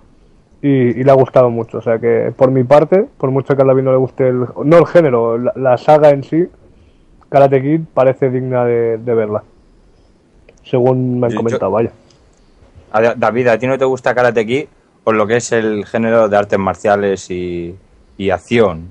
y, 0.62 0.68
y 1.00 1.04
le 1.04 1.12
ha 1.12 1.16
gustado 1.16 1.50
mucho. 1.50 1.78
O 1.78 1.82
sea 1.82 2.00
que 2.00 2.34
por 2.36 2.52
mi 2.52 2.64
parte, 2.64 3.06
por 3.18 3.32
mucho 3.32 3.56
que 3.56 3.62
a 3.62 3.66
David 3.66 3.84
no 3.84 3.92
le 3.92 3.98
guste 3.98 4.28
el, 4.28 4.46
no 4.66 4.78
el 4.78 4.86
género, 4.88 5.38
la, 5.38 5.54
la 5.56 5.78
saga 5.78 6.10
en 6.10 6.24
sí, 6.24 6.48
Karate 7.30 7.62
Kid 7.62 7.82
parece 7.94 8.30
digna 8.30 8.66
de, 8.66 8.98
de 8.98 9.14
verla. 9.14 9.44
Según 10.64 11.20
me 11.20 11.28
han 11.28 11.34
Yo- 11.34 11.38
comentado, 11.38 11.72
vaya. 11.72 11.92
A- 12.92 13.14
David, 13.16 13.48
¿a 13.48 13.58
ti 13.60 13.68
no 13.68 13.78
te 13.78 13.86
gusta 13.86 14.16
Karate 14.16 14.46
Kid 14.46 14.66
por 15.04 15.16
lo 15.16 15.26
que 15.28 15.38
es 15.38 15.52
el 15.52 15.86
género 15.86 16.28
de 16.28 16.38
artes 16.38 16.60
marciales 16.60 17.30
y, 17.32 17.76
y 18.20 18.30
acción? 18.32 18.90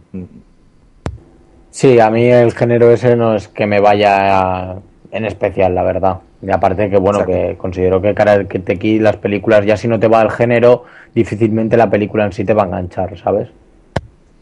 Sí, 1.71 2.01
a 2.01 2.11
mí 2.11 2.25
el 2.25 2.53
género 2.53 2.91
ese 2.91 3.15
no 3.15 3.35
es 3.37 3.47
que 3.47 3.67
me 3.67 3.79
vaya 3.79 4.77
en 5.13 5.25
especial, 5.27 5.75
la 5.75 5.83
verdad. 5.83 6.19
Y 6.41 6.51
aparte 6.51 6.89
que, 6.89 6.97
bueno, 6.97 7.21
Exacto. 7.21 7.33
que 7.33 7.57
considero 7.59 8.01
que 8.01 8.15
Karate 8.15 8.79
Kid, 8.79 9.03
las 9.03 9.17
películas, 9.17 9.67
ya 9.67 9.77
si 9.77 9.87
no 9.87 10.01
te 10.01 10.09
va 10.09 10.23
el 10.23 10.31
género, 10.31 10.85
difícilmente 11.15 11.77
la 11.77 11.91
película 11.91 12.25
en 12.25 12.33
sí 12.33 12.45
te 12.45 12.55
va 12.55 12.63
a 12.63 12.67
enganchar, 12.67 13.19
¿sabes? 13.19 13.49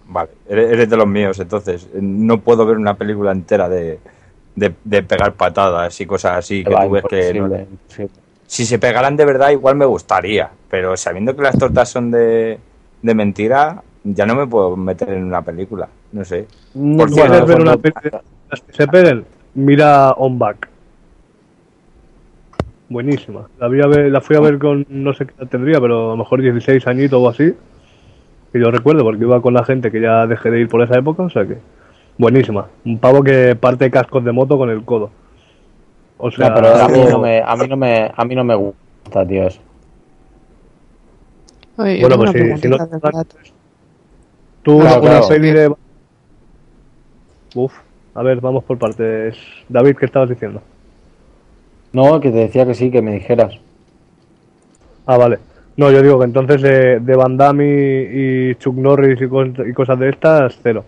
Vale, 0.06 0.30
eres 0.48 0.88
de 0.88 0.96
los 0.96 1.06
míos, 1.08 1.38
entonces 1.40 1.88
no 1.94 2.38
puedo 2.40 2.64
ver 2.64 2.76
una 2.76 2.94
película 2.94 3.32
entera 3.32 3.68
de, 3.68 3.98
de, 4.54 4.72
de 4.84 5.02
pegar 5.02 5.32
patadas 5.32 6.00
y 6.00 6.06
cosas 6.06 6.38
así 6.38 6.62
que 6.62 6.70
Te 6.70 6.76
tú 6.76 6.90
ves 6.90 7.04
que 7.10 7.34
no- 7.34 8.06
si 8.46 8.64
se 8.64 8.78
pegaran 8.78 9.16
de 9.16 9.24
verdad 9.24 9.50
igual 9.50 9.74
me 9.74 9.84
gustaría, 9.84 10.48
pero 10.70 10.96
sabiendo 10.96 11.34
que 11.34 11.42
las 11.42 11.58
tortas 11.58 11.88
son 11.88 12.12
de, 12.12 12.60
de 13.02 13.14
mentira, 13.16 13.82
ya 14.14 14.26
no 14.26 14.34
me 14.34 14.46
puedo 14.46 14.76
meter 14.76 15.08
en 15.10 15.24
una 15.24 15.42
película, 15.42 15.88
no 16.12 16.24
sé. 16.24 16.46
Por 16.72 17.08
Si 17.08 17.14
cierto, 17.14 17.32
quieres 17.32 17.48
ver 17.48 17.60
una 17.60 17.76
peli 17.76 17.94
de 18.04 18.10
las 18.50 18.60
que 18.60 18.72
se 18.72 18.86
peguen, 18.88 19.24
mira 19.54 20.12
On 20.12 20.38
Back. 20.38 20.68
Buenísima. 22.88 23.48
La, 23.58 23.68
vi 23.68 23.80
a 23.82 23.86
ver- 23.86 24.12
la 24.12 24.20
fui 24.20 24.36
a 24.36 24.40
ver 24.40 24.58
con, 24.58 24.86
no 24.88 25.12
sé 25.12 25.26
qué 25.26 25.32
edad 25.38 25.48
tendría, 25.48 25.80
pero 25.80 26.06
a 26.06 26.10
lo 26.10 26.16
mejor 26.16 26.40
16 26.40 26.86
añitos 26.86 27.20
o 27.20 27.28
así. 27.28 27.52
Que 28.52 28.60
yo 28.60 28.70
recuerdo, 28.70 29.02
porque 29.02 29.22
iba 29.24 29.42
con 29.42 29.54
la 29.54 29.64
gente 29.64 29.90
que 29.90 30.00
ya 30.00 30.26
dejé 30.26 30.50
de 30.50 30.60
ir 30.60 30.68
por 30.68 30.80
esa 30.82 30.96
época, 30.98 31.24
o 31.24 31.30
sea 31.30 31.44
que. 31.46 31.58
Buenísima. 32.16 32.66
Un 32.84 32.98
pavo 32.98 33.22
que 33.22 33.56
parte 33.56 33.90
cascos 33.90 34.24
de 34.24 34.32
moto 34.32 34.56
con 34.56 34.70
el 34.70 34.84
codo. 34.84 35.10
O 36.18 36.30
sea, 36.30 36.48
No, 36.50 36.54
pero 36.54 36.74
a 36.76 36.88
mí 36.88 37.00
no 37.10 37.18
me, 37.18 37.42
a 37.42 37.56
mí 37.56 37.66
no 37.68 37.76
me, 37.76 38.10
a 38.16 38.24
mí 38.24 38.34
no 38.34 38.44
me 38.44 38.54
gusta, 38.54 39.26
tío, 39.26 39.46
eso. 39.48 39.60
Oye, 41.76 41.98
yo 41.98 42.08
Bueno, 42.08 42.22
pues 42.24 42.30
si- 42.56 42.56
si 42.62 42.68
no-. 42.68 42.78
Tú, 44.66 44.80
Claro, 44.80 45.00
una 45.00 45.10
claro. 45.12 45.28
peli 45.28 45.50
de. 45.52 45.74
Uf, 47.54 47.72
a 48.14 48.22
ver, 48.24 48.40
vamos 48.40 48.64
por 48.64 48.78
partes. 48.78 49.36
David, 49.68 49.96
¿qué 49.96 50.06
estabas 50.06 50.28
diciendo? 50.28 50.60
No, 51.92 52.20
que 52.20 52.30
te 52.32 52.38
decía 52.38 52.66
que 52.66 52.74
sí, 52.74 52.90
que 52.90 53.00
me 53.00 53.12
dijeras. 53.12 53.54
Ah, 55.06 55.16
vale. 55.16 55.38
No, 55.76 55.90
yo 55.92 56.02
digo 56.02 56.18
que 56.18 56.24
entonces 56.24 56.60
de, 56.62 56.98
de 56.98 57.16
Van 57.16 57.36
Damme 57.36 57.64
y, 57.64 58.50
y 58.50 58.54
Chuck 58.56 58.74
Norris 58.76 59.20
y, 59.20 59.26
cos- 59.26 59.70
y 59.70 59.72
cosas 59.72 59.98
de 60.00 60.08
estas, 60.08 60.58
cero. 60.62 60.84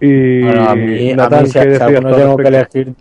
Y 0.00 0.42
Bueno, 0.44 0.62
a 0.70 0.74
mí, 0.76 1.10
a 1.10 1.16
Natán, 1.16 1.40
mí 1.42 1.46
si, 1.48 1.52
¿qué 1.54 1.60
si 1.60 1.66
decías 1.66 1.82
alguno 1.82 2.08
tú 2.10 2.14
al 2.14 2.20
tengo 2.20 2.36
que 2.36 2.48
elegir, 2.48 2.94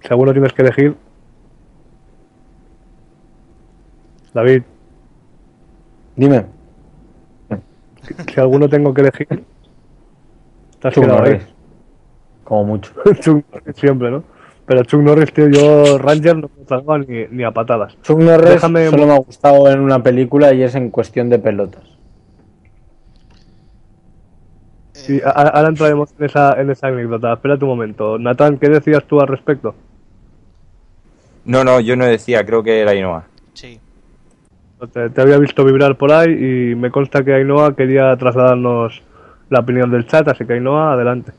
Si 0.00 0.08
alguno 0.10 0.32
tienes 0.32 0.52
que 0.54 0.62
elegir. 0.62 0.96
David, 4.34 4.62
dime. 6.16 6.46
si 8.32 8.40
alguno 8.40 8.68
tengo 8.68 8.92
que 8.94 9.02
elegir. 9.02 9.44
Te 10.80 10.88
has 10.88 10.94
Chuck 10.94 11.04
quedado 11.04 11.22
ahí. 11.22 11.30
Norris. 11.32 11.46
Como 12.44 12.64
mucho. 12.64 12.92
Chuck 13.20 13.44
Norris 13.52 13.76
siempre, 13.76 14.10
¿no? 14.10 14.24
Pero 14.66 14.84
Chuck 14.84 15.00
Norris, 15.02 15.32
tío, 15.32 15.48
yo 15.48 15.98
Ranger 15.98 16.36
no 16.36 16.50
me 16.56 16.64
tragaba 16.64 16.98
ni, 16.98 17.26
ni 17.30 17.44
a 17.44 17.50
patadas. 17.50 17.96
Chuck 18.02 18.18
Norris 18.18 18.54
Déjame- 18.62 18.90
solo 18.90 19.06
me 19.06 19.12
ha 19.14 19.18
gustado 19.18 19.68
en 19.70 19.80
una 19.80 20.02
película 20.02 20.52
y 20.54 20.62
es 20.62 20.74
en 20.74 20.90
cuestión 20.90 21.28
de 21.30 21.38
pelotas. 21.38 21.82
A- 25.24 25.30
ahora 25.48 25.68
entraremos 25.68 26.10
en 26.18 26.24
esa, 26.26 26.60
en 26.60 26.70
esa 26.70 26.86
anécdota. 26.88 27.32
Espérate 27.32 27.64
un 27.64 27.70
momento. 27.70 28.18
Natán, 28.18 28.58
¿qué 28.58 28.68
decías 28.68 29.04
tú 29.04 29.20
al 29.20 29.26
respecto? 29.28 29.74
No, 31.44 31.64
no, 31.64 31.80
yo 31.80 31.96
no 31.96 32.04
decía, 32.04 32.44
creo 32.46 32.62
que 32.62 32.80
era 32.80 32.94
Inoa. 32.94 33.24
Sí. 33.54 33.80
Te, 34.90 35.10
te 35.10 35.20
había 35.20 35.38
visto 35.38 35.64
vibrar 35.64 35.96
por 35.96 36.12
ahí 36.12 36.30
y 36.30 36.74
me 36.74 36.90
consta 36.90 37.22
que 37.22 37.34
Ainhoa 37.34 37.76
quería 37.76 38.16
trasladarnos 38.16 39.02
la 39.48 39.60
opinión 39.60 39.90
del 39.90 40.06
chat, 40.06 40.26
así 40.28 40.44
que 40.44 40.54
Ainhoa, 40.54 40.94
adelante. 40.94 41.32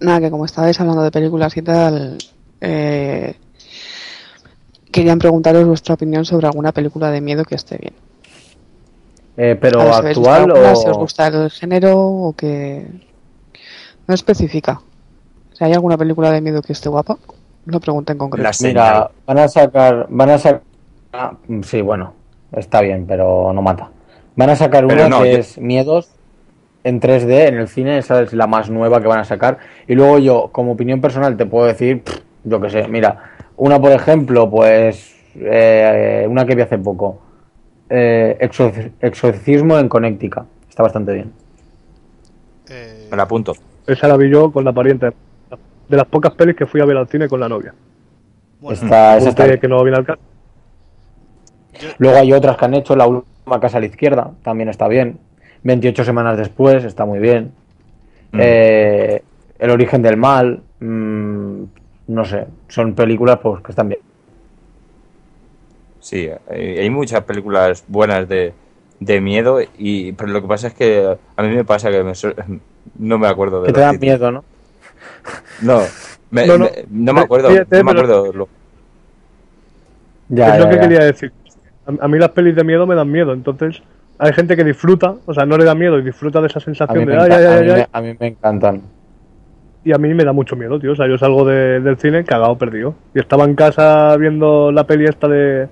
Nada, 0.00 0.20
que 0.20 0.30
como 0.30 0.44
estabais 0.44 0.80
hablando 0.80 1.02
de 1.02 1.10
películas 1.10 1.56
y 1.56 1.62
tal, 1.62 2.18
eh, 2.60 3.34
querían 4.90 5.18
preguntaros 5.18 5.64
vuestra 5.64 5.94
opinión 5.94 6.24
sobre 6.24 6.46
alguna 6.46 6.72
película 6.72 7.10
de 7.10 7.20
miedo 7.20 7.44
que 7.44 7.54
esté 7.54 7.78
bien. 7.78 7.94
Eh, 9.36 9.56
pero 9.60 9.84
ver 9.84 10.14
si 10.14 10.20
actual 10.20 10.50
alguna, 10.50 10.72
o... 10.72 10.76
si 10.76 10.88
os 10.88 10.96
gusta 10.96 11.26
el 11.26 11.50
género 11.50 11.98
o 11.98 12.32
que 12.32 12.86
no 14.06 14.14
especifica. 14.14 14.80
Si 15.52 15.64
hay 15.64 15.74
alguna 15.74 15.96
película 15.96 16.30
de 16.30 16.40
miedo 16.40 16.62
que 16.62 16.72
esté 16.72 16.88
guapa, 16.88 17.18
lo 17.66 17.80
pregunto 17.80 18.12
en 18.12 18.18
concreto. 18.18 18.48
Mira, 18.62 19.10
van 19.26 19.38
a 19.38 19.48
sacar, 19.48 20.06
van 20.08 20.30
a 20.30 20.38
sacar, 20.38 20.62
ah, 21.16 21.36
sí, 21.62 21.80
bueno, 21.80 22.14
está 22.52 22.80
bien, 22.80 23.06
pero 23.06 23.52
no 23.52 23.62
mata. 23.62 23.90
Van 24.36 24.50
a 24.50 24.56
sacar 24.56 24.86
Pero 24.86 25.00
una 25.06 25.08
no, 25.08 25.22
que 25.22 25.32
yo- 25.32 25.38
es 25.38 25.58
Miedos 25.58 26.10
en 26.84 27.00
3D 27.00 27.48
en 27.48 27.54
el 27.56 27.68
cine, 27.68 27.98
esa 27.98 28.22
es 28.22 28.32
la 28.32 28.46
más 28.46 28.70
nueva 28.70 29.00
que 29.00 29.08
van 29.08 29.18
a 29.20 29.24
sacar. 29.24 29.58
Y 29.88 29.94
luego 29.94 30.18
yo, 30.18 30.48
como 30.52 30.72
opinión 30.72 31.00
personal, 31.00 31.36
te 31.36 31.46
puedo 31.46 31.66
decir, 31.66 32.02
pff, 32.02 32.18
yo 32.44 32.60
qué 32.60 32.70
sé, 32.70 32.86
mira, 32.88 33.32
una 33.56 33.80
por 33.80 33.90
ejemplo, 33.92 34.48
pues, 34.50 35.16
eh, 35.34 36.26
una 36.28 36.44
que 36.46 36.54
vi 36.54 36.62
hace 36.62 36.78
poco, 36.78 37.18
eh, 37.88 38.36
Exorc- 38.40 38.92
Exorcismo 39.00 39.78
en 39.78 39.88
Connecticut, 39.88 40.44
está 40.68 40.82
bastante 40.82 41.12
bien. 41.14 41.32
Eh, 42.68 43.08
Me 43.10 43.16
la 43.16 43.24
apunto. 43.24 43.54
Esa 43.86 44.08
la 44.08 44.16
vi 44.16 44.28
yo 44.30 44.50
con 44.52 44.64
la 44.64 44.72
pariente. 44.72 45.12
De 45.88 45.96
las 45.96 46.06
pocas 46.06 46.32
pelis 46.34 46.56
que 46.56 46.66
fui 46.66 46.80
a 46.80 46.84
ver 46.84 46.96
al 46.96 47.06
cine 47.06 47.28
con 47.28 47.38
la 47.38 47.48
novia. 47.48 47.72
bueno, 48.60 48.74
Está, 48.74 49.16
esa 49.16 49.28
está 49.28 49.56
que 49.58 49.68
no 49.68 49.82
viene 49.84 49.98
al 49.98 50.04
caso. 50.04 50.20
Yo- 51.80 51.88
Luego 51.98 52.18
hay 52.18 52.32
otras 52.32 52.56
que 52.56 52.64
han 52.64 52.74
hecho, 52.74 52.96
la 52.96 53.06
última 53.06 53.60
casa 53.60 53.78
a 53.78 53.80
la 53.80 53.86
izquierda, 53.86 54.32
también 54.42 54.68
está 54.68 54.88
bien. 54.88 55.18
28 55.62 56.04
semanas 56.04 56.36
después, 56.38 56.84
está 56.84 57.04
muy 57.04 57.18
bien. 57.18 57.52
Mm. 58.32 58.38
Eh, 58.40 59.22
el 59.58 59.70
origen 59.70 60.02
del 60.02 60.16
mal, 60.16 60.62
mm, 60.80 61.62
no 62.08 62.24
sé, 62.24 62.46
son 62.68 62.94
películas 62.94 63.38
pues 63.42 63.62
que 63.62 63.72
están 63.72 63.88
bien. 63.88 64.00
Sí, 66.00 66.28
hay, 66.48 66.88
muchas 66.90 67.22
películas 67.24 67.84
buenas 67.88 68.28
de, 68.28 68.52
de 69.00 69.20
miedo, 69.20 69.58
y 69.76 70.12
pero 70.12 70.30
lo 70.30 70.40
que 70.40 70.46
pasa 70.48 70.68
es 70.68 70.74
que 70.74 71.16
a 71.36 71.42
mí 71.42 71.48
me 71.48 71.64
pasa 71.64 71.90
que 71.90 72.04
me 72.04 72.12
no 72.98 73.18
me 73.18 73.26
acuerdo 73.26 73.62
de 73.62 73.66
Que 73.68 73.72
te 73.72 73.80
dan 73.80 73.98
títulos. 73.98 74.20
miedo, 74.20 74.30
¿no? 74.30 74.44
No, 75.62 75.82
me, 76.30 76.46
No, 76.46 76.58
no. 76.58 76.64
me- 76.66 76.84
no 76.90 77.12
me 77.12 77.20
acuerdo, 77.22 77.48
Fíjate, 77.48 77.78
no 77.78 77.84
me 77.84 77.92
pero- 77.94 78.04
acuerdo. 78.18 78.32
lo- 78.32 78.48
Ya, 80.28 80.54
es 80.56 80.60
lo 80.64 80.68
que 80.70 80.74
ya. 80.76 80.80
quería 80.80 81.00
decir. 81.00 81.32
A, 81.86 82.04
a 82.04 82.08
mí 82.08 82.18
las 82.18 82.30
pelis 82.30 82.54
de 82.56 82.64
miedo 82.64 82.86
me 82.86 82.94
dan 82.94 83.10
miedo, 83.10 83.32
entonces 83.32 83.82
hay 84.18 84.32
gente 84.32 84.56
que 84.56 84.64
disfruta, 84.64 85.14
o 85.26 85.34
sea, 85.34 85.44
no 85.46 85.56
le 85.58 85.64
da 85.64 85.74
miedo 85.74 85.98
y 85.98 86.02
disfruta 86.02 86.40
de 86.40 86.46
esa 86.48 86.58
sensación 86.60 87.04
de 87.06 87.16
ay, 87.16 87.28
enca- 87.30 87.36
ay, 87.36 87.44
a 87.44 87.50
ay, 87.58 87.64
mí 87.64 87.70
ay, 87.70 87.76
me- 87.80 87.88
a 87.92 88.00
mí 88.00 88.16
me 88.18 88.26
encantan. 88.28 88.82
y 89.84 89.92
a 89.92 89.98
mí 89.98 90.12
me 90.14 90.24
da 90.24 90.32
mucho 90.32 90.56
miedo, 90.56 90.80
tío. 90.80 90.92
O 90.92 90.96
sea, 90.96 91.06
yo 91.06 91.16
salgo 91.18 91.44
de- 91.44 91.80
del 91.80 91.96
cine 91.98 92.24
cagado, 92.24 92.56
perdido. 92.58 92.94
Y 93.14 93.20
estaba 93.20 93.44
en 93.44 93.54
casa 93.54 94.16
viendo 94.16 94.72
la 94.72 94.84
peli 94.84 95.04
esta 95.04 95.28
de, 95.28 95.68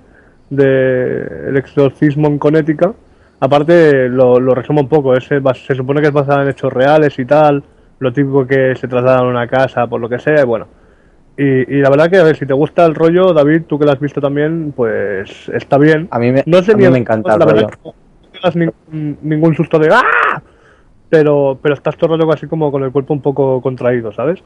de 0.49 1.47
El 1.49 1.57
exorcismo 1.57 2.27
en 2.27 2.37
Connecticut. 2.39 2.95
Aparte, 3.41 4.07
lo, 4.09 4.39
lo 4.39 4.55
resumo 4.55 4.81
un 4.81 4.87
poco. 4.87 5.13
Es, 5.15 5.25
se 5.25 5.75
supone 5.75 5.99
que 6.01 6.07
es 6.07 6.13
basada 6.13 6.43
en 6.43 6.49
hechos 6.49 6.71
reales 6.71 7.17
y 7.19 7.25
tal. 7.25 7.61
Lo 7.99 8.13
típico 8.13 8.45
que 8.47 8.75
se 8.75 8.87
trasladan 8.87 9.25
a 9.25 9.29
una 9.29 9.47
casa 9.47 9.85
por 9.87 9.99
lo 9.99 10.07
que 10.07 10.19
sea. 10.19 10.41
Y 10.41 10.45
bueno. 10.45 10.67
Y, 11.37 11.43
y 11.77 11.81
la 11.81 11.89
verdad 11.89 12.09
que, 12.09 12.17
a 12.17 12.23
ver, 12.23 12.37
si 12.37 12.45
te 12.45 12.53
gusta 12.53 12.85
el 12.85 12.95
rollo, 12.95 13.33
David, 13.33 13.63
tú 13.67 13.77
que 13.77 13.85
lo 13.85 13.91
has 13.91 13.99
visto 13.99 14.21
también, 14.21 14.71
pues 14.75 15.49
está 15.49 15.77
bien. 15.77 16.07
A 16.11 16.19
mí 16.19 16.31
me, 16.31 16.43
No 16.45 16.61
sé 16.63 16.71
a 16.71 16.75
mí 16.75 16.79
miedo, 16.79 16.93
me 16.93 16.99
encanta 16.99 17.33
el 17.33 17.39
la 17.39 17.45
verdad 17.45 17.61
rollo. 17.63 17.69
que 17.69 17.89
no 17.89 18.31
tengas 18.31 18.55
ningún, 18.55 19.17
ningún 19.21 19.55
susto 19.55 19.77
de 19.77 19.89
¡ah! 19.91 20.41
Pero, 21.09 21.59
pero 21.61 21.75
estás 21.75 21.97
todo 21.97 22.13
el 22.15 22.21
rollo 22.21 22.33
así 22.33 22.47
como 22.47 22.71
con 22.71 22.83
el 22.83 22.91
cuerpo 22.91 23.13
un 23.13 23.21
poco 23.21 23.61
contraído, 23.61 24.11
¿sabes? 24.13 24.41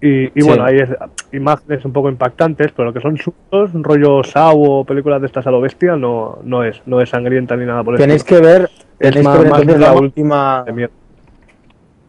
Y, 0.00 0.26
y 0.26 0.40
Sí. 0.42 0.46
bueno, 0.48 0.64
hay 0.64 0.78
es- 0.78 0.90
imágenes 1.32 1.84
un 1.84 1.92
poco 1.92 2.08
impactantes, 2.08 2.70
pero 2.70 2.86
lo 2.86 2.92
que 2.94 3.00
son 3.00 3.16
sustos, 3.16 3.74
un 3.74 3.82
rollo 3.82 4.22
Saw 4.22 4.56
o 4.62 4.84
películas 4.84 5.20
de 5.20 5.26
estas 5.26 5.46
a 5.48 5.50
lo 5.50 5.60
bestia, 5.60 5.96
no, 5.96 6.38
no 6.44 6.62
es, 6.62 6.80
no 6.86 7.00
es 7.00 7.10
sangrienta 7.10 7.56
ni 7.56 7.66
nada 7.66 7.82
por 7.82 7.94
el 7.94 8.00
Tenéis 8.00 8.22
que 8.22 8.40
ver, 8.40 8.70
Es 9.00 9.10
tenéis 9.10 9.24
más- 9.24 9.36
que 9.38 9.42
ver 9.44 9.52
entonces 9.52 9.80
la 9.80 9.92
última 9.94 10.64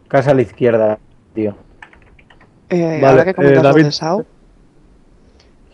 casa 0.08 0.30
a 0.30 0.34
la 0.34 0.42
izquierda, 0.42 0.98
tío. 1.34 1.54
Eh, 2.70 2.98
Vale, 3.00 3.06
ahora 3.06 3.24
que 3.24 3.34
comentas 3.34 3.58
eh, 3.58 3.62
lo 3.62 3.68
David- 3.68 3.84
de 3.84 3.92
Saw, 3.92 4.24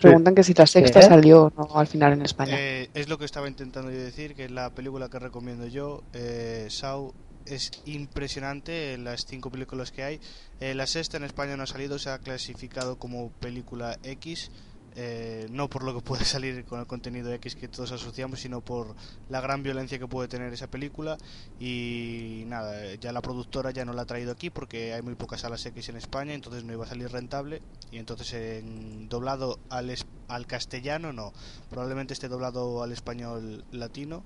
preguntan 0.00 0.34
que 0.34 0.42
si 0.42 0.54
la 0.54 0.66
sexta 0.66 1.00
¿Eh? 1.00 1.02
salió 1.02 1.44
o 1.44 1.52
no 1.56 1.78
al 1.78 1.86
final 1.86 2.12
en 2.14 2.22
España. 2.22 2.56
Eh, 2.58 2.88
es 2.94 3.08
lo 3.08 3.18
que 3.18 3.24
estaba 3.24 3.48
intentando 3.48 3.90
yo 3.90 3.98
decir, 3.98 4.34
que 4.34 4.48
la 4.48 4.70
película 4.70 5.08
que 5.08 5.18
recomiendo 5.18 5.66
yo, 5.66 6.02
eh, 6.12 6.66
Saw, 6.70 7.12
es 7.46 7.70
impresionante 7.84 8.94
en 8.94 9.04
las 9.04 9.24
cinco 9.26 9.50
películas 9.50 9.92
que 9.92 10.02
hay. 10.02 10.20
Eh, 10.60 10.74
la 10.74 10.86
sexta 10.86 11.16
en 11.16 11.24
España 11.24 11.56
no 11.56 11.62
ha 11.62 11.66
salido, 11.66 11.98
se 11.98 12.10
ha 12.10 12.18
clasificado 12.18 12.96
como 12.96 13.30
película 13.40 13.96
X, 14.02 14.50
eh, 14.98 15.46
no 15.50 15.68
por 15.68 15.84
lo 15.84 15.94
que 15.94 16.00
puede 16.00 16.24
salir 16.24 16.64
con 16.64 16.80
el 16.80 16.86
contenido 16.86 17.32
X 17.34 17.54
que 17.54 17.68
todos 17.68 17.92
asociamos, 17.92 18.40
sino 18.40 18.62
por 18.62 18.94
la 19.28 19.42
gran 19.42 19.62
violencia 19.62 19.98
que 19.98 20.08
puede 20.08 20.26
tener 20.26 20.52
esa 20.52 20.68
película. 20.68 21.18
Y 21.60 22.44
nada, 22.46 22.84
eh, 22.84 22.98
ya 22.98 23.12
la 23.12 23.20
productora 23.20 23.70
ya 23.70 23.84
no 23.84 23.92
la 23.92 24.02
ha 24.02 24.06
traído 24.06 24.32
aquí 24.32 24.48
porque 24.48 24.94
hay 24.94 25.02
muy 25.02 25.14
pocas 25.14 25.42
salas 25.42 25.64
X 25.66 25.90
en 25.90 25.96
España, 25.96 26.32
entonces 26.32 26.64
no 26.64 26.72
iba 26.72 26.84
a 26.84 26.88
salir 26.88 27.10
rentable. 27.10 27.60
Y 27.90 27.98
entonces 27.98 28.32
en 28.32 29.08
doblado 29.08 29.58
al, 29.68 29.94
al 30.28 30.46
castellano 30.46 31.12
no, 31.12 31.32
probablemente 31.68 32.14
esté 32.14 32.28
doblado 32.28 32.82
al 32.82 32.92
español 32.92 33.64
latino 33.72 34.24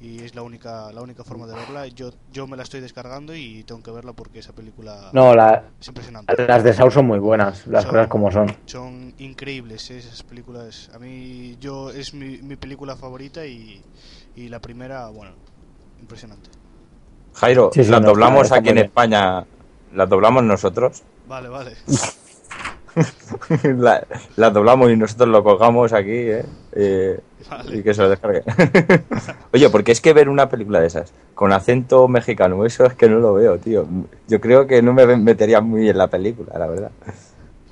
y 0.00 0.22
es 0.22 0.34
la 0.34 0.42
única 0.42 0.92
la 0.92 1.02
única 1.02 1.24
forma 1.24 1.46
de 1.46 1.54
verla. 1.54 1.86
Yo 1.88 2.10
yo 2.32 2.46
me 2.46 2.56
la 2.56 2.62
estoy 2.62 2.80
descargando 2.80 3.34
y 3.34 3.62
tengo 3.64 3.82
que 3.82 3.90
verla 3.90 4.12
porque 4.12 4.38
esa 4.38 4.52
película 4.52 5.10
No, 5.12 5.34
la- 5.34 5.62
es 5.80 5.88
impresionante. 5.88 6.46
las 6.46 6.64
de 6.64 6.72
Saw 6.72 6.90
son 6.90 7.06
muy 7.06 7.18
buenas, 7.18 7.66
las 7.66 7.82
Son- 7.82 7.90
cosas 7.92 8.08
como 8.08 8.30
son. 8.30 8.54
Son 8.66 9.14
increíbles 9.18 9.90
esas 9.90 10.22
películas. 10.22 10.90
A 10.94 10.98
mí 10.98 11.56
yo 11.60 11.90
es 11.90 12.14
mi, 12.14 12.38
mi 12.38 12.56
película 12.56 12.96
favorita 12.96 13.44
y, 13.46 13.82
y 14.36 14.48
la 14.48 14.58
primera, 14.60 15.08
bueno, 15.08 15.32
impresionante. 16.00 16.48
Jairo, 17.34 17.70
Sí, 17.72 17.82
no, 17.88 18.00
doblamos 18.00 18.50
aquí 18.52 18.68
en 18.70 18.74
bien. 18.76 18.86
España, 18.86 19.44
las 19.94 20.08
doblamos 20.08 20.42
nosotros. 20.44 21.02
Vale, 21.28 21.48
vale. 21.48 21.76
La- 23.62 24.04
las 24.36 24.52
doblamos 24.52 24.90
y 24.90 24.96
nosotros 24.96 25.28
lo 25.28 25.44
colgamos 25.44 25.92
aquí, 25.92 26.10
¿eh? 26.10 26.44
Eh, 26.72 27.20
Vale. 27.48 27.78
y 27.78 27.82
que 27.82 27.94
se 27.94 28.02
lo 28.02 28.10
descargue. 28.10 28.42
Oye, 29.52 29.70
porque 29.70 29.92
es 29.92 30.00
que 30.00 30.12
ver 30.12 30.28
una 30.28 30.48
película 30.48 30.80
de 30.80 30.86
esas 30.88 31.12
con 31.34 31.52
acento 31.52 32.06
mexicano, 32.08 32.64
eso 32.66 32.84
es 32.84 32.94
que 32.94 33.08
no 33.08 33.18
lo 33.18 33.34
veo, 33.34 33.58
tío. 33.58 33.86
Yo 34.28 34.40
creo 34.40 34.66
que 34.66 34.82
no 34.82 34.92
me 34.92 35.06
metería 35.16 35.60
muy 35.60 35.88
en 35.88 35.96
la 35.98 36.08
película, 36.08 36.58
la 36.58 36.66
verdad. 36.66 36.90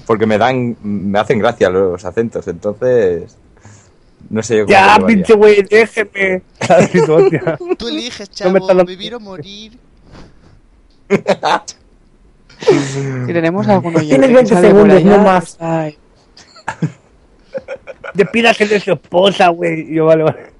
Porque 0.06 0.24
me 0.26 0.38
dan, 0.38 0.76
me 0.82 1.18
hacen 1.18 1.38
gracia 1.38 1.68
los 1.68 2.02
acentos, 2.04 2.48
entonces 2.48 3.36
no 4.30 4.42
sé 4.42 4.56
yo 4.58 4.64
cómo 4.64 4.72
Ya, 4.72 4.98
pinche 5.06 5.34
güey, 5.34 5.62
déjeme. 5.62 6.42
Tú, 7.78 7.88
eliges, 7.88 8.30
No 8.44 8.50
me 8.52 8.58
chavo, 8.60 8.66
dando- 8.66 8.84
vivir 8.86 9.14
o 9.14 9.20
morir. 9.20 9.78
Si 12.60 13.32
tenemos 13.32 13.68
algún 13.68 13.94
oyente 13.94 14.16
Tienes 14.18 14.28
que 14.30 14.34
20 14.34 14.54
sale 14.54 14.70
por 14.70 14.90
segundos, 14.90 15.04
no 15.04 15.18
más. 15.24 15.56
ay, 15.60 15.96
Despídase 18.14 18.66
de 18.66 18.80
su 18.80 18.92
esposa, 18.92 19.48
güey. 19.48 19.90
Y 19.92 19.94
yo, 19.96 20.06
vale, 20.06 20.24
vale. 20.24 20.52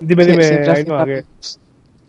Dime, 0.00 0.24
sí, 0.24 0.30
dime, 0.32 0.44
Ainhoa, 0.44 0.72
haciendo 0.72 1.04
que... 1.04 1.24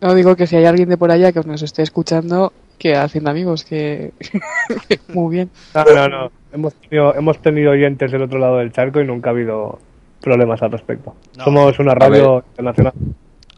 No 0.01 0.13
digo 0.15 0.35
que 0.35 0.47
si 0.47 0.55
hay 0.55 0.65
alguien 0.65 0.89
de 0.89 0.97
por 0.97 1.11
allá 1.11 1.31
que 1.31 1.41
nos 1.41 1.61
esté 1.61 1.81
escuchando, 1.81 2.53
que 2.77 2.95
haciendo 2.95 3.29
amigos, 3.31 3.65
que 3.65 4.13
muy 5.09 5.35
bien. 5.35 5.49
No, 5.75 5.83
no, 5.83 6.07
no. 6.07 6.31
Hemos 6.53 6.73
tenido, 6.75 7.15
hemos 7.15 7.41
tenido 7.41 7.71
oyentes 7.71 8.11
del 8.11 8.23
otro 8.23 8.39
lado 8.39 8.57
del 8.57 8.71
charco 8.71 9.01
y 9.01 9.05
nunca 9.05 9.29
ha 9.29 9.33
habido 9.33 9.79
problemas 10.21 10.61
al 10.61 10.71
respecto. 10.71 11.15
No. 11.37 11.43
Somos 11.43 11.79
una 11.79 11.93
radio 11.95 12.43
internacional. 12.51 12.93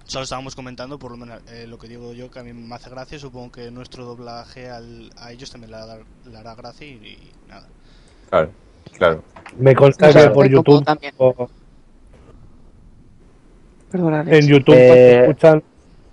Solo 0.04 0.24
estábamos 0.24 0.56
comentando, 0.56 1.00
por 1.00 1.12
lo 1.12 1.18
menos 1.18 1.40
eh, 1.52 1.66
lo 1.68 1.78
que 1.78 1.88
digo 1.88 2.12
yo, 2.14 2.30
que 2.30 2.40
a 2.40 2.44
mí 2.44 2.52
me 2.54 2.76
hace 2.76 2.90
gracia. 2.90 3.18
Supongo 3.18 3.52
que 3.52 3.72
nuestro 3.72 4.04
doblaje 4.04 4.70
al- 4.70 5.10
a 5.18 5.32
ellos 5.32 5.50
también 5.52 5.72
le 5.72 5.78
hará, 5.78 6.00
le 6.30 6.38
hará 6.38 6.54
gracia 6.56 6.86
y, 6.86 6.92
y 6.92 7.32
nada. 7.48 7.68
Claro, 8.30 8.50
claro. 8.98 9.24
Me 9.58 9.76
consta 9.76 10.12
que 10.14 10.30
por 10.30 10.48
YouTube 10.48 10.84
también. 10.84 11.14
o 11.18 11.48
Perdona, 13.92 14.22
Alex. 14.22 14.38
en 14.46 14.48
YouTube 14.48 14.76
Eh, 14.78 14.88
cuando 14.88 15.22
escuchan 15.32 15.64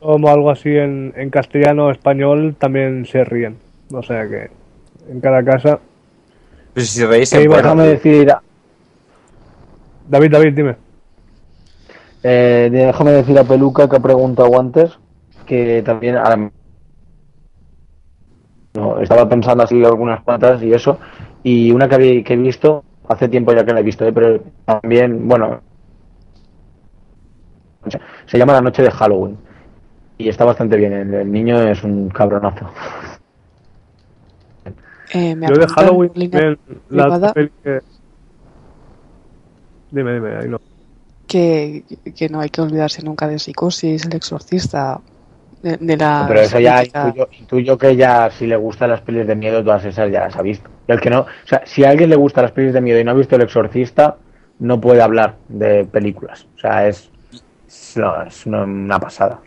como 0.00 0.28
algo 0.28 0.50
así 0.50 0.70
en, 0.76 1.12
en 1.16 1.30
castellano 1.30 1.86
o 1.86 1.90
español 1.90 2.56
también 2.58 3.06
se 3.06 3.24
ríen. 3.24 3.56
O 3.92 4.02
sea 4.02 4.28
que 4.28 4.50
en 5.08 5.20
cada 5.20 5.42
casa. 5.44 5.78
Pues 6.74 6.90
si 6.90 7.04
reís 7.04 7.32
iba- 7.32 7.44
bueno, 7.46 7.62
Déjame 7.62 7.86
decir, 7.86 8.32
David, 10.08 10.30
David, 10.30 10.52
dime. 10.54 10.76
eh, 12.22 12.68
déjame 12.72 13.12
decir 13.12 13.38
a 13.38 13.44
Peluca 13.44 13.88
que 13.88 13.96
ha 13.96 14.00
preguntado 14.00 14.58
antes, 14.58 14.98
que 15.46 15.82
también 15.82 16.16
ahora 16.16 16.50
no, 18.74 19.00
estaba 19.00 19.28
pensando 19.28 19.64
así 19.64 19.82
algunas 19.84 20.22
cuantas 20.22 20.62
y 20.62 20.72
eso, 20.72 20.98
y 21.50 21.70
una 21.72 21.88
que, 21.88 22.22
que 22.24 22.34
he 22.34 22.36
visto, 22.36 22.84
hace 23.08 23.28
tiempo 23.28 23.52
ya 23.52 23.64
que 23.64 23.72
la 23.72 23.80
he 23.80 23.82
visto, 23.82 24.04
eh, 24.06 24.12
pero 24.12 24.42
también, 24.64 25.26
bueno, 25.26 25.60
Se 28.26 28.36
llama 28.36 28.52
La 28.52 28.60
Noche 28.60 28.82
de 28.82 28.90
Halloween. 28.90 29.38
Y 30.18 30.28
está 30.28 30.44
bastante 30.44 30.76
bien. 30.76 30.92
El, 30.92 31.14
el 31.14 31.32
niño 31.32 31.60
es 31.62 31.82
un 31.84 32.08
cabronazo. 32.10 32.68
Eh, 35.14 35.34
me 35.34 35.48
Yo 35.48 35.54
de 35.54 35.66
Halloween 35.68 36.12
la 36.90 37.20
que- 37.64 37.80
Dime, 39.90 40.12
dime, 40.12 40.36
ahí 40.36 40.48
no. 40.48 40.60
que, 41.26 41.84
que 42.14 42.28
no 42.28 42.40
hay 42.40 42.50
que 42.50 42.60
olvidarse 42.60 43.02
nunca 43.02 43.26
de 43.26 43.38
Psicosis, 43.38 44.04
El 44.04 44.16
Exorcista, 44.16 45.00
de, 45.62 45.76
de 45.78 45.96
la... 45.96 46.24
Pero 46.28 46.40
eso 46.40 46.58
ya 46.60 46.84
intuyo, 46.84 47.28
intuyo 47.38 47.78
que 47.78 47.96
ya 47.96 48.30
si 48.30 48.46
le 48.46 48.56
gustan 48.56 48.90
las 48.90 49.00
pelis 49.00 49.26
de 49.26 49.34
miedo, 49.34 49.62
todas 49.62 49.84
esas 49.84 50.10
ya 50.10 50.20
las 50.20 50.36
ha 50.36 50.42
visto. 50.42 50.70
Y 50.86 50.92
el 50.92 51.00
que 51.00 51.10
no, 51.10 51.20
o 51.20 51.26
sea, 51.44 51.62
si 51.66 51.84
a 51.84 51.90
alguien 51.90 52.10
le 52.10 52.16
gustan 52.16 52.42
las 52.42 52.52
pelis 52.52 52.72
de 52.72 52.80
miedo 52.80 53.00
y 53.00 53.04
no 53.04 53.10
ha 53.10 53.14
visto 53.14 53.36
El 53.36 53.42
Exorcista, 53.42 54.16
no 54.58 54.80
puede 54.80 55.02
hablar 55.02 55.36
de 55.48 55.84
películas. 55.84 56.46
O 56.56 56.58
sea, 56.58 56.88
es, 56.88 57.10
es, 57.66 57.96
no, 57.96 58.22
es 58.22 58.46
una, 58.46 58.62
una 58.62 58.98
pasada. 58.98 59.40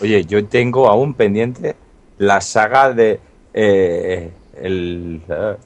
Oye, 0.00 0.24
yo 0.24 0.44
tengo 0.46 0.88
aún 0.88 1.14
pendiente 1.14 1.76
la 2.18 2.40
saga 2.40 2.92
de 2.92 3.20
eh, 3.52 4.30
el, 4.60 5.22
eh, 5.28 5.56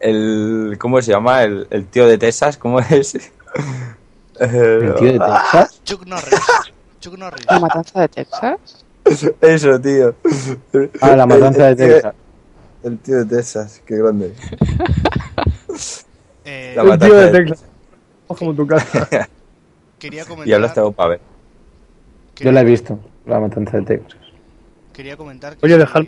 el 0.00 0.76
¿cómo 0.78 1.00
se 1.00 1.12
llama? 1.12 1.42
El, 1.42 1.66
el 1.70 1.86
tío 1.86 2.06
de 2.06 2.18
Texas, 2.18 2.56
¿cómo 2.56 2.80
es? 2.80 3.30
El 4.40 4.94
tío 4.94 5.12
de 5.12 5.18
Texas. 5.18 5.82
Chuck 5.84 6.06
Norris. 6.06 6.69
Chuck 7.00 7.16
Norris. 7.18 7.46
La 7.50 7.58
matanza 7.58 8.00
de 8.02 8.08
Texas. 8.08 8.84
Eso, 9.40 9.80
tío. 9.80 10.14
Ah, 11.00 11.16
la 11.16 11.26
matanza 11.26 11.64
de 11.64 11.70
El 11.72 11.76
tío- 11.76 11.86
Texas. 11.94 12.14
El 12.82 12.98
tío 12.98 13.16
de 13.18 13.36
Texas, 13.36 13.82
qué 13.86 13.96
grande. 13.96 14.34
Eh, 16.44 16.72
La 16.76 16.82
El 16.82 16.98
tío 16.98 17.14
de 17.14 17.30
de 17.30 17.38
Texas. 17.44 17.64
Como 18.26 18.54
tu 18.54 18.66
casa. 18.66 19.08
quería 19.98 20.24
comentar. 20.24 20.60
Y 20.70 20.74
tengo 20.74 20.92
para 20.92 21.10
ver. 21.10 21.20
Yo 22.36 22.52
la 22.52 22.62
he 22.62 22.64
visto, 22.64 22.98
la 23.26 23.38
matanza 23.40 23.76
de 23.78 23.82
Texas. 23.84 24.18
Quería 24.92 25.16
comentar 25.16 25.56
que 25.56 25.66
Oye, 25.66 25.74
si 25.74 25.80
dejar- 25.80 26.06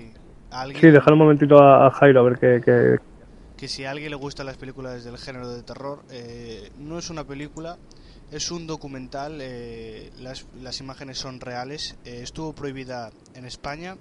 alguien, 0.50 0.80
Sí, 0.80 0.90
dejar 0.90 1.12
un 1.12 1.18
momentito 1.18 1.58
a, 1.62 1.86
a 1.86 1.90
Jairo 1.90 2.20
a 2.20 2.22
ver 2.24 2.38
qué. 2.38 2.60
qué- 2.64 2.98
que 3.56 3.68
si 3.68 3.84
a 3.84 3.90
alguien 3.92 4.10
le 4.10 4.16
gustan 4.16 4.46
las 4.46 4.56
películas 4.56 5.04
del 5.04 5.18
género 5.18 5.48
de 5.48 5.62
terror, 5.62 6.00
eh, 6.10 6.70
no 6.78 6.98
es 6.98 7.10
una 7.10 7.22
película, 7.24 7.76
es 8.32 8.50
un 8.50 8.66
documental, 8.66 9.38
eh, 9.40 10.10
las, 10.18 10.46
las 10.54 10.80
imágenes 10.80 11.18
son 11.18 11.40
reales, 11.40 11.96
eh, 12.04 12.20
estuvo 12.22 12.52
prohibida 12.54 13.10
en 13.34 13.44
España 13.44 13.96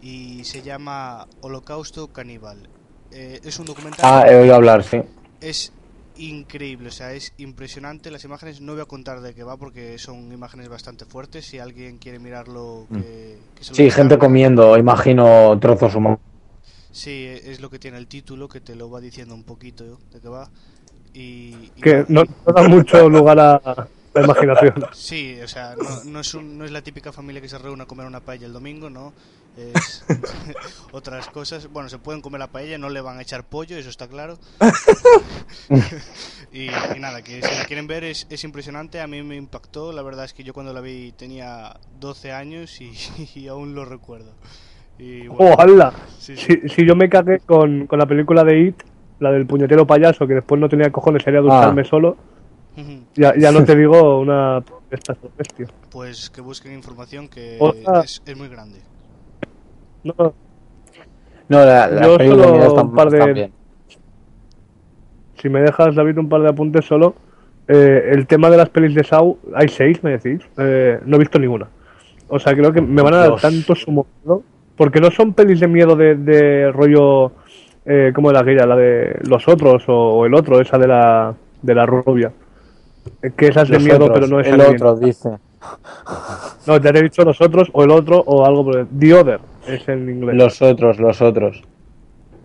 y 0.00 0.44
se 0.44 0.62
llama 0.62 1.26
Holocausto 1.40 2.08
Caníbal. 2.08 2.68
Eh, 3.10 3.40
es 3.44 3.58
un 3.58 3.66
documental, 3.66 4.04
Ah, 4.04 4.24
he 4.28 4.36
oído 4.36 4.54
hablar, 4.54 4.82
sí. 4.82 5.00
es 5.40 5.72
increíble, 6.16 6.88
o 6.88 6.92
sea, 6.92 7.12
es 7.12 7.32
impresionante 7.36 8.10
las 8.10 8.24
imágenes, 8.24 8.60
no 8.62 8.72
voy 8.72 8.80
a 8.82 8.86
contar 8.86 9.20
de 9.20 9.34
qué 9.34 9.42
va 9.44 9.56
porque 9.58 9.98
son 9.98 10.32
imágenes 10.32 10.68
bastante 10.68 11.04
fuertes, 11.04 11.44
si 11.46 11.58
alguien 11.58 11.98
quiere 11.98 12.18
mirarlo, 12.18 12.86
que, 12.90 13.38
que 13.54 13.64
se 13.64 13.70
lo 13.72 13.76
Sí, 13.76 13.90
gente 13.90 14.18
comiendo, 14.18 14.78
imagino 14.78 15.58
trozos 15.60 15.94
humanos. 15.94 16.20
Sí, 16.90 17.26
es 17.26 17.60
lo 17.60 17.68
que 17.68 17.78
tiene 17.78 17.98
el 17.98 18.06
título, 18.06 18.48
que 18.48 18.60
te 18.60 18.74
lo 18.74 18.90
va 18.90 19.00
diciendo 19.00 19.34
un 19.34 19.44
poquito 19.44 19.84
de 20.10 20.20
qué 20.20 20.28
va. 20.28 20.48
Y, 21.16 21.70
y 21.76 21.80
que 21.80 22.04
no, 22.08 22.24
no 22.24 22.52
da 22.52 22.68
mucho 22.68 23.08
lugar 23.08 23.38
a 23.40 23.60
la 24.14 24.22
imaginación. 24.22 24.74
Sí, 24.92 25.38
o 25.42 25.48
sea, 25.48 25.74
no, 25.76 26.04
no 26.04 26.20
es 26.20 26.34
un- 26.34 26.58
no 26.58 26.64
es 26.64 26.70
la 26.70 26.82
típica 26.82 27.10
familia 27.12 27.40
que 27.40 27.48
se 27.48 27.58
reúne 27.58 27.84
a 27.84 27.86
comer 27.86 28.06
una 28.06 28.20
paella 28.20 28.46
el 28.46 28.52
domingo, 28.52 28.90
¿no? 28.90 29.12
Es 29.56 30.04
otras 30.92 31.28
cosas. 31.28 31.68
Bueno, 31.68 31.88
se 31.88 31.98
pueden 31.98 32.20
comer 32.20 32.40
la 32.40 32.48
paella, 32.48 32.76
no 32.76 32.90
le 32.90 33.00
van 33.00 33.18
a 33.18 33.22
echar 33.22 33.44
pollo, 33.44 33.78
eso 33.78 33.88
está 33.88 34.06
claro. 34.08 34.38
y, 36.52 36.64
y 36.66 36.98
nada, 37.00 37.22
que 37.22 37.42
si 37.42 37.54
la 37.54 37.64
quieren 37.64 37.86
ver 37.86 38.04
es, 38.04 38.26
es 38.30 38.44
impresionante, 38.44 39.00
a 39.00 39.06
mí 39.06 39.22
me 39.22 39.36
impactó. 39.36 39.92
La 39.92 40.02
verdad 40.02 40.24
es 40.26 40.34
que 40.34 40.44
yo 40.44 40.52
cuando 40.52 40.72
la 40.72 40.80
vi 40.80 41.12
tenía 41.12 41.74
12 41.98 42.32
años 42.32 42.80
y, 42.80 42.92
y 43.34 43.48
aún 43.48 43.74
lo 43.74 43.84
recuerdo. 43.84 44.32
Y 44.98 45.26
bueno, 45.28 45.52
¡Ojalá! 45.54 45.92
sí, 46.18 46.36
sí. 46.36 46.58
Si, 46.62 46.68
si 46.68 46.86
yo 46.86 46.94
me 46.96 47.08
cagué 47.08 47.40
con, 47.40 47.86
con 47.86 47.98
la 47.98 48.06
película 48.06 48.44
de 48.44 48.60
It, 48.60 48.82
la 49.20 49.30
del 49.32 49.46
puñetero 49.46 49.86
payaso, 49.86 50.26
que 50.26 50.34
después 50.34 50.60
no 50.60 50.68
tenía 50.68 50.90
cojones, 50.90 51.22
sería 51.22 51.40
ducharme 51.40 51.84
solo, 51.84 52.16
Ujú. 52.76 53.00
ya, 53.14 53.34
ya 53.36 53.50
no 53.52 53.64
te 53.64 53.74
digo 53.76 54.20
una. 54.20 54.62
Estas 54.90 55.16
bestia. 55.36 55.66
Pues 55.90 56.30
que 56.30 56.40
busquen 56.40 56.72
información 56.74 57.26
que 57.28 57.58
es, 58.04 58.22
es 58.24 58.36
muy 58.36 58.48
grande. 58.48 58.78
No, 60.04 60.14
No, 61.48 61.58
la, 61.64 61.88
las 61.88 62.06
Yo 62.06 62.18
solo 62.18 62.74
un 62.82 62.94
par 62.94 63.10
de- 63.10 63.50
si 65.40 65.48
me 65.48 65.60
dejas, 65.60 65.94
David, 65.94 66.18
un 66.18 66.28
par 66.28 66.42
de 66.42 66.48
apuntes 66.48 66.84
solo. 66.84 67.14
eh, 67.68 68.10
el 68.12 68.26
tema 68.28 68.48
de 68.48 68.56
las 68.58 68.68
pelis 68.68 68.94
de 68.94 69.02
Saw, 69.02 69.36
hay 69.54 69.68
seis, 69.68 70.02
me 70.04 70.16
decís. 70.18 70.40
Eh, 70.56 71.00
no 71.04 71.16
he 71.16 71.18
visto 71.18 71.38
ninguna. 71.38 71.66
O 72.28 72.38
sea, 72.38 72.54
creo 72.54 72.72
que 72.72 72.80
me 72.80 73.02
van 73.02 73.14
a 73.14 73.18
dar 73.18 73.28
Dios. 73.30 73.42
tanto 73.42 73.74
sumo 73.74 74.06
miedo. 74.24 74.42
Porque 74.76 75.00
no 75.00 75.10
son 75.10 75.32
pelis 75.34 75.58
de 75.60 75.66
miedo 75.68 75.96
de, 75.96 76.14
de 76.14 76.70
rollo. 76.70 77.32
Eh, 77.86 78.10
como 78.14 78.30
era 78.30 78.40
aquella, 78.40 78.66
la 78.66 78.76
de 78.76 79.16
los 79.28 79.46
otros 79.48 79.84
o, 79.88 79.94
o 80.18 80.26
el 80.26 80.34
otro, 80.34 80.60
esa 80.60 80.76
de 80.78 80.88
la, 80.88 81.34
de 81.62 81.74
la 81.74 81.86
rubia. 81.86 82.32
Eh, 83.22 83.30
Que 83.36 83.48
esa 83.48 83.62
es 83.62 83.68
de 83.68 83.78
miedo, 83.78 84.06
otros, 84.06 84.10
pero 84.12 84.26
no 84.26 84.40
es 84.40 84.48
el 84.48 84.60
otro, 84.60 84.96
dice. 84.96 85.30
No, 86.66 86.80
te 86.80 86.88
he 86.88 87.02
dicho 87.02 87.22
los 87.24 87.40
otros 87.40 87.68
o 87.72 87.84
el 87.84 87.90
otro 87.90 88.18
o 88.26 88.44
algo 88.44 88.64
por 88.64 88.76
el- 88.78 88.86
The 88.88 89.14
Other 89.14 89.40
es 89.68 89.88
en 89.88 90.08
inglés. 90.10 90.34
Los 90.36 90.60
otros, 90.62 90.98
los 90.98 91.20
otros. 91.22 91.62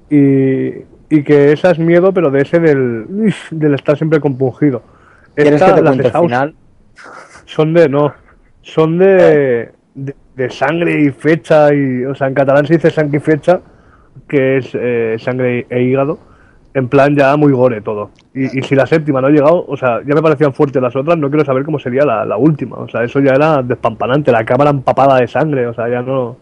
Y, 0.09 0.67
y 1.09 1.23
que 1.23 1.51
esa 1.53 1.71
es 1.71 1.79
miedo, 1.79 2.13
pero 2.13 2.29
de 2.29 2.41
ese 2.41 2.59
del, 2.59 3.33
del 3.51 3.73
estar 3.73 3.97
siempre 3.97 4.19
compungido. 4.19 4.81
¿Quieres 5.35 5.53
Esta, 5.53 5.67
que 5.67 5.73
te 5.75 5.81
las 5.81 5.97
de 5.97 6.03
el 6.07 6.11
final? 6.11 6.55
son 7.45 7.73
de 7.73 7.89
no, 7.89 8.13
son 8.61 8.97
de, 8.97 9.71
de, 9.95 10.15
de 10.35 10.49
sangre 10.49 11.01
y 11.01 11.09
fecha 11.11 11.73
y, 11.73 12.05
o 12.05 12.13
sea, 12.15 12.27
en 12.27 12.33
catalán 12.33 12.65
se 12.67 12.75
dice 12.75 12.91
sangre 12.91 13.17
y 13.17 13.21
fecha, 13.21 13.61
que 14.27 14.57
es 14.57 14.69
eh, 14.73 15.15
sangre 15.19 15.65
e 15.69 15.81
hígado. 15.83 16.19
En 16.73 16.87
plan 16.87 17.13
ya 17.15 17.35
muy 17.35 17.51
gore 17.51 17.81
todo. 17.81 18.11
Y, 18.33 18.59
y 18.59 18.63
si 18.63 18.75
la 18.75 18.85
séptima 18.87 19.19
no 19.19 19.27
ha 19.27 19.31
llegado, 19.31 19.65
o 19.67 19.75
sea, 19.75 19.99
ya 20.07 20.15
me 20.15 20.21
parecían 20.21 20.53
fuertes 20.53 20.81
las 20.81 20.95
otras, 20.95 21.17
no 21.17 21.29
quiero 21.29 21.43
saber 21.43 21.65
cómo 21.65 21.79
sería 21.79 22.05
la, 22.05 22.23
la 22.23 22.37
última. 22.37 22.77
O 22.77 22.87
sea, 22.87 23.03
eso 23.03 23.19
ya 23.19 23.31
era 23.33 23.61
despampanante, 23.61 24.31
la 24.31 24.45
cámara 24.45 24.69
empapada 24.69 25.17
de 25.19 25.27
sangre, 25.27 25.67
o 25.67 25.73
sea, 25.73 25.89
ya 25.89 26.01
no... 26.01 26.37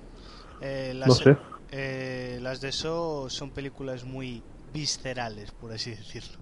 Eh, 0.61 0.93
las, 0.95 1.07
No 1.07 1.13
sé. 1.15 1.37
eh, 1.71 2.37
las 2.41 2.61
de 2.61 2.71
So 2.71 3.27
son 3.29 3.49
películas 3.51 4.05
muy 4.05 4.43
viscerales, 4.71 5.51
por 5.51 5.71
así 5.71 5.89
decirlo. 5.91 6.37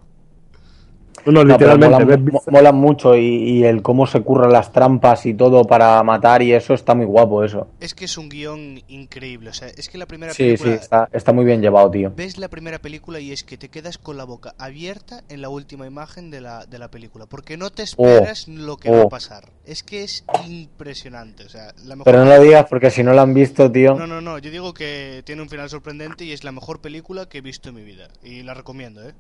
No, 1.25 1.31
no, 1.31 1.43
No, 1.43 1.53
literalmente. 1.53 2.31
molan, 2.51 2.75
mucho 2.75 3.15
y, 3.15 3.25
y 3.25 3.63
el 3.65 3.81
cómo 3.81 4.07
se 4.07 4.21
curran 4.21 4.51
las 4.51 4.71
trampas 4.71 5.25
y 5.25 5.33
todo 5.33 5.65
para 5.65 6.01
matar 6.03 6.41
y 6.41 6.53
eso 6.53 6.73
está 6.73 6.95
muy 6.95 7.05
guapo 7.05 7.43
eso. 7.43 7.67
Es 7.79 7.93
que 7.93 8.05
es 8.05 8.17
un 8.17 8.29
guion 8.29 8.81
increíble. 8.87 9.49
O 9.49 9.53
sea, 9.53 9.67
es 9.67 9.89
que 9.89 9.97
la 9.97 10.05
primera 10.05 10.33
Sí, 10.33 10.43
sí, 10.57 10.63
película. 10.63 10.75
está, 10.75 11.09
está 11.11 11.33
muy 11.33 11.43
bien 11.45 11.61
llevado, 11.61 11.91
tío. 11.91 12.13
Ves 12.15 12.37
la 12.37 12.47
primera 12.49 12.79
película 12.79 13.19
y 13.19 13.31
es 13.31 13.43
que 13.43 13.57
te 13.57 13.69
quedas 13.69 13.97
con 13.97 14.15
la 14.17 14.23
boca 14.23 14.53
abierta 14.57 15.23
en 15.29 15.41
la 15.41 15.49
última 15.49 15.85
imagen 15.87 16.29
de 16.31 16.41
la, 16.41 16.65
de 16.65 16.79
la 16.79 16.89
película. 16.89 17.25
Porque 17.25 17.57
no 17.57 17.69
te 17.71 17.83
esperas 17.83 18.47
lo 18.47 18.77
que 18.77 18.89
va 18.91 19.01
a 19.01 19.05
oh. 19.05 19.09
pasar. 19.09 19.51
Es 19.65 19.83
que 19.83 20.03
es 20.03 20.23
impresionante. 20.47 21.43
O 21.45 21.49
sea, 21.49 21.73
la 21.85 21.95
mejor. 21.95 22.05
Pero 22.05 22.25
no 22.25 22.35
lo 22.35 22.41
digas 22.41 22.65
porque 22.69 22.89
si 22.91 23.03
no 23.03 23.13
lo 23.13 23.21
han 23.21 23.33
visto, 23.33 23.71
tío. 23.71 23.95
No, 23.95 24.07
no, 24.07 24.21
no. 24.21 24.37
Yo 24.39 24.51
digo 24.51 24.73
que 24.73 25.23
tiene 25.25 25.41
un 25.41 25.49
final 25.49 25.69
sorprendente 25.69 26.25
y 26.25 26.31
es 26.31 26.43
la 26.43 26.51
mejor 26.51 26.79
película 26.81 27.27
que 27.27 27.39
he 27.39 27.41
visto 27.41 27.69
en 27.69 27.75
mi 27.75 27.83
vida. 27.83 28.07
Y 28.23 28.43
la 28.43 28.53
recomiendo, 28.53 29.07
¿eh? 29.07 29.13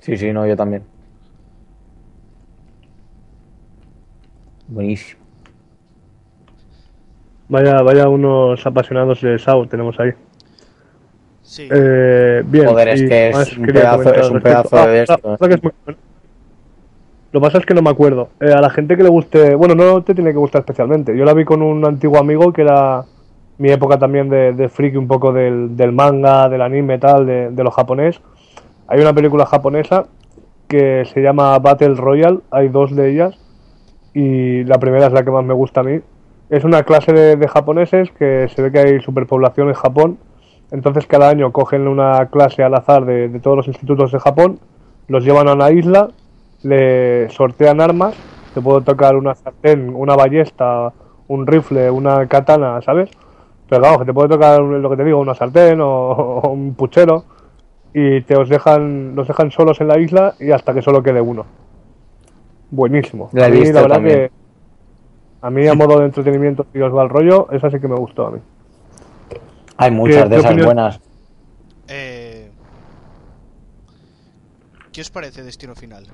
Sí, 0.00 0.16
sí, 0.16 0.32
no, 0.32 0.46
yo 0.46 0.56
también. 0.56 0.82
Buenísimo. 4.68 5.20
Vaya, 7.48 7.82
vaya 7.82 8.08
unos 8.08 8.64
apasionados 8.64 9.20
de 9.20 9.38
Saw 9.38 9.66
tenemos 9.66 9.98
ahí. 9.98 10.10
Sí. 11.42 11.68
Eh, 11.70 12.42
bien. 12.46 12.66
Joder, 12.66 12.88
es 12.88 13.02
que 13.02 13.30
es 13.30 13.56
un 13.58 13.66
pedazo- 13.66 14.14
es 14.14 14.30
un 14.30 14.38
de 14.40 14.50
Ah, 14.52 14.60
esto, 14.60 14.76
la 14.76 14.86
verdad 14.86 15.48
que 15.48 15.54
es 15.54 15.62
muy 15.64 15.72
bueno. 15.84 15.98
Lo 17.32 17.40
que 17.40 17.44
pasa 17.44 17.58
es 17.58 17.66
que 17.66 17.74
no 17.74 17.82
me 17.82 17.90
acuerdo. 17.90 18.28
Eh, 18.40 18.52
a 18.52 18.60
la 18.60 18.70
gente 18.70 18.96
que 18.96 19.02
le 19.02 19.08
guste, 19.08 19.54
bueno, 19.54 19.74
no 19.74 20.02
te 20.02 20.14
tiene 20.14 20.30
que 20.32 20.38
gustar 20.38 20.60
especialmente. 20.60 21.16
Yo 21.16 21.24
la 21.24 21.34
vi 21.34 21.44
con 21.44 21.62
un 21.62 21.84
antiguo 21.84 22.18
amigo 22.18 22.52
que 22.52 22.62
era 22.62 23.04
mi 23.58 23.70
época 23.70 23.98
también 23.98 24.28
de, 24.28 24.52
de 24.52 24.68
friki, 24.68 24.96
un 24.96 25.06
poco 25.08 25.32
del, 25.32 25.76
del 25.76 25.92
manga, 25.92 26.48
del 26.48 26.62
anime, 26.62 26.98
tal, 26.98 27.26
de, 27.26 27.50
de 27.50 27.64
lo 27.64 27.70
japonés. 27.70 28.20
Hay 28.90 29.00
una 29.00 29.14
película 29.14 29.46
japonesa 29.46 30.06
que 30.66 31.04
se 31.04 31.20
llama 31.20 31.56
Battle 31.60 31.94
Royale, 31.94 32.40
hay 32.50 32.70
dos 32.70 32.94
de 32.96 33.12
ellas, 33.12 33.38
y 34.14 34.64
la 34.64 34.80
primera 34.80 35.06
es 35.06 35.12
la 35.12 35.24
que 35.24 35.30
más 35.30 35.44
me 35.44 35.54
gusta 35.54 35.82
a 35.82 35.84
mí. 35.84 36.00
Es 36.48 36.64
una 36.64 36.82
clase 36.82 37.12
de, 37.12 37.48
japoneses 37.48 38.10
que 38.10 38.48
se 38.48 38.60
ve 38.60 38.72
que 38.72 38.78
hay 38.80 39.00
superpoblación 39.00 39.68
en 39.68 39.74
Japón, 39.74 40.18
entonces 40.72 41.06
cada 41.06 41.28
año 41.28 41.52
cogen 41.52 41.86
una 41.86 42.26
clase 42.30 42.64
al 42.64 42.74
azar 42.74 43.04
de, 43.04 43.28
de 43.28 43.38
todos 43.38 43.58
los 43.58 43.68
institutos 43.68 44.10
de 44.10 44.18
Japón, 44.18 44.58
los 45.06 45.24
llevan 45.24 45.46
a 45.46 45.52
una 45.52 45.70
isla, 45.70 46.08
le 46.64 47.30
sortean 47.30 47.80
armas, 47.80 48.16
te 48.54 48.60
puedo 48.60 48.80
tocar 48.80 49.14
una 49.14 49.36
sartén, 49.36 49.94
una 49.94 50.16
ballesta, 50.16 50.92
un 51.28 51.46
rifle, 51.46 51.92
una 51.92 52.26
katana, 52.26 52.82
¿sabes? 52.82 53.08
Pero 53.68 53.82
claro, 53.82 54.00
que 54.00 54.06
te 54.06 54.12
puede 54.12 54.30
tocar 54.30 54.60
lo 54.60 54.90
que 54.90 54.96
te 54.96 55.04
digo, 55.04 55.20
una 55.20 55.36
sartén 55.36 55.80
o, 55.80 55.86
o 56.42 56.50
un 56.50 56.74
puchero 56.74 57.38
y 57.92 58.20
te 58.22 58.36
os 58.36 58.48
dejan, 58.48 59.14
los 59.16 59.26
dejan 59.28 59.50
solos 59.50 59.80
en 59.80 59.88
la 59.88 59.98
isla 59.98 60.34
y 60.38 60.50
hasta 60.52 60.72
que 60.74 60.82
solo 60.82 61.02
quede 61.02 61.20
uno. 61.20 61.44
Buenísimo. 62.70 63.30
La 63.32 63.46
A 63.46 63.48
mí, 63.48 63.64
la 63.64 63.82
verdad 63.82 63.96
también. 63.96 64.16
que 64.28 64.30
A 65.42 65.50
mí, 65.50 65.66
a 65.66 65.74
modo 65.74 65.98
de 65.98 66.04
entretenimiento, 66.06 66.66
si 66.72 66.80
os 66.80 66.94
va 66.94 67.02
el 67.02 67.08
rollo, 67.08 67.48
esa 67.50 67.70
sí 67.70 67.80
que 67.80 67.88
me 67.88 67.96
gustó 67.96 68.26
a 68.26 68.30
mí. 68.32 68.40
Hay 69.78 69.90
muchas 69.90 70.16
¿Qué- 70.16 70.22
de 70.24 70.28
qué 70.28 70.36
esas 70.36 70.50
opinión- 70.50 70.66
buenas. 70.66 71.00
Eh, 71.88 72.50
¿Qué 74.92 75.00
os 75.00 75.10
parece 75.10 75.42
Destino 75.42 75.74
Final? 75.74 76.06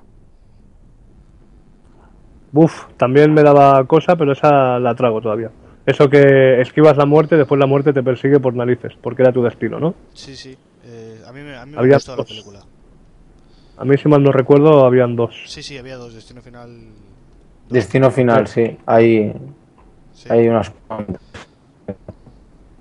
Buf, 2.52 2.86
también 2.96 3.34
me 3.34 3.42
daba 3.42 3.84
cosa, 3.86 4.16
pero 4.16 4.32
esa 4.32 4.78
la 4.78 4.94
trago 4.94 5.20
todavía. 5.20 5.50
Eso 5.84 6.08
que 6.08 6.60
esquivas 6.60 6.96
la 6.96 7.04
muerte, 7.06 7.36
después 7.36 7.58
la 7.58 7.66
muerte 7.66 7.92
te 7.92 8.02
persigue 8.02 8.40
por 8.40 8.54
narices, 8.54 8.92
porque 9.02 9.22
era 9.22 9.32
tu 9.32 9.42
destino, 9.42 9.78
¿no? 9.78 9.94
Sí, 10.14 10.36
sí. 10.36 10.56
A 11.66 11.68
mí 11.68 11.72
me, 11.74 11.78
Había 11.80 11.94
gustó 11.96 12.12
la 12.12 12.16
dos. 12.18 12.26
película. 12.28 12.60
A 13.78 13.84
mí, 13.84 13.96
si 13.98 14.08
mal 14.08 14.22
no 14.22 14.32
recuerdo, 14.32 14.84
habían 14.86 15.16
dos. 15.16 15.34
Sí, 15.46 15.62
sí, 15.62 15.76
había 15.76 15.96
dos. 15.96 16.14
Destino 16.14 16.40
Final. 16.40 16.70
Destino 17.68 18.10
final, 18.10 18.46
sí. 18.46 18.78
Hay, 18.86 19.32
Sí. 20.12 20.28
hay 20.30 20.48
unas 20.48 20.70
cuantas. 20.86 21.20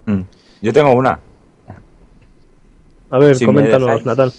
Mm. 0.05 0.21
Yo 0.61 0.71
tengo 0.73 0.91
una. 0.93 1.19
A 3.09 3.17
ver, 3.17 3.35
Si 3.35 3.45
coméntanos. 3.45 4.05
Natal. 4.05 4.31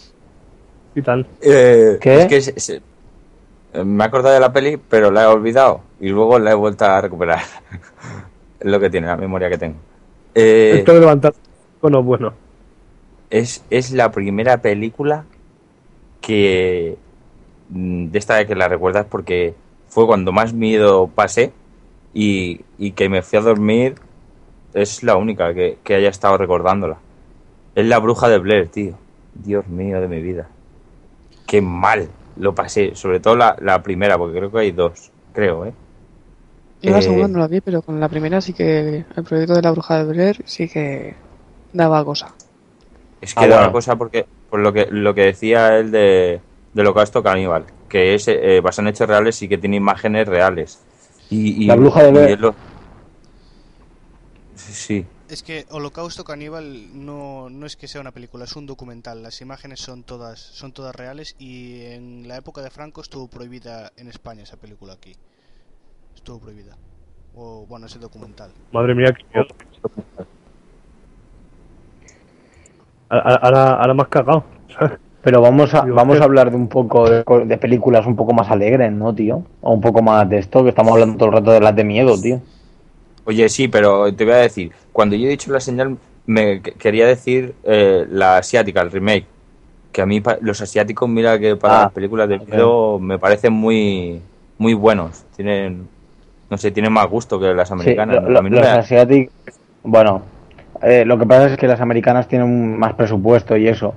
¿Y 0.95 1.03
tal? 1.03 1.27
Eh, 1.43 1.99
¿Qué? 2.01 2.21
Es 2.23 2.27
que 2.27 2.41
se- 2.41 2.61
se- 2.61 2.83
eh, 3.75 3.85
me 3.85 4.05
he 4.05 4.07
acordado 4.07 4.35
de 4.35 4.41
la 4.41 4.53
peli, 4.53 4.77
pero 4.77 5.11
la 5.11 5.25
he 5.25 5.27
olvidado 5.27 5.83
y 6.01 6.09
luego 6.09 6.39
la 6.39 6.53
he 6.53 6.55
vuelto 6.55 6.85
a 6.85 7.01
recuperar. 7.01 7.41
es 8.61 8.67
lo 8.71 8.81
que 8.81 8.89
tiene 8.89 9.09
la 9.09 9.17
memoria 9.17 9.51
que 9.51 9.59
tengo. 9.59 9.77
Eh, 10.35 10.77
Esto 10.79 10.95
de 10.95 11.01
levantar 11.01 11.35
no 11.83 12.01
es 12.01 12.05
bueno. 12.05 12.33
Es, 13.31 13.65
es 13.71 13.93
la 13.93 14.13
primera 14.13 14.63
película 14.63 15.27
que 16.21 16.99
mm, 17.69 18.09
de 18.11 18.19
esta 18.19 18.37
de 18.37 18.47
que 18.47 18.55
la 18.57 18.69
recuerdas 18.69 19.07
porque 19.11 19.57
fue 19.89 20.07
cuando 20.07 20.33
más 20.33 20.53
miedo 20.55 21.09
pasé 21.15 21.55
y, 22.15 22.67
y 22.79 22.93
que 22.93 23.09
me 23.09 23.23
fui 23.23 23.39
a 23.39 23.43
dormir 23.43 23.97
es 24.75 25.03
la 25.03 25.17
única 25.17 25.55
que, 25.55 25.81
que 25.85 25.95
haya 25.97 26.11
estado 26.11 26.39
recordándola. 26.39 27.03
Es 27.75 27.87
la 27.87 27.99
bruja 28.01 28.29
de 28.29 28.39
Blair, 28.39 28.71
tío. 28.71 28.99
Dios 29.35 29.69
mío 29.69 30.01
de 30.01 30.09
mi 30.09 30.21
vida. 30.23 30.51
Qué 31.47 31.61
mal 31.63 32.11
lo 32.37 32.55
pasé, 32.55 32.95
sobre 32.95 33.21
todo 33.21 33.37
la, 33.37 33.57
la 33.61 33.83
primera, 33.83 34.19
porque 34.19 34.39
creo 34.39 34.51
que 34.53 34.59
hay 34.61 34.73
dos, 34.73 35.13
creo, 35.33 35.67
¿eh? 35.67 35.75
Yo 36.83 36.91
la 36.93 37.03
Eh, 37.03 37.03
segunda 37.03 37.29
no 37.29 37.39
la 37.39 37.49
vi, 37.49 37.61
pero 37.61 37.83
con 37.83 38.01
la 38.01 38.09
primera 38.09 38.41
sí 38.41 38.53
que 38.55 39.05
el 39.15 39.25
proyecto 39.25 39.55
de 39.55 39.63
la 39.63 39.73
bruja 39.73 39.99
de 39.99 40.05
Blair 40.13 40.43
sí 40.47 40.69
que 40.69 41.15
daba 41.73 42.05
cosa. 42.05 42.35
Es 43.21 43.35
que 43.35 43.41
Ah, 43.41 43.47
da 43.49 43.55
bueno. 43.57 43.63
una 43.65 43.73
cosa 43.73 43.97
porque 43.97 44.27
por 44.51 44.61
lo 44.61 44.73
que 44.73 44.87
lo 44.91 45.15
que 45.15 45.23
decía 45.23 45.77
él 45.79 45.91
de 45.91 46.41
del 46.73 46.87
holocausto 46.87 47.23
caníbal, 47.23 47.65
que 47.89 48.15
es 48.15 48.29
eh, 48.29 48.61
basado 48.61 48.87
en 48.89 48.95
hechos 48.95 49.09
reales 49.09 49.41
y 49.41 49.49
que 49.49 49.57
tiene 49.57 49.77
imágenes 49.77 50.29
reales. 50.29 50.79
Y, 51.31 51.65
y- 51.65 51.67
La 51.67 51.75
bruja 51.77 52.03
de 52.03 52.09
y 52.09 52.13
Blair. 52.13 52.31
es 52.33 52.41
lo- 52.41 52.55
Sí, 54.55 54.73
sí. 54.73 55.07
Es 55.29 55.43
que 55.43 55.67
Holocausto 55.71 56.23
Caníbal 56.23 57.05
no, 57.05 57.51
no 57.51 57.67
es 57.67 57.77
que 57.77 57.89
sea 57.89 58.01
una 58.01 58.13
película, 58.13 58.45
es 58.45 58.55
un 58.57 58.67
documental. 58.67 59.23
Las 59.23 59.41
imágenes 59.41 59.81
son 59.81 60.05
todas, 60.05 60.39
son 60.39 60.73
todas 60.73 60.95
reales 60.95 61.35
y 61.39 61.83
en 61.87 62.29
la 62.29 62.37
época 62.37 62.63
de 62.63 62.71
Franco 62.71 63.01
estuvo 63.01 63.27
prohibida 63.27 63.91
en 63.97 64.07
España 64.09 64.45
esa 64.45 64.57
película 64.57 64.93
aquí. 64.93 65.17
Estuvo 66.15 66.39
prohibida. 66.39 66.77
O 67.35 67.67
bueno, 67.67 67.87
ese 67.87 67.99
documental. 67.99 68.53
Madre 68.71 68.95
mía, 68.95 69.13
qué 69.13 69.25
miedo. 69.35 69.49
Ahora, 73.09 73.75
ahora, 73.75 74.03
has 74.03 74.09
cagado. 74.09 74.45
Pero 75.23 75.41
vamos 75.41 75.75
a, 75.75 75.83
Digo, 75.83 75.97
vamos 75.97 76.21
a 76.21 76.25
hablar 76.25 76.51
de 76.51 76.57
un 76.57 76.69
poco 76.69 77.11
de, 77.11 77.25
co- 77.25 77.41
de 77.41 77.57
películas 77.59 78.07
un 78.07 78.15
poco 78.15 78.33
más 78.33 78.49
alegres, 78.49 78.93
¿no, 78.93 79.13
tío? 79.13 79.43
O 79.61 79.73
un 79.73 79.81
poco 79.81 80.01
más 80.01 80.29
de 80.29 80.39
esto, 80.39 80.63
que 80.63 80.69
estamos 80.69 80.93
hablando 80.93 81.17
todo 81.19 81.31
el 81.31 81.35
rato 81.35 81.51
de 81.51 81.61
las 81.61 81.75
de 81.75 81.83
miedo, 81.83 82.17
tío. 82.21 82.41
Oye, 83.25 83.49
sí, 83.49 83.67
pero 83.67 84.15
te 84.15 84.25
voy 84.25 84.35
a 84.35 84.37
decir, 84.37 84.71
cuando 84.93 85.17
yo 85.17 85.27
he 85.27 85.31
dicho 85.31 85.51
la 85.53 85.59
señal, 85.59 85.97
me 86.27 86.61
que- 86.63 86.73
quería 86.73 87.07
decir 87.09 87.55
eh, 87.65 88.07
la 88.09 88.37
asiática, 88.37 88.83
el 88.83 88.93
remake. 88.93 89.27
Que 89.91 90.03
a 90.03 90.07
mí 90.07 90.23
los 90.43 90.61
asiáticos, 90.61 91.09
mira 91.09 91.39
que 91.41 91.57
para 91.57 91.79
Ah, 91.79 91.83
las 91.85 91.93
películas 91.93 92.29
de 92.29 92.39
miedo 92.39 92.99
me 93.01 93.19
parecen 93.19 93.53
muy 93.53 94.21
muy 94.59 94.75
buenos. 94.75 95.25
Tienen, 95.35 95.89
no 96.51 96.57
sé, 96.57 96.71
tienen 96.71 96.93
más 96.93 97.09
gusto 97.09 97.41
que 97.41 97.53
las 97.53 97.69
Sí, 97.69 97.75
americanas. 97.75 98.17
lo- 98.17 98.21
¿no? 98.23 98.29
lo- 98.29 98.39
A 98.39 98.43
mí 98.43 98.51
no 98.51 98.57
los 98.59 98.67
asiáticos. 98.67 99.35
Bueno, 99.83 100.23
eh, 100.83 101.05
lo 101.05 101.19
que 101.19 101.27
pasa 101.27 101.47
es 101.47 101.57
que 101.59 101.69
las 101.69 101.81
americanas 101.81 102.29
tienen 102.29 102.79
más 102.79 102.95
presupuesto 102.95 103.57
y 103.57 103.69
eso. 103.69 103.95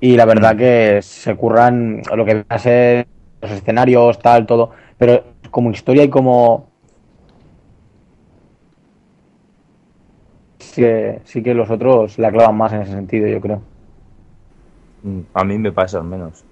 Y 0.00 0.16
la 0.16 0.24
verdad 0.24 0.56
que 0.56 1.00
se 1.02 1.34
curran 1.36 2.02
lo 2.14 2.24
que 2.24 2.34
va 2.34 2.44
a 2.48 2.58
ser 2.58 3.06
los 3.40 3.50
escenarios, 3.52 4.18
tal, 4.18 4.46
todo. 4.46 4.70
Pero 4.98 5.24
como 5.50 5.70
historia 5.70 6.04
y 6.04 6.08
como. 6.10 6.66
Sí 10.58 10.80
que, 10.82 11.20
sí 11.24 11.42
que 11.42 11.54
los 11.54 11.70
otros 11.70 12.18
la 12.18 12.30
clavan 12.30 12.56
más 12.56 12.72
en 12.72 12.82
ese 12.82 12.92
sentido, 12.92 13.28
yo 13.28 13.40
creo. 13.40 13.62
Mm, 15.02 15.20
A 15.34 15.44
mí 15.44 15.58
me 15.58 15.72
pasa 15.72 15.98
al 15.98 16.04
menos. 16.04 16.44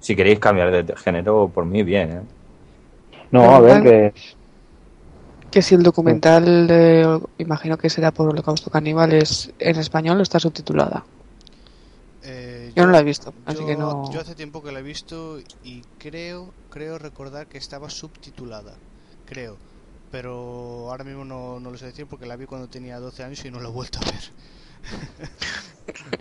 Si 0.00 0.16
queréis 0.16 0.38
cambiar 0.38 0.70
de 0.84 0.96
género, 0.96 1.48
por 1.48 1.64
mí 1.64 1.82
bien, 1.82 2.10
¿eh? 2.10 2.20
No, 3.30 3.54
a 3.54 3.60
ver, 3.60 3.82
que. 3.82 4.12
Que 5.50 5.62
si 5.62 5.74
el 5.74 5.82
documental, 5.82 6.66
de- 6.68 7.20
imagino 7.38 7.76
que 7.76 7.90
será 7.90 8.10
por 8.12 8.28
Holocausto 8.28 8.70
Caníbal, 8.70 9.12
es 9.12 9.50
en 9.58 9.76
español 9.78 10.18
o 10.20 10.22
está 10.22 10.38
subtitulada. 10.38 11.04
Eh, 12.22 12.72
Yo 12.76 12.86
no 12.86 12.92
la 12.92 13.00
he 13.00 13.04
visto, 13.04 13.32
así 13.46 13.58
yo- 13.60 13.66
que 13.66 13.76
no. 13.76 14.12
yo 14.12 14.20
hace 14.20 14.34
tiempo 14.34 14.62
que 14.62 14.72
la 14.72 14.80
he 14.80 14.82
visto 14.82 15.40
y 15.62 15.82
creo, 15.98 16.52
creo 16.68 16.98
recordar 16.98 17.46
que 17.48 17.58
estaba 17.58 17.88
subtitulada. 17.90 18.78
Creo. 19.24 19.58
Pero 20.10 20.90
ahora 20.90 21.04
mismo 21.04 21.24
no, 21.24 21.60
no 21.60 21.70
lo 21.70 21.78
sé 21.78 21.86
decir 21.86 22.06
porque 22.06 22.26
la 22.26 22.36
vi 22.36 22.46
cuando 22.46 22.68
tenía 22.68 22.98
12 22.98 23.22
años 23.22 23.44
y 23.44 23.50
no 23.50 23.60
la 23.60 23.68
he 23.68 23.72
vuelto 23.72 23.98
a 24.00 24.04
ver. 24.10 24.32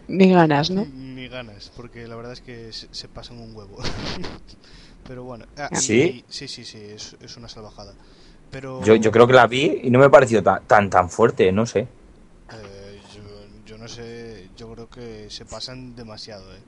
Ni 0.07 0.31
ganas, 0.31 0.69
¿no? 0.69 0.85
Ni 0.85 1.27
ganas, 1.27 1.71
porque 1.75 2.07
la 2.07 2.15
verdad 2.15 2.33
es 2.33 2.41
que 2.41 2.71
se, 2.73 2.87
se 2.91 3.07
pasan 3.09 3.39
un 3.39 3.55
huevo. 3.55 3.77
Pero 5.07 5.23
bueno. 5.23 5.45
ah, 5.57 5.69
y- 5.73 5.77
¿Sí? 5.77 6.23
sí, 6.29 6.47
sí, 6.47 6.65
sí, 6.65 6.77
es, 6.77 7.15
es 7.19 7.37
una 7.37 7.49
salvajada. 7.49 7.95
Pero 8.51 8.71
Yo, 8.85 8.95
yo 8.95 9.11
creo 9.11 9.27
que 9.27 9.33
la 9.33 9.45
vi 9.47 9.81
y 9.83 9.91
no 9.91 9.99
me 9.99 10.09
pareció 10.09 10.41
tan 10.41 10.63
tan, 10.65 10.89
tan 10.89 11.09
fuerte, 11.09 11.51
no 11.51 11.65
sé. 11.65 11.87
eh, 12.49 13.01
yo, 13.13 13.21
yo 13.65 13.77
no 13.77 13.87
sé, 13.87 14.51
yo 14.55 14.71
creo 14.73 14.89
que 14.89 15.29
se 15.29 15.45
pasan 15.45 15.95
demasiado, 15.95 16.55
¿eh? 16.55 16.65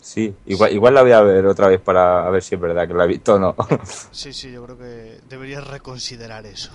Sí, 0.00 0.34
igual, 0.46 0.72
igual 0.72 0.94
la 0.94 1.02
voy 1.02 1.12
a 1.12 1.20
ver 1.22 1.46
otra 1.46 1.68
vez 1.68 1.80
para 1.80 2.28
ver 2.30 2.42
si 2.42 2.56
es 2.56 2.60
verdad 2.60 2.88
que 2.88 2.94
la 2.94 3.04
he 3.04 3.08
visto 3.08 3.34
o 3.34 3.38
no. 3.38 3.54
Sí, 4.10 4.32
sí, 4.32 4.52
yo 4.52 4.64
creo 4.64 4.78
que 4.78 5.20
deberías 5.24 5.66
reconsiderar 5.66 6.46
eso. 6.46 6.70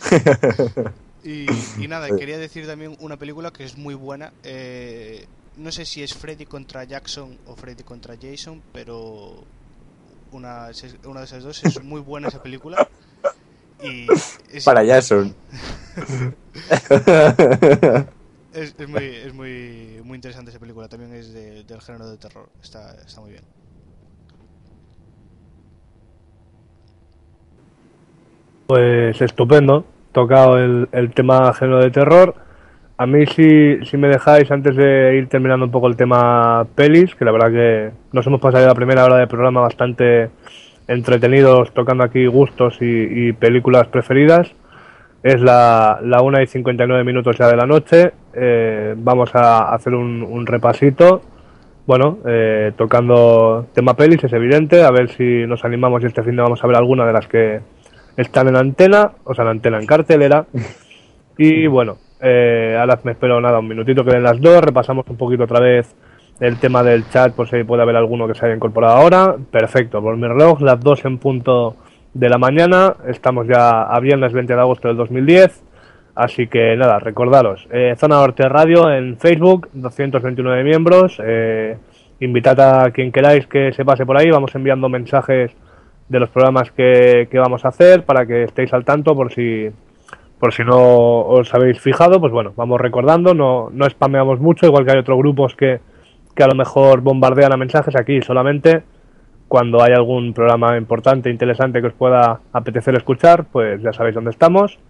y, 1.22 1.72
y 1.76 1.88
nada, 1.88 2.12
quería 2.12 2.38
decir 2.38 2.66
también 2.66 2.96
una 2.98 3.16
película 3.16 3.52
que 3.52 3.64
es 3.64 3.76
muy 3.76 3.94
buena. 3.94 4.32
eh, 4.42 5.28
no 5.54 5.70
sé 5.70 5.84
si 5.84 6.02
es 6.02 6.14
Freddy 6.14 6.46
contra 6.46 6.84
Jackson 6.84 7.38
o 7.44 7.56
Freddy 7.56 7.84
contra 7.84 8.16
Jason, 8.20 8.62
pero 8.72 9.46
una, 10.32 10.70
una 11.04 11.20
de 11.20 11.26
esas 11.26 11.42
dos 11.44 11.62
es 11.64 11.82
muy 11.82 12.00
buena 12.00 12.28
esa 12.28 12.42
película. 12.42 12.88
Y 13.82 14.06
es, 14.50 14.64
para 14.64 14.84
Jason. 14.86 15.34
es, 18.52 18.74
es 18.78 18.88
muy, 18.88 19.04
es 19.04 19.34
muy, 19.34 20.00
muy 20.04 20.16
interesante 20.16 20.50
esa 20.50 20.60
película. 20.60 20.88
También 20.88 21.12
es 21.14 21.32
de- 21.32 21.64
del 21.64 21.80
género 21.80 22.08
de 22.08 22.18
terror. 22.18 22.48
Está, 22.62 22.94
está 22.94 23.20
muy 23.20 23.30
bien. 23.32 23.44
Pues 28.66 29.20
estupendo. 29.20 29.84
Tocado 30.12 30.58
el, 30.58 30.88
el 30.92 31.12
tema 31.14 31.52
género 31.54 31.80
de 31.82 31.90
terror. 31.90 32.34
A 33.02 33.06
mí, 33.06 33.26
si, 33.26 33.84
si 33.84 33.96
me 33.96 34.06
dejáis, 34.06 34.48
antes 34.52 34.76
de 34.76 35.16
ir 35.16 35.28
terminando 35.28 35.66
un 35.66 35.72
poco 35.72 35.88
el 35.88 35.96
tema 35.96 36.64
pelis, 36.76 37.16
que 37.16 37.24
la 37.24 37.32
verdad 37.32 37.50
que 37.50 37.90
nos 38.12 38.24
hemos 38.28 38.40
pasado 38.40 38.64
la 38.64 38.76
primera 38.76 39.04
hora 39.04 39.16
del 39.16 39.26
programa 39.26 39.60
bastante 39.60 40.30
entretenidos, 40.86 41.74
tocando 41.74 42.04
aquí 42.04 42.26
gustos 42.26 42.78
y, 42.80 42.84
y 42.84 43.32
películas 43.32 43.88
preferidas. 43.88 44.52
Es 45.24 45.40
la, 45.40 45.98
la 46.00 46.22
1 46.22 46.42
y 46.42 46.46
59 46.46 47.02
minutos 47.02 47.36
ya 47.36 47.48
de 47.48 47.56
la 47.56 47.66
noche. 47.66 48.12
Eh, 48.34 48.94
vamos 48.96 49.34
a 49.34 49.74
hacer 49.74 49.96
un, 49.96 50.22
un 50.22 50.46
repasito. 50.46 51.22
Bueno, 51.84 52.18
eh, 52.24 52.70
tocando 52.76 53.66
tema 53.74 53.94
pelis, 53.94 54.22
es 54.22 54.32
evidente. 54.32 54.84
A 54.84 54.92
ver 54.92 55.08
si 55.08 55.44
nos 55.48 55.64
animamos 55.64 56.04
y 56.04 56.06
este 56.06 56.22
fin 56.22 56.36
de 56.36 56.42
vamos 56.42 56.62
a 56.62 56.68
ver 56.68 56.76
alguna 56.76 57.04
de 57.04 57.12
las 57.12 57.26
que 57.26 57.62
están 58.16 58.46
en 58.46 58.54
antena, 58.54 59.10
o 59.24 59.34
sea, 59.34 59.42
en 59.42 59.50
antena, 59.50 59.80
en 59.80 59.86
cartelera. 59.86 60.46
Y 61.38 61.66
bueno, 61.66 61.96
eh, 62.22 62.76
ahora 62.78 63.00
me 63.02 63.12
espero 63.12 63.40
nada, 63.40 63.58
un 63.58 63.66
minutito 63.66 64.04
que 64.04 64.12
den 64.12 64.22
las 64.22 64.40
dos. 64.40 64.62
Repasamos 64.62 65.04
un 65.08 65.16
poquito 65.16 65.44
otra 65.44 65.60
vez 65.60 65.94
el 66.38 66.58
tema 66.58 66.82
del 66.82 67.08
chat, 67.08 67.34
por 67.34 67.48
si 67.48 67.64
puede 67.64 67.82
haber 67.82 67.96
alguno 67.96 68.28
que 68.28 68.34
se 68.34 68.46
haya 68.46 68.54
incorporado 68.54 68.96
ahora. 68.96 69.36
Perfecto, 69.50 70.00
por 70.00 70.16
mi 70.16 70.28
las 70.64 70.80
dos 70.80 71.04
en 71.04 71.18
punto 71.18 71.76
de 72.14 72.28
la 72.28 72.38
mañana. 72.38 72.94
Estamos 73.08 73.48
ya 73.48 73.82
a 73.82 73.98
viernes 74.00 74.32
20 74.32 74.54
de 74.54 74.60
agosto 74.60 74.88
del 74.88 74.96
2010. 74.96 75.64
Así 76.14 76.46
que 76.46 76.76
nada, 76.76 76.98
recordaros, 76.98 77.66
eh, 77.72 77.94
Zona 77.96 78.16
Norte 78.16 78.46
Radio 78.48 78.92
en 78.92 79.16
Facebook, 79.16 79.68
229 79.72 80.62
miembros. 80.62 81.20
Eh, 81.24 81.76
invitad 82.20 82.60
a 82.60 82.90
quien 82.90 83.10
queráis 83.10 83.46
que 83.46 83.72
se 83.72 83.84
pase 83.84 84.06
por 84.06 84.16
ahí. 84.16 84.30
Vamos 84.30 84.54
enviando 84.54 84.88
mensajes 84.88 85.52
de 86.08 86.20
los 86.20 86.28
programas 86.28 86.70
que, 86.70 87.28
que 87.30 87.38
vamos 87.38 87.64
a 87.64 87.68
hacer 87.68 88.04
para 88.04 88.26
que 88.26 88.44
estéis 88.44 88.72
al 88.74 88.84
tanto 88.84 89.14
por 89.14 89.32
si 89.32 89.70
por 90.42 90.52
si 90.52 90.64
no 90.64 91.20
os 91.20 91.54
habéis 91.54 91.80
fijado, 91.80 92.18
pues 92.18 92.32
bueno, 92.32 92.52
vamos 92.56 92.80
recordando, 92.80 93.32
no, 93.32 93.70
no 93.70 93.88
spameamos 93.88 94.40
mucho, 94.40 94.66
igual 94.66 94.84
que 94.84 94.90
hay 94.90 94.98
otros 94.98 95.16
grupos 95.16 95.54
que, 95.54 95.78
que 96.34 96.42
a 96.42 96.48
lo 96.48 96.56
mejor 96.56 97.00
bombardean 97.00 97.52
a 97.52 97.56
mensajes 97.56 97.94
aquí 97.94 98.20
solamente 98.22 98.82
cuando 99.46 99.80
hay 99.80 99.92
algún 99.92 100.34
programa 100.34 100.76
importante, 100.76 101.30
interesante 101.30 101.80
que 101.80 101.86
os 101.86 101.92
pueda 101.92 102.40
apetecer 102.52 102.96
escuchar, 102.96 103.44
pues 103.52 103.80
ya 103.82 103.92
sabéis 103.92 104.16
dónde 104.16 104.32
estamos. 104.32 104.80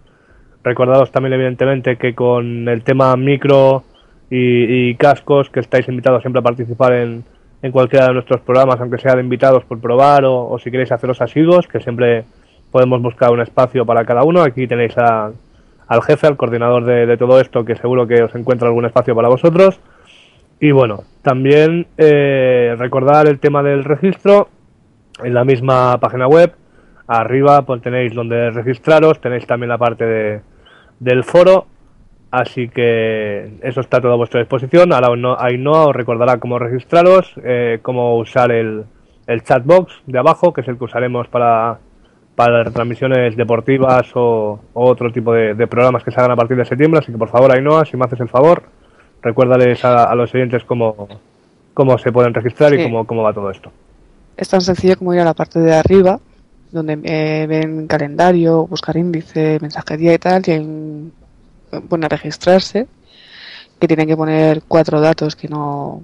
Recordados 0.63 1.11
también 1.11 1.33
evidentemente 1.33 1.97
que 1.97 2.15
con 2.15 2.67
el 2.67 2.83
tema 2.83 3.15
micro 3.15 3.83
y, 4.31 4.95
cascos, 4.95 5.51
que 5.51 5.59
estáis 5.59 5.87
invitados 5.87 6.23
siempre 6.23 6.39
a 6.39 6.43
participar 6.43 6.93
en, 6.93 7.25
en 7.61 7.71
cualquiera 7.71 8.07
de 8.07 8.13
nuestros 8.13 8.41
programas, 8.41 8.81
aunque 8.81 8.97
sea 8.97 9.13
de 9.13 9.21
invitados 9.21 9.63
por 9.65 9.79
probar 9.79 10.25
o, 10.25 10.49
o 10.49 10.57
si 10.57 10.71
queréis 10.71 10.91
haceros 10.91 11.21
asiduos, 11.21 11.67
que 11.67 11.79
siempre 11.79 12.25
podemos 12.71 12.99
buscar 13.03 13.31
un 13.31 13.41
espacio 13.41 13.85
para 13.85 14.03
cada 14.03 14.23
uno. 14.23 14.41
Aquí 14.41 14.65
tenéis 14.65 14.97
a, 14.97 15.29
al 15.87 16.01
jefe, 16.01 16.27
al 16.27 16.37
coordinador 16.37 16.85
de, 16.85 17.05
de, 17.05 17.17
todo 17.17 17.39
esto, 17.39 17.65
que 17.65 17.75
seguro 17.75 18.07
que 18.07 18.23
os 18.23 18.35
encuentra 18.35 18.67
algún 18.67 18.85
espacio 18.85 19.15
para 19.15 19.29
vosotros. 19.29 19.79
Y 20.59 20.71
bueno, 20.71 21.03
también 21.21 21.87
eh, 21.97 22.75
recordar 22.77 23.27
el 23.27 23.39
tema 23.39 23.63
del 23.63 23.83
registro 23.83 24.47
en 25.21 25.33
la 25.33 25.43
misma 25.43 25.97
página 25.99 26.27
web. 26.27 26.53
Arriba 27.07 27.63
pues 27.63 27.81
tenéis 27.81 28.13
donde 28.13 28.49
registraros, 28.49 29.19
tenéis 29.19 29.45
también 29.45 29.69
la 29.69 29.77
parte 29.77 30.05
de, 30.05 30.41
del 30.99 31.23
foro. 31.23 31.67
Así 32.31 32.69
que 32.69 33.57
eso 33.61 33.81
está 33.81 34.01
todo 34.01 34.13
a 34.13 34.15
vuestra 34.15 34.39
disposición. 34.39 34.93
Ahora 34.93 35.15
no, 35.15 35.37
Ainhoa 35.37 35.87
os 35.87 35.95
recordará 35.95 36.39
cómo 36.39 36.57
registraros, 36.57 37.35
eh, 37.43 37.79
cómo 37.81 38.17
usar 38.17 38.51
el, 38.51 38.85
el 39.27 39.43
chatbox 39.43 40.01
de 40.07 40.19
abajo, 40.19 40.53
que 40.53 40.61
es 40.61 40.67
el 40.67 40.77
que 40.77 40.85
usaremos 40.85 41.27
para 41.27 41.79
para 42.35 42.63
retransmisiones 42.63 43.35
deportivas 43.35 44.09
o, 44.15 44.59
o 44.73 44.85
otro 44.85 45.11
tipo 45.11 45.33
de, 45.33 45.53
de, 45.53 45.67
programas 45.67 46.03
que 46.03 46.11
se 46.11 46.19
hagan 46.19 46.31
a 46.31 46.35
partir 46.35 46.57
de 46.57 46.65
septiembre. 46.65 46.99
Así 46.99 47.11
que 47.11 47.17
por 47.17 47.29
favor, 47.29 47.51
Ainhoa, 47.51 47.85
si 47.85 47.95
me 47.95 48.05
haces 48.05 48.19
el 48.19 48.29
favor, 48.29 48.63
recuérdales 49.21 49.83
a, 49.85 50.05
a 50.05 50.15
los 50.15 50.33
oyentes 50.33 50.63
cómo, 50.63 51.07
cómo 51.73 51.97
se 51.97 52.11
pueden 52.11 52.33
registrar 52.33 52.71
sí. 52.71 52.77
y 52.79 52.83
cómo, 52.83 53.05
cómo 53.05 53.23
va 53.23 53.33
todo 53.33 53.51
esto. 53.51 53.71
Es 54.35 54.49
tan 54.49 54.61
sencillo 54.61 54.97
como 54.97 55.13
ir 55.13 55.19
a 55.19 55.25
la 55.25 55.33
parte 55.35 55.59
de 55.59 55.75
arriba, 55.75 56.19
donde 56.71 56.99
eh, 57.03 57.45
ven 57.47 57.85
calendario, 57.87 58.65
buscar 58.65 58.97
índice, 58.97 59.59
mensajería 59.61 60.13
y 60.13 60.17
tal, 60.17 60.41
y 60.47 60.51
en, 60.51 61.13
bueno, 61.87 62.07
registrarse, 62.07 62.87
que 63.79 63.87
tienen 63.87 64.07
que 64.07 64.17
poner 64.17 64.63
cuatro 64.67 64.99
datos 64.99 65.35
que 65.35 65.47
no, 65.47 66.01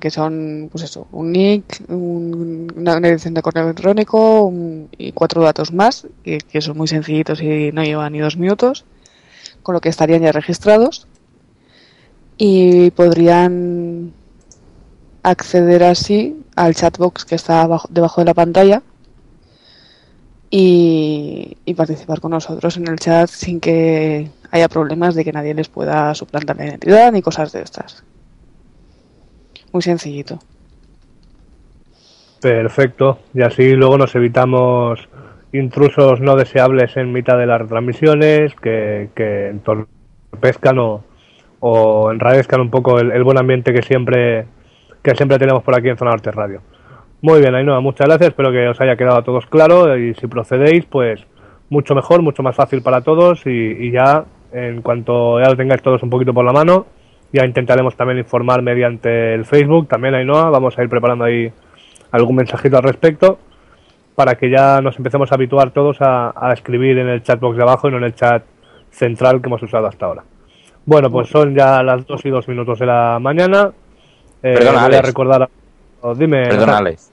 que 0.00 0.10
son, 0.10 0.68
pues 0.70 0.84
eso, 0.84 1.06
un 1.12 1.32
nick, 1.32 1.82
un, 1.88 2.72
una, 2.76 2.96
dirección 2.96 3.34
de 3.34 3.42
correo 3.42 3.64
electrónico 3.64 4.52
y 4.96 5.12
cuatro 5.12 5.42
datos 5.42 5.72
más, 5.72 6.06
que, 6.22 6.60
son 6.60 6.76
muy 6.76 6.88
sencillitos 6.88 7.42
y 7.42 7.72
no 7.72 7.82
llevan 7.82 8.12
ni 8.12 8.20
dos 8.20 8.36
minutos, 8.36 8.84
con 9.62 9.74
lo 9.74 9.80
que 9.80 9.88
estarían 9.88 10.22
ya 10.22 10.32
registrados 10.32 11.06
y 12.36 12.90
podrían 12.92 14.12
acceder 15.22 15.84
así 15.84 16.42
al 16.56 16.74
chatbox 16.74 17.24
que 17.24 17.34
está 17.34 17.62
abajo, 17.62 17.88
debajo 17.90 18.20
de 18.20 18.24
la 18.24 18.34
pantalla 18.34 18.82
y 20.50 21.74
participar 21.76 22.20
con 22.20 22.32
nosotros 22.32 22.76
en 22.76 22.88
el 22.88 22.98
chat 22.98 23.30
sin 23.30 23.58
que 23.58 24.30
haya 24.52 24.68
problemas 24.68 25.14
de 25.14 25.24
que 25.24 25.32
nadie 25.32 25.54
les 25.54 25.68
pueda 25.68 26.14
suplantar 26.14 26.56
la 26.56 26.66
identidad 26.66 27.10
ni 27.10 27.22
cosas 27.22 27.52
de 27.52 27.62
estas. 27.62 28.04
Muy 29.72 29.82
sencillito. 29.82 30.38
Perfecto. 32.40 33.18
Y 33.34 33.42
así 33.42 33.72
luego 33.72 33.96
nos 33.96 34.14
evitamos 34.14 35.08
intrusos 35.52 36.20
no 36.20 36.34
deseables 36.34 36.96
en 36.96 37.12
mitad 37.12 37.38
de 37.38 37.46
las 37.46 37.60
retransmisiones 37.60 38.54
que, 38.56 39.10
que 39.14 39.48
entorpezcan 39.48 40.78
o, 40.78 41.04
o 41.60 42.10
enradezcan 42.10 42.60
un 42.60 42.70
poco 42.70 42.98
el, 42.98 43.12
el, 43.12 43.22
buen 43.22 43.38
ambiente 43.38 43.72
que 43.72 43.82
siempre 43.82 44.46
que 45.02 45.14
siempre 45.14 45.38
tenemos 45.38 45.62
por 45.62 45.78
aquí 45.78 45.88
en 45.88 45.96
Zona 45.96 46.12
Norte 46.12 46.30
Radio. 46.30 46.60
Muy 47.20 47.40
bien, 47.40 47.54
Ainhoa, 47.54 47.80
muchas 47.80 48.06
gracias. 48.06 48.30
Espero 48.30 48.50
que 48.50 48.68
os 48.68 48.80
haya 48.80 48.96
quedado 48.96 49.18
a 49.18 49.24
todos 49.24 49.46
claro 49.46 49.96
y 49.96 50.14
si 50.14 50.26
procedéis, 50.26 50.84
pues 50.86 51.24
mucho 51.70 51.94
mejor, 51.94 52.22
mucho 52.22 52.42
más 52.42 52.56
fácil 52.56 52.82
para 52.82 53.02
todos 53.02 53.46
y, 53.46 53.50
y 53.50 53.90
ya 53.92 54.24
en 54.52 54.82
cuanto 54.82 55.40
ya 55.40 55.48
lo 55.48 55.56
tengáis 55.56 55.82
todos 55.82 56.02
un 56.02 56.10
poquito 56.10 56.34
por 56.34 56.44
la 56.44 56.52
mano, 56.52 56.86
ya 57.32 57.44
intentaremos 57.44 57.96
también 57.96 58.18
informar 58.18 58.62
mediante 58.62 59.34
el 59.34 59.44
Facebook, 59.44 59.88
también 59.88 60.14
Ainhoa, 60.14 60.50
vamos 60.50 60.78
a 60.78 60.82
ir 60.82 60.88
preparando 60.88 61.24
ahí 61.24 61.52
algún 62.10 62.36
mensajito 62.36 62.76
al 62.76 62.82
respecto 62.82 63.38
para 64.14 64.34
que 64.34 64.50
ya 64.50 64.80
nos 64.80 64.96
empecemos 64.98 65.32
a 65.32 65.36
habituar 65.36 65.70
todos 65.70 65.96
a, 66.00 66.32
a 66.36 66.52
escribir 66.52 66.98
en 66.98 67.08
el 67.08 67.22
chatbox 67.22 67.56
de 67.56 67.62
abajo 67.62 67.88
y 67.88 67.90
no 67.90 67.96
en 67.96 68.04
el 68.04 68.14
chat 68.14 68.44
central 68.90 69.40
que 69.40 69.48
hemos 69.48 69.62
usado 69.62 69.86
hasta 69.86 70.06
ahora. 70.06 70.24
Bueno, 70.84 71.10
pues 71.10 71.28
son 71.28 71.54
ya 71.54 71.82
las 71.82 72.06
2 72.06 72.24
y 72.26 72.30
2 72.30 72.48
minutos 72.48 72.78
de 72.78 72.86
la 72.86 73.18
mañana. 73.20 73.72
Eh, 74.42 74.54
Perdona, 74.54 74.72
voy 74.72 74.86
Alex. 74.86 74.98
a 74.98 75.02
recordar. 75.02 75.48
Oh, 76.00 76.14
dime. 76.14 76.48
Perdona, 76.48 76.78
Alex. 76.78 77.10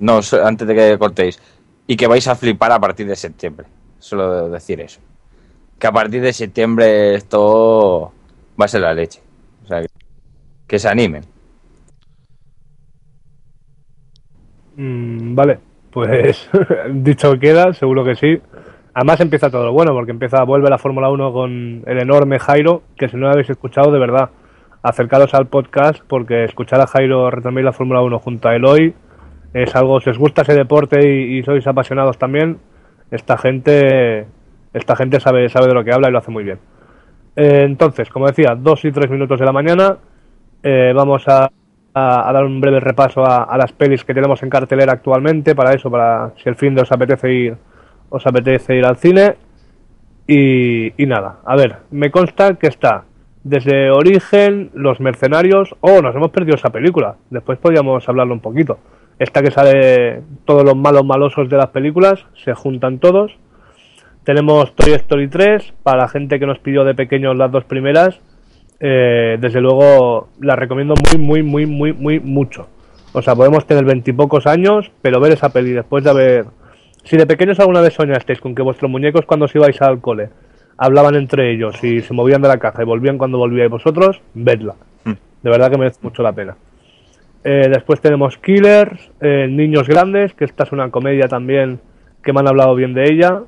No, 0.00 0.20
antes 0.44 0.66
de 0.66 0.74
que 0.74 0.98
cortéis. 0.98 1.40
Y 1.86 1.96
que 1.96 2.06
vais 2.06 2.26
a 2.28 2.34
flipar 2.34 2.72
a 2.72 2.80
partir 2.80 3.06
de 3.06 3.16
septiembre. 3.16 3.66
Solo 3.98 4.48
decir 4.48 4.80
eso. 4.80 5.00
Que 5.78 5.86
a 5.86 5.92
partir 5.92 6.20
de 6.20 6.32
septiembre 6.32 7.14
esto 7.14 8.12
va 8.60 8.64
a 8.64 8.68
ser 8.68 8.80
la 8.80 8.92
leche. 8.92 9.22
Que, 10.68 10.78
se 10.78 10.88
animen. 10.88 11.22
Mm, 14.76 15.34
vale, 15.34 15.58
pues 15.90 16.48
dicho 16.92 17.38
queda, 17.38 17.72
seguro 17.72 18.04
que 18.04 18.14
sí. 18.14 18.40
Además 18.94 19.20
empieza 19.20 19.50
todo 19.50 19.66
lo 19.66 19.72
bueno, 19.72 19.92
porque 19.92 20.10
empieza, 20.12 20.44
vuelve 20.44 20.70
la 20.70 20.78
Fórmula 20.78 21.10
1 21.10 21.32
con 21.32 21.82
el 21.86 21.98
enorme 22.02 22.38
Jairo, 22.38 22.82
que 22.96 23.08
si 23.08 23.16
no 23.16 23.26
lo 23.26 23.32
habéis 23.32 23.50
escuchado, 23.50 23.90
de 23.90 23.98
verdad, 23.98 24.30
acercaros 24.82 25.34
al 25.34 25.46
podcast, 25.46 26.02
porque 26.06 26.44
escuchar 26.44 26.80
a 26.80 26.86
Jairo 26.86 27.30
retransmitir 27.30 27.64
la 27.64 27.72
Fórmula 27.72 28.02
1 28.02 28.18
junto 28.18 28.48
a 28.48 28.54
Eloy 28.54 28.94
es 29.54 29.74
algo, 29.74 30.00
si 30.00 30.10
os 30.10 30.18
gusta 30.18 30.42
ese 30.42 30.54
deporte 30.54 31.00
y, 31.08 31.38
y, 31.38 31.42
sois 31.42 31.66
apasionados 31.66 32.18
también, 32.18 32.58
esta 33.10 33.38
gente, 33.38 34.26
esta 34.74 34.96
gente 34.96 35.20
sabe, 35.20 35.48
sabe 35.48 35.68
de 35.68 35.74
lo 35.74 35.84
que 35.84 35.92
habla 35.92 36.08
y 36.08 36.12
lo 36.12 36.18
hace 36.18 36.30
muy 36.30 36.44
bien. 36.44 36.58
Eh, 37.36 37.62
entonces, 37.64 38.10
como 38.10 38.26
decía, 38.26 38.54
dos 38.56 38.84
y 38.84 38.92
tres 38.92 39.10
minutos 39.10 39.38
de 39.40 39.46
la 39.46 39.52
mañana, 39.52 39.96
eh, 40.62 40.92
vamos 40.94 41.24
a, 41.28 41.50
dar 41.94 42.44
un 42.44 42.60
breve 42.60 42.78
repaso 42.78 43.24
a, 43.24 43.56
las 43.58 43.72
pelis 43.72 44.04
que 44.04 44.14
tenemos 44.14 44.42
en 44.42 44.50
cartelera 44.50 44.92
actualmente, 44.92 45.54
para 45.54 45.74
eso, 45.74 45.90
para 45.90 46.32
si 46.42 46.48
el 46.48 46.54
fin 46.54 46.74
de 46.74 46.82
os 46.82 46.92
apetece 46.92 47.32
ir, 47.32 47.56
os 48.08 48.26
apetece 48.26 48.76
ir 48.76 48.86
al 48.86 48.96
cine. 48.96 49.34
Y, 50.26 51.02
y 51.02 51.06
nada, 51.06 51.38
a 51.44 51.56
ver, 51.56 51.76
me 51.90 52.10
consta 52.10 52.54
que 52.54 52.66
está 52.66 53.04
desde 53.42 53.90
Origen, 53.90 54.70
Los 54.74 55.00
Mercenarios, 55.00 55.74
oh, 55.80 56.02
nos 56.02 56.14
hemos 56.14 56.30
perdido 56.30 56.56
esa 56.56 56.70
película, 56.70 57.16
después 57.30 57.58
podríamos 57.58 58.06
hablarlo 58.08 58.34
un 58.34 58.40
poquito. 58.40 58.78
Esta 59.18 59.42
que 59.42 59.50
sale 59.50 60.22
todos 60.44 60.64
los 60.64 60.76
malos 60.76 61.04
malosos 61.04 61.48
de 61.48 61.56
las 61.56 61.68
películas, 61.68 62.24
se 62.44 62.54
juntan 62.54 62.98
todos. 62.98 63.36
Tenemos 64.22 64.74
Toy 64.76 64.92
Story 64.92 65.28
3, 65.28 65.74
para 65.82 66.02
la 66.02 66.08
gente 66.08 66.38
que 66.38 66.46
nos 66.46 66.58
pidió 66.58 66.84
de 66.84 66.94
pequeños 66.94 67.36
las 67.36 67.50
dos 67.50 67.64
primeras, 67.64 68.20
eh, 68.80 69.36
desde 69.40 69.60
luego 69.60 70.28
la 70.40 70.56
recomiendo 70.56 70.94
muy, 70.94 71.18
muy, 71.18 71.42
muy, 71.42 71.66
muy, 71.66 71.92
muy 71.92 72.20
mucho. 72.20 72.68
O 73.12 73.22
sea, 73.22 73.34
podemos 73.34 73.66
tener 73.66 73.84
veintipocos 73.84 74.46
años, 74.46 74.90
pero 75.02 75.20
ver 75.20 75.32
esa 75.32 75.50
peli 75.50 75.72
después 75.72 76.04
de 76.04 76.10
haber... 76.10 76.44
Si 77.04 77.16
de 77.16 77.26
pequeños 77.26 77.58
alguna 77.58 77.80
vez 77.80 77.94
soñasteis 77.94 78.40
con 78.40 78.54
que 78.54 78.62
vuestros 78.62 78.90
muñecos 78.90 79.24
cuando 79.24 79.46
os 79.46 79.54
ibais 79.54 79.80
al 79.80 80.00
cole 80.00 80.28
hablaban 80.76 81.16
entre 81.16 81.52
ellos 81.52 81.82
y 81.82 82.00
se 82.00 82.14
movían 82.14 82.40
de 82.40 82.48
la 82.48 82.58
caja 82.58 82.82
y 82.82 82.86
volvían 82.86 83.18
cuando 83.18 83.38
volvíais 83.38 83.70
vosotros, 83.70 84.20
vedla. 84.34 84.74
Mm. 85.04 85.12
De 85.42 85.50
verdad 85.50 85.70
que 85.70 85.78
merece 85.78 85.98
mucho 86.02 86.22
la 86.22 86.32
pena. 86.32 86.56
Eh, 87.44 87.68
después 87.68 88.00
tenemos 88.00 88.36
Killers, 88.38 89.10
eh, 89.20 89.46
Niños 89.48 89.88
Grandes, 89.88 90.34
que 90.34 90.44
esta 90.44 90.64
es 90.64 90.72
una 90.72 90.90
comedia 90.90 91.28
también 91.28 91.80
que 92.22 92.32
me 92.32 92.40
han 92.40 92.48
hablado 92.48 92.74
bien 92.74 92.94
de 92.94 93.04
ella. 93.04 93.42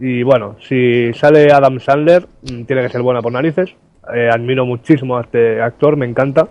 Y 0.00 0.22
bueno, 0.22 0.56
si 0.60 1.12
sale 1.14 1.52
Adam 1.52 1.78
Sandler, 1.78 2.26
mm, 2.42 2.64
tiene 2.64 2.82
que 2.82 2.88
ser 2.88 3.02
buena 3.02 3.22
por 3.22 3.32
narices. 3.32 3.74
Eh, 4.12 4.28
admiro 4.32 4.66
muchísimo 4.66 5.16
a 5.16 5.22
este 5.22 5.62
actor, 5.62 5.96
me 5.96 6.06
encanta. 6.06 6.48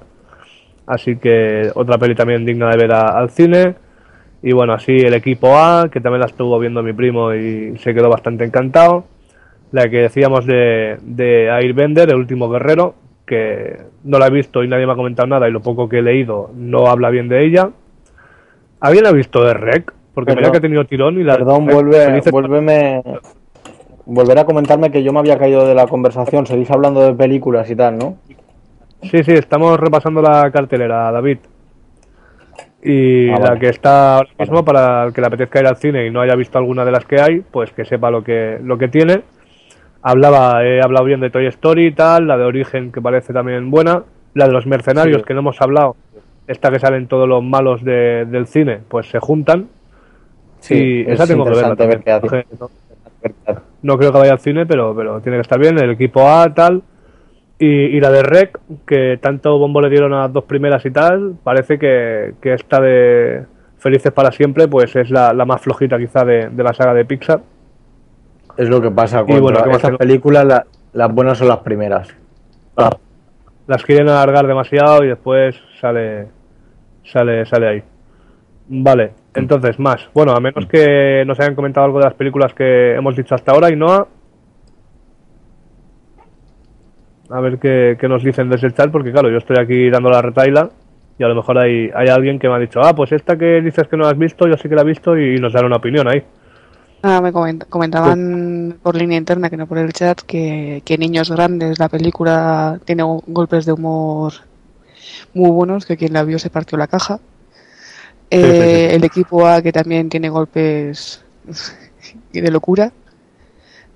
Así 0.86 1.18
que 1.18 1.70
otra 1.76 1.98
peli 1.98 2.16
también 2.16 2.46
digna 2.46 2.70
de 2.70 2.78
ver 2.78 2.94
a, 2.94 3.18
al 3.18 3.30
cine. 3.30 3.76
Y 4.42 4.54
bueno, 4.54 4.74
así 4.74 4.92
el 4.98 5.14
equipo 5.14 5.56
A, 5.56 5.90
que 5.92 6.02
también 6.02 6.22
la 6.22 6.26
estuvo 6.26 6.58
viendo 6.60 6.84
mi 6.84 6.94
primo 6.94 7.34
y 7.34 7.78
se 7.78 7.94
quedó 7.94 8.10
bastante 8.10 8.44
encantado. 8.44 9.06
La 9.72 9.90
que 9.90 10.02
decíamos 10.02 10.46
de, 10.46 10.98
de 11.02 11.50
Airbender, 11.50 12.10
el 12.10 12.18
último 12.18 12.50
guerrero, 12.50 12.96
que 13.26 13.78
no 14.04 14.20
la 14.20 14.28
he 14.28 14.32
visto 14.32 14.64
y 14.64 14.68
nadie 14.68 14.86
me 14.86 14.92
ha 14.92 14.98
comentado 14.98 15.28
nada 15.28 15.48
y 15.48 15.52
lo 15.52 15.62
poco 15.62 15.88
que 15.88 16.00
he 16.00 16.02
leído 16.02 16.52
no 16.56 16.88
habla 16.88 17.10
bien 17.10 17.30
de 17.30 17.46
ella. 17.46 17.70
¿Alguien 18.82 19.08
ha 19.08 19.12
visto 19.12 19.44
de 19.44 19.54
Rec? 19.54 19.94
Porque 20.14 20.36
mira 20.36 20.52
que 20.52 20.58
ha 20.58 20.62
tenido 20.62 20.86
tirón 20.86 21.20
y 21.20 21.24
la... 21.24 21.38
Perdón, 21.38 21.66
vuelve, 21.66 22.22
vuélveme... 22.30 23.02
Volver 24.06 24.38
a 24.40 24.46
comentarme 24.46 24.92
que 24.92 25.04
yo 25.04 25.14
me 25.14 25.20
había 25.20 25.38
caído 25.38 25.66
de 25.68 25.76
la 25.76 25.88
conversación. 25.88 26.46
Seguís 26.46 26.70
hablando 26.72 27.02
de 27.02 27.14
películas 27.14 27.70
y 27.70 27.76
tal, 27.76 27.98
¿no? 27.98 28.16
Sí, 29.02 29.24
sí, 29.24 29.32
estamos 29.34 29.80
repasando 29.80 30.22
la 30.22 30.50
cartelera, 30.52 31.12
David. 31.12 31.38
Y 32.84 33.30
Ah, 33.30 33.40
la 33.40 33.48
vale. 33.50 33.60
que 33.62 33.70
está 33.70 34.18
ahora 34.18 34.30
mismo, 34.38 34.66
para 34.66 35.06
el 35.06 35.14
que 35.14 35.22
le 35.22 35.28
apetezca 35.28 35.60
ir 35.62 35.68
al 35.68 35.78
cine 35.78 36.06
y 36.06 36.12
no 36.12 36.20
haya 36.22 36.36
visto 36.36 36.58
alguna 36.58 36.84
de 36.84 36.92
las 36.92 37.06
que 37.06 37.22
hay, 37.22 37.40
pues 37.40 37.72
que 37.72 37.86
sepa 37.86 38.12
lo 38.12 38.24
que, 38.24 38.60
lo 38.62 38.78
que 38.78 38.90
tiene. 38.90 39.22
Hablaba, 40.02 40.66
he 40.66 40.82
hablado 40.82 41.06
bien 41.06 41.22
de 41.22 41.30
Toy 41.30 41.48
Story 41.48 41.88
y 41.88 41.92
tal, 41.94 42.28
la 42.28 42.36
de 42.38 42.44
Origen 42.44 42.92
que 42.92 43.02
parece 43.02 43.32
también 43.32 43.72
buena, 43.72 44.04
la 44.34 44.48
de 44.48 44.52
los 44.52 44.66
mercenarios 44.68 45.20
Sí. 45.22 45.24
que 45.26 45.34
no 45.34 45.40
hemos 45.40 45.62
hablado, 45.62 45.96
esta 46.46 46.72
que 46.72 46.80
salen 46.80 47.08
todos 47.08 47.28
los 47.28 47.42
malos 47.42 47.82
de- 47.86 48.26
del 48.26 48.48
cine, 48.48 48.80
pues 48.90 49.10
se 49.10 49.20
juntan. 49.20 49.68
Sí, 50.60 50.76
y 50.76 51.02
es 51.04 51.08
esa 51.14 51.28
tengo 51.28 51.46
que 51.46 51.52
verla 51.52 51.76
ver 51.76 52.04
también. 52.04 52.46
No- 53.82 53.98
creo 53.98 54.12
que 54.12 54.20
vaya 54.20 54.32
al 54.34 54.40
cine, 54.40 54.66
pero, 54.66 54.96
pero 54.96 55.20
tiene 55.22 55.38
que 55.38 55.42
estar 55.42 55.60
bien. 55.60 55.78
El 55.78 55.92
equipo 55.92 56.28
A, 56.30 56.54
tal. 56.54 56.82
Y, 57.60 57.68
y 57.68 58.00
la 58.00 58.10
de 58.12 58.24
Rec, 58.24 58.60
que 58.86 59.18
tanto 59.22 59.58
bombo 59.58 59.80
le 59.82 59.90
dieron 59.90 60.14
a 60.14 60.22
las 60.24 60.34
dos 60.34 60.44
primeras 60.46 60.86
y 60.86 60.92
tal, 60.92 61.36
parece 61.44 61.78
que, 61.80 62.34
que 62.42 62.54
esta 62.54 62.80
de 62.82 63.46
Felices 63.78 64.12
para 64.12 64.32
siempre, 64.32 64.68
pues 64.68 64.96
es 64.96 65.10
la, 65.10 65.34
la 65.34 65.46
más 65.46 65.62
flojita 65.62 65.98
quizá 65.98 66.24
de, 66.26 66.50
de 66.50 66.64
la 66.64 66.74
saga 66.74 66.94
de 66.94 67.06
Pixar. 67.06 67.42
Es 68.58 68.70
lo 68.70 68.82
que 68.82 68.92
pasa 68.92 69.24
con 69.26 69.42
bueno, 69.42 69.60
¿qué 69.62 69.68
más 69.68 69.76
estas 69.78 69.90
tengo? 69.90 69.98
películas, 69.98 70.46
la- 70.46 70.66
las 70.94 71.14
buenas 71.14 71.38
son 71.38 71.48
las 71.50 71.58
primeras. 71.60 72.08
Las 73.68 73.84
quieren 73.84 74.10
alargar 74.10 74.46
demasiado 74.46 75.04
y 75.04 75.08
después 75.08 75.56
sale, 75.80 76.28
sale, 77.04 77.46
sale 77.46 77.68
ahí. 77.68 77.84
Vale, 78.68 79.12
entonces 79.36 79.80
más. 79.80 80.08
Bueno, 80.14 80.34
a 80.34 80.40
menos 80.40 80.66
que 80.68 81.24
nos 81.26 81.40
hayan 81.40 81.56
comentado 81.56 81.86
algo 81.86 82.00
de 82.00 82.06
las 82.06 82.14
películas 82.14 82.54
que 82.54 82.96
hemos 82.96 83.16
dicho 83.16 83.36
hasta 83.36 83.52
ahora 83.52 83.72
y 83.72 83.76
Noah. 83.76 84.08
A 87.30 87.40
ver 87.40 87.58
qué, 87.58 87.98
qué 88.00 88.08
nos 88.08 88.24
dicen 88.24 88.50
desde 88.50 88.68
el 88.68 88.74
chat, 88.74 88.92
porque 88.92 89.12
claro, 89.12 89.30
yo 89.30 89.38
estoy 89.38 89.56
aquí 89.60 89.90
dando 89.90 90.10
la 90.10 90.22
retaila 90.22 90.70
y 91.18 91.24
a 91.24 91.28
lo 91.28 91.36
mejor 91.36 91.58
hay, 91.58 91.90
hay 91.96 92.08
alguien 92.10 92.38
que 92.38 92.48
me 92.48 92.56
ha 92.56 92.60
dicho, 92.60 92.80
ah, 92.84 92.94
pues 92.96 93.12
esta 93.12 93.38
que 93.38 93.62
dices 93.62 93.88
que 93.88 93.98
no 93.98 94.06
has 94.08 94.18
visto, 94.18 94.48
yo 94.48 94.58
sí 94.58 94.68
que 94.68 94.76
la 94.76 94.82
he 94.82 94.86
visto 94.86 95.18
y, 95.18 95.38
nos 95.38 95.54
dan 95.54 95.66
una 95.66 95.78
opinión 95.78 96.08
ahí. 96.08 96.24
Ah, 97.02 97.22
me 97.22 97.32
coment- 97.32 97.66
comentaban 97.70 98.78
por 98.82 98.96
línea 98.96 99.18
interna, 99.18 99.50
que 99.50 99.58
no 99.58 99.68
por 99.68 99.78
el 99.78 99.94
chat, 99.94 100.22
que, 100.22 100.82
que 100.86 100.98
Niños 100.98 101.32
Grandes, 101.32 101.80
la 101.80 101.90
película, 101.90 102.80
tiene 102.86 103.04
go- 103.04 103.24
golpes 103.28 103.66
de 103.66 103.74
humor 103.74 104.34
muy 105.34 105.50
buenos, 105.50 105.86
que 105.86 105.98
quien 105.98 106.14
la 106.14 106.24
vio 106.24 106.40
se 106.40 106.50
partió 106.50 106.78
la 106.78 106.88
caja. 106.88 107.20
Sí, 108.38 108.42
sí. 108.42 108.48
Eh, 108.48 108.96
El 108.96 109.04
equipo 109.04 109.48
A, 109.48 109.62
que 109.62 109.72
también 109.72 110.10
tiene 110.10 110.30
golpes 110.30 111.24
y 112.34 112.42
de 112.42 112.52
locura. 112.52 112.92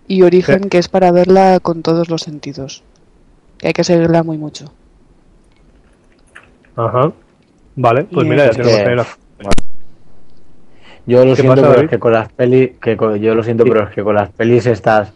Y 0.08 0.22
Origen, 0.22 0.64
Sí. 0.64 0.70
que 0.70 0.78
es 0.78 0.88
para 0.88 1.12
verla 1.12 1.60
con 1.62 1.82
todos 1.82 2.10
los 2.10 2.22
sentidos. 2.22 2.84
Que 3.58 3.68
hay 3.68 3.74
que 3.74 3.84
seguirla 3.84 4.24
muy 4.24 4.38
mucho. 4.38 4.72
Ajá. 6.76 7.12
Vale, 7.76 8.04
pues 8.06 8.26
Y 8.26 8.30
mira, 8.30 8.46
ya 8.46 8.52
tenemos 8.52 8.80
ahí 8.80 8.96
la... 8.96 9.06
Yo 11.06 11.24
lo 11.24 11.36
¿Qué 11.36 11.42
siento, 11.42 11.62
pasa, 11.62 11.70
pero 11.74 11.82
es 11.86 11.90
que 11.90 12.00
con 12.00 12.12
las 12.14 12.32
pelis, 12.34 12.72
que 12.82 12.98
con- 12.98 13.16
yo 13.18 13.34
lo 13.34 13.42
siento, 13.44 13.64
Sí. 13.64 13.70
pero 13.72 13.86
es 13.88 13.96
que 13.96 14.04
con 14.04 14.16
las 14.16 14.30
pelis 14.30 14.66
estas 14.66 15.14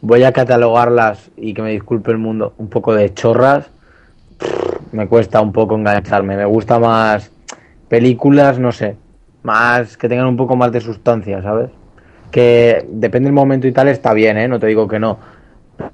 voy 0.00 0.22
a 0.24 0.32
catalogarlas 0.32 1.30
y 1.36 1.52
que 1.52 1.60
me 1.62 1.70
disculpe 1.72 2.10
el 2.12 2.18
mundo, 2.18 2.54
un 2.56 2.68
poco 2.68 2.94
de 2.94 3.12
chorras. 3.12 3.66
Me 4.92 5.06
cuesta 5.06 5.40
un 5.40 5.52
poco 5.52 5.74
engancharme. 5.76 6.36
Me 6.36 6.44
gusta 6.46 6.78
más 6.78 7.30
películas, 7.94 8.58
no 8.58 8.72
sé, 8.72 8.96
más 9.44 9.96
que 9.96 10.08
tengan 10.08 10.26
un 10.26 10.36
poco 10.36 10.56
más 10.56 10.72
de 10.72 10.80
sustancia, 10.80 11.40
¿sabes? 11.42 11.70
Que 12.32 12.84
depende 12.90 13.28
del 13.28 13.34
momento 13.34 13.68
y 13.68 13.72
tal 13.72 13.86
está 13.86 14.12
bien, 14.12 14.36
¿eh? 14.36 14.48
No 14.48 14.58
te 14.58 14.66
digo 14.66 14.88
que 14.88 14.98
no. 14.98 15.16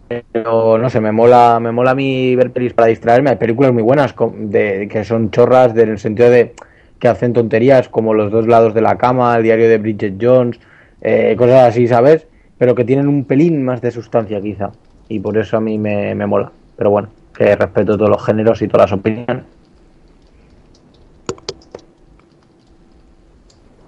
Pero 0.09 0.79
no 0.79 0.89
sé, 0.89 0.99
me 1.03 1.13
mola, 1.13 1.59
me 1.61 1.73
mola 1.73 1.91
a 1.91 1.95
mí 1.95 2.35
ver 2.37 2.53
pelis 2.53 2.73
para 2.73 2.89
distraerme. 2.89 3.29
Hay 3.29 3.37
películas 3.37 3.75
muy 3.75 3.83
buenas 3.83 4.15
de, 4.35 4.89
que 4.91 5.05
son 5.05 5.31
chorras 5.31 5.77
en 5.77 5.91
el 5.91 5.99
sentido 5.99 6.31
de 6.31 6.55
que 6.99 7.09
hacen 7.09 7.35
tonterías 7.35 7.91
como 7.91 8.15
Los 8.15 8.33
dos 8.33 8.47
lados 8.47 8.73
de 8.73 8.81
la 8.81 8.97
cama, 8.97 9.37
el 9.37 9.43
diario 9.43 9.69
de 9.69 9.77
Bridget 9.77 10.15
Jones, 10.19 10.59
eh, 11.03 11.35
cosas 11.37 11.69
así, 11.69 11.87
¿sabes? 11.87 12.27
Pero 12.57 12.75
que 12.75 12.87
tienen 12.87 13.09
un 13.09 13.27
pelín 13.27 13.63
más 13.63 13.83
de 13.83 13.91
sustancia 13.91 14.41
quizá. 14.41 14.71
Y 15.11 15.19
por 15.21 15.37
eso 15.37 15.59
a 15.59 15.61
mí 15.61 15.77
me, 15.77 16.15
me 16.15 16.27
mola. 16.27 16.51
Pero 16.79 16.89
bueno, 16.89 17.11
que 17.35 17.55
respeto 17.55 17.99
todos 17.99 18.09
los 18.09 18.25
géneros 18.25 18.63
y 18.63 18.69
todas 18.69 18.91
las 18.91 18.99
opiniones. 18.99 19.45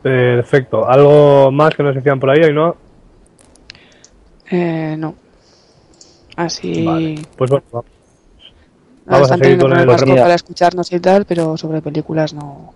Perfecto. 0.03 0.89
¿Algo 0.89 1.51
más 1.53 1.75
que 1.75 1.83
nos 1.83 1.95
decían 1.95 2.19
por 2.19 2.31
ahí, 2.31 2.53
no? 2.53 2.77
Eh, 4.51 4.97
no. 4.99 5.15
Así. 6.37 6.85
Vale. 6.85 7.15
Pues 7.37 7.51
bueno, 7.51 7.65
vamos. 7.73 7.87
Vamos 9.05 9.21
a 9.21 9.35
están 9.35 9.39
seguir 9.39 9.59
teniendo 9.59 9.97
con 9.97 10.09
el- 10.11 10.17
para 10.23 10.35
escucharnos 10.35 10.93
y 10.93 11.01
tal, 11.01 11.25
pero 11.25 11.57
sobre 11.57 11.81
películas 11.83 12.35
no. 12.35 12.73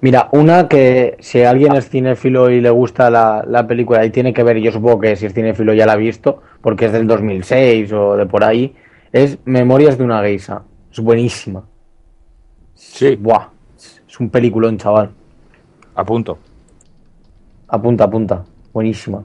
Mira, 0.00 0.28
una 0.32 0.68
que 0.68 1.16
si 1.20 1.42
alguien 1.42 1.74
es 1.76 1.88
cinéfilo 1.88 2.50
y 2.50 2.60
le 2.60 2.68
gusta 2.68 3.08
la, 3.10 3.42
la 3.46 3.66
película 3.66 4.04
y 4.04 4.10
tiene 4.10 4.34
que 4.34 4.42
ver, 4.42 4.58
yo 4.58 4.70
supongo 4.70 5.00
que 5.00 5.16
si 5.16 5.24
es 5.26 5.32
cinéfilo 5.32 5.72
ya 5.72 5.86
la 5.86 5.94
ha 5.94 5.96
visto, 5.96 6.42
porque 6.60 6.86
es 6.86 6.92
del 6.92 7.06
2006 7.06 7.90
o 7.92 8.14
de 8.16 8.26
por 8.26 8.44
ahí, 8.44 8.74
es 9.12 9.38
Memorias 9.46 9.96
de 9.96 10.04
una 10.04 10.20
geisa. 10.22 10.62
Es 10.92 11.00
buenísima. 11.00 11.64
Sí, 12.74 13.16
Buah, 13.16 13.48
es 13.76 14.20
un 14.20 14.28
peliculón, 14.28 14.76
chaval. 14.76 15.10
a 15.96 16.04
punto. 16.04 16.38
Apunta, 17.74 18.04
apunta. 18.04 18.44
Buenísima. 18.72 19.24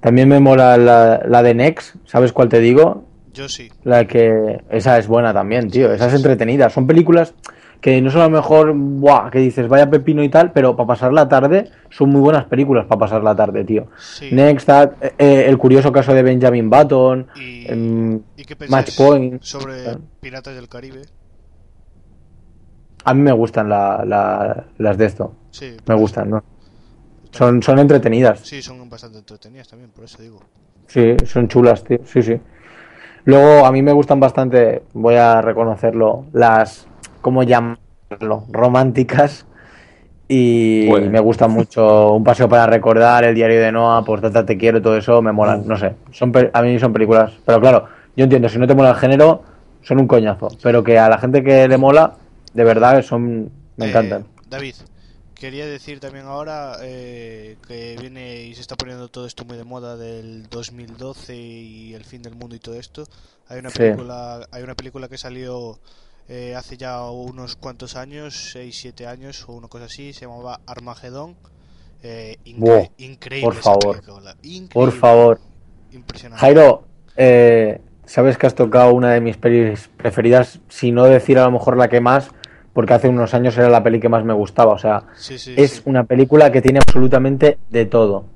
También 0.00 0.28
me 0.28 0.40
mola 0.40 0.76
la, 0.76 1.22
la 1.26 1.42
de 1.42 1.54
Nex, 1.54 1.94
¿sabes 2.04 2.32
cuál 2.32 2.48
te 2.48 2.60
digo? 2.60 3.04
Yo 3.32 3.48
sí. 3.48 3.70
La 3.84 4.06
que. 4.06 4.62
Esa 4.70 4.98
es 4.98 5.06
buena 5.06 5.32
también, 5.32 5.70
tío. 5.70 5.92
Esa 5.92 6.06
es 6.06 6.14
entretenida. 6.14 6.70
Son 6.70 6.86
películas 6.86 7.34
que 7.80 8.00
no 8.00 8.10
son 8.10 8.22
a 8.22 8.24
lo 8.24 8.30
mejor, 8.30 8.72
buah, 8.74 9.30
que 9.30 9.38
dices, 9.38 9.68
vaya 9.68 9.88
pepino 9.88 10.24
y 10.24 10.28
tal, 10.28 10.50
pero 10.52 10.74
para 10.74 10.86
pasar 10.88 11.12
la 11.12 11.28
tarde 11.28 11.70
son 11.90 12.10
muy 12.10 12.20
buenas 12.20 12.46
películas 12.46 12.86
para 12.86 12.98
pasar 12.98 13.22
la 13.22 13.36
tarde, 13.36 13.64
tío. 13.64 13.88
Sí. 13.98 14.30
Next, 14.32 14.66
that, 14.66 14.92
eh, 15.00 15.12
eh, 15.18 15.44
el 15.46 15.58
curioso 15.58 15.92
caso 15.92 16.14
de 16.14 16.22
Benjamin 16.22 16.68
Button, 16.70 17.26
Y, 17.36 17.70
em, 17.70 18.20
¿y 18.36 18.44
qué 18.44 18.56
Match 18.68 18.96
Point. 18.96 19.42
sobre 19.42 19.98
Piratas 20.20 20.56
del 20.56 20.68
Caribe? 20.68 21.02
A 23.06 23.14
mí 23.14 23.22
me 23.22 23.32
gustan 23.32 23.68
la- 23.68 24.04
la- 24.04 24.64
las 24.78 24.98
de 24.98 25.06
esto. 25.06 25.32
Sí, 25.50 25.76
Me 25.86 25.94
gustan, 25.94 26.28
¿no? 26.28 26.42
Son, 27.30 27.62
son 27.62 27.78
entretenidas. 27.78 28.40
Sí, 28.40 28.60
son 28.62 28.88
bastante 28.90 29.18
entretenidas 29.18 29.68
también, 29.68 29.90
por 29.90 30.04
eso 30.04 30.20
digo. 30.20 30.40
Sí, 30.88 31.16
son 31.24 31.48
chulas, 31.48 31.84
tío. 31.84 31.98
Sí, 32.04 32.22
sí. 32.22 32.40
Luego, 33.24 33.64
a 33.64 33.72
mí 33.72 33.82
me 33.82 33.92
gustan 33.92 34.20
bastante, 34.20 34.82
voy 34.92 35.16
a 35.16 35.40
reconocerlo, 35.42 36.24
las, 36.32 36.86
¿cómo 37.20 37.42
llamarlo? 37.42 38.44
Románticas. 38.50 39.46
Y 40.28 40.88
Bueno. 40.88 41.08
me 41.10 41.20
gusta 41.20 41.46
mucho 41.46 42.12
Un 42.14 42.24
paseo 42.24 42.48
para 42.48 42.66
recordar, 42.66 43.22
El 43.22 43.36
diario 43.36 43.60
de 43.60 43.70
Noah, 43.70 44.04
Por 44.04 44.20
Tata 44.20 44.44
te 44.44 44.58
quiero, 44.58 44.82
todo 44.82 44.96
eso 44.96 45.22
me 45.22 45.30
molan. 45.30 45.62
No 45.66 45.76
sé, 45.76 45.94
son 46.10 46.32
a 46.52 46.62
mí 46.62 46.78
son 46.80 46.92
películas. 46.92 47.32
Pero 47.44 47.60
claro, 47.60 47.84
yo 48.16 48.24
entiendo, 48.24 48.48
si 48.48 48.58
no 48.58 48.66
te 48.66 48.74
mola 48.74 48.90
el 48.90 48.96
género, 48.96 49.42
son 49.82 50.00
un 50.00 50.08
coñazo. 50.08 50.48
Pero 50.62 50.82
que 50.82 50.98
a 50.98 51.08
la 51.08 51.18
gente 51.18 51.44
que 51.44 51.68
le 51.68 51.78
mola, 51.78 52.14
de 52.56 52.64
verdad, 52.64 53.02
son 53.02 53.50
me 53.76 53.86
Eh, 53.86 53.88
encantan. 53.90 54.26
David, 54.48 54.74
quería 55.34 55.66
decir 55.66 56.00
también 56.00 56.24
ahora 56.24 56.78
eh, 56.80 57.58
que 57.68 57.96
viene 58.00 58.44
y 58.44 58.54
se 58.54 58.62
está 58.62 58.76
poniendo 58.76 59.08
todo 59.08 59.26
esto 59.26 59.44
muy 59.44 59.58
de 59.58 59.64
moda 59.64 59.96
del 59.96 60.48
2012 60.48 61.36
y 61.36 61.92
el 61.94 62.04
fin 62.04 62.22
del 62.22 62.34
mundo 62.34 62.56
y 62.56 62.58
todo 62.58 62.76
esto. 62.76 63.04
Hay 63.48 63.58
una 63.58 63.68
Sí. 63.70 63.78
película, 63.78 64.48
hay 64.50 64.62
una 64.62 64.74
película 64.74 65.08
que 65.08 65.18
salió 65.18 65.78
eh, 66.28 66.54
hace 66.56 66.76
ya 66.76 67.08
unos 67.10 67.54
cuantos 67.54 67.94
años, 67.94 68.50
6, 68.52 68.76
7 68.80 69.06
años 69.06 69.44
o 69.48 69.52
una 69.52 69.68
cosa 69.68 69.84
así, 69.84 70.12
se 70.12 70.22
llamaba 70.26 70.60
Armagedón. 70.66 71.36
Eh, 72.02 72.38
incre- 72.46 72.56
Buah, 72.58 72.86
increíble 72.98 73.44
por 73.48 73.54
favor. 73.62 74.02
Por 74.72 74.92
favor. 74.92 75.40
Impresionante. 75.92 76.40
Jairo, 76.40 76.84
eh, 77.16 77.80
sabes 78.06 78.38
que 78.38 78.46
has 78.46 78.54
tocado 78.54 78.92
una 78.92 79.12
de 79.12 79.20
mis 79.20 79.36
pelis 79.36 79.88
preferidas, 79.96 80.58
si 80.68 80.90
no 80.90 81.04
decir 81.04 81.38
a 81.38 81.44
lo 81.44 81.50
mejor 81.52 81.76
la 81.76 81.88
que 81.88 82.00
más, 82.00 82.30
porque 82.76 82.92
hace 82.94 83.08
unos 83.08 83.32
años 83.34 83.56
era 83.56 83.70
la 83.70 83.82
peli 83.82 83.98
que 83.98 84.10
más 84.10 84.22
me 84.24 84.34
gustaba. 84.34 84.74
O 84.74 84.78
sea, 84.78 85.04
Sí, 85.16 85.38
sí, 85.38 85.54
es 85.56 85.70
sí. 85.72 85.82
una 85.86 86.04
película 86.04 86.52
que 86.52 86.60
tiene 86.62 86.78
absolutamente 86.78 87.58
de 87.70 87.86
todo. 87.86 88.26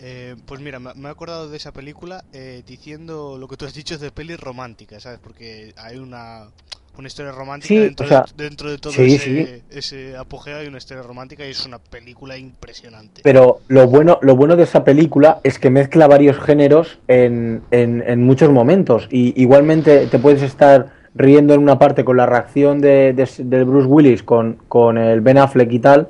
Eh, 0.00 0.36
pues 0.46 0.60
mira, 0.60 0.78
me, 0.78 0.92
he 1.08 1.10
acordado 1.10 1.50
de 1.50 1.56
esa 1.56 1.72
película 1.72 2.24
eh, 2.32 2.62
diciendo 2.66 3.36
lo 3.38 3.48
que 3.48 3.56
tú 3.56 3.64
has 3.66 3.74
dicho 3.74 3.98
de 3.98 4.10
pelis 4.12 4.38
románticas, 4.38 5.02
¿sabes? 5.02 5.18
Porque 5.18 5.74
hay 5.76 5.96
una, 5.98 6.46
una 6.96 7.08
historia 7.08 7.32
romántica 7.32 7.74
dentro, 7.74 8.06
o 8.06 8.08
sea, 8.08 8.24
de, 8.36 8.44
dentro 8.44 8.70
de 8.70 8.78
todo 8.78 8.92
ese, 8.92 9.62
ese 9.70 10.16
apogeo, 10.16 10.58
hay 10.58 10.68
una 10.68 10.78
historia 10.78 11.02
romántica 11.02 11.44
y 11.44 11.50
es 11.50 11.66
una 11.66 11.80
película 11.80 12.38
impresionante. 12.38 13.22
Pero 13.24 13.60
lo 13.66 13.88
bueno, 13.88 14.20
lo 14.22 14.36
bueno 14.36 14.54
de 14.54 14.62
esa 14.62 14.84
película 14.84 15.40
es 15.42 15.58
que 15.58 15.68
mezcla 15.68 16.06
varios 16.06 16.38
géneros 16.38 17.00
en, 17.08 17.62
en- 17.72 18.04
en 18.06 18.22
muchos 18.22 18.50
momentos. 18.52 19.08
Y 19.10 19.40
igualmente 19.40 20.06
te 20.06 20.18
puedes 20.20 20.42
estar 20.42 20.97
riendo 21.18 21.52
en 21.54 21.60
una 21.60 21.78
parte 21.78 22.04
con 22.04 22.16
la 22.16 22.26
reacción 22.26 22.80
de, 22.80 23.12
de- 23.12 23.28
del 23.44 23.64
Bruce 23.66 23.86
Willis 23.88 24.22
con, 24.22 24.56
con 24.68 24.96
el 24.98 25.20
Ben 25.20 25.36
Affleck 25.38 25.70
y 25.72 25.78
tal, 25.80 26.08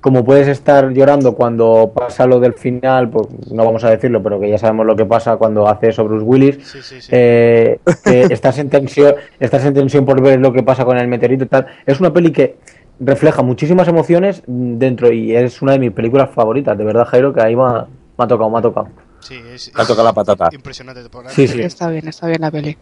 como 0.00 0.24
puedes 0.24 0.48
estar 0.48 0.90
llorando 0.92 1.34
cuando 1.34 1.92
pasa 1.94 2.26
lo 2.26 2.40
del 2.40 2.54
final, 2.54 3.10
pues 3.10 3.26
no 3.52 3.64
vamos 3.64 3.84
a 3.84 3.90
decirlo, 3.90 4.22
pero 4.22 4.38
que 4.40 4.48
ya 4.48 4.56
sabemos 4.58 4.86
lo 4.86 4.96
que 4.96 5.04
pasa 5.04 5.36
cuando 5.36 5.68
hace 5.68 5.88
eso 5.88 6.04
Bruce 6.04 6.24
Willis, 6.24 6.56
Sí, 6.66 6.78
sí, 6.82 7.00
sí. 7.02 7.08
eh, 7.12 7.80
estás 8.30 8.58
en 8.58 8.70
tensión, 8.70 9.14
estás 9.38 9.64
en 9.64 9.74
tensión 9.74 10.04
por 10.06 10.22
ver 10.22 10.40
lo 10.40 10.52
que 10.52 10.62
pasa 10.62 10.84
con 10.84 10.96
el 10.96 11.08
meteorito 11.08 11.44
y 11.44 11.48
tal. 11.48 11.66
Es 11.84 12.00
una 12.00 12.12
peli 12.12 12.32
que 12.32 12.56
refleja 12.98 13.42
muchísimas 13.42 13.88
emociones 13.88 14.42
dentro 14.46 15.10
y 15.12 15.34
es 15.36 15.60
una 15.62 15.72
de 15.72 15.78
mis 15.78 15.92
películas 15.92 16.30
favoritas, 16.30 16.76
de 16.78 16.84
verdad, 16.84 17.04
Jairo, 17.06 17.32
que 17.32 17.42
ahí 17.42 17.56
me 17.56 17.62
ha, 17.64 17.86
me 18.18 18.24
ha 18.24 18.26
tocado, 18.26 18.48
me 18.50 18.58
ha 18.58 18.62
tocado. 18.62 18.88
Sí, 19.20 19.34
es, 19.54 19.70
Te 19.70 19.82
ha 19.82 19.84
tocado 19.84 20.04
la 20.08 20.14
patata. 20.14 20.48
impresionante. 20.50 21.06
Por 21.10 21.28
Sí, 21.28 21.46
sí. 21.46 21.60
Está 21.60 21.90
bien, 21.90 22.08
está 22.08 22.26
bien 22.26 22.40
la 22.40 22.50
peli. 22.50 22.78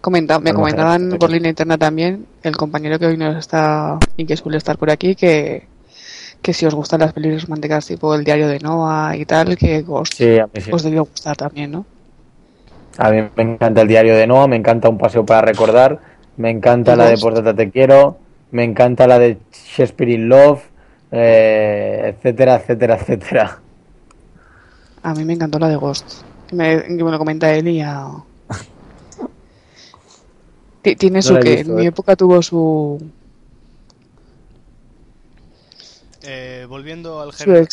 Comenta- 0.00 0.38
me 0.38 0.52
comentaban 0.54 1.16
por 1.18 1.30
línea 1.30 1.48
interna 1.50 1.76
también, 1.78 2.26
el 2.42 2.56
compañero 2.56 2.98
que 2.98 3.06
hoy 3.06 3.16
no 3.16 3.36
está 3.36 3.98
y 4.16 4.24
que 4.24 4.36
suele 4.36 4.58
estar 4.58 4.76
por 4.78 4.90
aquí, 4.90 5.16
que, 5.16 5.64
que 6.42 6.52
si 6.52 6.64
os 6.64 6.74
gustan 6.74 7.00
las 7.00 7.12
películas 7.12 7.42
románticas 7.44 7.86
tipo 7.86 8.14
El 8.14 8.24
diario 8.24 8.46
de 8.46 8.60
Noah 8.60 9.16
y 9.16 9.24
tal, 9.24 9.56
que 9.56 9.84
os, 9.86 10.08
Sí, 10.10 10.38
a 10.38 10.48
sí. 10.54 10.70
os 10.70 10.82
debió 10.82 11.04
gustar 11.04 11.36
también, 11.36 11.72
¿no? 11.72 11.86
A 12.98 13.10
mí 13.10 13.22
me 13.36 13.42
encanta 13.42 13.82
el 13.82 13.88
diario 13.88 14.16
de 14.16 14.26
Noah, 14.26 14.46
me 14.46 14.56
encanta 14.56 14.88
Un 14.88 14.98
paseo 14.98 15.26
para 15.26 15.42
recordar, 15.42 15.98
me 16.36 16.50
encanta 16.50 16.96
la 16.96 17.06
de. 17.06 17.18
Por 17.18 17.54
te 17.54 17.70
quiero, 17.70 18.18
me 18.52 18.64
encanta 18.64 19.06
la 19.06 19.18
de 19.18 19.38
Shakespeare 19.52 20.12
in 20.12 20.28
Love, 20.28 20.62
eh, 21.12 22.14
etcétera, 22.16 22.56
etcétera, 22.56 22.96
etcétera. 22.96 23.58
A 25.02 25.14
mí 25.14 25.24
me 25.24 25.34
encantó 25.34 25.58
la 25.58 25.68
de 25.68 25.76
Ghost. 25.76 26.22
Me, 26.52 26.82
que 26.82 27.04
me 27.04 27.10
lo 27.10 27.18
comenta 27.18 27.52
él 27.52 27.68
y 27.68 27.78
ya... 27.78 28.06
Ti- 28.08 28.35
Tiene 30.94 31.22
su 31.22 31.38
que 31.38 31.56
visto, 31.56 31.72
en 31.72 31.74
mi 31.74 31.84
eh. 31.84 31.88
época 31.88 32.14
tuvo 32.14 32.40
su, 32.42 33.00
Eh, 36.22 36.66
volviendo 36.68 37.20
al 37.20 37.32
género, 37.32 37.64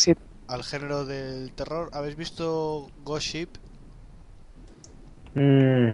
al 0.46 0.62
género 0.64 1.04
del 1.04 1.52
terror, 1.52 1.90
¿habéis 1.92 2.16
visto 2.16 2.88
Ghost 3.04 3.26
Ship? 3.26 3.48
Mm, 5.34 5.90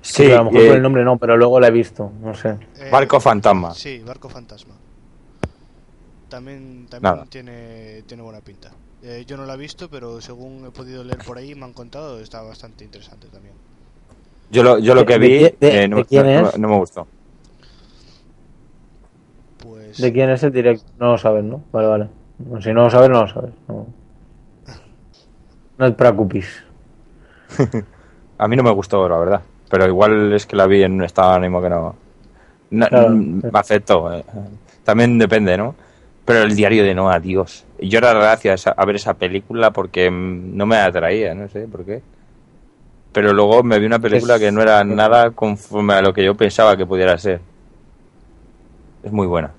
Sí, 0.00 0.22
pero 0.22 0.34
a 0.34 0.38
lo 0.38 0.44
mejor 0.44 0.60
eh, 0.62 0.66
por 0.66 0.76
el 0.76 0.82
nombre 0.82 1.04
no, 1.04 1.18
pero 1.18 1.36
luego 1.36 1.60
la 1.60 1.68
he 1.68 1.70
visto, 1.70 2.10
no 2.22 2.34
sé. 2.34 2.56
Eh, 2.76 2.88
Barco 2.90 3.20
fantasma. 3.20 3.74
Sí, 3.74 3.98
Barco 3.98 4.28
Fantasma. 4.28 4.74
También, 6.28 6.86
también 6.88 7.02
Nada. 7.02 7.26
tiene, 7.26 8.02
tiene 8.06 8.22
buena 8.22 8.40
pinta. 8.40 8.70
Eh, 9.02 9.24
yo 9.26 9.36
no 9.36 9.46
la 9.46 9.54
he 9.54 9.56
visto, 9.56 9.88
pero 9.88 10.20
según 10.20 10.66
he 10.66 10.70
podido 10.70 11.04
leer 11.04 11.18
por 11.24 11.38
ahí, 11.38 11.54
me 11.54 11.64
han 11.64 11.72
contado, 11.72 12.20
está 12.20 12.42
bastante 12.42 12.84
interesante 12.84 13.28
también. 13.28 13.54
Yo 14.50 14.62
lo, 14.62 14.78
yo 14.78 14.94
lo 14.94 15.00
¿De- 15.00 15.06
que 15.06 15.18
vi 15.18 15.38
de- 15.38 15.56
eh, 15.60 15.88
no, 15.88 15.96
de 15.96 16.04
quién 16.04 16.24
no- 16.24 16.48
es? 16.48 16.58
no 16.58 16.68
me 16.68 16.76
gustó. 16.76 17.06
Pues 19.62 19.98
¿De 19.98 20.12
quién 20.12 20.30
es 20.30 20.42
el 20.42 20.52
directo? 20.52 20.84
No 20.98 21.12
lo 21.12 21.18
sabes, 21.18 21.44
¿no? 21.44 21.62
Vale, 21.72 21.88
vale. 21.88 22.08
Si 22.62 22.72
no 22.72 22.84
lo 22.84 22.90
sabes, 22.90 23.10
no 23.10 23.22
lo 23.22 23.28
sabes. 23.28 23.50
No, 23.66 23.86
no 25.78 25.86
te 25.86 25.92
preocupes. 25.92 26.46
A 28.38 28.46
mí 28.46 28.56
no 28.56 28.62
me 28.62 28.70
gustó, 28.70 29.08
la 29.08 29.18
verdad. 29.18 29.40
Pero 29.68 29.86
igual 29.86 30.32
es 30.32 30.46
que 30.46 30.56
la 30.56 30.66
vi 30.66 30.82
en 30.82 30.92
un 30.94 31.04
estado 31.04 31.30
de 31.30 31.36
ánimo 31.36 31.60
que 31.60 31.68
no. 31.68 31.94
no- 32.70 32.88
Claro. 32.88 33.10
me 33.10 33.42
afectó. 33.52 34.12
eh. 34.14 34.24
También 34.84 35.18
depende, 35.18 35.56
¿no? 35.58 35.74
Pero 36.24 36.42
el 36.42 36.54
diario 36.54 36.84
de 36.84 36.94
Noah, 36.94 37.18
Dios. 37.20 37.64
Yo 37.80 37.98
era 37.98 38.12
gracias 38.12 38.66
a, 38.66 38.70
a 38.72 38.84
ver 38.84 38.96
esa 38.96 39.14
película 39.14 39.70
porque 39.72 40.10
mm, 40.10 40.56
no 40.56 40.66
me 40.66 40.76
atraía, 40.76 41.34
no 41.34 41.48
sé 41.48 41.66
por 41.66 41.84
qué. 41.84 42.02
Pero 43.12 43.32
luego 43.32 43.62
me 43.62 43.78
vi 43.78 43.86
una 43.86 43.98
película 43.98 44.34
Es- 44.34 44.40
que 44.40 44.52
no 44.52 44.62
era 44.62 44.84
nada 44.84 45.30
conforme 45.30 45.94
a 45.94 46.02
lo 46.02 46.12
que 46.12 46.24
yo 46.24 46.34
pensaba 46.34 46.76
que 46.76 46.86
pudiera 46.86 47.16
ser. 47.18 47.40
Es 49.02 49.12
muy 49.12 49.26
buena. 49.26 49.52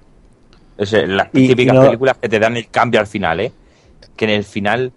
Es 0.77 0.93
eh, 0.93 1.07
las 1.07 1.27
Y- 1.34 1.45
y 1.45 1.47
típicas 1.49 1.76
no- 1.76 1.81
películas 1.84 2.17
que 2.17 2.30
te 2.30 2.39
dan 2.39 2.55
el 2.57 2.69
cambio 2.69 2.99
al 2.99 3.07
final, 3.07 3.39
¿eh? 3.39 3.51
Que 4.15 4.26
en 4.26 4.31
el 4.31 4.43
final 4.43 4.91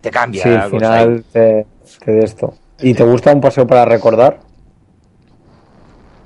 te 0.00 0.10
cambia. 0.10 0.42
Sí, 0.42 0.48
al 0.48 0.70
final 0.70 1.24
te, 1.32 1.66
te 2.04 2.10
de 2.12 2.24
esto. 2.24 2.54
¿Y 2.80 2.94
te 2.94 3.04
gusta 3.04 3.32
un 3.32 3.40
paseo 3.40 3.66
para 3.66 3.84
recordar? 3.84 4.40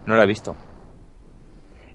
No 0.06 0.16
la 0.16 0.22
he 0.22 0.26
visto. 0.26 0.54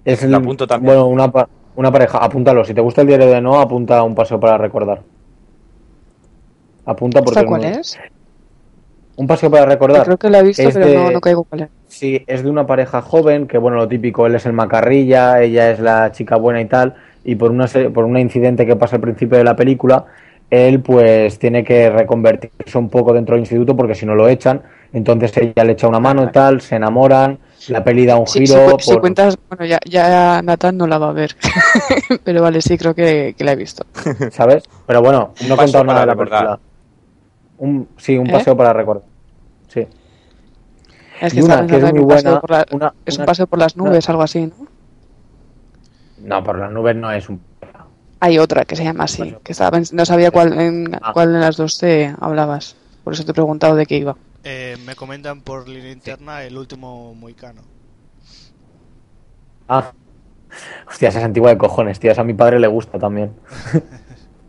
Es 0.04 0.24
La 0.24 0.38
apunto 0.38 0.68
también. 0.68 0.94
Bueno, 0.96 1.08
una, 1.08 1.32
pa- 1.32 1.48
una 1.76 1.92
pareja, 1.92 2.18
apúntalo. 2.18 2.66
Si 2.66 2.74
te 2.74 2.82
gusta 2.82 3.02
el 3.02 3.08
diario 3.08 3.28
de 3.28 3.40
Noah, 3.42 3.62
apunta 3.64 4.04
un 4.04 4.16
paseo 4.16 4.40
para 4.40 4.58
recordar. 4.58 5.02
Apunta 6.86 7.20
porque 7.22 7.40
¿Esta 7.40 7.42
es 7.42 7.46
cuál 7.48 7.62
muy- 7.62 7.70
es? 7.80 7.98
Un 9.20 9.28
paseo 9.28 9.52
para 9.52 9.66
recordar. 9.66 10.06
Creo 10.06 10.18
que 10.18 10.30
la 10.30 10.40
he 10.40 10.44
visto, 10.44 10.62
Es 10.64 10.74
pero 10.74 10.88
de- 10.88 10.96
no, 10.96 11.12
no 11.12 11.20
caigo 11.20 11.44
cuál 11.44 11.64
es. 11.64 11.70
Sí, 11.90 12.24
es 12.26 12.42
de 12.42 12.50
una 12.50 12.66
pareja 12.66 13.02
joven, 13.02 13.48
que 13.48 13.58
bueno, 13.58 13.76
lo 13.76 13.86
típico, 13.88 14.26
él 14.26 14.36
es 14.36 14.46
el 14.46 14.54
macarrilla, 14.54 15.42
ella 15.42 15.72
es 15.72 15.80
la 15.82 16.12
chica 16.14 16.38
buena 16.38 16.62
y 16.62 16.66
tal, 16.66 16.96
y 17.26 17.36
por 17.36 17.52
una 17.52 17.66
por 17.94 18.06
un 18.06 18.18
incidente 18.18 18.66
que 18.66 18.78
pasa 18.78 18.96
al 18.96 19.02
principio 19.02 19.38
de 19.38 19.44
la 19.44 19.58
película, 19.58 20.06
él 20.50 20.80
pues 20.80 21.38
tiene 21.38 21.66
que 21.66 21.90
reconvertirse 21.90 22.78
un 22.78 22.90
poco 22.90 23.12
dentro 23.12 23.36
del 23.36 23.42
instituto 23.42 23.76
porque 23.76 23.94
si 23.94 24.06
no 24.06 24.16
lo 24.16 24.30
echan, 24.30 24.62
entonces 24.94 25.36
ella 25.36 25.66
le 25.66 25.74
echa 25.74 25.90
una 25.90 26.00
mano 26.00 26.24
y 26.24 26.32
tal, 26.32 26.62
se 26.62 26.78
enamoran, 26.78 27.40
la 27.68 27.84
peli 27.84 28.06
da 28.06 28.16
un 28.16 28.26
giro 28.26 28.80
si 28.80 28.92
por- 28.92 29.02
cuentas, 29.02 29.38
bueno, 29.50 29.66
ya, 29.66 29.80
ya 29.84 30.42
Nathan 30.42 30.78
no 30.78 30.88
la 30.88 30.98
va 30.98 31.10
a 31.10 31.14
ver. 31.14 31.36
pero 32.24 32.42
vale, 32.42 32.62
sí, 32.62 32.78
creo 32.78 32.96
que, 32.96 33.36
que 33.38 33.44
la 33.44 33.52
he 33.52 33.56
visto. 33.58 33.84
¿sabes? 34.32 34.64
Pero 34.88 35.02
bueno, 35.02 35.34
no 35.46 35.56
he 35.56 35.58
contado 35.58 35.84
nada 35.84 36.00
de 36.02 36.06
la 36.06 36.16
película. 36.16 36.60
Un, 37.58 37.90
sí, 37.98 38.18
un 38.18 38.30
¿Eh? 38.30 38.32
paseo 38.32 38.56
para 38.56 38.72
recordar. 38.72 39.04
Sí. 39.70 39.88
Es 41.22 41.34
que 41.34 41.42
una 41.42 41.54
estaba 41.62 41.68
que 41.68 41.76
es 41.78 41.94
muy 41.94 42.02
un 42.02 42.08
paseo 42.08 42.24
buena, 42.32 42.42
por 42.42 42.52
la- 42.52 42.66
una- 42.72 42.94
es 43.06 43.16
un 43.16 43.22
una- 43.22 43.26
paseo 43.26 43.48
por 43.48 43.60
las 43.60 43.76
nubes, 43.78 44.10
algo 44.10 44.22
así, 44.22 44.46
¿no? 44.46 44.68
No, 46.24 46.44
por 46.44 46.60
las 46.60 46.72
nubes 46.72 46.96
no 46.96 47.12
es 47.12 47.30
un 47.30 47.42
Hay 48.22 48.38
otra 48.38 48.66
que 48.66 48.76
se 48.76 48.84
llama 48.84 49.06
así, 49.06 49.34
que 49.44 49.54
estaba 49.54 49.80
no 49.94 50.06
sabía 50.06 50.32
cuál, 50.32 50.60
en, 50.60 50.94
Ah. 51.02 51.12
cuál 51.14 51.32
de 51.32 51.40
las 51.40 51.56
dos 51.56 51.78
te 51.78 52.14
hablabas. 52.20 52.76
Por 53.06 53.14
eso 53.14 53.24
te 53.24 53.32
he 53.32 53.34
preguntado 53.34 53.76
de 53.78 53.86
qué 53.86 53.96
iba. 53.98 54.18
Eh, 54.44 54.76
me 54.86 54.94
comentan 54.96 55.40
por 55.42 55.70
línea 55.70 55.92
interna 55.92 56.44
el 56.44 56.58
último 56.58 57.16
Moicano. 57.16 57.62
Ah. 59.70 59.94
Hostia, 60.90 61.10
esa 61.10 61.20
es 61.20 61.26
antigua 61.26 61.52
de 61.52 61.58
cojones, 61.58 62.00
tío. 62.00 62.12
Esa 62.12 62.22
a 62.22 62.26
mi 62.26 62.34
padre 62.34 62.60
le 62.60 62.68
gusta 62.68 63.00
también. 63.00 63.32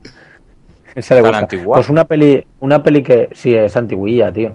esa 0.94 1.14
le 1.14 1.20
¿Tan 1.22 1.30
gusta. 1.30 1.38
antigua? 1.38 1.76
Pues 1.76 1.88
una 1.88 2.04
peli, 2.04 2.44
una 2.60 2.82
peli 2.82 3.02
que. 3.02 3.28
Sí, 3.32 3.54
es 3.54 3.76
antiguilla, 3.76 4.32
tío. 4.32 4.52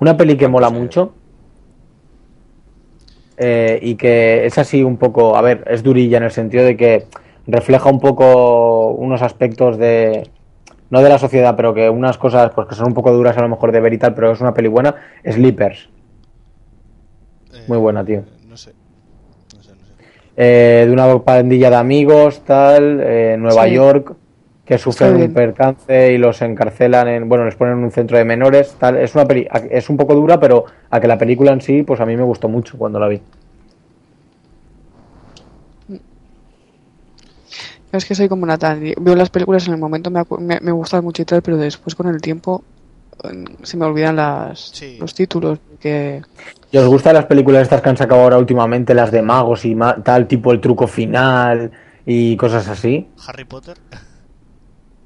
Una 0.00 0.16
peli 0.16 0.36
que 0.36 0.48
mola 0.48 0.70
mucho. 0.70 1.14
eh, 3.42 3.78
y 3.80 3.94
que 3.94 4.44
es 4.44 4.58
así 4.58 4.82
un 4.82 4.98
poco. 4.98 5.34
A 5.36 5.40
ver, 5.40 5.64
es 5.66 5.82
durilla 5.82 6.18
en 6.18 6.24
el 6.24 6.30
sentido 6.30 6.62
de 6.64 6.76
que 6.76 7.06
refleja 7.46 7.88
un 7.88 7.98
poco 8.00 8.90
unos 8.90 9.22
aspectos 9.22 9.78
de. 9.78 10.28
No 10.90 11.00
de 11.00 11.08
la 11.08 11.18
sociedad, 11.18 11.54
pero 11.56 11.72
que 11.72 11.88
unas 11.88 12.18
cosas 12.18 12.50
pues 12.54 12.66
que 12.66 12.74
son 12.74 12.88
un 12.88 12.94
poco 12.94 13.12
duras 13.12 13.36
a 13.38 13.42
lo 13.42 13.48
mejor 13.48 13.70
de 13.72 13.80
ver 13.80 13.92
y 13.94 13.98
tal, 13.98 14.12
pero 14.14 14.32
es 14.32 14.40
una 14.40 14.52
peli 14.52 14.68
buena. 14.68 14.94
Sleepers. 15.24 15.88
Eh, 17.54 17.64
Muy 17.68 17.78
buena, 17.78 18.04
tío. 18.04 18.24
No 18.48 18.56
sé. 18.56 18.72
No 19.56 19.62
sé, 19.62 19.70
no 19.72 19.84
sé. 19.86 19.92
eh, 20.36 20.84
de 20.86 20.92
una 20.92 21.18
pandilla 21.20 21.70
de 21.70 21.76
amigos, 21.76 22.42
tal, 22.44 23.00
eh, 23.02 23.36
Nueva 23.38 23.64
Sí. 23.66 23.72
York, 23.74 24.14
que 24.70 24.78
sufren 24.78 25.16
un 25.16 25.34
percance 25.34 26.12
y 26.12 26.16
los 26.18 26.40
encarcelan 26.42 27.08
en, 27.08 27.28
bueno, 27.28 27.44
les 27.44 27.56
ponen 27.56 27.78
en 27.78 27.82
un 27.82 27.90
centro 27.90 28.16
de 28.16 28.24
menores, 28.24 28.76
tal. 28.78 28.98
Es 28.98 29.16
una 29.16 29.24
peli, 29.24 29.44
es 29.68 29.90
un 29.90 29.96
poco 29.96 30.14
dura, 30.14 30.38
pero 30.38 30.64
a 30.90 31.00
que 31.00 31.08
la 31.08 31.18
película 31.18 31.50
en 31.52 31.60
sí, 31.60 31.82
pues 31.82 31.98
a 32.00 32.06
mí 32.06 32.16
me 32.16 32.22
gustó 32.22 32.48
mucho 32.48 32.78
cuando 32.78 33.00
la 33.00 33.08
vi. 33.08 33.20
Es 37.90 38.04
que 38.04 38.14
soy 38.14 38.28
como 38.28 38.46
Nathan. 38.46 38.80
Veo 39.00 39.16
las 39.16 39.30
películas 39.30 39.66
en 39.66 39.74
el 39.74 39.80
momento, 39.80 40.08
me, 40.08 40.22
me, 40.38 40.60
me 40.60 40.70
gustan 40.70 41.02
mucho 41.02 41.22
y 41.22 41.24
tal, 41.24 41.42
pero 41.42 41.56
después 41.56 41.96
con 41.96 42.06
el 42.06 42.20
tiempo 42.20 42.62
eh, 43.24 43.44
se 43.64 43.76
me 43.76 43.86
olvidan 43.86 44.14
las, 44.14 44.60
Sí. 44.72 44.98
los 45.00 45.12
títulos. 45.14 45.58
Que 45.80 46.22
¿Y 46.70 46.78
os 46.78 46.86
gustan 46.86 47.14
las 47.14 47.26
películas 47.26 47.62
estas 47.62 47.82
que 47.82 47.88
han 47.88 47.96
sacado 47.96 48.20
ahora 48.20 48.38
últimamente, 48.38 48.94
las 48.94 49.10
de 49.10 49.22
magos 49.22 49.64
y 49.64 49.74
ma- 49.74 49.96
tal, 50.04 50.28
tipo 50.28 50.52
el 50.52 50.60
truco 50.60 50.86
final 50.86 51.72
y 52.06 52.36
cosas 52.36 52.68
así? 52.68 53.08
Harry 53.26 53.44
Potter. 53.44 53.76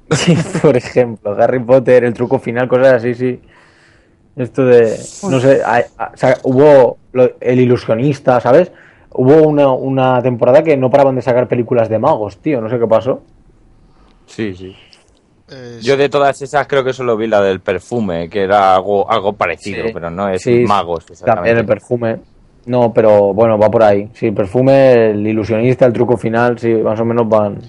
Sí, 0.11 0.35
por 0.61 0.77
ejemplo, 0.77 1.31
Harry 1.39 1.59
Potter, 1.59 2.03
el 2.03 2.13
truco 2.13 2.39
final, 2.39 2.67
cosas 2.67 2.93
así, 2.93 3.13
sí. 3.15 3.39
Esto 4.35 4.65
de, 4.65 4.97
no 5.29 5.39
sé, 5.39 5.61
a- 5.65 5.85
o 6.13 6.17
sea, 6.17 6.37
hubo 6.43 6.97
lo- 7.13 7.31
el 7.39 7.59
ilusionista, 7.59 8.39
¿sabes? 8.39 8.71
Hubo 9.13 9.43
una, 9.43 9.71
una 9.71 10.21
temporada 10.21 10.61
que 10.63 10.75
no 10.75 10.89
paraban 10.89 11.15
de 11.15 11.21
sacar 11.21 11.47
películas 11.47 11.87
de 11.89 11.99
magos, 11.99 12.37
tío, 12.37 12.59
no 12.61 12.69
sé 12.69 12.77
qué 12.77 12.85
pasó. 12.87 13.21
Sí, 14.27 14.53
sí. 14.55 14.75
Eh, 15.49 15.79
Yo 15.81 15.95
de 15.95 16.09
todas 16.09 16.41
esas 16.41 16.67
creo 16.67 16.83
que 16.83 16.91
solo 16.91 17.15
vi 17.15 17.27
la 17.27 17.41
del 17.41 17.59
perfume, 17.61 18.29
que 18.29 18.41
era 18.41 18.75
algo, 18.75 19.09
algo 19.09 19.33
parecido, 19.33 19.85
Sí. 19.87 19.91
pero 19.93 20.09
no 20.09 20.27
es 20.27 20.41
Sí, 20.41 20.65
magos. 20.67 21.05
También 21.05 21.13
exactamente. 21.21 21.59
el 21.61 21.65
perfume. 21.65 22.17
No, 22.65 22.91
pero 22.91 23.33
bueno, 23.33 23.57
va 23.59 23.69
por 23.69 23.83
ahí. 23.83 24.09
Sí, 24.13 24.27
el 24.27 24.33
perfume, 24.33 25.11
el 25.11 25.25
ilusionista, 25.25 25.85
el 25.85 25.93
truco 25.93 26.17
final, 26.17 26.57
sí, 26.59 26.73
más 26.73 26.99
o 26.99 27.05
menos 27.05 27.29
van. 27.29 27.59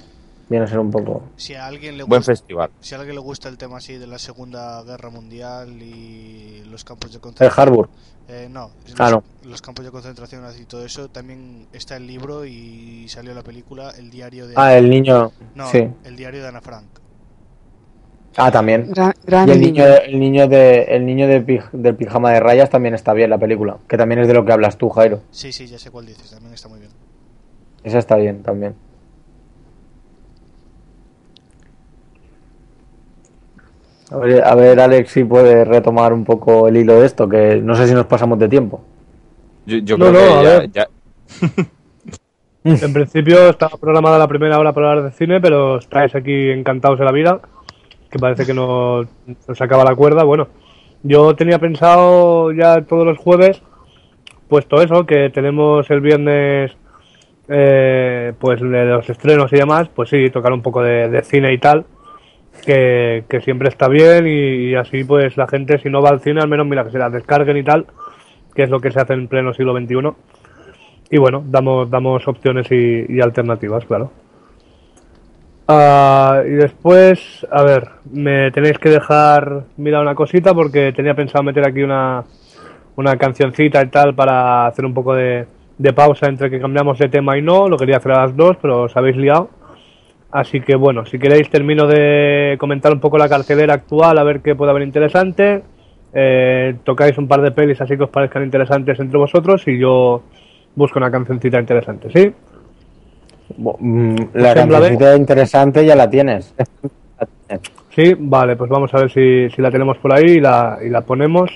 Viene 0.48 0.64
a 0.64 0.68
ser 0.68 0.78
un 0.78 0.93
poco. 0.93 1.24
Si 1.36 1.55
a 1.55 1.66
alguien 1.66 1.97
le 1.97 2.05
Buen 2.05 2.20
gusta, 2.20 2.31
festival. 2.32 2.70
si 2.81 2.94
a 2.94 2.98
alguien 2.98 3.16
le 3.16 3.20
gusta 3.20 3.48
el 3.48 3.59
tema 3.59 3.78
así 3.78 3.98
de 3.98 4.06
la 4.06 4.18
Segunda 4.18 4.81
Guerra 4.85 5.10
Mundial 5.10 5.82
y 5.82 6.62
los 6.70 6.85
campos 6.85 7.10
de 7.10 7.16
El 7.16 7.20
concentración, 7.20 7.62
Harbour. 7.68 7.89
eh, 8.28 8.47
no, 8.48 8.70
es 8.86 8.94
Ah, 8.98 9.10
los, 9.10 9.12
no. 9.12 9.51
los 9.51 9.60
campos 9.60 9.85
de 9.85 9.90
concentración 9.90 10.44
y 10.60 10.64
todo 10.66 10.85
eso, 10.85 11.09
también 11.09 11.66
está 11.73 11.97
el 11.97 12.06
libro 12.06 12.44
y 12.47 13.09
salió 13.09 13.35
la 13.35 13.43
película, 13.43 13.90
el 13.98 14.09
diario 14.09 14.47
de 14.47 14.55
Ah, 14.56 14.74
el 14.77 14.89
niño. 14.89 15.32
no, 15.56 15.66
Sí. 15.68 15.89
el 16.05 16.14
diario 16.16 16.40
de 16.43 16.48
Ana 16.48 16.60
Frank. 16.60 16.86
Ah, 18.36 18.51
también. 18.52 18.90
Gran, 18.93 19.14
gran 19.24 19.48
Y 19.48 19.52
el 19.52 19.60
niño. 19.60 19.85
el 19.85 20.20
niño, 20.20 20.47
de, 20.47 20.82
el 20.85 21.06
niño 21.06 21.27
de 21.27 21.44
pij- 21.44 21.70
del 21.73 21.97
pijama 21.97 22.31
de 22.32 22.39
rayas 22.40 22.68
también 22.70 22.94
está 22.94 23.14
bien 23.14 23.31
la 23.31 23.39
película. 23.39 23.78
Que 23.89 23.97
también 23.97 24.20
es 24.20 24.28
de 24.28 24.35
lo 24.35 24.44
que 24.44 24.52
hablas 24.52 24.77
tú, 24.77 24.90
Jairo. 24.90 25.23
Sí, 25.31 25.51
sí, 25.52 25.66
ya 25.66 25.78
sé 25.78 25.90
cuál 25.90 26.06
dices, 26.06 26.31
también 26.31 26.52
está 26.55 26.68
muy 26.68 26.78
bien. 26.78 26.90
Esa 27.82 27.98
está 27.98 28.14
bien 28.16 28.43
también. 28.43 28.74
A 34.11 34.16
ver, 34.19 34.45
a 34.45 34.55
ver, 34.55 34.78
Alex, 34.81 35.11
si 35.11 35.24
puede 35.24 35.65
retomar 35.65 36.12
un 36.12 36.24
poco 36.24 36.69
el 36.69 36.77
hilo 36.77 37.01
de 37.01 37.07
esto, 37.07 37.28
que 37.28 37.57
no 37.57 37.74
sé 37.74 37.89
si 37.89 37.95
nos 37.95 38.07
pasamos 38.07 38.39
de 38.39 38.49
tiempo. 38.49 38.81
Yo, 39.66 39.78
yo 39.78 39.99
No, 39.99 40.11
creo 40.11 40.12
no, 40.12 40.35
a 40.37 40.39
que 40.39 40.45
ya, 40.45 40.59
ver. 40.59 40.70
ya- 40.70 40.89
En 42.65 42.93
principio 42.93 43.49
estaba 43.49 43.77
programada 43.78 44.19
la 44.19 44.27
primera 44.28 44.59
hora 44.59 44.73
para 44.73 44.91
hablar 44.91 45.05
de 45.05 45.12
cine, 45.12 45.41
pero 45.41 45.78
estáis 45.78 46.15
aquí 46.15 46.51
encantados 46.51 46.99
de 46.99 47.05
la 47.05 47.12
vida, 47.12 47.41
que 48.11 48.19
parece 48.19 48.45
que 48.45 48.55
nos, 48.55 49.07
nos 49.49 49.61
acaba 49.61 49.85
la 49.85 49.95
cuerda. 49.95 50.24
Bueno, 50.24 50.49
yo 51.03 51.35
tenía 51.37 51.59
pensado 51.61 52.51
ya 52.53 52.83
todos 52.83 53.07
los 53.07 53.19
jueves, 53.19 53.62
puesto 54.49 54.83
eso, 54.83 55.07
que 55.07 55.31
tenemos 55.31 55.89
el 55.91 56.01
viernes, 56.01 56.77
eh, 57.49 58.33
pues 58.41 58.61
de 58.61 58.85
los 58.85 59.09
estrenos 59.11 59.53
y 59.53 59.57
demás, 59.57 59.89
pues 59.95 60.09
sí, 60.11 60.28
tocar 60.31 60.53
un 60.53 60.62
poco 60.62 60.83
de, 60.83 61.09
de 61.09 61.23
cine 61.23 61.53
y 61.53 61.59
tal, 61.59 61.85
que, 62.65 63.24
que 63.28 63.41
siempre 63.41 63.69
está 63.69 63.89
bien 63.89 64.27
y, 64.27 64.74
así 64.74 65.05
pues 65.05 65.37
la 65.37 65.47
gente 65.47 65.78
si 65.78 65.91
no 65.91 66.03
va 66.03 66.11
al 66.11 66.20
cine, 66.20 66.41
al 66.41 66.49
menos 66.49 66.66
mira 66.66 66.85
que 66.85 66.91
se 66.91 66.99
la 66.99 67.11
descarguen 67.11 67.57
y 67.57 67.62
tal, 67.62 67.87
que 68.55 68.62
es 68.62 68.70
lo 68.70 68.81
que 68.81 68.91
se 68.91 69.01
hace 69.01 69.15
en 69.15 69.28
pleno 69.28 69.53
siglo 69.53 69.77
XXI. 69.77 70.12
Y 71.11 71.19
bueno, 71.19 71.45
damos, 71.47 71.89
damos 71.91 72.27
opciones 72.27 72.70
y, 72.70 73.07
y 73.09 73.20
alternativas, 73.20 73.85
claro. 73.85 74.11
Ah, 75.69 76.43
y 76.47 76.51
después, 76.51 77.45
a 77.51 77.62
ver, 77.62 77.89
me 78.12 78.51
tenéis 78.53 78.78
que 78.78 78.89
dejar 78.89 79.65
mirar 79.77 80.03
una 80.03 80.15
cosita 80.15 80.55
porque 80.55 80.93
tenía 80.93 81.15
pensado 81.15 81.43
meter 81.43 81.66
aquí 81.66 81.83
una, 81.83 82.24
una 82.97 83.16
cancioncita 83.16 83.83
y 83.83 83.89
tal 83.89 84.15
para 84.15 84.66
hacer 84.66 84.85
un 84.85 84.95
poco 84.95 85.15
de, 85.15 85.47
de 85.78 85.93
pausa 85.93 86.27
entre 86.28 86.51
que 86.51 86.61
cambiamos 86.61 86.99
de 86.99 87.09
tema 87.09 87.37
y 87.37 87.43
no. 87.43 87.69
Lo 87.69 87.77
quería 87.77 87.97
hacer 87.97 88.12
a 88.12 88.27
las 88.27 88.37
dos, 88.37 88.57
pero 88.61 88.83
os 88.83 88.97
habéis 88.97 89.16
liado. 89.16 89.51
Así 90.38 90.60
que 90.60 90.76
bueno, 90.76 91.06
si 91.06 91.18
queréis 91.18 91.48
termino 91.48 91.86
de 91.86 92.56
comentar 92.58 92.92
un 92.92 93.00
poco 93.00 93.16
la 93.16 93.26
cartelera 93.28 93.72
actual, 93.72 94.18
a 94.18 94.22
ver 94.22 94.40
qué 94.40 94.54
puede 94.54 94.70
haber 94.70 94.82
interesante. 94.82 95.62
Eh, 96.12 96.74
tocáis 96.84 97.16
un 97.16 97.26
par 97.26 97.40
de 97.40 97.52
pelis 97.52 97.80
así 97.80 97.96
que 97.96 98.04
os 98.04 98.10
parezcan 98.10 98.42
interesantes 98.44 98.98
entre 99.00 99.18
vosotros 99.18 99.62
y 99.66 99.78
yo 99.78 100.22
busco 100.74 100.98
una 100.98 101.10
cancioncita 101.10 101.58
interesante, 101.58 102.08
¿sí? 102.14 102.32
Mm, 103.56 104.16
La 104.34 104.52
sembla 104.52 104.78
bé. 104.80 104.88
cancioncita 104.88 105.16
interesante 105.16 105.86
ya 105.86 105.96
la 105.96 106.08
tienes. 106.10 106.54
La. 107.48 107.58
Sí, 107.94 108.14
vale, 108.18 108.56
pues 108.56 108.68
vamos 108.68 108.92
a 108.92 108.98
ver 108.98 109.10
si, 109.10 109.48
si 109.54 109.62
la 109.62 109.70
tenemos 109.70 109.96
por 109.98 110.12
ahí 110.12 110.32
y 110.36 110.40
la, 110.40 110.78
y 110.84 110.90
la 110.90 111.00
ponemos. 111.00 111.50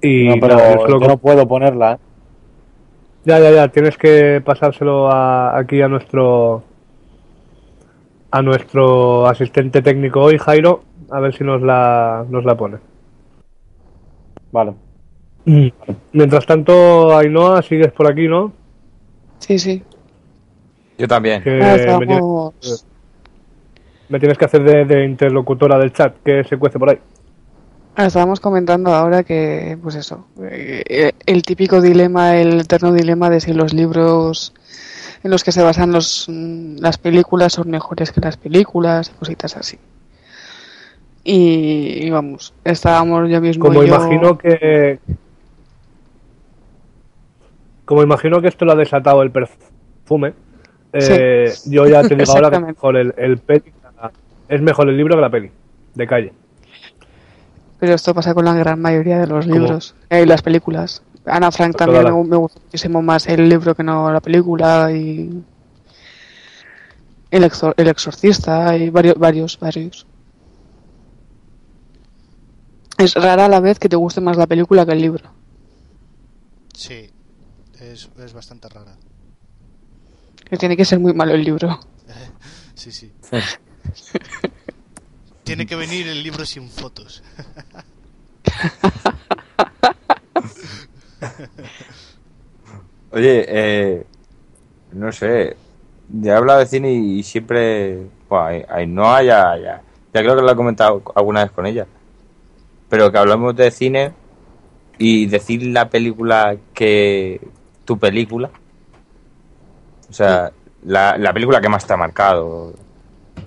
Y 0.00 0.28
No, 0.28 0.34
pero 0.40 0.54
nada, 0.56 0.74
yo 0.76 0.80
solo 0.82 1.00
yo 1.00 1.08
no 1.08 1.16
puedo 1.18 1.48
ponerla. 1.48 1.94
¿eh? 1.94 1.98
Ya, 3.24 3.40
ya, 3.40 3.50
ya, 3.50 3.68
tienes 3.68 3.96
que 3.96 4.40
pasárselo 4.44 5.10
a- 5.10 5.58
aquí 5.58 5.82
a 5.82 5.88
nuestro 5.88 6.62
a 8.30 8.42
nuestro 8.42 9.26
asistente 9.26 9.82
técnico 9.82 10.20
hoy, 10.20 10.38
Jairo, 10.38 10.82
a 11.10 11.20
ver 11.20 11.34
si 11.34 11.44
nos 11.44 11.62
la, 11.62 12.24
nos 12.28 12.44
la 12.44 12.56
pone. 12.56 12.78
Vale. 14.52 14.74
Mientras 16.12 16.44
tanto, 16.46 17.16
Ainhoa, 17.16 17.62
sigues 17.62 17.92
por 17.92 18.10
aquí, 18.10 18.28
¿no? 18.28 18.52
Sí, 19.38 19.58
sí. 19.58 19.82
yo 20.98 21.08
también. 21.08 21.42
Que 21.42 21.58
tienes, 21.58 22.86
me 24.08 24.18
tienes 24.18 24.36
que 24.36 24.44
hacer 24.44 24.62
de, 24.62 24.84
de 24.84 25.04
interlocutora 25.04 25.78
del 25.78 25.92
chat, 25.92 26.16
que 26.22 26.44
se 26.44 26.56
cuece 26.56 26.78
por 26.78 26.90
ahí. 26.90 26.98
Ah, 27.96 28.06
estábamos 28.06 28.40
comentando 28.40 28.94
ahora 28.94 29.24
que, 29.24 29.76
pues 29.82 29.96
eso, 29.96 30.26
eh, 30.40 31.12
el 31.26 31.42
típico 31.42 31.80
dilema, 31.80 32.36
el 32.36 32.60
eterno 32.60 32.92
dilema 32.92 33.28
de 33.28 33.40
si 33.40 33.52
los 33.52 33.74
libros 33.74 34.54
en 35.22 35.30
los 35.30 35.42
que 35.44 35.52
se 35.52 35.62
basan 35.62 35.92
los, 35.92 36.26
mm, 36.28 36.76
las 36.78 36.98
películas 36.98 37.52
son 37.54 37.70
mejores 37.70 38.12
que 38.12 38.20
las 38.20 38.36
películas, 38.36 39.10
cositas 39.10 39.56
así. 39.56 39.78
Y, 41.24 42.06
y 42.06 42.10
vamos, 42.10 42.54
estábamos 42.64 43.28
yo 43.28 43.40
mismo. 43.40 43.64
Como 43.66 43.82
y 43.82 43.88
yo- 43.88 43.94
imagino 43.94 44.38
que. 44.38 44.98
Como 47.84 48.02
imagino 48.02 48.40
que 48.40 48.48
esto 48.48 48.64
lo 48.64 48.72
ha 48.72 48.76
desatado 48.76 49.22
el 49.22 49.30
perfume, 49.30 50.34
eh, 50.92 51.52
yo 51.66 51.86
ya 51.86 52.02
te 52.02 52.14
digo 52.16 52.32
ahora 52.32 52.50
que 52.50 52.60
mejor 52.66 52.96
el, 52.96 53.14
el 53.16 53.38
peli 53.38 53.72
es 54.48 54.60
mejor 54.62 54.88
el 54.88 54.96
libro 54.96 55.14
que 55.16 55.20
la 55.20 55.30
peli, 55.30 55.50
de 55.94 56.06
calle. 56.06 56.32
Pero 57.78 57.94
esto 57.94 58.12
pasa 58.14 58.34
con 58.34 58.44
la 58.44 58.54
gran 58.54 58.80
mayoría 58.80 59.18
de 59.18 59.26
los 59.26 59.46
¿Cómo? 59.46 59.58
libros 59.58 59.94
eh, 60.10 60.22
y 60.22 60.26
las 60.26 60.42
películas. 60.42 61.02
Ana 61.30 61.50
Frank 61.52 61.72
Toda 61.76 61.86
también 61.86 62.04
la- 62.04 62.12
me, 62.12 62.24
me 62.24 62.36
gusta 62.36 62.60
muchísimo 62.64 63.02
más 63.02 63.26
el 63.26 63.48
libro 63.48 63.74
que 63.74 63.82
no 63.84 64.10
la 64.12 64.20
película 64.20 64.90
y 64.92 65.44
el, 67.30 67.44
exor- 67.44 67.74
el 67.76 67.88
exorcista 67.88 68.76
y 68.76 68.90
varios, 68.90 69.16
varios, 69.16 69.58
varios. 69.58 70.06
Es 72.98 73.14
rara 73.14 73.48
la 73.48 73.60
vez 73.60 73.78
que 73.78 73.88
te 73.88 73.96
guste 73.96 74.20
más 74.20 74.36
la 74.36 74.46
película 74.46 74.84
que 74.84 74.92
el 74.92 75.00
libro. 75.00 75.30
Sí, 76.74 77.10
es, 77.80 78.08
es 78.18 78.32
bastante 78.32 78.68
rara. 78.68 78.96
Que 80.48 80.56
tiene 80.56 80.76
que 80.76 80.84
ser 80.84 80.98
muy 80.98 81.12
malo 81.12 81.34
el 81.34 81.44
libro. 81.44 81.78
Sí, 82.74 82.92
sí. 82.92 83.10
Tiene 85.42 85.66
que 85.66 85.74
venir 85.74 86.06
el 86.06 86.22
libro 86.22 86.46
sin 86.46 86.70
fotos. 86.70 87.24
Oye, 93.12 93.44
eh, 93.48 94.04
no 94.92 95.12
sé, 95.12 95.56
ya 96.08 96.32
he 96.32 96.36
hablado 96.36 96.60
de 96.60 96.66
cine 96.66 96.92
y 96.92 97.22
siempre, 97.22 98.06
pues, 98.28 98.64
Ainhoa 98.68 99.22
ya, 99.22 99.56
ya, 99.56 99.82
ya 100.12 100.20
creo 100.20 100.36
que 100.36 100.42
lo 100.42 100.50
he 100.50 100.56
comentado 100.56 101.02
alguna 101.14 101.42
vez 101.42 101.50
con 101.52 101.66
ella, 101.66 101.86
pero 102.88 103.10
que 103.10 103.18
hablamos 103.18 103.56
de 103.56 103.70
cine 103.70 104.12
y 104.98 105.26
decir 105.26 105.62
la 105.66 105.88
película 105.88 106.56
que 106.74 107.40
tu 107.84 107.98
película, 107.98 108.50
o 110.08 110.12
sea, 110.12 110.52
la, 110.84 111.16
la 111.16 111.32
película 111.32 111.60
que 111.60 111.68
más 111.68 111.86
te 111.86 111.92
ha 111.92 111.96
marcado. 111.96 112.74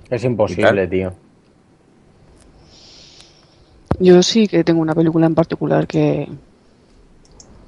Es 0.10 0.24
imposible, 0.24 0.88
tío. 0.88 1.14
Yo 4.00 4.24
sí 4.24 4.48
que 4.48 4.64
tengo 4.64 4.82
una 4.82 4.96
película 4.96 5.28
en 5.28 5.36
particular 5.36 5.86
que 5.86 6.28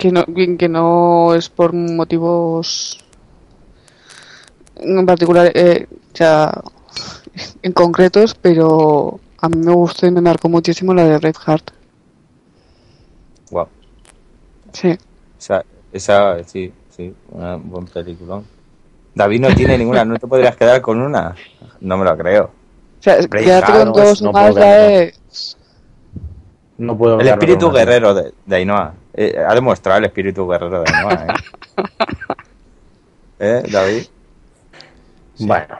que 0.03 0.11
no, 0.11 0.25
que 0.57 0.67
no 0.67 1.33
es 1.33 1.47
por 1.47 1.71
motivos 1.71 2.99
en 4.75 5.05
particular, 5.05 5.49
eh, 5.55 5.87
sea, 6.13 6.61
en 7.61 7.71
concretos, 7.71 8.35
pero 8.35 9.21
a 9.39 9.47
mí 9.47 9.59
me 9.59 9.71
gustó 9.71 10.05
y 10.05 10.11
me 10.11 10.19
marcó 10.19 10.49
muchísimo 10.49 10.93
la 10.93 11.05
de 11.05 11.17
Braveheart. 11.19 11.71
Wow. 13.51 13.67
Sí. 14.73 14.97
Esa, 15.39 15.63
esa 15.93 16.43
sí, 16.43 16.73
sí, 16.89 17.13
una 17.31 17.55
buen 17.55 17.85
peliculón. 17.85 18.43
David 19.15 19.39
no 19.39 19.55
tiene 19.55 19.77
ninguna, 19.77 20.03
no 20.03 20.19
te 20.19 20.27
podrías 20.27 20.57
quedar 20.57 20.81
con 20.81 20.99
una. 20.99 21.33
No 21.79 21.97
me 21.97 22.03
lo 22.03 22.17
creo. 22.17 22.43
O 22.99 23.03
sea, 23.03 23.25
quedarte 23.25 23.71
con 23.71 23.93
dos 23.93 24.21
no 24.21 24.33
más 24.33 24.53
ya 24.53 24.61
quedarme 24.61 25.03
es... 25.03 25.22
No 26.77 26.97
puedo 26.97 27.19
El 27.19 27.27
espíritu 27.27 27.71
guerrero 27.71 28.13
de, 28.13 28.33
de 28.45 28.55
Ainhoa. 28.55 28.93
Eh, 29.13 29.35
ha 29.47 29.53
demostrado 29.53 29.99
el 29.99 30.05
espíritu 30.05 30.47
guerrero 30.47 30.81
de 30.81 30.91
Ainhoa, 30.91 31.13
¿eh? 31.27 31.33
¿Eh, 33.39 33.63
David? 33.71 34.03
Bueno. 35.39 35.75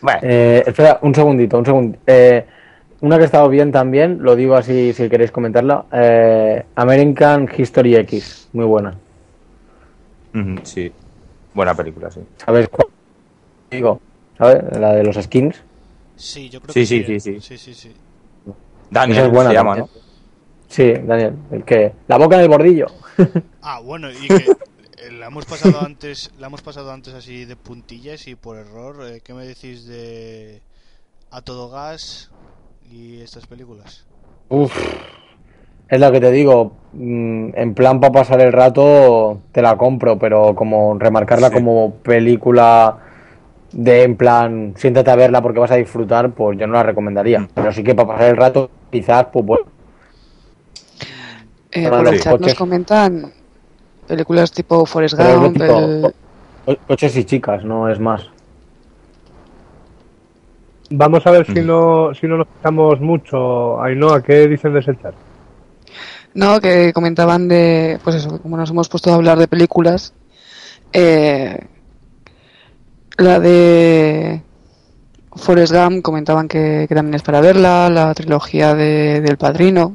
Bueno, 0.00 0.20
Eh, 0.22 0.62
espera, 0.66 0.98
un 1.02 1.14
segundito, 1.14 1.58
un 1.58 1.64
segundo. 1.66 1.98
Eh, 2.06 2.44
una 3.00 3.16
que 3.16 3.22
ha 3.22 3.26
estado 3.26 3.48
bien 3.48 3.70
también, 3.70 4.18
lo 4.22 4.34
digo 4.34 4.54
así 4.56 4.92
si 4.94 5.08
queréis 5.08 5.30
comentarla. 5.30 5.84
eh, 5.92 6.64
American 6.74 7.48
History 7.56 7.96
X, 7.96 8.48
muy 8.52 8.64
buena. 8.64 8.94
sí. 10.62 10.92
Buena 11.52 11.74
película, 11.74 12.10
sí. 12.10 12.20
¿Sabes 12.44 12.68
cuál? 12.68 12.88
Digo, 13.70 14.00
¿sabes? 14.36 14.64
La 14.80 14.92
de 14.94 15.04
los 15.04 15.14
skins. 15.16 15.62
Sí, 16.16 16.48
yo 16.48 16.60
creo 16.60 16.72
Sí, 16.72 16.80
que 16.80 16.86
sí, 16.86 17.04
sí. 17.04 17.20
sí, 17.20 17.30
¿eh? 17.30 17.40
sí. 17.40 17.40
sí, 17.40 17.58
sí, 17.58 17.74
sí. 17.74 17.94
Daniel 18.90 19.24
es 19.26 19.30
buena 19.30 19.50
se 19.50 19.54
llama. 19.54 19.76
¿no? 19.76 19.88
Sí, 20.68 20.92
Daniel, 20.92 21.34
el 21.50 21.64
que. 21.64 21.92
La 22.08 22.18
boca 22.18 22.36
en 22.36 22.42
el 22.42 22.48
bordillo. 22.48 22.86
Ah, 23.66 23.80
bueno, 23.80 24.10
y 24.10 24.28
que 24.28 24.44
Eh, 25.06 25.10
La 25.18 25.26
hemos 25.26 25.44
pasado 25.46 25.80
antes, 25.80 26.30
la 26.38 26.46
hemos 26.48 26.62
pasado 26.62 26.90
antes 26.92 27.14
así 27.14 27.44
de 27.44 27.56
puntillas 27.56 28.26
y 28.28 28.34
por 28.36 28.56
error. 28.58 28.96
eh, 29.06 29.20
¿Qué 29.24 29.34
me 29.34 29.44
decís 29.46 29.86
de 29.86 30.60
A 31.30 31.40
todo 31.42 31.68
gas 31.70 32.30
y 32.90 33.20
estas 33.20 33.46
películas? 33.46 34.04
Uf, 34.48 34.72
es 35.88 36.00
lo 36.00 36.12
que 36.12 36.20
te 36.20 36.30
digo. 36.30 36.72
mm, 36.92 37.50
En 37.54 37.74
plan, 37.74 38.00
para 38.00 38.12
pasar 38.12 38.40
el 38.40 38.52
rato, 38.52 39.40
te 39.52 39.62
la 39.62 39.76
compro, 39.76 40.18
pero 40.18 40.54
como 40.54 40.98
remarcarla 40.98 41.48
Sí. 41.48 41.54
como 41.54 41.94
película 42.02 42.98
de 43.74 44.04
en 44.04 44.16
plan, 44.16 44.74
siéntate 44.76 45.10
a 45.10 45.16
verla 45.16 45.42
porque 45.42 45.58
vas 45.58 45.70
a 45.72 45.76
disfrutar, 45.76 46.30
pues 46.30 46.58
yo 46.58 46.66
no 46.66 46.74
la 46.74 46.82
recomendaría. 46.84 47.40
Mm. 47.40 47.48
Pero 47.54 47.72
sí 47.72 47.82
que 47.82 47.94
para 47.94 48.08
pasar 48.08 48.30
el 48.30 48.36
rato, 48.36 48.70
quizás, 48.90 49.26
pues 49.32 49.44
bueno. 49.44 49.66
Eh, 51.72 51.88
por 51.88 52.06
el 52.06 52.20
chat 52.20 52.40
nos 52.40 52.54
comentan 52.54 53.32
películas 54.06 54.52
tipo 54.52 54.86
Forrest 54.86 55.16
Gump, 55.16 55.60
el- 55.60 56.02
co- 56.64 56.76
coches 56.86 57.16
y 57.16 57.24
chicas, 57.24 57.64
no 57.64 57.88
es 57.90 57.98
más. 57.98 58.28
Vamos 60.90 61.26
a 61.26 61.30
ver 61.32 61.46
si 61.46 61.52
Ujú. 61.60 61.62
no 61.62 62.14
si 62.14 62.26
no 62.28 62.36
nos 62.36 62.46
quitamos 62.46 63.00
mucho. 63.00 63.82
Ainhoa, 63.82 64.22
¿qué 64.22 64.46
dicen 64.46 64.72
de 64.74 64.80
ese 64.80 64.96
chat? 64.96 65.14
No, 66.34 66.60
que 66.60 66.92
comentaban 66.92 67.48
de, 67.48 67.98
pues 68.04 68.16
eso, 68.16 68.30
que 68.30 68.38
como 68.38 68.56
nos 68.56 68.70
hemos 68.70 68.88
puesto 68.88 69.10
a 69.10 69.14
hablar 69.14 69.38
de 69.38 69.48
películas, 69.48 70.12
eh, 70.92 71.58
la 73.18 73.38
de 73.40 74.40
Forrest 75.36 75.72
Gump 75.72 76.02
comentaban 76.02 76.48
que, 76.48 76.86
que 76.88 76.94
también 76.94 77.14
es 77.14 77.22
para 77.22 77.40
verla, 77.40 77.88
la 77.90 78.14
trilogía 78.14 78.74
de, 78.74 79.20
del 79.20 79.36
Padrino, 79.36 79.94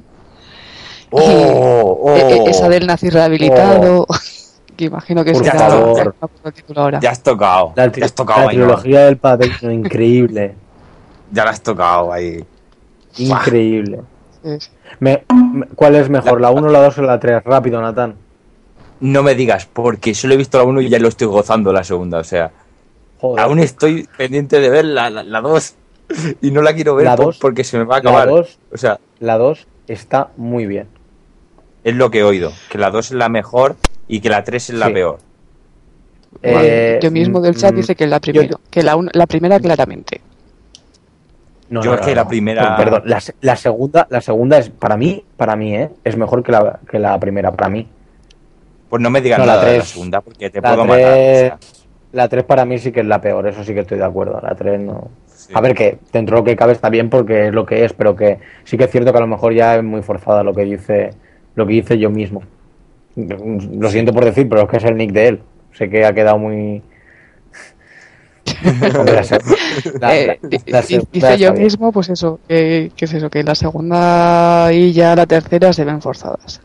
¡Oh! 1.12 2.00
oh. 2.04 2.16
e- 2.16 2.36
e- 2.46 2.50
esa 2.50 2.70
del 2.70 2.86
nazi 2.86 3.10
rehabilitado, 3.10 4.06
que 4.78 4.86
imagino 4.86 5.24
que 5.24 5.32
el 5.32 5.42
título 6.54 6.82
ahora. 6.82 7.00
Ya 7.00 7.12
has 7.12 7.24
tocado. 7.24 7.74
La, 7.76 7.86
ya 7.88 7.92
tri- 7.92 8.04
has 8.04 8.14
tocado 8.14 8.42
la 8.44 8.50
ahí, 8.50 8.58
¿no? 8.58 8.66
trilogía 8.66 9.06
del 9.06 9.18
padrino, 9.18 9.72
increíble. 9.72 10.56
Ya 11.32 11.46
la 11.46 11.52
has 11.52 11.62
tocado 11.62 12.12
ahí. 12.14 12.44
Increíble. 13.18 14.02
Sí, 14.44 14.50
sí. 14.60 14.70
Me- 15.00 15.24
me- 15.54 15.68
¿Cuál 15.76 15.96
es 15.96 16.10
mejor, 16.10 16.40
la 16.42 16.52
1, 16.52 16.70
la 16.70 16.80
2 16.84 16.98
o 17.00 17.02
la 17.02 17.20
3? 17.20 17.44
Rápido, 17.44 17.82
Natán. 17.82 18.16
No 19.02 19.24
me 19.24 19.34
digas, 19.36 19.66
porque 19.72 20.14
solo 20.14 20.34
he 20.34 20.38
visto 20.38 20.58
la 20.58 20.64
1 20.64 20.82
y 20.82 20.90
ya 20.90 21.00
lo 21.00 21.08
estoy 21.08 21.28
gozando 21.28 21.72
la 21.74 21.84
segunda. 21.84 22.20
O 22.20 22.24
sea, 22.24 22.52
Joder. 23.20 23.44
aún 23.44 23.60
estoy 23.60 24.08
pendiente 24.18 24.60
de 24.60 24.70
ver 24.70 24.86
la 24.86 25.10
2 25.10 25.26
la, 25.26 25.42
dos 25.42 25.76
y 26.42 26.52
no 26.52 26.62
la 26.62 26.74
quiero 26.74 26.96
ver 26.96 27.06
La 27.06 27.16
por- 27.16 27.26
dos- 27.28 27.38
porque 27.40 27.64
se 27.64 27.78
me 27.78 27.84
va 27.84 27.98
a 27.98 28.04
La 28.04 28.10
acabar. 28.10 28.28
2 28.30 28.60
O 28.74 28.78
sea, 28.78 29.00
la 29.20 29.38
2 29.38 29.68
está 29.88 30.30
muy 30.38 30.66
bien. 30.66 30.88
es 31.84 31.96
lo 31.96 32.10
que 32.12 32.20
he 32.20 32.24
oído, 32.24 32.52
que 32.70 32.78
la 32.78 32.92
2 32.92 33.08
es 33.08 33.12
la 33.14 33.30
mejor 33.30 33.76
y 34.08 34.20
que 34.22 34.30
la 34.30 34.44
3 34.44 34.70
es 34.70 34.76
la 34.76 34.88
Sí. 34.88 34.94
peor. 34.94 35.18
Eh, 36.44 37.00
Yo 37.02 37.12
mismo 37.12 37.42
del 37.42 37.56
chat 37.56 37.74
mm, 37.74 37.78
dice 37.78 37.96
que 37.96 38.08
la 38.08 38.18
yo- 38.18 38.22
primera, 38.22 38.58
que 38.70 38.84
la, 38.84 38.96
un- 38.96 39.10
la 39.14 39.26
primera 39.28 39.60
claramente. 39.60 40.22
No, 41.70 41.82
Yo 41.84 41.90
no, 41.92 41.96
es 41.96 42.02
no, 42.02 42.06
que 42.08 42.16
no. 42.16 42.22
la 42.24 42.28
primera- 42.28 42.78
Perdón, 42.78 43.02
la, 43.06 43.20
se- 43.20 43.36
la 43.42 43.56
segunda, 43.56 44.08
la 44.10 44.22
segunda 44.22 44.58
es 44.58 44.70
para 44.70 44.98
mí, 44.98 45.24
para 45.38 45.56
mí, 45.56 45.76
¿eh? 45.76 45.90
Es 46.04 46.18
mejor 46.18 46.42
que 46.44 46.52
la, 46.52 46.80
que 46.90 46.98
la 47.00 47.20
primera, 47.20 47.52
para 47.52 47.70
mí. 47.70 47.88
Pues 48.90 49.02
no 49.04 49.10
me 49.12 49.22
digas 49.22 49.38
No, 49.40 49.46
la 49.46 49.54
nada 49.54 49.66
de 49.66 49.72
la 49.74 49.78
tres. 49.80 49.90
segunda 49.92 50.22
porque 50.22 50.50
te 50.50 50.62
La 50.62 50.70
puedo 50.70 50.86
matar. 50.86 51.04
o 51.04 51.14
3, 51.14 51.40
sea, 51.40 51.60
la 52.12 52.28
3 52.28 52.44
para 52.44 52.66
mí 52.66 52.78
sí 52.80 52.92
que 52.92 53.02
es 53.02 53.06
la 53.06 53.22
peor, 53.22 53.48
eso 53.48 53.64
sí 53.64 53.74
que 53.74 53.82
estoy 53.82 53.98
de 54.00 54.06
acuerdo. 54.06 54.40
La 54.42 54.56
3 54.56 54.80
no. 54.80 55.10
sí. 55.28 55.52
A 55.56 55.62
ver, 55.62 55.74
que 55.76 56.00
dentro 56.12 56.36
de 56.38 56.42
lo 56.42 56.46
que 56.46 56.56
cabe 56.56 56.74
está 56.74 56.90
bien 56.90 57.10
porque 57.10 57.48
es 57.48 57.54
lo 57.54 57.66
que 57.66 57.86
es, 57.86 57.94
pero 57.94 58.16
que 58.16 58.40
sí 58.64 58.78
que 58.78 58.86
es 58.86 58.92
cierto 58.92 59.12
que 59.12 59.18
a 59.18 59.22
lo 59.22 59.28
mejor 59.28 59.54
ya 59.54 59.76
es 59.76 59.84
muy 59.84 60.02
forzada 60.02 60.44
lo 60.44 60.54
que 60.54 60.64
dice, 60.66 61.12
lo 61.56 61.66
que 61.68 61.74
dice 61.74 61.98
yo 62.00 62.10
mismo. 62.10 62.42
Lo 63.16 63.90
siento 63.90 64.14
por 64.14 64.24
decir, 64.26 64.48
pero 64.48 64.62
es 64.64 64.70
que 64.70 64.78
es 64.78 64.84
el 64.86 64.96
nick 64.98 65.12
de 65.12 65.28
él. 65.28 65.40
Sé 65.74 65.90
que 65.90 66.06
ha 66.06 66.14
quedado 66.14 66.38
muy. 66.40 66.82
La 68.64 69.22
la- 70.02 70.38
la- 70.68 70.82
dice 71.12 71.38
yo 71.38 71.54
mismo, 71.54 71.92
pues 71.92 72.10
eso, 72.10 72.40
que, 72.48 72.92
que 72.96 73.06
es 73.06 73.14
eso, 73.14 73.30
que 73.30 73.44
la 73.44 73.56
segunda 73.56 74.70
y 74.74 74.92
ya 74.92 75.16
la 75.16 75.26
tercera 75.26 75.72
se 75.72 75.86
ven 75.86 76.02
forzadas. 76.02 76.60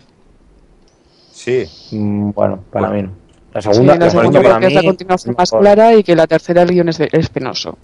Sí. 1.31 1.65
Mm, 1.93 2.31
Bueno, 2.31 2.61
para 2.71 2.89
Bueno. 2.89 3.03
mí 3.03 3.09
no. 3.09 3.24
La 3.55 3.63
Sí, 3.63 3.73
segunda, 3.73 3.95
la 3.97 4.05
la 4.07 4.11
segunda 4.11 4.43
para 4.43 4.55
porque 4.55 4.67
es 4.67 4.75
la 4.75 4.83
continuación 4.83 5.35
más 5.39 5.51
clara 5.51 5.95
y 5.95 6.03
que 6.03 6.17
la 6.17 6.27
tercera 6.27 6.63
el 6.63 6.69
guion 6.71 6.89
es, 6.91 7.01
es 7.01 7.29
penoso. 7.31 7.79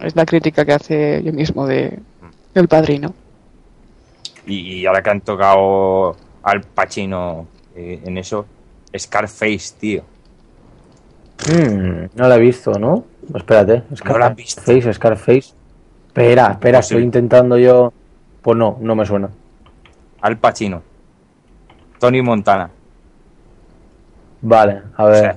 Es 0.00 0.16
la 0.16 0.24
crítica 0.26 0.64
que 0.64 0.72
hace 0.72 1.22
yo 1.22 1.32
mismo 1.32 1.66
de 1.66 1.98
El 2.54 2.66
Padrino. 2.68 3.14
Y, 4.46 4.80
y 4.80 4.86
ahora 4.86 5.02
que 5.02 5.10
han 5.10 5.20
tocado 5.20 6.16
al 6.42 6.62
Pacino 6.62 7.46
eh, 7.76 8.00
en 8.04 8.18
eso, 8.18 8.46
Scarface, 8.96 9.74
tío. 9.78 10.02
Mm, 11.48 12.06
no 12.14 12.28
la 12.28 12.36
he 12.36 12.40
visto, 12.40 12.72
¿no? 12.78 13.04
Espérate. 13.34 13.82
No 14.04 14.18
la 14.18 14.26
has 14.26 14.36
visto. 14.36 14.60
Scarface, 14.62 14.92
Scarface. 14.94 15.54
Espera, 16.08 16.52
espera, 16.52 16.78
Pues 16.78 16.86
sí. 16.88 16.94
estoy 16.94 17.04
intentando 17.04 17.56
yo. 17.58 17.92
Pues 18.42 18.56
no, 18.56 18.78
no 18.80 18.94
me 18.94 19.06
suena. 19.06 19.30
Al 20.20 20.38
Pacino. 20.38 20.82
Tony 21.98 22.22
Montana. 22.22 22.70
Vale, 24.42 24.82
a 24.96 25.04
O 25.04 25.08
ver. 25.08 25.20
sea, 25.20 25.36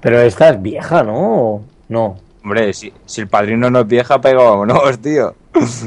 Pero 0.00 0.20
esta 0.20 0.48
es 0.50 0.60
vieja, 0.62 1.02
¿no? 1.02 1.62
No. 1.88 2.16
hombre, 2.42 2.72
si, 2.74 2.92
si 3.06 3.20
el 3.22 3.28
padrino 3.28 3.70
no 3.70 3.80
es 3.80 3.86
vieja, 3.86 4.20
pega 4.20 4.42
vámonos, 4.42 4.98
tío. 4.98 5.34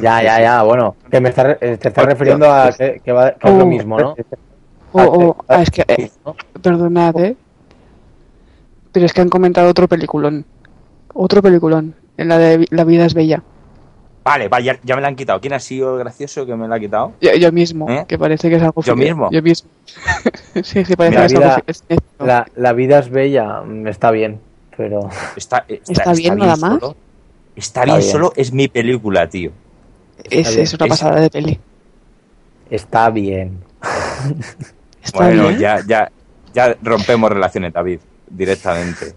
Ya, 0.01 0.23
ya, 0.23 0.39
ya. 0.39 0.63
Bueno, 0.63 0.95
que 1.11 1.19
me 1.19 1.29
está, 1.29 1.55
te 1.55 1.73
estás 1.73 2.05
refiriendo 2.05 2.51
a 2.51 2.71
que, 2.71 3.01
que 3.03 3.11
va- 3.11 3.31
que 3.33 3.47
es 3.47 3.53
lo 3.53 3.63
Oh. 3.63 3.67
mismo, 3.67 3.99
¿no? 3.99 4.15
O, 4.93 5.01
o- 5.01 5.35
Ah, 5.47 5.57
ah, 5.57 5.61
es 5.61 5.69
que, 5.69 5.83
eh, 5.87 6.09
¿no? 6.25 6.35
perdonad, 6.61 7.15
¿eh? 7.19 7.35
Pero 8.91 9.05
es 9.05 9.13
que 9.13 9.21
han 9.21 9.29
comentado 9.29 9.69
otro 9.69 9.87
peliculón. 9.87 10.45
Otro 11.13 11.41
peliculón. 11.41 11.93
En 12.17 12.29
la 12.29 12.37
de 12.37 12.65
La 12.71 12.83
vida 12.85 13.05
es 13.05 13.13
bella. 13.13 13.43
Vale, 14.29 14.49
vaya, 14.49 14.77
ya 14.83 14.95
me 14.95 15.01
la 15.01 15.07
han 15.07 15.15
quitado. 15.15 15.39
¿Quién 15.39 15.53
ha 15.53 15.59
sido 15.59 15.93
el 15.93 15.99
gracioso 15.99 16.45
que 16.45 16.53
me 16.53 16.67
la 16.67 16.75
ha 16.75 16.79
quitado? 16.81 17.13
Yo, 17.21 17.33
yo 17.35 17.49
mismo, 17.53 17.89
¿Eh? 17.89 18.03
que 18.07 18.17
parece 18.19 18.49
que 18.49 18.57
es 18.57 18.61
algo 18.61 18.81
¿Yo 18.81 18.93
mismo? 18.93 19.29
Yo 19.31 19.41
mismo. 19.41 19.69
sí, 20.63 20.83
sí, 20.83 20.95
parece 20.97 21.15
La 21.15 21.21
que 21.21 21.25
es 21.27 21.33
algo 21.33 21.39
vida- 21.45 21.63
es 21.65 21.83
cierto. 21.87 22.25
La, 22.25 22.45
la 22.57 22.73
vida 22.73 22.99
es 22.99 23.09
bella, 23.09 23.61
mm, 23.61 23.87
está 23.87 24.11
bien, 24.11 24.41
pero. 24.75 25.09
Está, 25.37 25.63
está, 25.69 25.91
¿Está 25.93 26.13
bien 26.13 26.35
nada 26.35 26.57
más? 26.57 26.79
solo. 26.79 26.95
Está, 27.55 27.85
bien, 27.85 27.97
bien. 27.99 28.11
solo, 28.11 28.33
es 28.35 28.51
mi 28.51 28.67
película, 28.67 29.29
tío. 29.29 29.51
es, 30.25 30.55
es 30.57 30.73
una 30.73 30.85
Es- 30.87 30.89
pasada 30.89 31.21
de 31.21 31.29
peli. 31.29 31.59
Está 32.69 33.09
bien. 33.09 33.59
Está 35.03 35.19
bueno, 35.23 35.47
bien. 35.47 35.59
ya, 35.59 35.79
ya, 35.87 36.11
ya 36.53 36.75
rompemos 36.83 37.31
relaciones, 37.31 37.71
David, 37.71 37.99
directamente. 38.29 39.13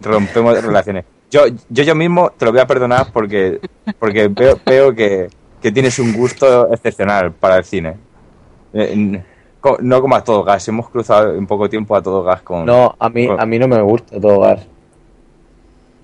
Rompemos 0.00 0.62
relaciones. 0.62 1.04
Yo, 1.36 1.42
yo 1.68 1.82
yo 1.84 1.94
mismo 1.94 2.30
te 2.30 2.46
lo 2.46 2.52
voy 2.52 2.60
a 2.62 2.66
perdonar 2.66 3.08
porque, 3.12 3.60
porque 3.98 4.28
veo, 4.28 4.58
veo 4.64 4.94
que, 4.94 5.28
que 5.60 5.70
tienes 5.70 5.98
un 5.98 6.14
gusto 6.14 6.72
excepcional 6.72 7.32
para 7.32 7.58
el 7.58 7.64
cine. 7.64 7.96
Eh, 8.72 9.22
No 9.80 10.00
como 10.00 10.16
a 10.16 10.24
todo 10.24 10.44
gas, 10.44 10.66
hemos 10.68 10.88
cruzado 10.88 11.34
en 11.34 11.46
poco 11.46 11.68
tiempo 11.68 11.94
a 11.94 12.00
todo 12.00 12.22
gas 12.22 12.40
con... 12.40 12.64
No, 12.64 12.94
a 12.98 13.10
mí, 13.10 13.28
a 13.36 13.44
mí 13.44 13.58
no 13.58 13.68
me 13.68 13.82
gusta 13.82 14.18
todo 14.18 14.40
gas. 14.40 14.66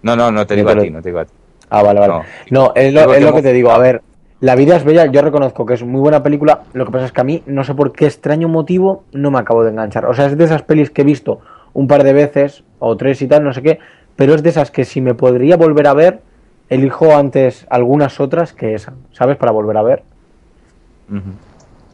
no, 0.02 0.16
no, 0.16 0.30
no 0.30 0.46
te 0.46 0.54
digo 0.54 0.68
a 0.68 0.76
ti, 0.78 0.90
no 0.90 1.00
te 1.00 1.08
digo 1.08 1.20
a 1.20 1.24
ti. 1.24 1.32
Ah, 1.70 1.82
vale, 1.82 2.00
vale. 2.00 2.12
No. 2.12 2.22
No, 2.50 2.72
es, 2.74 2.92
lo, 2.92 3.00
es 3.12 3.18
que 3.18 3.24
lo 3.24 3.34
que 3.34 3.42
te 3.42 3.52
digo. 3.54 3.70
A 3.70 3.78
ver, 3.78 4.02
La 4.40 4.54
vida 4.56 4.76
es 4.76 4.84
bella, 4.84 5.06
yo 5.06 5.22
reconozco 5.22 5.64
que 5.64 5.74
es 5.74 5.82
muy 5.82 6.00
buena 6.00 6.22
película. 6.22 6.64
Lo 6.74 6.84
que 6.84 6.92
pasa 6.92 7.06
es 7.06 7.12
que 7.12 7.20
a 7.22 7.24
mí, 7.24 7.42
no 7.46 7.64
sé 7.64 7.74
por 7.74 7.92
qué 7.92 8.04
extraño 8.04 8.48
motivo, 8.48 9.04
no 9.12 9.30
me 9.30 9.38
acabo 9.38 9.64
de 9.64 9.70
enganchar. 9.70 10.04
O 10.04 10.12
sea, 10.12 10.26
es 10.26 10.36
de 10.36 10.44
esas 10.44 10.62
pelis 10.62 10.90
que 10.90 11.00
he 11.00 11.04
visto 11.04 11.40
un 11.72 11.86
par 11.86 12.02
de 12.04 12.12
veces, 12.12 12.64
o 12.80 12.96
tres 12.96 13.22
y 13.22 13.28
tal, 13.28 13.44
no 13.44 13.52
sé 13.54 13.62
qué. 13.62 13.78
Pero 14.16 14.34
es 14.34 14.42
de 14.42 14.50
esas 14.50 14.70
que 14.70 14.84
si 14.84 15.00
me 15.00 15.14
podría 15.14 15.56
volver 15.56 15.86
a 15.86 15.94
ver, 15.94 16.20
elijo 16.68 17.14
antes 17.14 17.66
algunas 17.70 18.20
otras 18.20 18.52
que 18.52 18.74
esa, 18.74 18.94
¿sabes? 19.12 19.36
Para 19.36 19.52
volver 19.52 19.76
a 19.76 19.82
ver. 19.82 20.02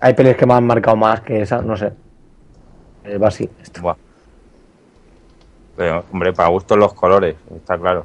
Hay 0.01 0.15
pelis 0.15 0.37
que 0.37 0.47
me 0.47 0.55
han 0.55 0.67
marcado 0.67 0.97
más 0.97 1.21
que 1.21 1.43
esa, 1.43 1.61
no 1.63 1.77
sé. 1.77 1.93
Eh, 3.05 3.19
va 3.19 3.29
así. 3.29 3.49
esto. 3.61 3.81
Buah. 3.83 3.97
Pero, 5.77 6.05
hombre, 6.13 6.33
para 6.33 6.49
gusto 6.49 6.77
los 6.77 6.93
colores, 6.95 7.37
está 7.57 7.79
claro. 7.79 8.05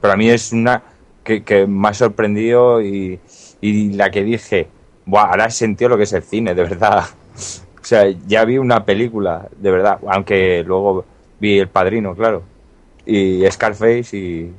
Pero 0.00 0.12
a 0.12 0.16
mí 0.16 0.28
es 0.28 0.52
una 0.52 0.82
que, 1.22 1.42
que 1.42 1.66
me 1.66 1.88
ha 1.88 1.94
sorprendido 1.94 2.80
y, 2.80 3.18
y 3.60 3.92
la 3.92 4.10
que 4.10 4.22
dije, 4.22 4.68
Buah, 5.06 5.30
ahora 5.30 5.46
he 5.46 5.50
sentido 5.50 5.90
lo 5.90 5.96
que 5.96 6.04
es 6.04 6.12
el 6.12 6.22
cine, 6.22 6.54
de 6.54 6.62
verdad. 6.62 7.04
O 7.74 7.86
sea, 7.86 8.08
ya 8.26 8.46
vi 8.46 8.56
una 8.56 8.86
película, 8.86 9.46
de 9.58 9.70
verdad, 9.70 9.98
aunque 10.06 10.64
luego 10.66 11.04
vi 11.38 11.58
El 11.58 11.68
Padrino, 11.68 12.14
claro, 12.14 12.42
y 13.06 13.44
Scarface 13.50 14.16
y, 14.16 14.54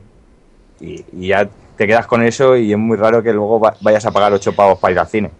y, 0.80 1.06
y 1.14 1.28
ya 1.30 1.50
te 1.78 1.88
quedas 1.88 2.08
con 2.08 2.24
eso 2.24 2.56
y 2.58 2.72
es 2.72 2.78
muy 2.78 2.98
raro 2.98 3.24
que 3.24 3.34
luego 3.34 3.60
va- 3.60 3.78
vayas 3.82 4.06
a 4.06 4.12
pagar 4.12 4.34
ocho 4.34 4.54
pavos 4.54 4.80
para 4.80 4.94
ir 4.94 5.00
al 5.00 5.08
cine. 5.08 5.32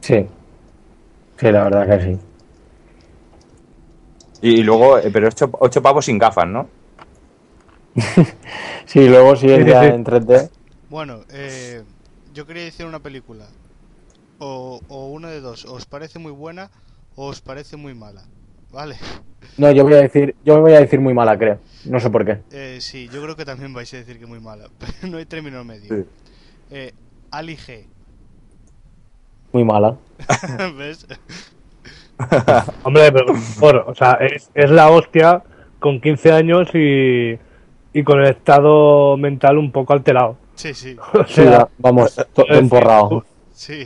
Sí. 0.00 0.28
Sí, 1.38 1.50
la 1.52 1.64
verdad 1.64 1.86
que 1.88 2.04
sí. 2.04 2.18
Y, 4.40 4.60
y 4.60 4.62
luego, 4.62 4.98
eh, 4.98 5.10
pero 5.12 5.28
ocho, 5.28 5.48
ocho 5.60 5.80
pavos 5.82 6.04
sin 6.04 6.18
gafas, 6.18 6.46
¿no? 6.48 6.68
Sí, 8.86 9.08
luego 9.08 9.36
si 9.36 9.50
es 9.50 9.66
ya 9.66 9.88
en 9.88 10.04
3D. 10.04 10.50
Bueno, 10.88 11.24
eh, 11.28 11.84
yo 12.32 12.46
quería 12.46 12.64
decir 12.64 12.86
una 12.86 13.00
película. 13.02 13.52
O, 14.38 14.82
o 14.88 15.08
una 15.12 15.30
de 15.30 15.40
dos. 15.40 15.64
¿Os 15.66 15.86
parece 15.86 16.18
muy 16.18 16.32
buena 16.32 16.70
o 17.14 17.28
os 17.28 17.40
parece 17.42 17.76
muy 17.76 17.94
mala? 17.94 18.30
¿Vale? 18.72 18.96
No, 19.56 19.70
yo 19.72 19.84
voy 19.84 19.94
a 19.94 19.98
decir, 20.02 20.36
yo 20.44 20.60
voy 20.60 20.72
a 20.74 20.80
decir 20.80 21.00
muy 21.00 21.14
mala, 21.14 21.36
creo. 21.38 21.58
No 21.84 21.98
sé 22.00 22.10
por 22.10 22.24
qué. 22.24 22.38
Eh, 22.52 22.78
sí, 22.80 23.08
yo 23.12 23.22
creo 23.22 23.34
que 23.36 23.44
también 23.44 23.72
vais 23.72 23.92
a 23.94 23.96
decir 23.98 24.18
que 24.18 24.26
muy 24.26 24.40
mala, 24.40 24.68
pero 24.78 24.92
no 25.10 25.16
hay 25.18 25.26
término 25.26 25.64
medio. 25.64 25.94
Sí. 25.96 26.04
Eh, 26.70 26.92
Ali 27.30 27.56
G. 27.56 27.84
Muy 29.52 29.64
mala. 29.64 29.96
¿Ves? 30.76 31.06
Hombre, 32.82 33.12
pero 33.12 33.26
por, 33.60 33.76
o 33.76 33.94
sea, 33.94 34.12
es, 34.20 34.50
es 34.54 34.70
la 34.70 34.90
hostia 34.90 35.42
con 35.78 36.00
15 36.00 36.32
años 36.32 36.68
y, 36.74 37.38
y 37.92 38.02
con 38.04 38.20
el 38.20 38.30
estado 38.30 39.16
mental 39.16 39.56
un 39.58 39.70
poco 39.72 39.92
alterado. 39.92 40.36
Sí, 40.54 40.74
sí, 40.74 40.96
O 41.14 41.24
Sí, 41.24 41.34
sea, 41.34 41.50
ya, 41.50 41.68
vamos, 41.78 42.16
emporrado. 42.48 43.24
sí. 43.52 43.84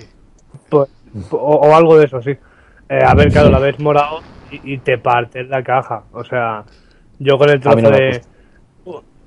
pues, 0.70 0.88
o, 1.30 1.36
o 1.36 1.74
algo 1.76 1.98
de 1.98 2.06
eso, 2.06 2.22
sí. 2.22 2.30
Eh, 2.88 3.00
a 3.06 3.14
ver, 3.14 3.30
claro, 3.30 3.50
la 3.50 3.58
ves 3.58 3.78
morado 3.78 4.20
y, 4.52 4.74
y 4.74 4.78
te 4.78 4.98
partes 4.98 5.48
la 5.48 5.62
caja. 5.62 6.02
O 6.12 6.24
sea, 6.24 6.64
yo 7.18 7.38
con 7.38 7.50
el 7.50 7.60
trozo 7.60 7.80
no 7.80 7.90
de... 7.90 8.20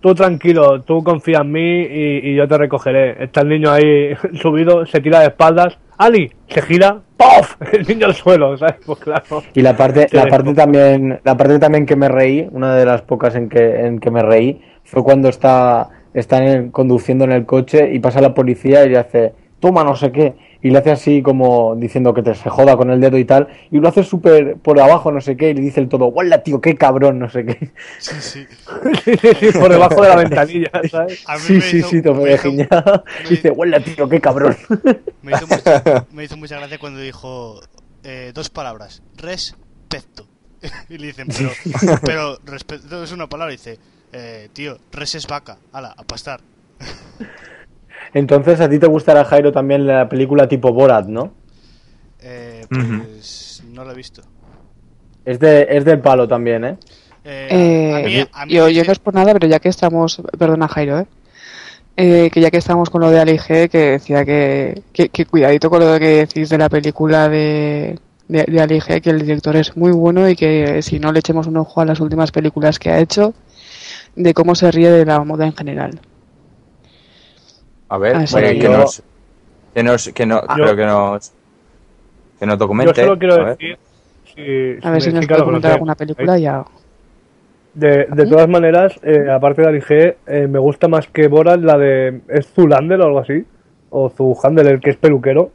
"Tú- 0.02 0.14
tranquilo, 0.14 0.82
tú 0.84 1.04
confía 1.04 1.40
en 1.40 1.52
mí 1.52 1.82
y, 1.82 2.30
y 2.30 2.36
yo 2.36 2.48
te 2.48 2.58
recogeré. 2.60 3.24
Está 3.24 3.42
el 3.42 3.50
niño 3.50 3.72
ahí 3.72 4.14
subido, 4.42 4.86
se 4.86 5.02
tira 5.02 5.20
de 5.22 5.28
espaldas. 5.28 5.78
Ali, 5.98 6.32
se 6.48 6.62
gira, 6.62 7.00
¡pof! 7.18 7.56
El 7.74 7.88
niño 7.88 8.08
al 8.08 8.14
suelo, 8.14 8.58
¿sabes? 8.58 8.76
Pues 8.86 9.00
claro. 9.00 9.42
Y 9.54 9.62
la 9.62 9.76
parte, 9.78 10.06
Te 10.08 10.18
la 10.18 10.28
parte 10.28 10.54
también, 10.54 11.20
la 11.24 11.38
parte 11.38 11.58
también 11.58 11.86
que 11.86 11.96
me 11.96 12.10
reí, 12.10 12.48
una 12.52 12.76
de 12.76 12.86
las 12.86 13.02
pocas 13.02 13.34
en 13.36 13.48
que, 13.50 13.80
en 13.86 14.00
que 14.00 14.12
me 14.12 14.22
reí, 14.22 14.62
fue 14.84 15.04
cuando 15.04 15.30
está, 15.30 15.88
está 16.14 16.38
en 16.40 16.48
el- 16.48 16.72
conduciendo 16.72 17.24
en 17.24 17.32
el 17.32 17.46
coche 17.46 17.92
y 17.94 18.00
pasa 18.00 18.20
la 18.22 18.34
policía 18.34 18.86
y 18.86 18.90
le 18.90 18.98
hace, 18.98 19.34
toma 19.62 19.84
no 19.86 19.96
sé 19.96 20.12
qué, 20.12 20.34
y 20.66 20.72
le 20.72 20.80
hace 20.80 20.92
así 20.92 21.22
como 21.22 21.76
diciendo 21.76 22.12
que 22.14 22.24
te 22.24 22.34
se 22.34 22.50
joda 22.50 22.76
con 22.76 22.90
el 22.90 23.00
dedo 23.00 23.20
y 23.20 23.26
tal, 23.26 23.48
y 23.70 23.78
lo 23.78 23.88
hace 23.88 24.04
súper 24.04 24.56
por 24.58 24.80
abajo 24.80 25.12
no 25.12 25.22
sé 25.22 25.38
qué, 25.38 25.52
y 25.52 25.54
le 25.54 25.62
dice 25.62 25.80
el 25.80 25.88
todo, 25.90 26.08
¡Wala, 26.08 26.42
tío, 26.42 26.60
qué 26.60 26.76
cabrón! 26.76 27.20
no 27.20 27.30
sé 27.30 27.46
qué. 27.46 27.72
Sí, 28.00 28.16
sí. 28.20 28.48
Por 29.60 29.70
debajo 29.72 30.02
de 30.02 30.10
la 30.10 30.16
ventanilla, 30.16 30.72
¿sabes? 30.90 31.24
A 31.28 31.36
mí 31.36 31.42
Sí, 31.42 31.54
me 31.54 31.62
sí, 31.62 31.78
hizo- 31.78 31.90
sí, 31.90 32.02
Tomé 32.02 32.24
me 32.24 32.30
de 32.30 32.36
hizo- 32.36 32.52
me- 32.52 33.30
Dice, 33.30 33.52
¡Wala, 33.52 33.80
tío, 33.80 34.10
qué 34.10 34.20
cabrón! 34.20 34.58
Me 35.22 35.34
hizo, 35.34 35.46
mucha, 35.48 36.06
me 36.12 36.24
hizo 36.24 36.36
mucha 36.38 36.58
gracia 36.58 36.80
cuando 36.80 37.00
dijo 37.00 37.62
eh, 38.04 38.32
dos 38.34 38.50
palabras, 38.50 39.04
respeto. 39.18 40.26
y 40.90 40.98
le 40.98 41.08
dicen, 41.08 41.28
pero, 41.28 42.00
pero 42.04 42.38
respeto 42.44 43.04
es 43.04 43.12
una 43.12 43.28
palabra. 43.28 43.54
Y 43.54 43.58
dice, 43.58 43.78
eh, 44.14 44.50
tío, 44.54 44.80
res 44.92 45.14
es 45.14 45.28
vaca, 45.28 45.58
ala, 45.74 45.94
a 45.96 46.04
pastar. 46.04 46.42
Entonces 48.16 48.62
a 48.62 48.70
ti 48.70 48.80
te 48.80 48.88
gustará, 48.88 49.26
Jairo, 49.26 49.52
también 49.52 49.86
la 49.86 50.08
película 50.08 50.48
tipo 50.48 50.72
Borat, 50.72 51.06
¿no? 51.06 51.34
Eh, 52.22 52.66
pues 52.70 53.62
no 53.74 53.84
lo 53.84 53.92
he 53.92 53.96
visto. 53.96 54.22
Es, 55.26 55.38
de, 55.38 55.68
es 55.70 55.84
del 55.84 56.00
palo 56.00 56.26
también, 56.26 56.64
¿eh? 56.64 56.78
Eh, 57.26 57.48
Eh, 57.52 57.94
a 57.94 58.00
mí- 58.08 58.28
a 58.32 58.46
mí 58.46 58.54
yo, 58.54 58.70
yo 58.70 58.84
no 58.86 58.92
es 58.94 59.00
por 59.00 59.14
nada, 59.14 59.34
pero 59.34 59.48
ya 59.48 59.60
que 59.60 59.68
estamos, 59.68 60.22
perdona 60.40 60.70
Jairo, 60.70 61.00
¿eh? 61.00 61.06
Eh, 61.98 62.30
que 62.32 62.40
ya 62.40 62.50
que 62.52 62.58
estamos 62.58 62.90
con 62.90 63.02
lo 63.02 63.10
de 63.10 63.20
Ali 63.20 63.38
G, 63.38 63.68
que 63.70 63.78
decía 63.92 64.24
que, 64.24 64.82
que, 64.94 65.10
que 65.10 65.26
cuidadito 65.26 65.70
con 65.70 65.82
lo 65.82 66.00
que 66.00 66.26
decís 66.26 66.48
de 66.50 66.58
la 66.58 66.70
película 66.70 67.28
de, 67.28 68.00
de, 68.30 68.44
de 68.44 68.62
Ali 68.62 68.80
G, 68.80 69.02
que 69.02 69.10
el 69.10 69.20
director 69.22 69.58
es 69.58 69.76
muy 69.76 69.92
bueno 69.92 70.30
y 70.30 70.38
que 70.38 70.82
si 70.82 71.00
no 71.00 71.12
le 71.12 71.20
echemos 71.20 71.48
un 71.48 71.58
ojo 71.58 71.82
a 71.82 71.86
las 71.86 72.00
últimas 72.00 72.32
películas 72.32 72.80
que 72.80 72.92
ha 72.92 73.00
hecho, 73.00 73.34
de 74.16 74.34
cómo 74.34 74.56
se 74.56 74.72
ríe 74.72 74.90
de 74.90 75.06
la 75.06 75.22
moda 75.26 75.46
en 75.46 75.54
general. 75.56 76.00
A 77.90 77.98
ver, 77.98 78.16
Ah, 78.16 78.28
sí. 78.28 78.34
bueno, 78.34 78.48
que 78.50 78.60
Yo- 78.60 78.78
nos. 78.78 79.04
Que 79.74 79.84
nos. 79.84 80.10
Que 80.10 80.26
no, 80.26 80.42
Yo- 80.42 80.48
pero 80.56 80.76
que 80.76 80.86
nos. 80.86 81.34
Que 82.40 82.46
nos 82.46 82.54
Yo 82.56 82.58
documente. 82.58 83.02
solo 83.04 83.18
quiero 83.20 83.34
a 83.36 83.38
ver. 83.38 83.48
decir... 83.58 83.78
si- 84.36 84.88
A 84.88 84.92
ver 84.92 85.02
si 85.02 85.14
nos 85.14 85.26
puede 85.28 85.44
comentar 85.44 85.72
alguna 85.74 85.96
película 85.96 86.38
ya. 86.38 86.66
De, 87.74 88.06
de 88.10 88.26
todas 88.26 88.48
maneras, 88.48 88.94
eh, 89.04 89.30
aparte 89.30 89.62
de 89.62 89.68
Ali 89.68 89.82
G, 89.82 90.16
eh, 90.28 90.48
me 90.48 90.60
gusta 90.60 90.88
más 90.88 91.08
que 91.08 91.28
Borat 91.28 91.60
la 91.60 91.78
de... 91.78 92.22
¿Es 92.30 92.48
Zulander 92.54 93.02
o 93.02 93.06
algo 93.06 93.20
así? 93.20 93.46
O 93.90 94.10
Zuhandel, 94.10 94.68
el 94.68 94.80
que 94.80 94.92
es 94.92 94.98
peluquero. 94.98 95.52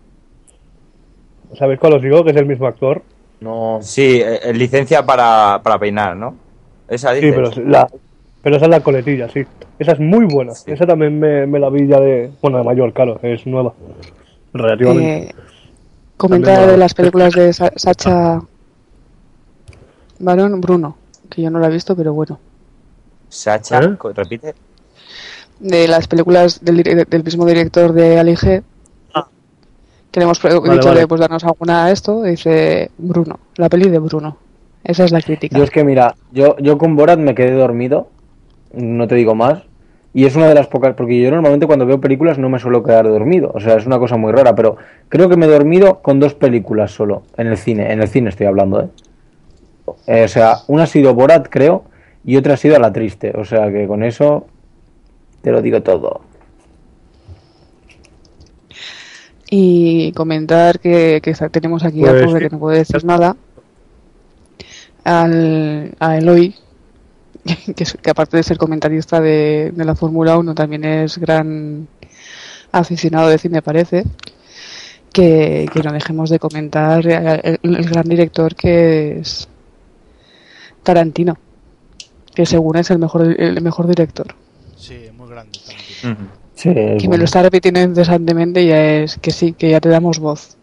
¿Sabéis 1.55 1.81
cuál 1.81 1.95
os 1.95 2.03
digo? 2.03 2.23
Que 2.25 2.31
es 2.31 2.37
el 2.37 2.47
mismo 2.47 2.67
actor. 2.67 3.03
No. 3.41 3.79
Sí, 3.81 4.21
eh, 4.21 4.39
eh, 4.45 4.53
licencia 4.53 5.05
para, 5.05 5.61
para 5.63 5.79
peinar, 5.79 6.15
¿no? 6.17 6.35
Esa 6.89 7.15
Sí, 7.15 7.21
dices. 7.23 7.35
pero, 7.35 7.49
es 7.49 7.57
la, 7.57 7.89
pero 8.43 8.57
esa 8.57 8.65
es 8.67 8.71
la 8.71 8.81
coletilla, 8.81 9.29
sí. 9.29 9.45
Esa 9.79 9.93
es 9.93 10.01
muy 10.01 10.25
buena. 10.27 10.55
Sí. 10.55 10.71
Esa 10.73 10.87
también 10.87 11.19
me, 11.19 11.47
me 11.47 11.59
la 11.59 11.69
vi 11.71 11.87
ya 11.87 12.01
de... 12.01 12.31
Bueno, 12.43 12.59
de 12.59 12.65
mayor, 12.65 12.93
claro, 12.93 13.19
es 13.23 13.47
nueva. 13.47 13.73
Relativamente. 14.53 15.35
Eh, 16.23 16.67
de 16.67 16.77
las 16.77 16.93
películas 16.95 17.33
de 17.35 17.53
Sa- 17.53 17.73
Sacha 17.77 18.41
Baron 20.19 20.61
Bruno, 20.61 20.97
que 21.31 21.43
yo 21.43 21.51
no 21.51 21.59
la 21.59 21.69
he 21.69 21.71
visto, 21.71 21.97
pero 21.97 22.13
bueno. 22.13 22.39
Sacha, 23.29 23.79
¿Eh? 23.81 23.97
repite. 24.15 24.55
de 25.61 25.89
las 25.89 26.09
películas 26.09 26.63
del, 26.65 26.83
del 26.83 27.25
mismo 27.25 27.47
director 27.47 27.93
de 27.93 28.19
Ali 28.19 28.35
G. 28.35 28.63
Ah. 29.15 29.27
Que 30.11 30.21
le 30.21 30.25
hemos 30.25 30.39
pre- 30.41 30.59
Vale, 30.59 30.73
dicho 30.75 30.89
vale. 30.89 31.01
de 31.01 31.07
pues, 31.07 31.21
darnos 31.21 31.45
alguna 31.45 31.85
a 31.87 31.91
esto, 31.91 32.23
dice 32.23 32.91
Bruno, 32.99 33.39
la 33.57 33.69
peli 33.69 33.89
de 33.89 33.99
Bruno. 33.99 34.37
Esa 34.83 35.05
es 35.05 35.13
la 35.13 35.21
crítica. 35.23 35.57
Yo 35.57 35.65
es 35.65 35.71
que 35.71 35.85
mira, 35.85 36.17
yo, 36.33 36.57
yo 36.59 36.77
con 36.77 36.97
Borat 36.97 37.19
me 37.19 37.35
quedé 37.35 37.53
dormido, 37.53 38.09
no 38.73 39.09
te 39.09 39.15
digo 39.15 39.35
más, 39.35 39.63
y 40.13 40.25
es 40.25 40.35
una 40.35 40.49
de 40.49 40.55
las 40.55 40.67
pocas, 40.67 40.95
porque 40.95 41.21
yo 41.21 41.31
normalmente 41.31 41.67
cuando 41.67 41.87
veo 41.87 42.01
películas 42.01 42.39
no 42.39 42.49
me 42.49 42.59
suelo 42.59 42.83
quedar 42.83 43.07
dormido, 43.07 43.53
o 43.55 43.61
sea, 43.61 43.77
es 43.77 43.87
una 43.87 43.99
cosa 43.99 44.17
muy 44.17 44.33
rara, 44.33 44.55
pero 44.55 44.77
creo 45.09 45.29
que 45.29 45.37
me 45.37 45.47
he 45.47 45.49
dormido 45.49 46.01
con 46.03 46.19
dos 46.19 46.35
películas 46.35 46.91
solo, 46.91 47.23
en 47.37 47.47
el 47.47 47.57
cine, 47.57 47.93
en 47.93 48.01
el 48.01 48.09
cine 48.09 48.31
estoy 48.31 48.47
hablando, 48.47 48.83
¿eh? 48.83 48.89
Eh, 50.07 50.25
o 50.25 50.29
sea, 50.29 50.59
una 50.69 50.85
ha 50.85 50.87
sido 50.87 51.15
Borat, 51.15 51.49
creo, 51.49 51.85
y 52.25 52.37
otra 52.37 52.55
ha 52.55 52.57
sido 52.57 52.79
La 52.79 52.93
Triste, 52.93 53.33
o 53.37 53.45
sea 53.45 53.71
que 53.71 53.87
con 53.87 54.03
eso 54.03 54.47
te 55.43 55.51
lo 55.51 55.63
digo 55.63 55.83
todo. 55.83 56.23
Y 59.51 60.13
comentar 60.13 60.79
que, 60.79 61.21
que 61.23 61.35
tenemos 61.51 61.85
aquí 61.85 62.01
Pues 62.01 62.13
al 62.13 62.25
pobre 62.25 62.41
sí. 62.41 62.49
que 62.49 62.55
no 62.55 62.61
puede 62.61 62.79
decir 62.79 63.05
nada. 63.05 63.37
Al, 65.03 65.93
a 65.99 66.19
Eloy, 66.19 66.55
que, 67.75 68.11
aparte 68.11 68.37
de 68.37 68.43
ser 68.43 68.59
comentarista 68.59 69.21
de, 69.21 69.73
de 69.75 69.85
la 69.85 69.95
Fórmula 69.95 70.37
1, 70.37 70.55
también 70.55 70.85
es 70.85 71.19
gran 71.19 71.89
aficionado 72.73 73.29
de 73.29 73.39
cine, 73.39 73.63
parece. 73.63 74.05
Que, 75.13 75.69
que 75.73 75.83
no 75.83 75.93
dejemos 75.93 76.31
de 76.31 76.39
comentar 76.39 77.05
el, 77.05 77.59
el 77.63 77.91
gran 77.91 78.09
director 78.09 78.55
que 78.55 79.19
es 79.19 79.49
Tarantino, 80.85 81.37
que 82.33 82.47
según 82.47 82.77
es 82.77 82.91
el 82.93 83.01
mejor, 83.01 83.35
el 83.41 83.61
mejor 83.61 83.89
director. 83.89 84.35
Sí, 84.77 85.11
muy 85.17 85.29
grande. 85.29 85.59
Tarantino. 85.67 86.41
Sí, 86.55 86.75
Que 86.75 87.09
me 87.09 87.17
lo 87.17 87.25
está 87.25 87.43
repitiendo 87.43 87.81
incesantemente 87.81 88.63
y 88.63 88.69
ya 88.69 88.85
es 88.97 89.17
que 89.17 89.31
sí, 89.31 89.55
que 89.55 89.71
ya 89.71 89.81
te 89.81 89.89
damos 89.89 90.19
voz. 90.19 90.59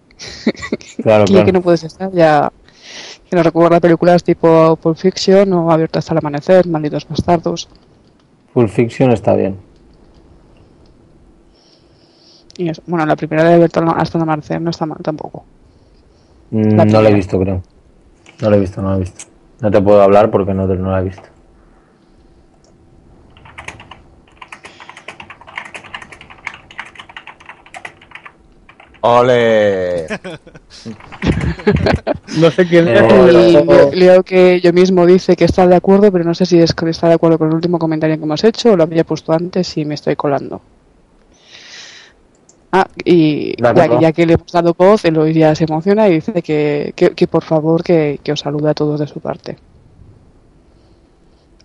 Claro, 1.01 1.25
claro. 1.25 1.45
que 1.45 1.51
no 1.51 1.61
puedes 1.61 1.83
estar, 1.83 2.11
ya 2.13 2.51
que 3.29 3.35
nos 3.35 3.45
recuerda 3.45 3.79
películas 3.79 4.23
tipo 4.23 4.75
Pulp 4.77 4.97
Fiction 4.97 5.51
o 5.53 5.71
Abierto 5.71 5.99
hasta 5.99 6.13
el 6.13 6.19
amanecer, 6.19 6.67
Malditos 6.67 7.07
bastardos. 7.07 7.69
Pulp 8.53 8.69
Fiction 8.69 9.11
está 9.11 9.35
bien. 9.35 9.57
Y 12.57 12.69
eso. 12.69 12.81
Bueno, 12.87 13.05
la 13.05 13.15
primera 13.15 13.43
de 13.43 13.53
Abierto 13.55 13.81
hasta 13.95 14.17
el 14.17 14.21
amanecer 14.23 14.61
no 14.61 14.69
está 14.71 14.85
mal 14.85 14.99
tampoco. 15.03 15.45
Mm, 16.51 16.75
La 16.77 16.85
no 16.85 17.01
la 17.01 17.09
he 17.09 17.13
visto, 17.13 17.39
creo. 17.39 17.61
No 18.41 18.49
la 18.49 18.55
he 18.55 18.59
visto, 18.59 18.81
no 18.81 18.89
la 18.91 18.95
he 18.95 18.99
visto. 18.99 19.25
No 19.59 19.71
te 19.71 19.81
puedo 19.81 20.01
hablar 20.01 20.31
porque 20.31 20.53
no, 20.53 20.67
te- 20.67 20.75
no 20.75 20.91
la 20.91 20.99
he 21.01 21.03
visto. 21.03 21.27
¡Ole! 29.01 30.07
No 32.39 32.51
sé 32.51 32.67
quién 32.67 32.87
es, 32.87 33.01
pero... 33.01 33.91
Leo, 33.93 34.23
que 34.23 34.59
yo 34.61 34.71
mismo 34.73 35.05
dice 35.05 35.35
que 35.35 35.45
está 35.45 35.65
de 35.67 35.75
acuerdo, 35.75 36.11
pero 36.11 36.23
no 36.23 36.33
sé 36.35 36.45
si 36.45 36.59
es 36.59 36.73
que 36.73 36.89
está 36.89 37.07
de 37.07 37.15
acuerdo 37.15 37.37
con 37.37 37.47
el 37.49 37.55
último 37.55 37.79
comentario 37.79 38.17
que 38.17 38.23
hemos 38.23 38.43
hecho 38.43 38.73
o 38.73 38.75
lo 38.77 38.83
había 38.83 39.03
puesto 39.03 39.31
antes 39.33 39.75
y 39.77 39.85
me 39.85 39.95
estoy 39.95 40.15
colando. 40.15 40.61
Ah, 42.71 42.85
y 43.03 43.55
ya, 43.61 43.73
que- 43.87 43.97
ya 44.01 44.11
que 44.11 44.25
le 44.25 44.33
hemos 44.33 44.51
dado 44.51 44.73
voz, 44.77 45.05
Eloy 45.05 45.33
ya 45.33 45.55
se 45.55 45.63
emociona 45.63 46.07
y 46.09 46.15
dice 46.15 46.41
que, 46.41 46.91
que, 46.95 47.11
que 47.11 47.27
por 47.27 47.43
favor 47.43 47.81
que, 47.81 48.19
que 48.23 48.33
os 48.33 48.39
saluda 48.41 48.71
a 48.71 48.73
todos 48.73 48.99
de 48.99 49.07
su 49.07 49.19
parte. 49.21 49.57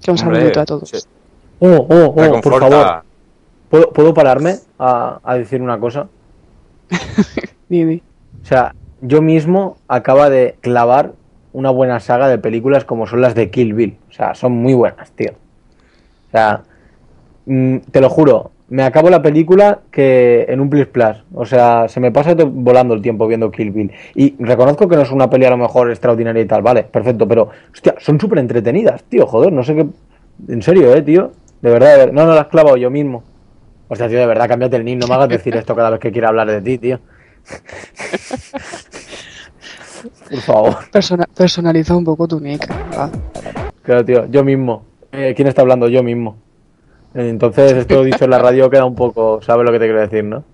Que 0.03 0.11
un 0.13 0.19
Hombre, 0.21 0.37
saludito 0.37 0.61
a 0.61 0.65
todos. 0.65 0.89
sí. 0.89 0.99
Oh, 1.59 1.87
oh, 1.89 2.15
oh, 2.17 2.41
por 2.41 2.61
favor. 2.61 3.03
¿Puedo, 3.69 3.91
¿puedo 3.93 4.15
pararme 4.15 4.57
a, 4.79 5.19
a 5.23 5.35
decir 5.37 5.61
una 5.61 5.79
cosa? 5.79 6.07
O 7.73 8.45
sea, 8.45 8.75
yo 9.03 9.21
mismo 9.21 9.77
acaba 9.89 10.31
de 10.31 10.57
clavar 10.61 11.13
una 11.53 11.71
buena 11.71 12.01
saga 12.01 12.29
de 12.29 12.39
películas 12.39 12.85
como 12.85 13.07
son 13.07 13.21
las 13.21 13.35
de 13.35 13.51
Kill 13.51 13.75
Bill. 13.75 13.99
O 14.09 14.13
sea, 14.13 14.35
son 14.35 14.53
muy 14.53 14.73
buenas, 14.73 15.11
tío. 15.13 15.33
O 16.29 16.31
sea, 16.31 16.63
mm, 17.45 17.79
te 17.91 18.01
lo 18.01 18.09
juro, 18.09 18.53
me 18.69 18.85
acabo 18.85 19.11
la 19.11 19.21
película 19.21 19.81
que 19.91 20.47
en 20.49 20.61
un 20.61 20.71
plus 20.71 20.87
plus. 20.87 21.25
O 21.35 21.45
sea, 21.45 21.89
se 21.89 22.01
me 22.01 22.11
pasa 22.11 22.35
volando 22.35 22.95
el 22.95 23.03
tiempo 23.03 23.27
viendo 23.27 23.51
Kill 23.51 23.71
Bill. 23.71 23.93
Y 24.15 24.35
reconozco 24.39 24.89
que 24.89 24.97
no 24.97 25.03
es 25.03 25.11
una 25.11 25.29
peli 25.29 25.45
a 25.45 25.51
lo 25.51 25.59
mejor 25.59 25.91
extraordinaria 25.91 26.41
y 26.41 26.47
tal, 26.47 26.63
vale, 26.63 26.85
perfecto, 26.85 27.29
pero, 27.29 27.51
hostia, 27.71 27.97
son 27.99 28.19
súper 28.19 28.39
entretenidas, 28.39 29.03
tío, 29.05 29.27
joder, 29.27 29.53
no 29.53 29.63
sé 29.63 29.75
qué. 29.75 29.87
En 30.49 30.63
serio, 30.63 30.95
eh, 30.95 31.03
tío. 31.03 31.33
De 31.61 31.71
verdad, 31.71 32.11
No, 32.13 32.25
no, 32.25 32.35
la 32.35 32.41
has 32.41 32.49
clavado 32.49 32.79
yo 32.79 32.91
mismo. 32.91 33.23
O 33.89 33.95
sea, 33.95 34.09
tío, 34.09 34.19
de 34.19 34.27
verdad, 34.27 34.49
cámbiate 34.49 34.77
el 34.77 34.87
nick, 34.87 35.01
no 35.01 35.07
me 35.07 35.15
hagas 35.17 35.29
decir 35.29 35.55
esto 35.55 35.77
cada 35.77 35.91
vez 35.91 36.01
que 36.01 36.11
quiera 36.11 36.29
hablar 36.29 36.51
de 36.51 36.63
ti, 36.63 36.79
tío. 36.79 36.99
Por 40.31 40.41
favor. 40.41 40.77
Persona- 40.91 41.27
personaliza 41.37 41.97
un 41.97 42.05
poco 42.05 42.27
tu 42.29 42.41
nick. 42.41 42.67
Claro, 43.83 44.05
tío, 44.05 44.27
yo 44.27 44.45
mismo. 44.45 44.85
Eh, 45.11 45.33
¿Quién 45.37 45.49
está 45.49 45.63
hablando? 45.63 45.89
Yo 45.89 46.03
mismo. 46.03 46.37
Eh, 47.15 47.29
Entonces, 47.29 47.73
esto 47.73 48.03
dicho 48.03 48.25
en 48.25 48.31
la 48.31 48.39
radio 48.39 48.71
queda 48.71 48.85
un 48.85 48.95
poco, 48.95 49.41
¿sabes 49.43 49.65
lo 49.67 49.73
que 49.73 49.79
te 49.79 49.85
quiero 49.87 50.01
decir, 50.01 50.25
no? 50.25 50.45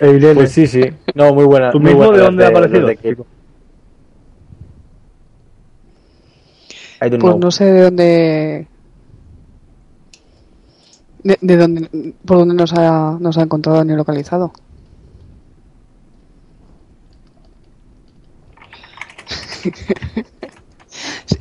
E 0.00 0.10
Irene, 0.10 0.34
Pues 0.34 0.52
sí, 0.52 0.66
sí. 0.66 0.82
No, 1.14 1.34
muy 1.34 1.44
buena. 1.44 1.70
¿Tú 1.70 1.80
muy 1.80 1.90
mismo 1.90 2.06
buena 2.06 2.18
de 2.18 2.24
dónde 2.24 2.44
ha 2.44 2.48
aparecido? 2.48 2.86
Pues 6.98 7.18
know. 7.20 7.38
no 7.38 7.50
sé 7.50 7.64
de 7.64 7.82
dónde. 7.82 8.66
De, 11.22 11.38
de 11.40 11.56
dónde, 11.56 12.14
por 12.24 12.38
dónde 12.38 12.54
nos 12.54 12.72
ha, 12.74 13.16
nos 13.20 13.38
ha 13.38 13.42
encontrado 13.42 13.84
ni 13.84 13.94
localizado. 13.94 14.52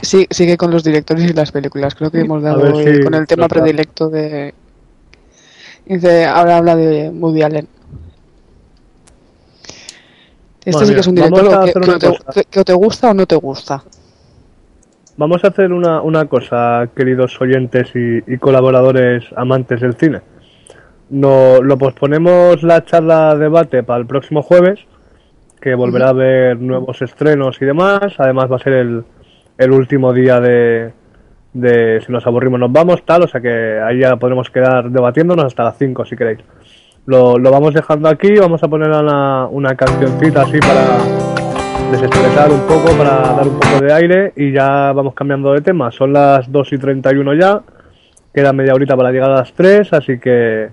Sí, 0.01 0.27
sigue 0.29 0.57
con 0.57 0.71
los 0.71 0.83
directores 0.83 1.29
y 1.29 1.33
las 1.33 1.51
películas. 1.51 1.95
Creo 1.95 2.11
que 2.11 2.21
hemos 2.21 2.43
dado 2.43 2.61
ver 2.61 3.03
con 3.03 3.13
el 3.13 3.25
tema 3.25 3.47
predilecto 3.47 4.09
de. 4.09 4.53
Dice, 5.85 6.25
ahora 6.25 6.57
habla 6.57 6.75
de 6.75 7.09
Woody 7.09 7.41
Allen. 7.41 7.67
Este 10.59 10.71
Bueno, 10.71 10.87
sí 10.87 10.93
que 10.93 10.99
es 10.99 11.07
un 11.07 11.15
director 11.15 11.71
que, 12.33 12.43
que 12.43 12.63
te 12.63 12.73
gusta 12.73 13.11
o 13.11 13.13
no 13.13 13.25
te 13.25 13.35
gusta. 13.35 13.83
Vamos 15.15 15.43
a 15.43 15.47
hacer 15.47 15.71
una, 15.71 16.01
una 16.01 16.25
cosa, 16.25 16.89
queridos 16.95 17.39
oyentes 17.41 17.89
y, 17.95 18.31
y 18.31 18.37
colaboradores 18.37 19.23
amantes 19.35 19.81
del 19.81 19.95
cine. 19.95 20.21
No, 21.09 21.61
lo 21.63 21.77
posponemos 21.77 22.61
la 22.63 22.83
charla 22.83 23.35
debate 23.35 23.81
para 23.81 23.99
el 23.99 24.05
próximo 24.05 24.43
jueves, 24.43 24.79
que 25.59 25.75
volverá 25.75 26.07
a 26.07 26.09
haber 26.09 26.59
nuevos 26.59 27.01
estrenos 27.01 27.61
y 27.61 27.65
demás. 27.65 28.15
Además 28.17 28.51
va 28.51 28.57
a 28.57 28.59
ser 28.59 28.73
el, 28.73 29.03
el 29.57 29.71
último 29.71 30.13
día 30.13 30.39
de, 30.39 30.91
de 31.53 32.01
si 32.05 32.11
nos 32.11 32.25
aburrimos 32.27 32.59
nos 32.59 32.71
vamos, 32.71 33.03
tal. 33.05 33.23
O 33.23 33.27
sea 33.27 33.41
que 33.41 33.79
ahí 33.79 33.99
ya 33.99 34.15
podremos 34.15 34.49
quedar 34.49 34.89
debatiéndonos 34.89 35.45
hasta 35.45 35.63
las 35.63 35.77
5 35.77 36.05
si 36.05 36.15
queréis. 36.15 36.39
Lo, 37.05 37.37
lo 37.37 37.51
vamos 37.51 37.73
dejando 37.73 38.09
aquí, 38.09 38.37
vamos 38.37 38.61
a 38.63 38.67
poner 38.67 38.89
una, 38.89 39.47
una 39.47 39.75
cancioncita 39.75 40.41
así 40.41 40.59
para 40.59 41.37
desestresar 41.91 42.51
un 42.51 42.61
poco 42.61 42.97
para 42.97 43.33
dar 43.33 43.47
un 43.47 43.59
poco 43.59 43.79
de 43.79 43.93
aire 43.93 44.33
y 44.35 44.51
ya 44.51 44.91
vamos 44.91 45.13
cambiando 45.13 45.53
de 45.53 45.61
tema. 45.61 45.91
Son 45.91 46.11
las 46.11 46.51
2 46.51 46.73
y 46.73 46.77
31 46.77 47.33
ya, 47.35 47.61
queda 48.33 48.51
media 48.51 48.73
horita 48.73 48.97
para 48.97 49.11
llegar 49.11 49.31
a 49.31 49.35
las 49.35 49.53
3, 49.53 49.93
así 49.93 50.19
que 50.19 50.69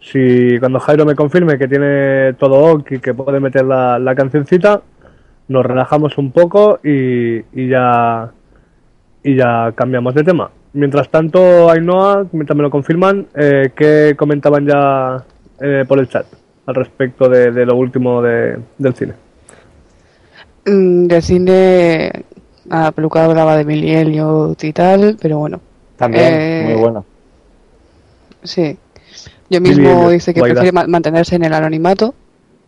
si 0.00 0.58
cuando 0.58 0.78
Jairo 0.80 1.04
me 1.04 1.14
confirme 1.14 1.58
que 1.58 1.68
tiene 1.68 2.32
todo 2.34 2.74
ok 2.74 2.92
y 2.92 2.98
que 3.00 3.14
puede 3.14 3.40
meter 3.40 3.64
la, 3.64 3.98
la 3.98 4.14
cancioncita, 4.14 4.82
nos 5.48 5.64
relajamos 5.66 6.18
un 6.18 6.30
poco 6.32 6.78
y, 6.84 7.38
y 7.52 7.68
ya 7.68 8.30
y 9.22 9.34
ya 9.36 9.72
cambiamos 9.74 10.14
de 10.14 10.24
tema. 10.24 10.50
Mientras 10.74 11.08
tanto, 11.08 11.70
Ainhoa, 11.70 12.26
mientras 12.32 12.56
me 12.56 12.62
lo 12.62 12.70
confirman, 12.70 13.26
eh, 13.34 13.70
¿qué 13.74 14.14
comentaban 14.16 14.66
ya 14.66 15.24
eh, 15.60 15.84
por 15.88 15.98
el 15.98 16.08
chat 16.08 16.26
al 16.66 16.74
respecto 16.74 17.28
de, 17.28 17.50
de 17.50 17.66
lo 17.66 17.74
último 17.76 18.22
de- 18.22 18.58
del 18.76 18.94
cine? 18.94 19.14
Mm, 20.66 21.06
De 21.06 21.22
cine, 21.22 22.12
la 22.68 22.92
peluca 22.92 23.24
hablaba 23.24 23.56
de 23.56 24.00
Elliot 24.00 24.62
y 24.62 24.72
tal, 24.72 25.16
pero 25.20 25.38
bueno, 25.38 25.60
También, 25.96 26.34
eh, 26.34 26.62
muy 26.64 26.74
buena. 26.80 27.02
sí. 28.42 28.76
Yo 29.50 29.60
mismo 29.60 30.10
dice 30.10 30.34
que 30.34 30.40
prefiere 30.40 30.72
ma- 30.72 30.86
mantenerse 30.86 31.36
en 31.36 31.44
el 31.44 31.54
anonimato 31.54 32.14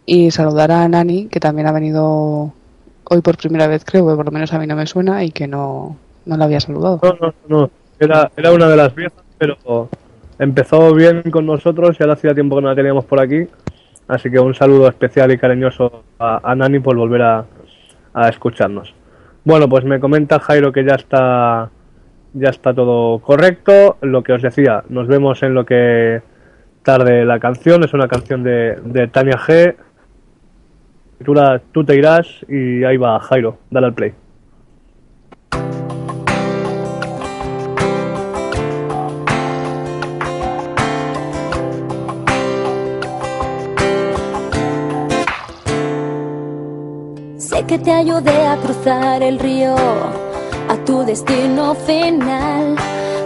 y 0.07 0.31
saludar 0.31 0.73
a 0.73 0.89
Nani, 0.89 1.27
que 1.27 1.41
también 1.41 1.67
ha 1.67 1.73
venido 1.73 2.53
hoy 3.05 3.21
por 3.21 3.37
primera 3.37 3.67
vez, 3.67 3.85
creo, 3.85 4.09
que 4.09 4.15
por 4.15 4.25
lo 4.25 4.31
menos 4.33 4.53
a 4.53 4.59
mí 4.59 4.67
no 4.67 4.77
me 4.77 4.87
suena 4.87 5.23
y 5.25 5.31
que 5.31 5.47
no, 5.47 5.97
no 6.25 6.37
la 6.37 6.45
había 6.45 6.61
saludado. 6.61 7.01
No, 7.03 7.17
no, 7.21 7.35
no. 7.49 7.71
Era, 7.99 8.31
era 8.37 8.53
una 8.53 8.69
de 8.69 8.77
las 8.77 8.95
viejas, 8.95 9.23
pero 9.37 9.89
empezó 10.39 10.95
bien 10.95 11.23
con 11.31 11.45
nosotros 11.45 11.97
y 11.99 12.03
ahora 12.03 12.15
hacía 12.15 12.35
tiempo 12.35 12.57
que 12.57 12.63
no 12.63 12.69
la 12.69 12.75
teníamos 12.75 13.05
por 13.05 13.21
aquí. 13.21 13.47
Así 14.09 14.31
que 14.31 14.41
un 14.41 14.55
saludo 14.55 14.89
especial 14.89 15.31
y 15.33 15.39
cariñoso 15.39 16.03
a, 16.19 16.41
a 16.51 16.55
Nani 16.55 16.81
por 16.81 16.97
volver 16.97 17.23
a, 17.23 17.45
a 18.15 18.29
escucharnos. 18.29 18.95
Bueno, 19.45 19.69
pues 19.69 19.85
me 19.85 20.01
comenta 20.01 20.41
Jairo 20.41 20.73
que 20.73 20.85
ya 20.85 20.95
está 20.95 21.71
ya 22.33 22.49
está 22.49 22.73
todo 22.73 23.19
correcto. 23.19 23.99
Lo 24.01 24.23
que 24.23 24.33
os 24.33 24.43
decía, 24.43 24.83
nos 24.89 25.07
vemos 25.09 25.43
en 25.43 25.55
lo 25.55 25.65
que 25.67 26.23
tarde 26.83 27.25
la 27.25 27.39
canción. 27.39 27.85
Es 27.85 27.93
una 27.95 28.09
canción 28.09 28.43
de, 28.43 28.79
de 28.85 29.09
Tania 29.09 29.39
G. 29.39 29.75
Titula 31.19 31.61
Tú 31.73 31.85
te 31.85 31.97
irás 31.97 32.27
y 32.49 32.85
ahí 32.85 32.97
va 32.97 33.21
Jairo. 33.21 33.59
Dale 33.71 33.87
al 33.87 33.95
play. 33.95 34.15
Sé 47.37 47.65
que 47.67 47.79
te 47.79 47.93
ayudé 47.93 48.47
a 48.47 48.57
cruzar 48.57 49.23
el 49.23 49.39
río, 49.39 49.75
a 49.75 50.77
tu 50.87 51.05
destino 51.05 51.75
final. 51.75 52.77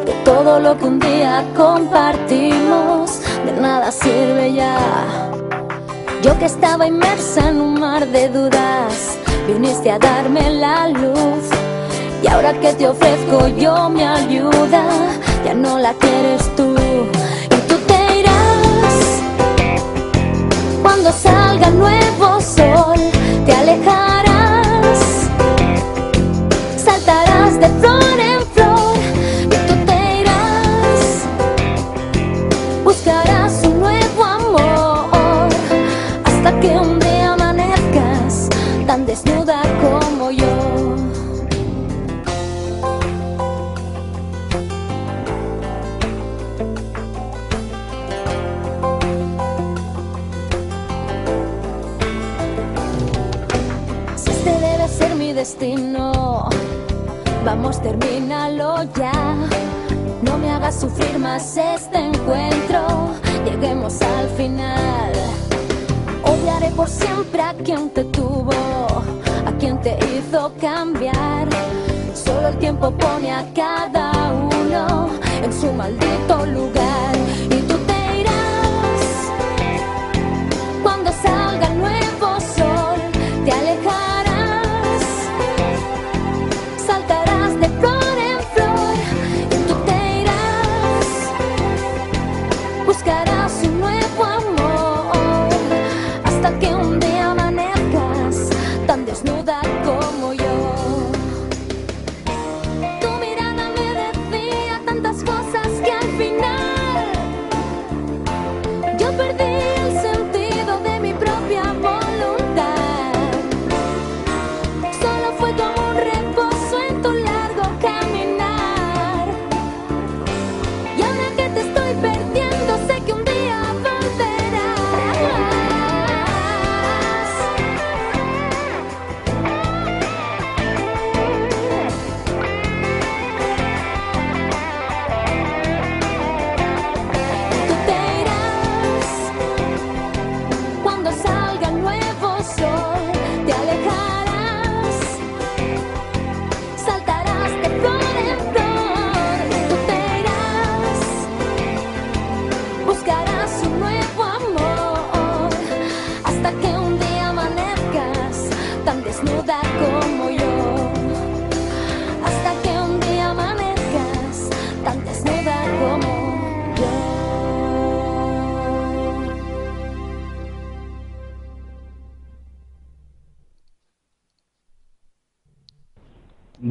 De 0.04 0.12
todo 0.24 0.58
lo 0.60 0.76
que 0.76 0.84
un 0.84 0.98
día 0.98 1.44
compartimos, 1.56 3.22
de 3.44 3.52
nada 3.52 3.90
sirve 3.90 4.52
ya. 4.54 4.76
Yo 6.22 6.38
que 6.38 6.46
estaba 6.46 6.86
inmersa 6.86 7.50
en 7.50 7.60
un 7.60 7.78
mar 7.78 8.06
de 8.08 8.28
dudas, 8.28 9.18
viniste 9.46 9.90
a 9.90 9.98
darme 9.98 10.50
la 10.50 10.88
luz. 10.88 11.44
Y 12.22 12.26
ahora 12.28 12.54
que 12.54 12.72
te 12.72 12.88
ofrezco 12.88 13.48
yo 13.48 13.90
mi 13.90 14.02
ayuda, 14.02 14.84
ya 15.44 15.54
no 15.54 15.78
la 15.78 15.92
quieres 15.94 16.42
tú. 16.56 16.74
Y 17.50 17.56
tú 17.68 17.76
te 17.86 18.20
irás 18.20 18.94
cuando 20.82 21.12
salga 21.12 21.68
nuevo 21.70 22.40
sol, 22.40 22.83
destino, 55.44 56.48
vamos, 57.44 57.78
termínalo 57.82 58.82
ya. 58.96 59.12
No 60.22 60.38
me 60.38 60.48
hagas 60.48 60.80
sufrir 60.80 61.18
más 61.18 61.58
este 61.58 61.98
encuentro, 61.98 63.10
lleguemos 63.44 64.00
al 64.00 64.28
final. 64.38 65.12
Odiaré 66.22 66.70
por 66.70 66.88
siempre 66.88 67.42
a 67.42 67.52
quien 67.52 67.90
te 67.90 68.04
tuvo, 68.04 68.52
a 69.44 69.52
quien 69.58 69.78
te 69.82 69.98
hizo 70.12 70.50
cambiar. 70.58 71.46
Solo 72.14 72.48
el 72.48 72.56
tiempo 72.56 72.90
pone 72.92 73.30
a 73.30 73.44
cada 73.54 74.12
uno 74.32 75.10
en 75.42 75.52
su 75.52 75.70
maldito 75.74 76.46
lugar. 76.46 77.14
Y 77.50 77.56
tú 77.68 77.76
te 77.88 77.98
irás 78.20 79.02
cuando 80.82 81.12
salga 81.12 81.66
el 81.66 81.78
nuevo 81.78 82.28
sol, 82.56 82.98
te 83.44 83.52
alejarás, 83.52 84.03
buscarás 93.04 93.62
un 93.64 93.80
nuevo 93.80 94.24
amor 94.24 95.52
hasta 96.24 96.58
que 96.58 96.74
un 96.74 96.98
día 96.98 97.32
amanezcas 97.32 98.48
tan 98.86 99.04
desnuda 99.04 99.60
como 99.84 100.32
yo. 100.32 100.43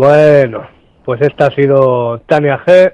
Bueno, 0.06 0.68
pues 1.06 1.22
esta 1.22 1.46
ha 1.46 1.52
sido 1.52 2.20
Tania 2.26 2.60
G 2.66 2.92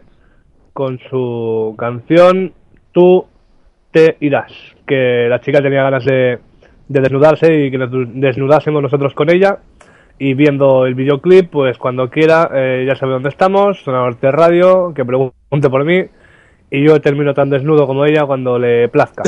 con 0.74 1.00
su 1.10 1.74
canción 1.76 2.54
Tú 2.92 3.26
te 3.90 4.16
irás, 4.20 4.52
que 4.86 5.26
la 5.28 5.42
chica 5.42 5.60
tenía 5.60 5.82
ganas 5.82 6.06
de, 6.06 6.38
de 6.88 7.02
desnudarse 7.02 7.66
y 7.66 7.72
que 7.72 7.80
nos 7.80 7.90
desnudásemos 8.14 8.84
nosotros 8.84 9.16
con 9.16 9.32
ella. 9.32 9.58
Y 10.20 10.36
viendo 10.36 10.86
el 10.86 10.94
videoclip, 10.94 11.50
pues 11.50 11.80
cuando 11.80 12.12
quiera, 12.12 12.48
eh, 12.54 12.86
ya 12.88 12.96
sabe 12.96 13.14
dónde 13.14 13.30
estamos, 13.30 13.82
Zona 13.84 14.02
Norte 14.02 14.30
Radio, 14.30 14.94
que 14.94 15.04
pregunte 15.04 15.68
por 15.68 15.86
mí, 15.86 16.04
y 16.70 16.86
yo 16.86 17.02
termino 17.02 17.34
tan 17.34 17.50
desnudo 17.50 17.88
como 17.88 18.06
ella 18.06 18.28
cuando 18.28 18.60
le 18.60 18.88
plazca. 18.88 19.24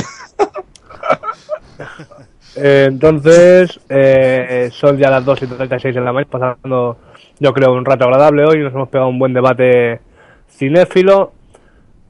Eh, 2.58 2.86
entonces, 2.90 3.80
eh, 3.90 4.70
son 4.72 5.00
ya 5.00 5.10
las 5.10 5.26
2 5.26 5.42
y 5.42 5.48
36 5.48 5.96
de 5.96 6.02
la 6.02 6.14
mañana, 6.14 6.30
pasando 6.30 6.98
yo 7.42 7.54
creo 7.54 7.74
un 7.74 7.84
rato 7.84 8.06
agradable 8.06 8.46
hoy, 8.46 8.60
nos 8.60 8.74
hemos 8.74 8.88
pegado 8.88 9.10
un 9.10 9.18
buen 9.18 9.34
debate 9.34 10.00
cinéfilo, 10.48 11.34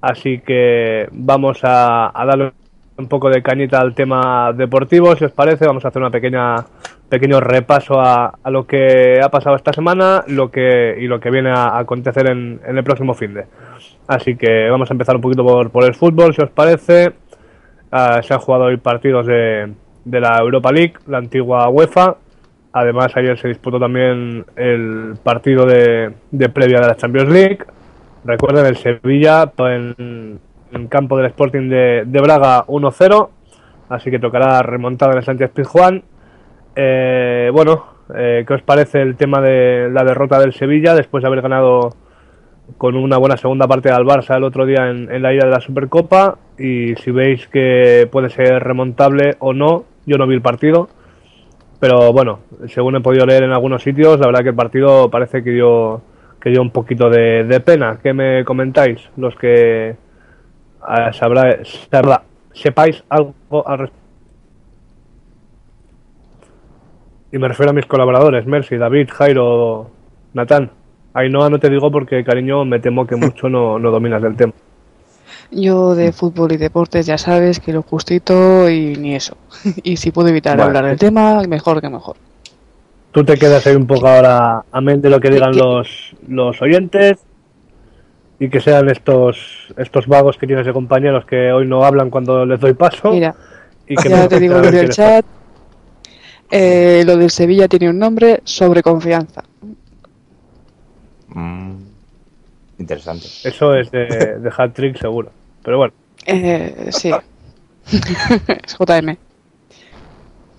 así 0.01 0.39
que 0.39 1.07
vamos 1.11 1.63
a, 1.63 2.11
a 2.13 2.25
darle 2.25 2.51
un 2.97 3.07
poco 3.07 3.29
de 3.29 3.41
cañita 3.41 3.79
al 3.79 3.95
tema 3.95 4.51
deportivo, 4.53 5.15
si 5.15 5.23
os 5.23 5.31
parece, 5.31 5.65
vamos 5.65 5.85
a 5.85 5.87
hacer 5.87 6.01
una 6.01 6.11
pequeña 6.11 6.57
pequeño 7.07 7.41
repaso 7.41 7.99
a, 7.99 8.33
lo 8.45 8.65
que 8.65 9.19
ha 9.21 9.29
pasado 9.29 9.57
esta 9.57 9.73
semana 9.73 10.23
lo 10.27 10.49
que, 10.49 10.95
y 10.97 11.07
lo 11.07 11.19
que 11.19 11.29
viene 11.29 11.51
a 11.51 11.77
acontecer 11.77 12.29
en, 12.29 12.61
en 12.65 12.77
el 12.77 12.83
próximo 12.85 13.13
fin 13.13 13.33
de. 13.33 13.45
Así 14.07 14.37
que 14.37 14.69
vamos 14.69 14.89
a 14.89 14.93
empezar 14.93 15.17
un 15.17 15.21
poquito 15.21 15.43
por, 15.43 15.71
por 15.71 15.83
el 15.83 15.93
fútbol, 15.93 16.33
si 16.33 16.41
os 16.41 16.49
parece. 16.49 17.11
Ah, 17.91 18.21
se 18.23 18.33
han 18.33 18.39
jugado 18.39 18.65
hoy 18.65 18.77
partidos 18.77 19.27
de, 19.27 19.73
de 20.05 20.19
la 20.21 20.37
Europa 20.39 20.71
League, 20.71 20.93
la 21.07 21.17
antigua 21.17 21.67
UEFA. 21.67 22.15
Además, 22.73 23.11
ayer 23.15 23.37
se 23.37 23.49
disputó 23.49 23.79
también 23.79 24.45
el 24.55 25.15
partido 25.23 25.65
de, 25.65 26.13
previa 26.53 26.79
de 26.79 26.87
la 26.87 26.95
Champions 26.95 27.29
League. 27.29 27.59
Recuerden, 28.23 28.65
el 28.65 28.77
Sevilla 28.77 29.51
en, 29.57 30.39
en 30.71 30.87
campo 30.87 31.17
del 31.17 31.25
Sporting 31.27 31.69
de, 31.69 32.03
de 32.05 32.21
Braga 32.21 32.65
1-0. 32.67 33.29
Así 33.89 34.09
que 34.09 34.19
tocará 34.19 34.61
remontada 34.61 35.11
en 35.11 35.17
el 35.17 35.23
Sánchez 35.25 35.51
Pizjuán. 35.51 36.03
Eh, 36.75 37.49
bueno, 37.51 37.85
eh, 38.15 38.45
¿qué 38.47 38.53
os 38.53 38.61
parece 38.61 39.01
el 39.01 39.17
tema 39.17 39.41
de 39.41 39.89
la 39.91 40.05
derrota 40.05 40.39
del 40.39 40.53
Sevilla 40.53 40.95
después 40.95 41.21
de 41.21 41.27
haber 41.27 41.41
ganado 41.41 41.89
con 42.77 42.95
una 42.95 43.17
buena 43.17 43.35
segunda 43.35 43.67
parte 43.67 43.91
al 43.91 44.05
Barça 44.05 44.37
el 44.37 44.45
otro 44.45 44.65
día 44.65 44.89
en, 44.89 45.11
en 45.11 45.21
la 45.21 45.33
ida 45.33 45.43
de 45.43 45.51
la 45.51 45.59
Supercopa? 45.59 46.37
Y 46.57 46.95
si 46.95 47.11
veis 47.11 47.47
que 47.49 48.07
puede 48.09 48.29
ser 48.29 48.63
remontable 48.63 49.35
o 49.39 49.51
no, 49.51 49.83
yo 50.05 50.17
no 50.17 50.25
vi 50.25 50.35
el 50.35 50.41
partido, 50.41 50.87
pero 51.81 52.13
bueno, 52.13 52.41
según 52.67 52.95
he 52.95 53.01
podido 53.01 53.25
leer 53.25 53.41
en 53.41 53.51
algunos 53.51 53.81
sitios, 53.81 54.19
la 54.19 54.27
verdad 54.27 54.43
que 54.43 54.49
el 54.49 54.55
partido 54.55 55.09
parece 55.09 55.43
que 55.43 55.49
dio, 55.49 55.99
que 56.39 56.51
dio 56.51 56.61
un 56.61 56.69
poquito 56.69 57.09
de, 57.09 57.59
pena. 57.65 57.97
¿Qué 58.03 58.13
me 58.13 58.45
comentáis? 58.45 59.09
Los 59.17 59.35
que 59.35 59.95
ah, 60.79 61.11
sabrá, 61.11 61.57
sabrá- 61.89 62.21
sepáis 62.53 63.03
algo 63.09 63.33
al 63.65 63.79
respecto. 63.79 63.99
Y 67.31 67.39
me 67.39 67.47
refiero 67.47 67.71
a 67.71 67.73
mis 67.73 67.87
colaboradores, 67.87 68.45
Mercy, 68.45 68.77
David, 68.77 69.09
Jairo, 69.11 69.89
Natán. 70.33 70.69
Ainhoa 71.15 71.49
no 71.49 71.57
te 71.57 71.69
digo 71.69 71.89
porque, 71.89 72.23
cariño, 72.23 72.63
me 72.63 72.79
temo 72.79 73.07
que 73.07 73.15
mucho 73.15 73.49
no, 73.49 73.79
no 73.79 73.89
dominas 73.89 74.21
del 74.21 74.35
tema. 74.35 74.53
Yo 75.51 75.95
de 75.95 76.11
fútbol 76.11 76.51
y 76.53 76.57
deportes 76.57 77.05
ya 77.05 77.17
sabes 77.17 77.59
que 77.59 77.73
lo 77.73 77.81
justito 77.81 78.69
y 78.69 78.95
ni 78.95 79.15
eso. 79.15 79.37
y 79.83 79.97
si 79.97 80.11
puedo 80.11 80.29
evitar 80.29 80.55
Bueno. 80.57 80.67
hablar 80.67 80.85
del 80.85 80.97
tema, 80.99 81.41
mejor 81.47 81.81
que 81.81 81.89
mejor. 81.89 82.15
Tú 83.11 83.25
te 83.25 83.37
quedas 83.37 83.65
ahí 83.67 83.75
un 83.75 83.87
poco 83.87 84.07
ahora 84.07 84.63
a 84.71 84.81
mente 84.81 85.07
de 85.07 85.15
lo 85.15 85.19
que 85.19 85.29
digan 85.29 85.55
los, 85.55 86.15
los 86.27 86.61
oyentes 86.61 87.17
y 88.39 88.49
que 88.49 88.59
sean 88.61 88.89
estos 88.89 89.73
estos 89.77 90.07
vagos 90.07 90.37
que 90.37 90.47
tienes 90.47 90.65
de 90.65 90.73
compañeros 90.73 91.25
que 91.25 91.51
hoy 91.51 91.67
no 91.67 91.83
hablan 91.83 92.09
cuando 92.09 92.45
les 92.45 92.59
doy 92.59 92.73
paso. 92.73 93.11
Mira, 93.11 93.35
y 93.87 93.95
que 93.95 94.09
ya 94.09 94.27
te 94.27 94.39
digo 94.39 94.61
quién 94.61 94.75
es. 94.75 94.95
chat. 94.95 95.25
Eh, 96.49 97.03
lo 97.05 97.17
del 97.17 97.29
Sevilla 97.29 97.67
tiene 97.67 97.89
un 97.89 97.99
nombre, 97.99 98.41
sobreconfianza. 98.43 99.43
Mm, 101.29 101.75
interesante. 102.81 103.25
Eso 103.43 103.73
es 103.75 103.89
de, 103.91 104.05
de 104.39 104.51
hat 104.57 104.73
trick 104.73 104.97
seguro. 104.97 105.31
Pero 105.63 105.77
bueno, 105.77 105.93
Eh, 106.25 106.89
sí. 106.91 107.11
es 107.91 108.77
JM. 108.77 109.15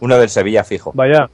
Uno 0.00 0.18
del 0.18 0.28
Sevilla 0.28 0.64
fijo. 0.64 0.92
vaya. 0.94 1.28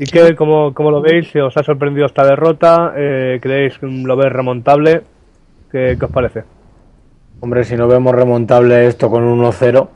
¿Y 0.00 0.04
qué, 0.04 0.36
cómo, 0.36 0.72
cómo 0.74 0.90
lo 0.92 1.00
veis? 1.00 1.34
¿Os 1.36 1.56
ha 1.56 1.62
sorprendido 1.64 2.06
esta 2.06 2.24
derrota? 2.24 2.92
Eh, 2.96 3.38
¿Creéis 3.42 3.78
que 3.78 3.86
lo 3.86 4.16
veis 4.16 4.32
remontable? 4.32 5.02
¿Qué, 5.72 5.96
qué 5.98 6.04
os 6.04 6.10
parece? 6.12 6.44
Hombre, 7.40 7.64
si 7.64 7.74
no 7.76 7.88
vemos 7.88 8.14
remontable 8.14 8.86
esto 8.86 9.10
con 9.10 9.24
un 9.24 9.40
1-0, 9.42 9.88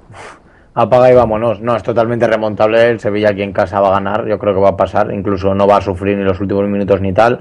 apaga 0.74 1.10
y 1.10 1.14
vámonos. 1.14 1.60
No, 1.60 1.76
es 1.76 1.82
totalmente 1.82 2.26
remontable. 2.26 2.88
El 2.88 3.00
Sevilla 3.00 3.30
aquí 3.30 3.42
en 3.42 3.52
casa 3.52 3.80
va 3.80 3.88
a 3.88 3.92
ganar. 3.92 4.26
Yo 4.26 4.38
creo 4.38 4.54
que 4.54 4.60
va 4.60 4.70
a 4.70 4.76
pasar. 4.76 5.12
Incluso 5.12 5.54
no 5.54 5.66
va 5.66 5.78
a 5.78 5.80
sufrir 5.80 6.16
ni 6.16 6.24
los 6.24 6.40
últimos 6.40 6.68
minutos 6.68 7.00
ni 7.00 7.12
tal. 7.12 7.40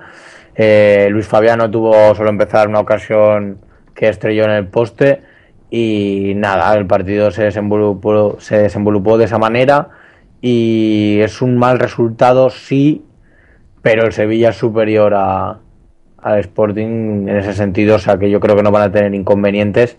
Eh, 0.55 1.07
Luis 1.11 1.27
Fabiano 1.27 1.69
tuvo 1.69 2.13
solo 2.15 2.29
empezar 2.29 2.67
una 2.67 2.79
ocasión 2.79 3.59
que 3.93 4.09
estrelló 4.09 4.45
en 4.45 4.51
el 4.51 4.67
poste. 4.67 5.21
Y 5.69 6.33
nada, 6.35 6.73
el 6.75 6.85
partido 6.85 7.31
se 7.31 7.43
desenvolupó, 7.43 8.37
se 8.39 8.57
desenvolupó 8.57 9.17
de 9.17 9.25
esa 9.25 9.37
manera. 9.37 9.89
Y 10.41 11.19
es 11.21 11.41
un 11.41 11.57
mal 11.57 11.79
resultado, 11.79 12.49
sí, 12.49 13.05
pero 13.81 14.05
el 14.05 14.11
Sevilla 14.11 14.49
es 14.49 14.57
superior 14.57 15.13
a, 15.15 15.59
al 16.21 16.39
Sporting 16.39 17.27
en 17.27 17.37
ese 17.37 17.53
sentido, 17.53 17.95
o 17.95 17.99
sea 17.99 18.17
que 18.17 18.29
yo 18.29 18.39
creo 18.39 18.55
que 18.55 18.63
no 18.63 18.71
van 18.71 18.83
a 18.83 18.91
tener 18.91 19.13
inconvenientes 19.13 19.97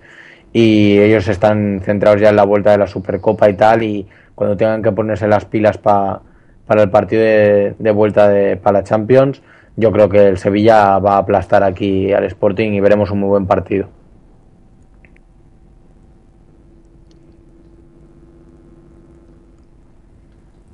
y 0.52 0.98
ellos 0.98 1.28
están 1.28 1.80
centrados 1.84 2.20
ya 2.20 2.28
en 2.30 2.36
la 2.36 2.44
vuelta 2.44 2.70
de 2.72 2.78
la 2.78 2.86
Supercopa 2.86 3.48
y 3.48 3.54
tal 3.54 3.82
y 3.82 4.06
cuando 4.34 4.56
tengan 4.56 4.82
que 4.82 4.92
ponerse 4.92 5.26
las 5.28 5.44
pilas 5.44 5.78
pa- 5.78 6.20
para 6.66 6.82
el 6.82 6.90
partido 6.90 7.22
de, 7.22 7.74
de 7.78 7.90
vuelta 7.90 8.28
de, 8.28 8.56
para 8.56 8.78
la 8.80 8.84
Champions, 8.84 9.42
yo 9.76 9.90
creo 9.92 10.08
que 10.08 10.26
el 10.28 10.38
Sevilla 10.38 10.98
va 10.98 11.14
a 11.14 11.18
aplastar 11.18 11.62
aquí 11.62 12.12
al 12.12 12.24
Sporting 12.24 12.72
y 12.72 12.80
veremos 12.80 13.10
un 13.10 13.20
muy 13.20 13.28
buen 13.30 13.46
partido. 13.46 13.88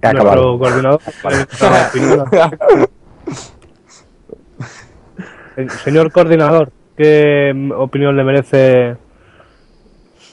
Acabado. 0.03 0.57
Nuestro 0.57 0.59
coordinador. 0.59 1.01
para 1.59 1.89
opinión. 1.89 2.89
Eh, 5.57 5.69
Señor 5.83 6.13
coordinador, 6.13 6.71
¿qué 6.97 7.53
opinión 7.77 8.17
le 8.17 8.23
merece 8.23 8.97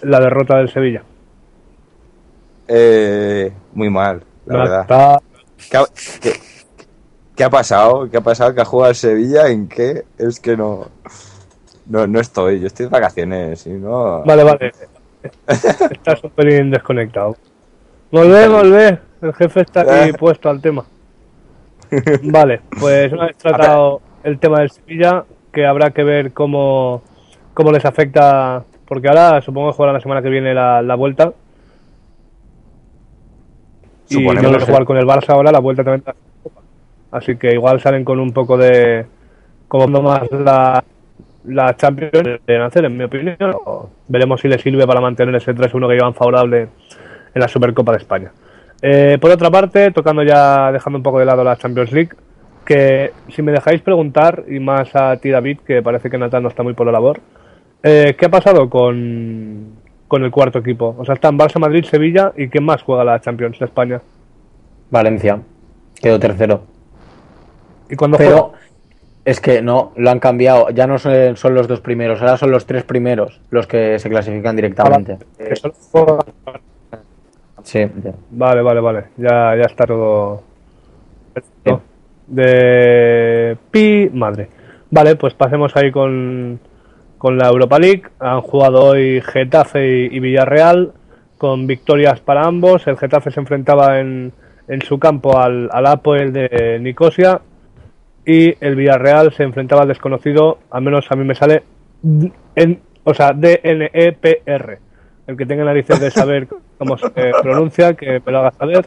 la 0.05 0.19
derrota 0.19 0.57
del 0.57 0.69
Sevilla? 0.71 1.03
Eh, 2.67 3.51
muy 3.73 3.89
mal, 3.89 4.23
la 4.45 4.57
verdad. 4.57 4.81
Está- 4.81 5.19
¿Qué 5.69 5.77
ha, 5.77 5.83
qué- 6.21 6.39
qué 7.35 7.43
ha 7.43 7.49
pasado? 7.49 8.09
¿Qué 8.09 8.17
ha 8.17 8.21
pasado? 8.21 8.53
¿Que 8.53 8.61
ha 8.61 8.65
jugado 8.65 8.89
el 8.89 8.95
Sevilla? 8.95 9.47
¿En 9.49 9.67
qué? 9.67 10.03
Es 10.17 10.39
que 10.39 10.57
no, 10.57 10.87
no. 11.87 12.07
No 12.07 12.19
estoy, 12.19 12.59
yo 12.59 12.67
estoy 12.67 12.85
de 12.87 12.89
vacaciones 12.91 13.65
y 13.67 13.71
no. 13.71 14.23
Vale, 14.23 14.43
vale. 14.43 14.71
Estás 15.47 16.23
un 16.23 16.29
pelín 16.31 16.71
desconectado. 16.71 17.35
Volvé, 18.11 18.47
volvé. 18.47 18.99
El 19.21 19.33
jefe 19.33 19.61
está 19.61 19.81
aquí 19.81 20.13
puesto 20.19 20.49
al 20.49 20.61
tema. 20.61 20.85
Vale, 22.23 22.61
pues 22.79 23.11
una 23.13 23.27
vez 23.27 23.37
tratado 23.37 24.01
el 24.23 24.39
tema 24.39 24.59
del 24.59 24.71
Sevilla, 24.71 25.23
que 25.53 25.65
habrá 25.65 25.91
que 25.91 26.03
ver 26.03 26.33
cómo, 26.33 27.01
cómo 27.53 27.71
les 27.71 27.85
afecta, 27.85 28.63
porque 28.87 29.07
ahora 29.07 29.41
supongo 29.41 29.69
que 29.71 29.75
jugarán 29.77 29.95
la 29.95 30.01
semana 30.01 30.21
que 30.21 30.29
viene 30.29 30.53
la, 30.53 30.81
la 30.81 30.95
vuelta. 30.95 31.33
Y 34.09 34.23
no 34.23 34.59
sí. 34.59 34.65
jugar 34.65 34.85
con 34.85 34.97
el 34.97 35.05
Barça 35.05 35.29
ahora 35.29 35.51
la 35.51 35.59
vuelta 35.59 35.83
también. 35.83 36.03
Así 37.11 37.37
que 37.37 37.53
igual 37.53 37.79
salen 37.81 38.03
con 38.03 38.19
un 38.19 38.31
poco 38.31 38.57
de. 38.57 39.05
como 39.67 40.01
más 40.01 40.29
la, 40.31 40.83
la 41.45 41.75
Champions 41.75 42.11
de 42.45 42.63
hacer, 42.63 42.85
en 42.85 42.97
mi 42.97 43.05
opinión. 43.05 43.37
Veremos 44.07 44.41
si 44.41 44.47
le 44.47 44.59
sirve 44.59 44.85
para 44.85 45.01
mantener 45.01 45.33
ese 45.35 45.55
3-1 45.55 45.87
que 45.87 45.93
llevan 45.95 46.13
favorable 46.13 46.67
en 47.33 47.41
la 47.41 47.47
Supercopa 47.47 47.91
de 47.93 47.97
España. 47.97 48.31
Eh, 48.81 49.17
por 49.19 49.31
otra 49.31 49.49
parte, 49.49 49.91
tocando 49.91 50.23
ya, 50.23 50.71
dejando 50.71 50.97
un 50.97 51.03
poco 51.03 51.19
de 51.19 51.25
lado 51.25 51.43
la 51.43 51.57
Champions 51.57 51.91
League, 51.91 52.11
que 52.65 53.11
si 53.29 53.41
me 53.41 53.51
dejáis 53.51 53.81
preguntar, 53.81 54.43
y 54.47 54.59
más 54.59 54.95
a 54.95 55.17
ti 55.17 55.29
David, 55.29 55.59
que 55.65 55.81
parece 55.81 56.09
que 56.09 56.17
Natal 56.17 56.43
no 56.43 56.49
está 56.49 56.63
muy 56.63 56.73
por 56.73 56.85
la 56.85 56.91
labor, 56.91 57.19
eh, 57.87 58.15
¿qué 58.17 58.25
ha 58.25 58.29
pasado 58.29 58.67
con, 58.69 59.73
con 60.07 60.23
el 60.23 60.31
cuarto 60.31 60.59
equipo? 60.59 60.95
O 60.97 61.05
sea, 61.05 61.13
están 61.13 61.37
Barça, 61.37 61.59
Madrid, 61.59 61.85
Sevilla, 61.85 62.33
¿y 62.35 62.47
quién 62.49 62.63
más 62.65 62.81
juega 62.81 63.03
la 63.03 63.21
Champions 63.21 63.59
de 63.59 63.65
España? 63.65 64.01
Valencia, 64.89 65.39
quedó 66.01 66.19
tercero. 66.19 66.63
¿Y 67.89 67.95
cuándo 67.95 68.17
Pero 68.17 68.37
juega? 68.49 68.59
es 69.25 69.39
que 69.39 69.61
no, 69.61 69.91
lo 69.95 70.09
han 70.09 70.19
cambiado. 70.19 70.69
Ya 70.71 70.87
no 70.87 70.97
son, 70.97 71.37
son 71.37 71.53
los 71.53 71.67
dos 71.67 71.81
primeros, 71.81 72.19
ahora 72.21 72.37
son 72.37 72.49
los 72.51 72.65
tres 72.65 72.83
primeros 72.83 73.39
los 73.51 73.67
que 73.67 73.99
se 73.99 74.09
clasifican 74.09 74.55
directamente. 74.55 75.17
Que 75.37 75.55
solo 75.55 75.73
juega- 75.91 76.25
Sí. 77.63 77.83
Vale, 78.31 78.61
vale, 78.61 78.79
vale. 78.79 79.03
Ya, 79.17 79.55
ya 79.55 79.65
está 79.65 79.85
todo, 79.85 80.43
perfecto. 81.33 81.81
De 82.27 83.57
Pi, 83.71 84.09
madre. 84.13 84.49
Vale, 84.91 85.15
pues 85.15 85.33
pasemos 85.33 85.75
ahí 85.75 85.91
con, 85.91 86.59
con 87.25 87.39
la 87.39 87.47
Europa 87.47 87.79
League. 87.79 88.03
Han 88.19 88.41
jugado 88.41 88.83
hoy 88.83 89.19
Getafe 89.19 90.09
y, 90.11 90.19
Villarreal 90.19 90.93
con 91.39 91.65
victorias 91.65 92.19
para 92.19 92.45
ambos. 92.45 92.85
El 92.85 92.97
Getafe 92.97 93.31
se 93.31 93.39
enfrentaba 93.39 93.99
en, 93.99 94.31
en 94.67 94.81
su 94.83 94.99
campo 94.99 95.39
al, 95.39 95.67
al 95.71 95.87
Apoel 95.87 96.31
de 96.31 96.77
Nicosia 96.79 97.41
y 98.27 98.53
el 98.63 98.75
Villarreal 98.75 99.33
se 99.33 99.41
enfrentaba 99.41 99.81
al 99.81 99.87
desconocido, 99.87 100.59
al 100.69 100.83
menos 100.83 101.07
a 101.09 101.15
mí 101.15 101.25
me 101.25 101.33
sale, 101.33 101.63
en, 102.55 102.79
o 103.03 103.13
sea, 103.15 103.31
D-N-E-P-R. 103.33 104.79
El 105.25 105.35
que 105.35 105.45
tenga 105.47 105.63
narices 105.63 105.99
de 105.99 106.11
saber 106.11 106.47
cómo 106.77 106.95
se 106.95 107.09
pronuncia, 107.41 107.95
que 107.95 108.21
me 108.23 108.31
lo 108.31 108.37
haga 108.37 108.51
saber. 108.51 108.85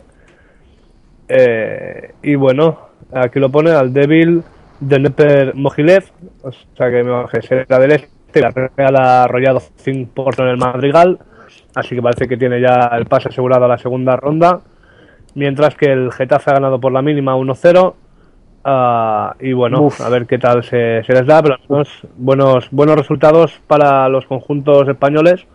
Eh, 1.26 2.14
y 2.22 2.36
bueno, 2.36 2.78
aquí 3.12 3.40
lo 3.40 3.50
pone 3.50 3.72
al 3.72 3.92
débil 3.92 4.44
de 4.78 5.00
Neper 5.00 5.56
Mogilev, 5.56 6.04
o 6.44 6.52
sea 6.52 6.88
que 6.88 7.02
me 7.02 7.42
será 7.42 7.80
del 7.80 7.90
este, 7.90 8.17
la 8.34 8.50
Real 8.76 8.96
ha 8.96 9.24
arrollado 9.24 9.60
5 9.60 10.12
por 10.14 10.34
en 10.40 10.48
el 10.48 10.56
Madrigal, 10.56 11.18
así 11.74 11.94
que 11.94 12.02
parece 12.02 12.28
que 12.28 12.36
tiene 12.36 12.60
ya 12.60 12.90
el 12.92 13.06
pase 13.06 13.28
asegurado 13.28 13.64
a 13.64 13.68
la 13.68 13.78
segunda 13.78 14.16
ronda, 14.16 14.60
mientras 15.34 15.74
que 15.74 15.86
el 15.86 16.12
Getafe 16.12 16.50
ha 16.50 16.54
ganado 16.54 16.80
por 16.80 16.92
la 16.92 17.02
mínima 17.02 17.36
1-0. 17.36 17.94
ah, 18.64 19.34
y 19.40 19.52
bueno, 19.52 19.82
Uf. 19.82 20.00
a 20.00 20.08
ver 20.08 20.26
qué 20.26 20.38
tal 20.38 20.62
se, 20.62 21.02
se 21.04 21.12
les 21.12 21.26
da, 21.26 21.42
pero 21.42 21.56
menos 21.68 21.88
buenos, 22.16 22.68
buenos 22.70 22.96
resultados 22.96 23.60
para 23.66 24.08
los 24.08 24.26
conjuntos 24.26 24.88
españoles, 24.88 25.46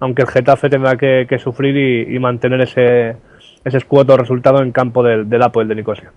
aunque 0.00 0.22
el 0.22 0.28
Getafe 0.28 0.68
tendrá 0.70 0.96
que, 0.96 1.26
que 1.28 1.38
sufrir 1.38 1.76
y, 1.76 2.16
y 2.16 2.18
mantener 2.18 2.60
ese, 2.62 3.16
ese 3.64 3.76
escuoto 3.78 4.16
resultado 4.16 4.62
en 4.62 4.72
campo 4.72 5.02
del, 5.02 5.28
del 5.28 5.42
Apoel 5.42 5.68
de 5.68 5.74
Nicosia. 5.76 6.12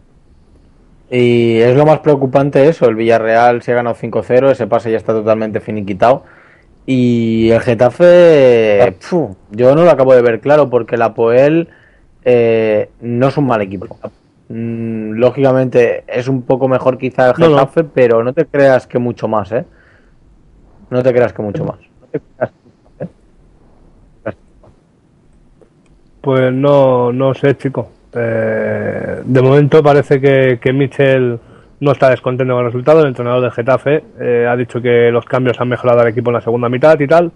Y 1.09 1.59
es 1.59 1.75
lo 1.75 1.85
más 1.85 1.99
preocupante 1.99 2.67
eso, 2.67 2.87
el 2.87 2.95
Villarreal 2.95 3.61
se 3.61 3.71
ha 3.71 3.75
ganado 3.75 3.95
5-0, 3.95 4.51
ese 4.51 4.65
pase 4.67 4.91
ya 4.91 4.97
está 4.97 5.13
totalmente 5.13 5.59
finiquitado. 5.59 6.23
Y 6.87 7.49
el 7.49 7.61
Getafe, 7.61 8.95
yo 9.51 9.75
no 9.75 9.83
lo 9.83 9.89
acabo 9.89 10.13
de 10.13 10.21
ver 10.21 10.39
claro 10.39 10.69
porque 10.69 10.95
el 10.95 11.01
Apoel 11.01 11.69
eh, 12.23 12.89
no 13.01 13.27
es 13.27 13.37
un 13.37 13.47
mal 13.47 13.61
equipo. 13.61 13.97
Mm, 14.49 15.13
lógicamente 15.13 16.03
es 16.07 16.27
un 16.27 16.43
poco 16.43 16.67
mejor 16.67 16.97
quizá 16.97 17.31
el 17.31 17.33
No, 17.39 17.49
no. 17.49 17.57
Getafe, 17.57 17.83
pero 17.83 18.23
no 18.23 18.33
te 18.33 18.45
creas 18.45 18.85
que 18.87 18.99
mucho 18.99 19.27
más, 19.27 19.51
¿eh? 19.51 19.65
No 20.89 21.01
te 21.01 21.13
creas 21.13 21.33
que 21.33 21.41
mucho 21.41 21.65
más. 21.65 21.79
No 21.79 22.07
te 22.11 22.19
creas 22.19 22.51
que 22.51 22.55
mucho 22.55 23.05
más, 23.05 23.09
¿eh? 23.09 23.15
Pues 26.21 26.51
no, 26.51 27.13
no 27.13 27.35
sé, 27.35 27.55
chico. 27.55 27.89
Eh, 28.15 29.21
de 29.25 29.41
momento 29.41 29.83
parece 29.83 30.19
que, 30.21 30.59
que 30.61 30.71
Michel 30.73 31.39
no 31.79 31.91
está 31.91 32.09
descontento 32.09 32.53
con 32.53 32.61
el 32.61 32.71
resultado. 32.71 33.01
El 33.01 33.07
entrenador 33.07 33.41
del 33.41 33.51
Getafe 33.51 34.03
eh, 34.19 34.47
ha 34.49 34.55
dicho 34.55 34.81
que 34.81 35.11
los 35.11 35.25
cambios 35.25 35.59
han 35.59 35.67
mejorado 35.69 35.99
al 36.01 36.07
equipo 36.07 36.29
en 36.29 36.35
la 36.35 36.41
segunda 36.41 36.69
mitad 36.69 36.99
y 36.99 37.07
tal. 37.07 37.31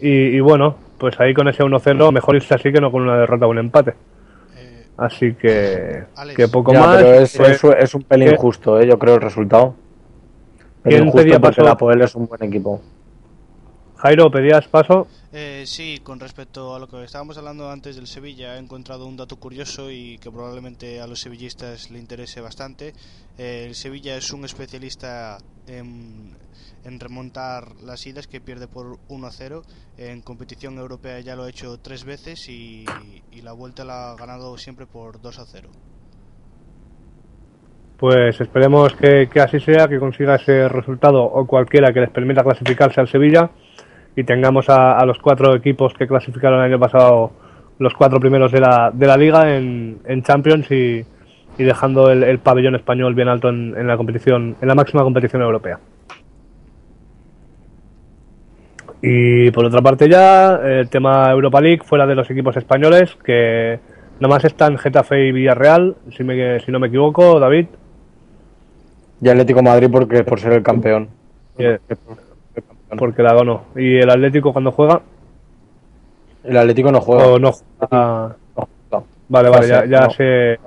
Y, 0.00 0.08
y 0.36 0.40
bueno, 0.40 0.76
pues 0.98 1.18
ahí 1.20 1.34
con 1.34 1.48
ese 1.48 1.62
1-0 1.62 2.12
mejor 2.12 2.36
irse 2.36 2.54
así 2.54 2.72
que 2.72 2.80
no 2.80 2.90
con 2.90 3.02
una 3.02 3.18
derrota 3.18 3.46
o 3.46 3.50
un 3.50 3.58
empate. 3.58 3.94
Eh, 4.56 4.86
Así 4.96 5.34
que, 5.34 6.04
Alex. 6.16 6.36
que 6.36 6.48
poco 6.48 6.72
Ya, 6.72 6.80
más. 6.80 6.96
pero 7.02 7.14
es, 7.20 7.36
Pues, 7.36 7.64
es- 7.64 7.76
es 7.78 7.94
un 7.94 8.02
pelín 8.02 8.30
¿qué? 8.30 8.36
justo, 8.36 8.80
¿eh? 8.80 8.86
yo 8.86 8.98
creo, 8.98 9.16
el 9.16 9.20
resultado. 9.20 9.74
¿Quién 10.82 11.00
Pelín 11.00 11.12
pedía 11.12 11.34
justo 11.34 11.40
porque 11.42 11.56
paso? 11.56 11.60
el 11.62 11.68
Apoel 11.68 12.00
es 12.02 12.14
un 12.14 12.26
buen 12.26 12.42
equipo. 12.42 12.80
Jairo, 13.96 14.30
pedías 14.30 14.66
paso. 14.68 15.06
Eh, 15.32 15.62
sí, 15.64 16.00
con 16.02 16.18
respecto 16.18 16.74
a 16.74 16.80
lo 16.80 16.88
que 16.88 17.04
estábamos 17.04 17.38
hablando 17.38 17.70
antes 17.70 17.94
del 17.94 18.08
Sevilla, 18.08 18.56
he 18.56 18.58
encontrado 18.58 19.06
un 19.06 19.16
dato 19.16 19.36
curioso 19.36 19.88
y 19.88 20.18
que 20.18 20.28
probablemente 20.28 21.00
a 21.00 21.06
los 21.06 21.20
sevillistas 21.20 21.90
le 21.90 22.00
interese 22.00 22.40
bastante. 22.40 22.94
Eh, 23.38 23.66
el 23.68 23.76
Sevilla 23.76 24.16
es 24.16 24.32
un 24.32 24.44
especialista 24.44 25.38
en, 25.68 26.36
en 26.84 26.98
remontar 26.98 27.76
las 27.84 28.04
idas 28.08 28.26
que 28.26 28.40
pierde 28.40 28.66
por 28.66 28.98
1-0. 29.08 29.62
En 29.98 30.20
competición 30.22 30.78
europea 30.78 31.20
ya 31.20 31.36
lo 31.36 31.44
ha 31.44 31.50
hecho 31.50 31.78
tres 31.78 32.04
veces 32.04 32.48
y, 32.48 32.84
y 33.30 33.42
la 33.42 33.52
vuelta 33.52 33.84
la 33.84 34.10
ha 34.10 34.16
ganado 34.16 34.58
siempre 34.58 34.86
por 34.86 35.20
2-0. 35.20 35.68
Pues 37.98 38.40
esperemos 38.40 38.96
que, 38.96 39.28
que 39.32 39.40
así 39.40 39.60
sea, 39.60 39.86
que 39.86 40.00
consiga 40.00 40.34
ese 40.34 40.68
resultado 40.68 41.22
o 41.22 41.46
cualquiera 41.46 41.92
que 41.92 42.00
les 42.00 42.10
permita 42.10 42.42
clasificarse 42.42 43.00
al 43.00 43.08
Sevilla 43.08 43.50
y 44.20 44.24
tengamos 44.24 44.68
a, 44.68 44.98
a 44.98 45.06
los 45.06 45.18
cuatro 45.18 45.54
equipos 45.54 45.94
que 45.94 46.06
clasificaron 46.06 46.60
el 46.60 46.66
año 46.66 46.78
pasado, 46.78 47.32
los 47.78 47.94
cuatro 47.94 48.20
primeros 48.20 48.52
de 48.52 48.60
la, 48.60 48.90
de 48.92 49.06
la 49.06 49.16
liga 49.16 49.56
en, 49.56 49.98
en 50.04 50.22
Champions 50.22 50.70
y, 50.70 51.04
y 51.56 51.64
dejando 51.64 52.10
el, 52.10 52.22
el 52.22 52.38
pabellón 52.38 52.74
español 52.74 53.14
bien 53.14 53.28
alto 53.28 53.48
en, 53.48 53.74
en 53.76 53.86
la 53.86 53.96
competición, 53.96 54.56
en 54.60 54.68
la 54.68 54.74
máxima 54.74 55.02
competición 55.02 55.42
europea. 55.42 55.78
Y 59.02 59.50
por 59.52 59.64
otra 59.64 59.80
parte 59.80 60.10
ya, 60.10 60.56
el 60.56 60.90
tema 60.90 61.30
Europa 61.30 61.60
League 61.60 61.80
fuera 61.82 62.06
de 62.06 62.14
los 62.14 62.30
equipos 62.30 62.54
españoles, 62.58 63.16
que 63.24 63.80
nomás 64.20 64.44
están 64.44 64.76
Getafe 64.76 65.28
y 65.28 65.32
Villarreal, 65.32 65.96
si, 66.14 66.22
me, 66.22 66.60
si 66.60 66.70
no 66.70 66.78
me 66.78 66.88
equivoco, 66.88 67.40
David. 67.40 67.66
Y 69.22 69.28
Atlético 69.30 69.62
Madrid 69.62 69.88
porque 69.90 70.22
por 70.24 70.38
ser 70.38 70.52
el 70.52 70.62
campeón. 70.62 71.08
Porque 72.98 73.22
la 73.22 73.34
ganó. 73.34 73.64
¿Y 73.76 73.96
el 73.98 74.10
Atlético 74.10 74.52
cuando 74.52 74.72
juega? 74.72 75.00
El 76.44 76.56
Atlético 76.56 76.90
no 76.90 77.00
juega. 77.00 77.26
¿O 77.26 77.38
no 77.38 77.52
juega? 77.52 78.36
No, 78.56 78.68
no. 78.92 79.04
Vale, 79.28 79.48
vale, 79.48 79.68
ya, 79.68 79.76
Fase, 79.80 79.88
ya 79.90 80.00
no. 80.00 80.10
se... 80.10 80.58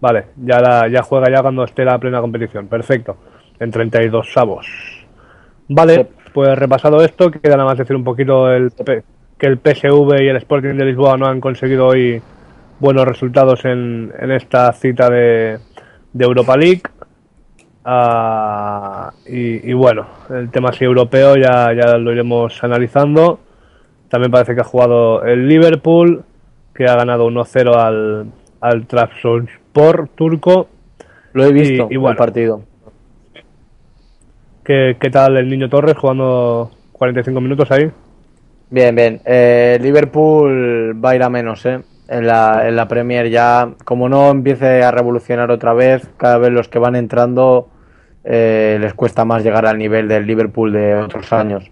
Vale, 0.00 0.24
ya, 0.36 0.60
la, 0.60 0.88
ya 0.88 1.02
juega 1.02 1.30
ya 1.30 1.42
cuando 1.42 1.64
esté 1.64 1.84
la 1.84 1.98
plena 1.98 2.20
competición. 2.20 2.66
Perfecto. 2.66 3.16
En 3.58 3.70
32 3.70 4.36
avos. 4.36 4.66
Vale, 5.68 5.94
Sí. 5.94 6.06
pues 6.32 6.58
repasado 6.58 7.02
esto, 7.04 7.30
queda 7.30 7.56
nada 7.56 7.68
más 7.68 7.78
decir 7.78 7.94
un 7.94 8.02
poquito 8.04 8.50
el, 8.50 8.70
P- 8.70 9.02
que 9.38 9.46
el 9.46 9.58
PSV 9.58 10.22
y 10.22 10.28
el 10.28 10.36
Sporting 10.36 10.74
de 10.74 10.84
Lisboa 10.86 11.16
no 11.18 11.26
han 11.26 11.40
conseguido 11.40 11.86
hoy 11.86 12.20
buenos 12.80 13.04
resultados 13.06 13.64
en, 13.66 14.10
en 14.18 14.30
esta 14.32 14.72
cita 14.72 15.10
de, 15.10 15.58
de 16.12 16.24
Europa 16.24 16.56
League. 16.56 16.82
Ah, 17.84 19.12
y, 19.26 19.70
y 19.70 19.72
bueno, 19.72 20.06
el 20.30 20.50
tema 20.50 20.68
así 20.70 20.84
europeo 20.84 21.36
ya, 21.36 21.72
ya 21.72 21.96
lo 21.96 22.12
iremos 22.12 22.62
analizando. 22.62 23.40
También 24.08 24.30
parece 24.30 24.54
que 24.54 24.60
ha 24.60 24.64
jugado 24.64 25.22
el 25.24 25.48
Liverpool, 25.48 26.24
que 26.74 26.84
ha 26.86 26.94
ganado 26.96 27.26
1-0 27.28 27.74
al, 27.76 28.26
al 28.60 28.86
Trabzonspor 28.86 30.08
turco. 30.14 30.68
Lo 31.32 31.44
he 31.44 31.52
visto, 31.52 31.86
Y- 31.90 31.94
y 31.94 31.96
bueno. 31.96 32.12
el 32.12 32.16
partido. 32.18 32.62
¿Qué, 34.64 34.96
¿Qué 35.00 35.10
tal 35.10 35.36
el 35.36 35.48
niño 35.48 35.68
Torres 35.68 35.96
jugando 35.96 36.70
45 36.92 37.40
minutos 37.40 37.70
ahí? 37.70 37.90
Bien, 38.68 38.94
bien. 38.94 39.20
Eh, 39.24 39.78
Liverpool 39.80 41.02
va 41.02 41.10
a 41.10 41.16
ir 41.16 41.22
a 41.22 41.30
menos, 41.30 41.64
¿eh? 41.66 41.80
En 42.12 42.26
la, 42.26 42.66
en 42.66 42.74
la 42.74 42.88
Premier 42.88 43.30
ya, 43.30 43.70
como 43.84 44.08
no 44.08 44.30
empiece 44.30 44.82
a 44.82 44.90
revolucionar 44.90 45.52
otra 45.52 45.74
vez, 45.74 46.08
cada 46.16 46.38
vez 46.38 46.50
los 46.50 46.66
que 46.66 46.80
van 46.80 46.96
entrando 46.96 47.68
eh, 48.24 48.78
les 48.80 48.94
cuesta 48.94 49.24
más 49.24 49.44
llegar 49.44 49.64
al 49.64 49.78
nivel 49.78 50.08
del 50.08 50.26
Liverpool 50.26 50.72
de 50.72 50.96
otros 50.96 51.32
años. 51.32 51.70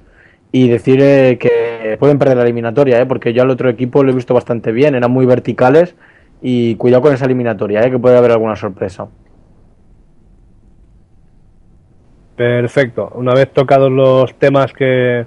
Y 0.52 0.68
decir 0.68 1.00
eh, 1.02 1.38
que 1.38 1.96
pueden 1.98 2.20
perder 2.20 2.36
la 2.36 2.44
eliminatoria, 2.44 3.00
¿eh? 3.00 3.06
Porque 3.06 3.32
yo 3.32 3.42
al 3.42 3.50
otro 3.50 3.68
equipo 3.68 4.04
lo 4.04 4.12
he 4.12 4.14
visto 4.14 4.32
bastante 4.32 4.70
bien, 4.70 4.94
eran 4.94 5.10
muy 5.10 5.26
verticales 5.26 5.96
y 6.40 6.76
cuidado 6.76 7.02
con 7.02 7.12
esa 7.12 7.24
eliminatoria, 7.24 7.82
¿eh? 7.82 7.90
Que 7.90 7.98
puede 7.98 8.16
haber 8.16 8.30
alguna 8.30 8.54
sorpresa. 8.54 9.08
Perfecto. 12.36 13.10
Una 13.16 13.34
vez 13.34 13.52
tocados 13.52 13.90
los 13.90 14.38
temas 14.38 14.72
que, 14.72 15.26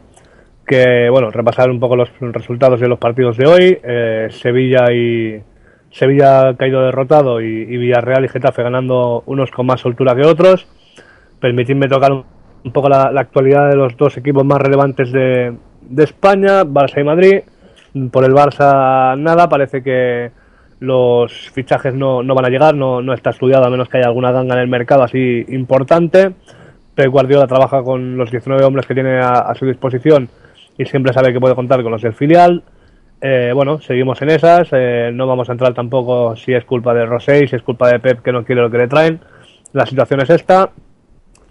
que 0.66 1.10
bueno, 1.10 1.32
repasar 1.32 1.70
un 1.70 1.80
poco 1.80 1.96
los 1.96 2.10
resultados 2.20 2.80
de 2.80 2.88
los 2.88 3.00
partidos 3.00 3.38
de 3.38 3.48
hoy. 3.48 3.80
eh, 3.84 4.28
Sevilla 4.30 4.92
y 4.92 5.42
Sevilla 5.92 6.50
ha 6.50 6.56
caído 6.56 6.82
derrotado 6.84 7.42
y, 7.42 7.66
Villarreal 7.66 8.26
y 8.26 8.30
Getafe 8.30 8.64
ganando 8.64 9.24
unos 9.26 9.52
con 9.52 9.66
más 9.66 9.82
soltura 9.82 10.16
que 10.16 10.26
otros. 10.26 10.68
Permitidme 11.40 11.88
tocar 11.88 12.12
un, 12.12 12.72
poco 12.72 12.88
la, 12.88 13.12
actualidad 13.18 13.70
de 13.70 13.76
los 13.76 13.98
dos 13.98 14.18
equipos 14.18 14.46
más 14.46 14.60
relevantes 14.60 15.12
de, 15.12 15.54
de 15.82 16.04
España, 16.04 16.64
Barça 16.64 17.02
y 17.02 17.04
Madrid. 17.04 17.42
Por 18.12 18.24
el 18.24 18.32
Barça 18.32 19.18
nada, 19.18 19.50
parece 19.50 19.84
que 19.84 20.32
los 20.80 21.52
fichajes 21.52 21.94
no, 21.94 22.24
no 22.24 22.34
van 22.34 22.46
a 22.46 22.50
llegar, 22.50 22.74
no, 22.74 23.02
no 23.02 23.14
está 23.14 23.32
estudiado 23.32 23.66
a 23.66 23.70
menos 23.70 23.90
que 23.90 23.98
haya 23.98 24.08
alguna 24.08 24.32
ganga 24.32 24.56
en 24.56 24.62
el 24.62 24.70
mercado 24.70 25.04
así 25.04 25.46
importante. 25.50 26.32
Pep 26.96 27.10
Guardiola 27.10 27.48
trabaja 27.48 27.84
con 27.84 28.16
los 28.18 28.32
19 28.32 28.64
hombres 28.64 28.86
que 28.86 28.94
tiene 28.94 29.20
a 29.20 29.54
su 29.56 29.66
disposición 29.66 30.30
y 30.82 30.86
siempre 30.86 31.14
sabe 31.14 31.32
que 31.32 31.40
puede 31.40 31.54
contar 31.54 31.84
con 31.84 31.92
los 31.92 32.02
del 32.02 32.14
filial. 32.14 32.64
Eh, 33.22 33.52
bueno, 33.54 33.80
seguimos 33.80 34.20
en 34.24 34.32
esas. 34.32 34.68
eh, 34.72 35.12
no 35.14 35.28
vamos 35.28 35.48
a 35.48 35.52
entrar 35.52 35.76
tampoco 35.76 36.36
si 36.36 36.54
es 36.54 36.66
culpa 36.66 36.94
de 36.94 37.06
Rosé, 37.06 37.48
si 37.48 37.56
es 37.56 37.62
culpa 37.62 37.88
de 37.88 38.00
Pep 38.00 38.24
que 38.24 38.32
no 38.32 38.44
quiere 38.44 38.62
lo 38.62 38.72
que 38.72 38.80
le 38.80 38.88
traen. 38.88 39.20
La 39.74 39.86
situación 39.86 40.22
es 40.22 40.30
esta. 40.32 40.72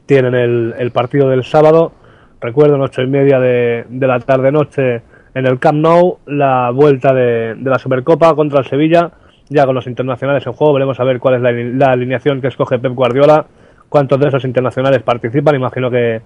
Tienen 0.05 0.35
el, 0.35 0.75
el 0.77 0.91
partido 0.91 1.29
del 1.29 1.45
sábado. 1.45 1.93
Recuerdo, 2.41 2.77
ocho 2.81 3.03
y 3.03 3.07
media 3.07 3.39
de, 3.39 3.85
la 3.89 4.19
tarde-noche 4.19 5.03
en 5.33 5.47
el 5.47 5.61
Camp 5.61 5.79
Nou, 5.79 6.19
la 6.27 6.71
vuelta 6.71 7.15
de, 7.15 7.55
la 7.63 7.79
Supercopa 7.79 8.35
contra 8.35 8.61
el 8.61 8.65
Sevilla. 8.65 9.13
ya 9.49 9.65
con 9.65 9.77
los 9.77 9.87
internacionales 9.87 10.45
en 10.45 10.53
juego. 10.55 10.75
Veremos 10.75 10.99
a 10.99 11.05
ver 11.05 11.21
cuál 11.21 11.37
es 11.37 11.75
la 11.77 11.93
alineación 11.93 12.41
que 12.41 12.49
escoge 12.49 12.81
Pep 12.81 12.95
Guardiola, 12.95 13.47
cuántos 13.89 14.19
de 14.19 14.29
esos 14.29 14.45
internacionales 14.45 15.03
participan. 15.03 15.55
Imagino 15.55 15.89
que, 15.89 16.21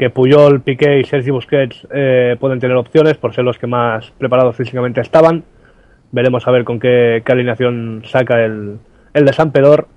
que 0.00 0.08
Puyol, 0.08 0.62
Piqué 0.62 0.98
y 0.98 1.04
Sergi 1.04 1.30
Busquets 1.30 1.86
eh, 1.92 2.34
pueden 2.40 2.58
tener 2.58 2.74
opciones 2.78 3.18
por 3.18 3.34
ser 3.34 3.44
los 3.44 3.58
que 3.58 3.66
más 3.66 4.10
preparados 4.12 4.56
físicamente 4.56 5.02
estaban. 5.02 5.44
Veremos 6.10 6.48
a 6.48 6.50
ver 6.52 6.64
con 6.64 6.80
qué, 6.80 7.22
alineación 7.26 8.00
saca 8.06 8.42
el, 8.42 8.78
el 9.12 9.24
de 9.26 9.32
San 9.34 9.52
Pedor. 9.52 9.88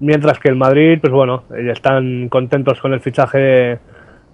Mientras 0.00 0.40
que 0.40 0.48
el 0.48 0.56
Madrid, 0.56 0.98
pues 1.00 1.12
bueno, 1.12 1.44
eh, 1.56 1.70
están 1.70 2.28
contentos 2.28 2.80
con 2.80 2.92
el 2.92 2.98
fichaje 2.98 3.78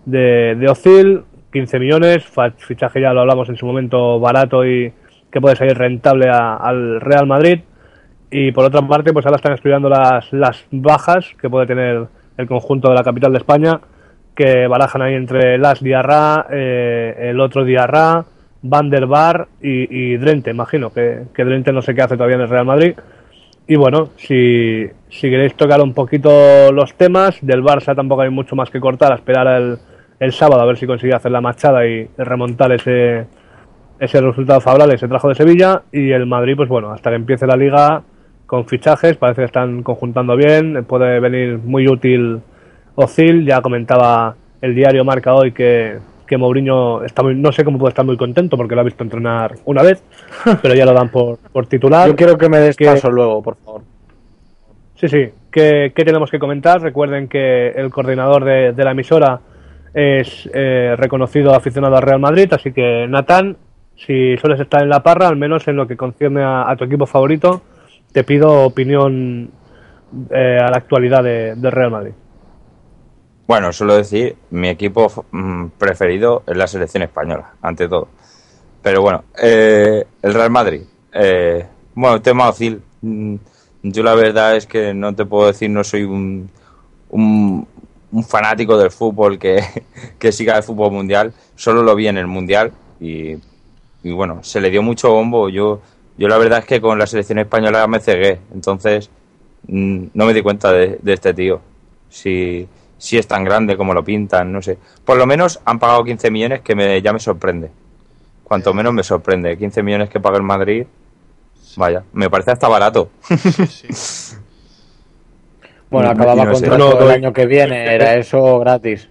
de, 0.06 0.54
de 0.56 0.66
Ozil, 0.70 1.24
15 1.52 1.78
millones, 1.78 2.24
fichaje 2.56 3.02
ya 3.02 3.12
lo 3.12 3.20
hablamos 3.20 3.50
en 3.50 3.56
su 3.56 3.66
momento 3.66 4.18
barato 4.20 4.64
y 4.64 4.90
que 5.30 5.42
puede 5.42 5.56
salir 5.56 5.76
rentable 5.76 6.30
a- 6.30 6.56
al 6.56 7.02
Real 7.02 7.26
Madrid. 7.26 7.60
Y 8.30 8.52
por 8.52 8.64
otra 8.64 8.80
parte, 8.80 9.12
pues 9.12 9.26
ahora 9.26 9.36
están 9.36 9.52
estudiando 9.52 9.90
las, 9.90 10.32
las 10.32 10.64
bajas 10.70 11.34
que 11.38 11.50
puede 11.50 11.66
tener 11.66 12.06
el 12.38 12.46
conjunto 12.46 12.88
de 12.88 12.94
la 12.94 13.02
capital 13.04 13.32
de 13.32 13.38
España, 13.38 13.78
que 14.38 14.68
barajan 14.68 15.02
ahí 15.02 15.14
entre 15.14 15.58
Las 15.58 15.82
Diarra, 15.82 16.46
eh, 16.48 17.30
el 17.30 17.40
otro 17.40 17.64
Diarra, 17.64 18.24
Van 18.62 18.88
der 18.88 19.06
Bar 19.06 19.48
y, 19.60 20.12
y 20.12 20.16
Drente, 20.16 20.52
imagino, 20.52 20.92
que, 20.92 21.24
que 21.34 21.44
Drente 21.44 21.72
no 21.72 21.82
sé 21.82 21.92
qué 21.92 22.02
hace 22.02 22.14
todavía 22.14 22.36
en 22.36 22.42
el 22.42 22.48
Real 22.48 22.64
Madrid. 22.64 22.94
Y 23.66 23.74
bueno, 23.74 24.10
si, 24.14 24.86
si 25.08 25.28
queréis 25.28 25.56
tocar 25.56 25.80
un 25.80 25.92
poquito 25.92 26.70
los 26.70 26.94
temas, 26.94 27.36
del 27.42 27.64
Barça 27.64 27.96
tampoco 27.96 28.22
hay 28.22 28.30
mucho 28.30 28.54
más 28.54 28.70
que 28.70 28.78
cortar, 28.78 29.10
a 29.10 29.16
esperar 29.16 29.48
el, 29.60 29.76
el 30.20 30.30
sábado 30.30 30.62
a 30.62 30.66
ver 30.66 30.76
si 30.76 30.86
consigue 30.86 31.16
hacer 31.16 31.32
la 31.32 31.40
machada 31.40 31.84
y 31.84 32.08
remontar 32.16 32.70
ese, 32.70 33.26
ese 33.98 34.20
resultado 34.20 34.60
favorable 34.60 34.96
que 34.96 35.08
trajo 35.08 35.30
de 35.30 35.34
Sevilla. 35.34 35.82
Y 35.90 36.12
el 36.12 36.26
Madrid, 36.26 36.54
pues 36.56 36.68
bueno, 36.68 36.92
hasta 36.92 37.10
que 37.10 37.16
empiece 37.16 37.44
la 37.44 37.56
liga 37.56 38.02
con 38.46 38.66
fichajes, 38.66 39.16
parece 39.16 39.42
que 39.42 39.46
están 39.46 39.82
conjuntando 39.82 40.36
bien, 40.36 40.84
puede 40.84 41.18
venir 41.18 41.58
muy 41.58 41.88
útil 41.88 42.40
Ozil, 43.00 43.46
ya 43.46 43.60
comentaba 43.60 44.34
el 44.60 44.74
diario 44.74 45.04
Marca 45.04 45.34
hoy 45.34 45.52
que, 45.52 45.98
que 46.26 46.36
Mourinho 46.36 47.04
está 47.04 47.22
muy, 47.22 47.34
no 47.36 47.52
sé 47.52 47.64
cómo 47.64 47.78
puede 47.78 47.90
estar 47.90 48.04
muy 48.04 48.16
contento 48.16 48.56
porque 48.56 48.74
lo 48.74 48.80
ha 48.80 48.84
visto 48.84 49.04
entrenar 49.04 49.54
una 49.66 49.82
vez, 49.82 50.02
pero 50.62 50.74
ya 50.74 50.84
lo 50.84 50.92
dan 50.92 51.08
por, 51.10 51.38
por 51.52 51.66
titular. 51.66 52.08
Yo 52.08 52.16
quiero 52.16 52.36
que 52.36 52.48
me 52.48 52.58
des 52.58 52.76
que- 52.76 52.86
paso 52.86 53.10
luego, 53.10 53.42
por 53.42 53.56
favor. 53.56 53.82
Sí, 54.96 55.08
sí. 55.08 55.28
¿Qué, 55.50 55.92
qué 55.94 56.04
tenemos 56.04 56.30
que 56.30 56.38
comentar? 56.40 56.80
Recuerden 56.82 57.28
que 57.28 57.68
el 57.68 57.88
coordinador 57.90 58.44
de, 58.44 58.72
de 58.72 58.84
la 58.84 58.90
emisora 58.90 59.40
es 59.94 60.48
eh, 60.52 60.94
reconocido 60.96 61.54
aficionado 61.54 61.96
al 61.96 62.02
Real 62.02 62.20
Madrid, 62.20 62.52
así 62.52 62.72
que 62.72 63.06
Natán, 63.08 63.56
si 63.96 64.36
sueles 64.38 64.60
estar 64.60 64.82
en 64.82 64.88
la 64.88 65.02
parra, 65.02 65.28
al 65.28 65.36
menos 65.36 65.66
en 65.68 65.76
lo 65.76 65.86
que 65.86 65.96
concierne 65.96 66.42
a, 66.42 66.68
a 66.68 66.76
tu 66.76 66.84
equipo 66.84 67.06
favorito, 67.06 67.62
te 68.12 68.24
pido 68.24 68.64
opinión 68.64 69.50
eh, 70.30 70.58
a 70.60 70.68
la 70.70 70.76
actualidad 70.76 71.22
de- 71.22 71.54
del 71.54 71.72
Real 71.72 71.90
Madrid. 71.92 72.12
Bueno, 73.48 73.72
suelo 73.72 73.96
decir, 73.96 74.36
mi 74.50 74.68
equipo 74.68 75.10
mm, 75.32 75.68
preferido 75.78 76.42
es 76.46 76.54
la 76.54 76.66
selección 76.66 77.02
española, 77.02 77.54
ante 77.62 77.88
todo. 77.88 78.08
Pero 78.82 79.00
bueno, 79.00 79.24
eh, 79.42 80.04
el 80.20 80.34
Real 80.34 80.50
Madrid. 80.50 80.82
Eh, 81.14 81.66
bueno, 81.94 82.20
tema 82.20 82.50
Ozil. 82.50 82.82
mm, 83.00 83.36
Yo 83.84 84.02
la 84.02 84.14
verdad 84.14 84.54
es 84.54 84.66
que 84.66 84.92
no 84.92 85.14
te 85.14 85.24
puedo 85.24 85.46
decir, 85.46 85.70
no 85.70 85.82
soy 85.82 86.02
un, 86.04 86.50
un, 87.08 87.66
fanático 88.28 88.76
del 88.76 88.90
fútbol 88.90 89.38
que, 89.38 89.62
que 90.18 90.30
siga 90.30 90.58
el 90.58 90.62
fútbol 90.62 90.92
mundial. 90.92 91.32
Solo 91.56 91.82
lo 91.82 91.94
vi 91.94 92.06
en 92.08 92.18
el 92.18 92.26
mundial 92.26 92.72
y, 93.00 93.36
bueno, 94.04 94.40
se 94.44 94.60
le 94.60 94.68
dio 94.70 94.82
mucho 94.82 95.10
bombo. 95.10 95.48
Yo, 95.48 95.80
yo 96.18 96.28
la 96.28 96.36
verdad 96.36 96.58
es 96.58 96.64
que 96.66 96.82
con 96.82 96.98
la 96.98 97.06
selección 97.06 97.38
española 97.38 97.86
me 97.86 98.00
cegué. 98.00 98.40
Entonces 98.52 99.08
mm, 99.68 100.08
no 100.12 100.26
me 100.26 100.34
di 100.34 100.42
cuenta 100.42 100.70
de, 100.70 100.98
de 101.00 101.12
este 101.14 101.32
tío. 101.32 101.62
Si, 102.10 102.68
si 102.98 103.16
es 103.16 103.26
tan 103.26 103.44
grande 103.44 103.76
como 103.76 103.94
lo 103.94 104.04
pintan, 104.04 104.52
no 104.52 104.60
sé. 104.60 104.78
Por 105.04 105.16
lo 105.16 105.26
menos 105.26 105.60
han 105.64 105.78
pagado 105.78 106.04
15 106.04 106.30
millones 106.30 106.60
que 106.60 106.74
me, 106.74 107.00
ya 107.00 107.12
me 107.12 107.20
sorprende. 107.20 107.70
Cuanto 108.44 108.74
menos 108.74 108.92
me 108.92 109.02
sorprende. 109.02 109.56
15 109.56 109.82
millones 109.82 110.10
que 110.10 110.20
paga 110.20 110.36
el 110.36 110.42
Madrid. 110.42 110.86
Vaya, 111.76 112.02
me 112.12 112.28
parece 112.28 112.50
hasta 112.50 112.68
barato. 112.68 113.10
Sí, 113.22 113.36
sí. 113.92 114.36
Bueno, 115.90 116.08
No, 116.08 116.12
acababa 116.12 116.44
no 116.44 116.52
contrato 116.52 116.76
No, 116.76 117.00
el 117.00 117.10
año 117.10 117.32
que 117.32 117.46
viene, 117.46 117.94
era 117.94 118.14
eso 118.16 118.58
gratis. 118.58 119.08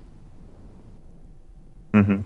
Ujú. 1.93 2.23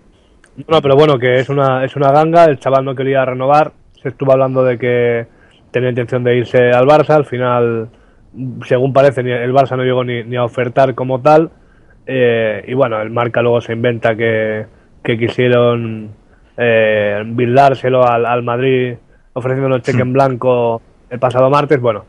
No, 0.67 0.81
pero 0.81 0.95
bueno, 0.95 1.17
que 1.17 1.39
es 1.39 1.47
una, 1.47 1.85
es 1.85 1.95
una 1.95 2.11
ganga, 2.11 2.45
el 2.45 2.59
chaval 2.59 2.83
no 2.83 2.93
quería 2.93 3.23
renovar, 3.23 3.71
se 4.01 4.09
estuvo 4.09 4.33
hablando 4.33 4.63
de 4.63 4.77
que 4.77 5.27
tenía 5.71 5.89
intención 5.89 6.23
de 6.23 6.37
irse 6.37 6.71
al 6.71 6.85
Barça, 6.85 7.11
al 7.11 7.25
final, 7.25 7.89
según 8.65 8.93
parece, 8.93 9.21
el 9.21 9.53
Barça 9.53 9.75
no 9.75 9.83
llegó 9.83 10.03
ni, 10.03 10.23
ni 10.23 10.35
a 10.37 10.43
ofertar 10.43 10.95
como 10.95 11.21
tal, 11.21 11.49
eh, 12.05 12.63
y 12.67 12.73
bueno, 12.73 13.01
el 13.01 13.09
Marca 13.09 13.41
luego 13.41 13.61
se 13.61 13.73
inventa 13.73 14.15
que, 14.15 14.65
que 15.03 15.17
quisieron 15.17 16.09
eh, 16.57 17.21
bildárselo 17.25 18.05
al, 18.07 18.25
al 18.25 18.43
Madrid 18.43 18.95
ofreciéndole 19.33 19.75
un 19.75 19.81
cheque 19.81 20.01
en 20.01 20.13
blanco 20.13 20.81
el 21.09 21.19
pasado 21.19 21.49
martes, 21.49 21.79
bueno, 21.79 22.05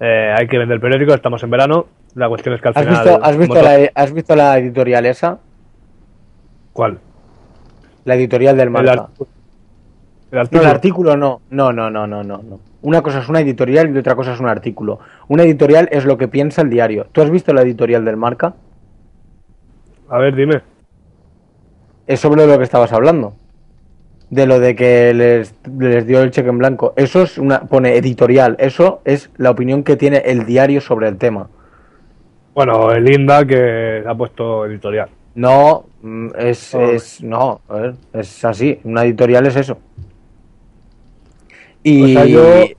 eh, 0.00 0.34
hay 0.36 0.46
que 0.46 0.58
vender 0.58 0.80
periódico, 0.80 1.14
estamos 1.14 1.42
en 1.42 1.50
verano, 1.50 1.86
la 2.14 2.28
cuestión 2.28 2.54
es 2.54 2.60
que 2.62 2.68
al 2.68 2.74
¿Has 2.76 2.84
final... 2.84 3.04
visto, 3.04 3.24
has, 3.24 3.36
visto 3.38 3.62
la, 3.62 3.90
¿Has 3.94 4.12
visto 4.12 4.36
la 4.36 4.58
editorial 4.58 5.06
esa? 5.06 5.38
¿Cuál? 6.72 6.98
La 8.04 8.14
editorial 8.14 8.56
del 8.56 8.68
El, 8.68 8.70
Marca. 8.72 8.92
artículo. 8.92 9.28
El 10.30 10.36
No, 10.36 10.40
artículo. 10.40 10.62
el 10.62 10.68
artículo 10.68 11.16
no. 11.16 11.40
No, 11.50 11.72
no, 11.72 11.90
no, 11.90 12.06
no, 12.06 12.22
no, 12.22 12.38
no. 12.42 12.60
Una 12.86 13.02
cosa 13.02 13.18
es 13.18 13.28
una 13.28 13.40
editorial 13.40 13.92
y 13.92 13.98
otra 13.98 14.14
cosa 14.14 14.32
es 14.32 14.38
un 14.38 14.46
artículo. 14.46 15.00
Una 15.26 15.42
editorial 15.42 15.88
es 15.90 16.04
lo 16.04 16.16
que 16.16 16.28
piensa 16.28 16.62
el 16.62 16.70
diario. 16.70 17.08
¿Tú 17.10 17.20
has 17.20 17.30
visto 17.30 17.52
la 17.52 17.62
editorial 17.62 18.04
del 18.04 18.16
Marca? 18.16 18.54
A 20.08 20.18
ver, 20.18 20.36
dime. 20.36 20.60
Es 22.06 22.20
sobre 22.20 22.46
lo 22.46 22.56
que 22.56 22.62
estabas 22.62 22.92
hablando. 22.92 23.34
De 24.30 24.46
lo 24.46 24.60
de 24.60 24.76
que 24.76 25.12
les, 25.14 25.52
les 25.80 26.06
dio 26.06 26.22
el 26.22 26.30
cheque 26.30 26.48
en 26.48 26.58
blanco. 26.58 26.92
Eso 26.96 27.22
es 27.22 27.38
una. 27.38 27.62
Pone 27.62 27.96
editorial. 27.96 28.54
Eso 28.60 29.00
es 29.04 29.30
la 29.36 29.50
opinión 29.50 29.82
que 29.82 29.96
tiene 29.96 30.18
el 30.18 30.46
diario 30.46 30.80
sobre 30.80 31.08
el 31.08 31.16
tema. 31.18 31.48
Bueno, 32.54 32.92
el 32.92 33.12
Inda 33.12 33.44
que 33.44 34.04
ha 34.06 34.14
puesto 34.14 34.64
editorial. 34.64 35.08
No, 35.34 35.86
mm, 36.02 36.28
es, 36.38 36.72
Oh. 36.72 36.82
es 36.82 37.20
no, 37.20 37.60
a 37.68 37.74
ver, 37.74 37.94
es 38.12 38.44
así. 38.44 38.78
Una 38.84 39.02
editorial 39.02 39.44
es 39.46 39.56
eso. 39.56 39.76
Y 41.82 42.16
O 42.16 42.20
sea, 42.20 42.24
yo- 42.26 42.75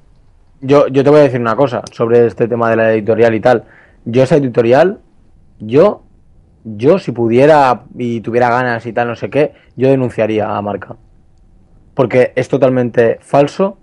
yo, 0.61 0.87
yo 0.87 1.03
te 1.03 1.09
voy 1.09 1.19
a 1.19 1.23
decir 1.23 1.39
una 1.39 1.55
cosa 1.55 1.83
sobre 1.91 2.25
este 2.25 2.47
tema 2.47 2.69
de 2.69 2.75
la 2.75 2.93
editorial 2.93 3.35
y 3.35 3.39
tal. 3.39 3.63
Yo 4.05 4.23
esa 4.23 4.37
editorial, 4.37 4.99
yo, 5.59 6.03
yo 6.63 6.99
si 6.99 7.11
pudiera 7.11 7.83
y 7.97 8.21
tuviera 8.21 8.49
ganas 8.49 8.85
y 8.85 8.93
tal, 8.93 9.07
no 9.07 9.15
sé 9.15 9.29
qué, 9.29 9.53
yo 9.75 9.89
denunciaría 9.89 10.55
a 10.55 10.61
Marca. 10.61 10.95
Porque 11.93 12.31
es 12.35 12.47
totalmente 12.47 13.17
falso 13.21 13.77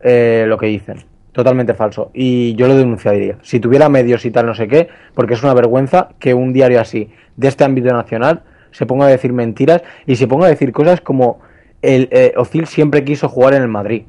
eh, 0.00 0.44
lo 0.46 0.58
que 0.58 0.66
dicen. 0.66 1.04
Totalmente 1.32 1.74
falso. 1.74 2.10
Y 2.12 2.54
yo 2.54 2.66
lo 2.66 2.74
denunciaría. 2.76 3.38
Si 3.42 3.60
tuviera 3.60 3.88
medios 3.88 4.24
y 4.24 4.30
tal, 4.30 4.46
no 4.46 4.54
sé 4.54 4.68
qué, 4.68 4.88
porque 5.14 5.34
es 5.34 5.42
una 5.42 5.54
vergüenza 5.54 6.10
que 6.18 6.34
un 6.34 6.52
diario 6.52 6.80
así, 6.80 7.10
de 7.36 7.48
este 7.48 7.64
ámbito 7.64 7.92
nacional, 7.92 8.42
se 8.72 8.86
ponga 8.86 9.06
a 9.06 9.08
decir 9.08 9.32
mentiras 9.32 9.82
y 10.06 10.16
se 10.16 10.26
ponga 10.26 10.46
a 10.46 10.50
decir 10.50 10.72
cosas 10.72 11.00
como 11.00 11.40
el 11.82 12.08
eh, 12.10 12.34
siempre 12.64 13.04
quiso 13.04 13.28
jugar 13.28 13.54
en 13.54 13.62
el 13.62 13.68
Madrid. 13.68 14.04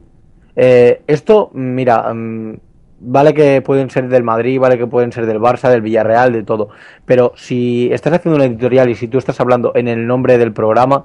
Eh, 0.55 1.01
esto, 1.07 1.49
mira, 1.53 2.13
mm, 2.13 2.57
vale 3.01 3.33
que 3.33 3.61
pueden 3.61 3.89
ser 3.89 4.07
del 4.07 4.23
Madrid, 4.23 4.59
vale 4.59 4.77
que 4.77 4.87
pueden 4.87 5.11
ser 5.11 5.25
del 5.25 5.39
Barça, 5.39 5.69
del 5.69 5.81
Villarreal, 5.81 6.31
de 6.33 6.43
todo. 6.43 6.69
Pero 7.05 7.33
si 7.35 7.89
estás 7.91 8.13
haciendo 8.13 8.37
una 8.37 8.45
editorial 8.45 8.89
y 8.89 8.95
si 8.95 9.07
tú 9.07 9.17
estás 9.17 9.39
hablando 9.39 9.73
en 9.75 9.87
el 9.87 10.07
nombre 10.07 10.37
del 10.37 10.53
programa 10.53 11.03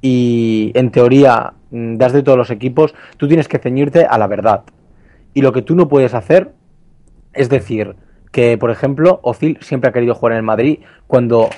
y 0.00 0.72
en 0.74 0.90
teoría 0.90 1.54
mm, 1.70 1.96
das 1.96 2.12
de 2.12 2.22
todos 2.22 2.38
los 2.38 2.50
equipos, 2.50 2.94
tú 3.16 3.28
tienes 3.28 3.48
que 3.48 3.58
ceñirte 3.58 4.04
a 4.04 4.18
la 4.18 4.26
verdad. 4.26 4.64
Y 5.34 5.42
lo 5.42 5.52
que 5.52 5.62
tú 5.62 5.74
no 5.74 5.88
puedes 5.88 6.14
hacer 6.14 6.52
es 7.32 7.48
decir 7.48 7.96
que, 8.32 8.58
por 8.58 8.70
ejemplo, 8.70 9.20
Ozil 9.22 9.58
siempre 9.60 9.90
ha 9.90 9.92
querido 9.92 10.14
jugar 10.14 10.32
en 10.32 10.38
el 10.38 10.44
Madrid 10.44 10.80
cuando 11.06 11.48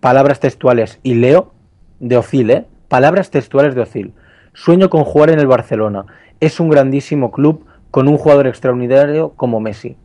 palabras 0.00 0.40
textuales 0.40 1.00
y 1.02 1.14
leo 1.14 1.52
de 2.00 2.16
Ozil, 2.16 2.50
¿eh? 2.50 2.66
Palabras 2.88 3.30
textuales 3.30 3.74
de 3.74 3.80
Ozil. 3.82 4.14
Sueño 4.52 4.88
con 4.88 5.04
jugar 5.04 5.30
en 5.30 5.40
el 5.40 5.46
Barcelona. 5.46 6.06
Es 6.38 6.60
un 6.60 6.68
grandísimo 6.68 7.32
club 7.32 7.64
con 7.90 8.08
un 8.08 8.18
jugador 8.18 8.46
extraordinario 8.46 9.30
como 9.36 9.58
Messi. 9.58 9.96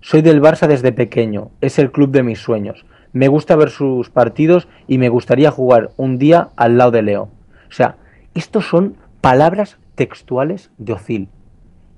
Soy 0.00 0.20
del 0.20 0.42
Barça 0.42 0.66
desde 0.66 0.90
pequeño. 0.90 1.50
Es 1.60 1.78
el 1.78 1.92
club 1.92 2.10
de 2.10 2.24
mis 2.24 2.40
sueños. 2.40 2.84
Me 3.12 3.28
gusta 3.28 3.54
ver 3.54 3.70
sus 3.70 4.10
partidos 4.10 4.66
y 4.88 4.98
me 4.98 5.08
gustaría 5.08 5.52
jugar 5.52 5.92
un 5.96 6.18
día 6.18 6.48
al 6.56 6.76
lado 6.76 6.90
de 6.90 7.02
Leo. 7.02 7.28
O 7.68 7.72
sea, 7.72 7.96
estos 8.34 8.66
son 8.66 8.96
palabras 9.20 9.78
textuales 9.94 10.72
de 10.78 10.94
Ozil. 10.94 11.28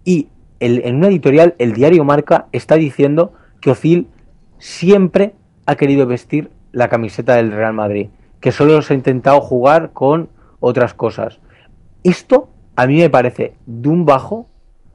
Y 0.05 0.29
en 0.61 0.97
una 0.97 1.09
editorial, 1.09 1.55
el 1.59 1.73
diario 1.73 2.05
Marca 2.05 2.49
está 2.53 2.75
diciendo 2.75 3.33
que 3.63 3.71
Ozil 3.71 4.09
siempre 4.59 5.35
ha 5.65 5.77
querido 5.77 6.07
vestir 6.07 6.51
la 6.73 6.89
camiseta 6.89 7.37
del 7.37 7.53
Real 7.53 7.73
Madrid, 7.73 8.09
que 8.41 8.53
solo 8.53 8.83
se 8.83 8.93
ha 8.93 8.97
intentado 8.97 9.41
jugar 9.41 9.93
con 9.95 10.29
otras 10.61 10.93
cosas. 10.93 11.41
Esto 12.05 12.51
a 12.77 12.87
mí 12.87 12.99
me 12.99 13.11
parece 13.11 13.55
de 13.67 13.89
un 13.89 14.05
bajo 14.05 14.47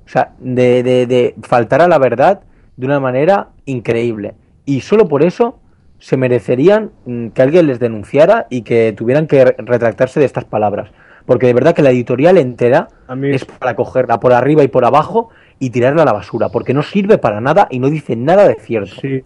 O 0.05 0.09
sea, 0.09 0.33
de, 0.39 0.83
de, 0.83 1.05
de 1.07 1.35
faltar 1.43 1.81
a 1.81 1.87
la 1.87 1.97
verdad 1.97 2.41
de 2.77 2.85
una 2.85 2.99
manera 2.99 3.49
increíble. 3.65 4.33
Y 4.65 4.81
solo 4.81 5.07
por 5.07 5.23
eso 5.23 5.59
se 5.99 6.17
merecerían 6.17 6.91
mm, 7.05 7.27
que 7.29 7.41
alguien 7.41 7.67
les 7.67 7.79
denunciara 7.79 8.47
y 8.49 8.63
que 8.63 8.93
tuvieran 8.97 9.27
que 9.27 9.45
re- 9.45 9.55
retractarse 9.59 10.19
de 10.19 10.25
estas 10.25 10.45
palabras. 10.45 10.89
Porque 11.25 11.45
de 11.47 11.53
verdad 11.53 11.75
que 11.75 11.83
la 11.83 11.91
editorial 11.91 12.37
entera 12.37 12.87
A 13.07 13.15
mí- 13.15 13.29
es 13.29 13.45
para 13.45 13.75
cogerla 13.75 14.19
por 14.19 14.33
arriba 14.33 14.63
y 14.63 14.67
por 14.67 14.83
abajo 14.85 15.29
y 15.59 15.69
tirarla 15.69 16.01
a 16.01 16.05
la 16.05 16.13
basura, 16.13 16.49
porque 16.49 16.73
no 16.73 16.81
sirve 16.81 17.17
para 17.19 17.39
nada 17.39 17.67
y 17.69 17.77
no 17.79 17.89
dice 17.89 18.15
nada 18.15 18.47
de 18.47 18.55
cierto. 18.55 18.99
Sí. 18.99 19.23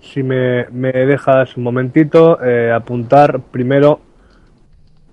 Si 0.00 0.22
me, 0.22 0.66
me 0.70 0.92
dejas 0.92 1.56
un 1.56 1.62
momentito, 1.64 2.38
eh, 2.44 2.70
apuntar 2.70 3.40
primero. 3.40 4.00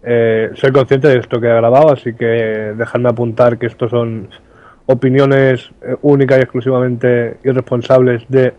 Eh, 0.04 0.52
soy 0.56 0.72
consciente 0.72 1.08
de 1.08 1.18
esto 1.18 1.40
que 1.40 1.48
he 1.48 1.56
grabado, 1.56 1.92
así 1.92 2.14
que 2.14 2.74
dejadme 2.78 3.10
apuntar 3.10 3.58
que 3.58 3.68
estos 3.68 3.92
son 3.92 4.30
opiniones 4.86 5.70
eh, 5.82 5.96
únicas 6.02 6.40
y 6.40 6.42
exclusivamente 6.42 7.38
irresponsables 7.44 8.24
de 8.28 8.54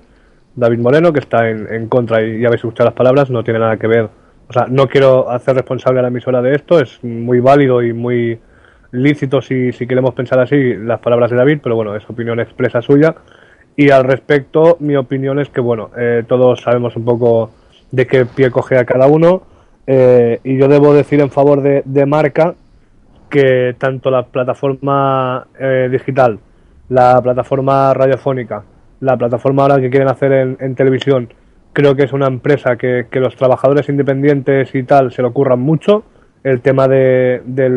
David 0.55 0.79
Moreno, 0.79 1.13
que 1.13 1.21
está 1.21 1.49
en, 1.49 1.73
en 1.73 1.89
contra, 1.89 2.23
y 2.23 2.41
ya 2.41 2.49
habéis 2.49 2.61
escuchado 2.61 2.89
las 2.89 2.97
palabras, 2.97 3.31
no 3.31 3.43
tiene 3.43 3.61
nada 3.61 3.77
que 3.77 3.87
ver. 3.87 4.09
O 4.49 4.53
sea, 4.53 4.67
no 4.69 4.87
quiero 4.89 5.31
hacer 5.31 5.57
responsable 5.57 6.01
a 6.01 6.03
la 6.03 6.09
emisora 6.09 6.43
de 6.43 6.55
esto, 6.55 6.79
es 6.79 7.03
muy 7.03 7.41
válido 7.41 7.83
y 7.83 7.93
muy 7.93 8.39
lícito 8.93 9.41
si, 9.41 9.73
si 9.73 9.87
queremos 9.87 10.15
pensar 10.15 10.39
así 10.39 10.75
las 10.75 11.01
palabras 11.01 11.31
de 11.31 11.37
David, 11.37 11.61
pero 11.63 11.75
bueno, 11.75 11.97
es 11.97 12.09
opinión 12.09 12.39
expresa 12.39 12.83
suya. 12.83 13.15
Y 13.75 13.91
al 13.91 14.05
respecto, 14.05 14.77
mi 14.81 14.97
opinión 14.97 15.39
es 15.39 15.49
que, 15.49 15.61
bueno, 15.61 15.91
eh, 15.97 16.25
todos 16.29 16.61
sabemos 16.61 16.95
un 16.97 17.05
poco 17.05 17.51
de 17.91 18.07
qué 18.07 18.27
pie 18.27 18.51
coge 18.51 18.79
a 18.79 18.85
cada 18.85 19.07
uno. 19.07 19.43
Eh, 19.87 20.41
y 20.45 20.59
yo 20.59 20.69
debo 20.69 20.95
decir 20.95 21.21
en 21.21 21.31
favor 21.31 21.63
de, 21.63 21.83
de 21.85 22.07
Marca 22.07 22.55
que 23.29 23.75
tanto 23.79 24.11
la 24.11 24.25
plataforma 24.27 25.47
eh, 25.59 25.89
digital, 25.91 26.39
la 26.89 27.21
plataforma 27.23 27.95
radiofónica, 27.95 28.63
la 29.01 29.17
plataforma 29.17 29.63
ahora 29.63 29.81
que 29.81 29.91
quieren 29.91 30.09
hacer 30.09 30.57
en, 30.61 30.75
televisión, 30.75 31.33
creo 31.73 31.97
que 31.97 32.05
es 32.05 32.13
una 32.13 32.27
empresa 32.27 32.77
que, 32.77 33.07
que 33.11 33.21
los 33.21 33.35
trabajadores 33.35 33.89
independientes 33.89 34.75
y 34.75 34.83
tal 34.85 35.11
se 35.13 35.23
le 35.23 35.29
ocurran 35.29 35.61
mucho. 35.61 36.05
El 36.45 36.61
tema 36.61 36.89
de, 36.89 37.41
del 37.45 37.73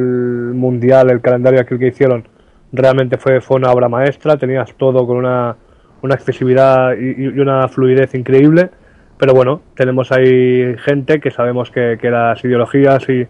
mundial, 0.54 1.10
el 1.10 1.22
calendario 1.22 1.62
aquel 1.62 1.80
que 1.80 1.88
hicieron, 1.88 2.28
realmente 2.74 3.18
fue, 3.18 3.40
fue 3.40 3.58
una 3.58 3.72
obra 3.72 3.88
maestra. 3.88 4.38
Tenías 4.38 4.74
todo 4.76 5.08
con 5.08 5.18
una, 5.18 5.56
una 6.02 6.16
accesibilidad 6.16 6.96
y 6.98 7.28
una 7.40 7.68
fluidez 7.68 8.14
increíble. 8.16 8.70
Pero 9.18 9.34
bueno, 9.34 9.62
tenemos 9.76 10.12
ahí 10.12 10.76
gente 10.78 11.20
que 11.20 11.32
sabemos 11.32 11.72
que, 11.72 11.98
las 12.04 12.44
ideologías 12.44 13.08
y 13.10 13.26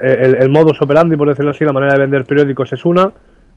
el, 0.00 0.36
el 0.36 0.48
modus 0.48 0.82
operandi, 0.82 1.16
por 1.16 1.28
decirlo 1.28 1.52
así, 1.52 1.64
la 1.64 1.72
manera 1.72 1.94
de 1.94 2.00
vender 2.00 2.24
periódicos 2.24 2.72
es 2.72 2.84
una, 2.84 3.12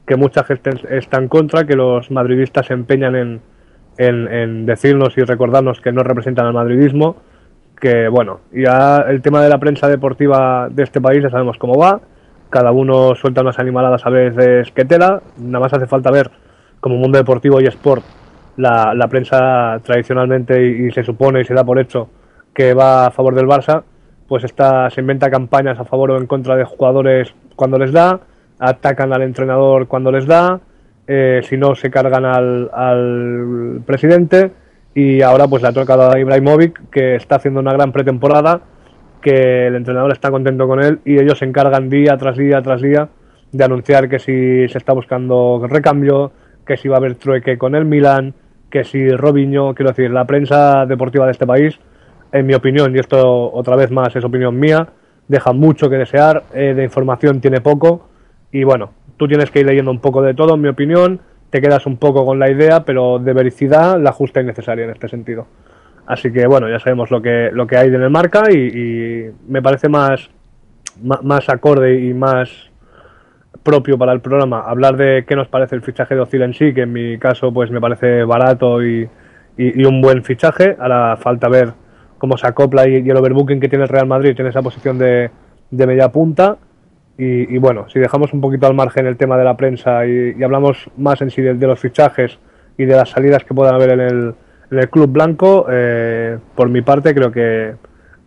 que 0.06 0.16
mucha 0.16 0.44
gente 0.44 0.70
está 0.90 1.18
en 1.18 1.28
contra, 1.28 1.64
que 1.64 1.74
los 1.74 2.10
madridistas 2.10 2.66
se 2.66 2.74
empeñan 2.74 3.16
en, 3.16 3.40
en, 3.98 4.32
en 4.32 4.66
decirnos 4.66 5.18
y 5.18 5.22
recordarnos 5.22 5.80
que 5.80 5.92
no 5.92 6.02
representan 6.02 6.46
al 6.46 6.52
madridismo, 6.52 7.16
que 7.80 8.08
bueno, 8.08 8.40
ya 8.52 8.98
el 9.08 9.20
tema 9.20 9.42
de 9.42 9.48
la 9.48 9.58
prensa 9.58 9.88
deportiva 9.88 10.68
de 10.70 10.84
este 10.84 11.00
país 11.00 11.22
ya 11.22 11.30
sabemos 11.30 11.58
cómo 11.58 11.78
va, 11.78 12.00
cada 12.48 12.70
uno 12.70 13.16
suelta 13.16 13.40
unas 13.40 13.58
animaladas 13.58 14.06
a 14.06 14.10
veces 14.10 14.70
que 14.70 14.84
tela, 14.84 15.20
nada 15.38 15.64
más 15.64 15.72
hace 15.72 15.86
falta 15.86 16.12
ver 16.12 16.30
como 16.80 16.96
mundo 16.96 17.18
deportivo 17.18 17.60
y 17.60 17.66
sport 17.66 18.04
la, 18.56 18.94
la 18.94 19.08
prensa 19.08 19.80
tradicionalmente 19.82 20.64
y, 20.64 20.90
se 20.90 21.02
supone 21.02 21.40
y 21.40 21.44
se 21.44 21.54
da 21.54 21.64
por 21.64 21.78
hecho 21.78 22.08
que 22.54 22.74
va 22.74 23.06
a 23.06 23.10
favor 23.10 23.34
del 23.34 23.46
Barça, 23.46 23.82
pues 24.26 24.44
está, 24.44 24.88
se 24.90 25.00
inventa 25.00 25.30
campañas 25.30 25.78
a 25.78 25.84
favor 25.84 26.10
o 26.10 26.18
en 26.18 26.26
contra 26.26 26.56
de 26.56 26.64
jugadores 26.64 27.34
cuando 27.54 27.78
les 27.78 27.92
da, 27.92 28.20
atacan 28.58 29.12
al 29.12 29.22
entrenador 29.22 29.86
cuando 29.86 30.10
les 30.10 30.26
da, 30.26 30.60
eh, 31.06 31.40
si 31.44 31.56
no 31.56 31.74
se 31.74 31.90
cargan 31.90 32.24
al, 32.24 32.70
al 32.72 33.80
presidente 33.84 34.50
y 34.94 35.20
ahora 35.20 35.46
pues 35.46 35.62
le 35.62 35.68
ha 35.68 35.72
tocado 35.72 36.10
a 36.10 36.18
Ibrahimovic 36.18 36.88
que 36.90 37.16
está 37.16 37.36
haciendo 37.36 37.60
una 37.60 37.74
gran 37.74 37.92
pretemporada, 37.92 38.62
que 39.20 39.66
el 39.66 39.74
entrenador 39.74 40.12
está 40.12 40.30
contento 40.30 40.66
con 40.66 40.82
él 40.82 41.00
y 41.04 41.18
ellos 41.18 41.38
se 41.38 41.44
encargan 41.44 41.90
día 41.90 42.16
tras 42.16 42.36
día 42.36 42.62
tras 42.62 42.80
día 42.80 43.08
de 43.52 43.64
anunciar 43.64 44.08
que 44.08 44.18
si 44.18 44.68
se 44.68 44.78
está 44.78 44.92
buscando 44.92 45.66
recambio, 45.68 46.32
que 46.66 46.76
si 46.76 46.88
va 46.88 46.96
a 46.96 46.98
haber 46.98 47.14
trueque 47.16 47.58
con 47.58 47.74
el 47.74 47.84
Milan, 47.84 48.34
que 48.70 48.84
si 48.84 49.08
Robinho, 49.10 49.74
quiero 49.74 49.90
decir, 49.90 50.10
la 50.10 50.24
prensa 50.24 50.86
deportiva 50.86 51.26
de 51.26 51.32
este 51.32 51.46
país, 51.46 51.78
en 52.32 52.46
mi 52.46 52.54
opinión, 52.54 52.94
y 52.94 52.98
esto 52.98 53.52
otra 53.52 53.76
vez 53.76 53.90
más 53.90 54.14
es 54.16 54.24
opinión 54.24 54.58
mía, 54.58 54.88
deja 55.28 55.52
mucho 55.52 55.88
que 55.88 55.96
desear, 55.96 56.44
eh, 56.54 56.74
de 56.74 56.84
información 56.84 57.40
tiene 57.40 57.60
poco, 57.60 58.08
y 58.52 58.64
bueno, 58.64 58.92
tú 59.16 59.28
tienes 59.28 59.50
que 59.50 59.60
ir 59.60 59.66
leyendo 59.66 59.90
un 59.90 60.00
poco 60.00 60.22
de 60.22 60.34
todo, 60.34 60.54
en 60.54 60.60
mi 60.60 60.68
opinión, 60.68 61.20
te 61.50 61.60
quedas 61.60 61.86
un 61.86 61.96
poco 61.96 62.24
con 62.24 62.38
la 62.38 62.50
idea, 62.50 62.84
pero 62.84 63.18
de 63.18 63.32
vericidad 63.32 64.00
la 64.00 64.12
justa 64.12 64.40
y 64.40 64.44
necesaria 64.44 64.84
en 64.84 64.90
este 64.90 65.08
sentido. 65.08 65.46
Así 66.06 66.32
que 66.32 66.46
bueno, 66.46 66.68
ya 66.68 66.78
sabemos 66.78 67.10
lo 67.10 67.20
que, 67.20 67.50
lo 67.52 67.66
que 67.66 67.76
hay 67.76 67.88
en 67.88 68.02
el 68.02 68.10
marca 68.10 68.44
y, 68.50 68.56
y 68.56 69.30
me 69.48 69.62
parece 69.62 69.88
más, 69.88 70.30
más 71.02 71.48
acorde 71.48 72.00
y 72.00 72.14
más 72.14 72.70
propio 73.66 73.98
para 73.98 74.12
el 74.12 74.20
programa 74.20 74.60
hablar 74.60 74.96
de 74.96 75.24
qué 75.26 75.34
nos 75.36 75.48
parece 75.48 75.74
el 75.74 75.82
fichaje 75.82 76.14
de 76.14 76.20
Ozil 76.20 76.42
en 76.42 76.54
sí, 76.54 76.72
que 76.72 76.82
en 76.82 76.92
mi 76.92 77.18
caso 77.18 77.52
pues 77.52 77.70
me 77.70 77.80
parece 77.80 78.22
barato 78.24 78.82
y, 78.82 79.08
y- 79.58 79.84
un 79.84 80.00
buen 80.00 80.22
fichaje. 80.22 80.76
Ahora 80.78 81.16
falta 81.16 81.48
ver 81.48 81.72
cómo 82.18 82.36
se 82.38 82.46
acopla 82.46 82.88
y, 82.88 82.96
el 83.10 83.16
overbooking 83.16 83.60
que 83.60 83.68
tiene 83.68 83.82
el 83.84 83.88
Real 83.90 84.06
Madrid 84.06 84.34
tiene 84.36 84.50
esa 84.50 84.62
posición 84.62 84.98
de, 84.98 85.30
de 85.70 85.86
media 85.86 86.08
punta. 86.10 86.56
Y, 87.18 87.56
bueno, 87.58 87.88
si 87.88 87.98
dejamos 87.98 88.34
un 88.34 88.42
poquito 88.42 88.66
al 88.66 88.74
margen 88.74 89.06
el 89.06 89.16
tema 89.16 89.38
de 89.38 89.44
la 89.44 89.56
prensa 89.56 90.06
y, 90.06 90.42
hablamos 90.42 90.90
más 90.98 91.20
en 91.22 91.30
sí 91.30 91.40
de, 91.42 91.54
de 91.54 91.66
los 91.66 91.80
fichajes 91.80 92.38
y 92.78 92.84
de 92.84 92.94
las 92.94 93.08
salidas 93.10 93.42
que 93.44 93.54
puedan 93.54 93.74
haber 93.74 93.90
en 93.90 94.00
el, 94.00 94.34
en 94.70 94.78
el 94.78 94.88
club 94.90 95.10
blanco, 95.10 95.66
eh, 95.70 96.38
por 96.54 96.68
mi 96.68 96.82
parte 96.82 97.14
creo 97.14 97.32
que, 97.32 97.74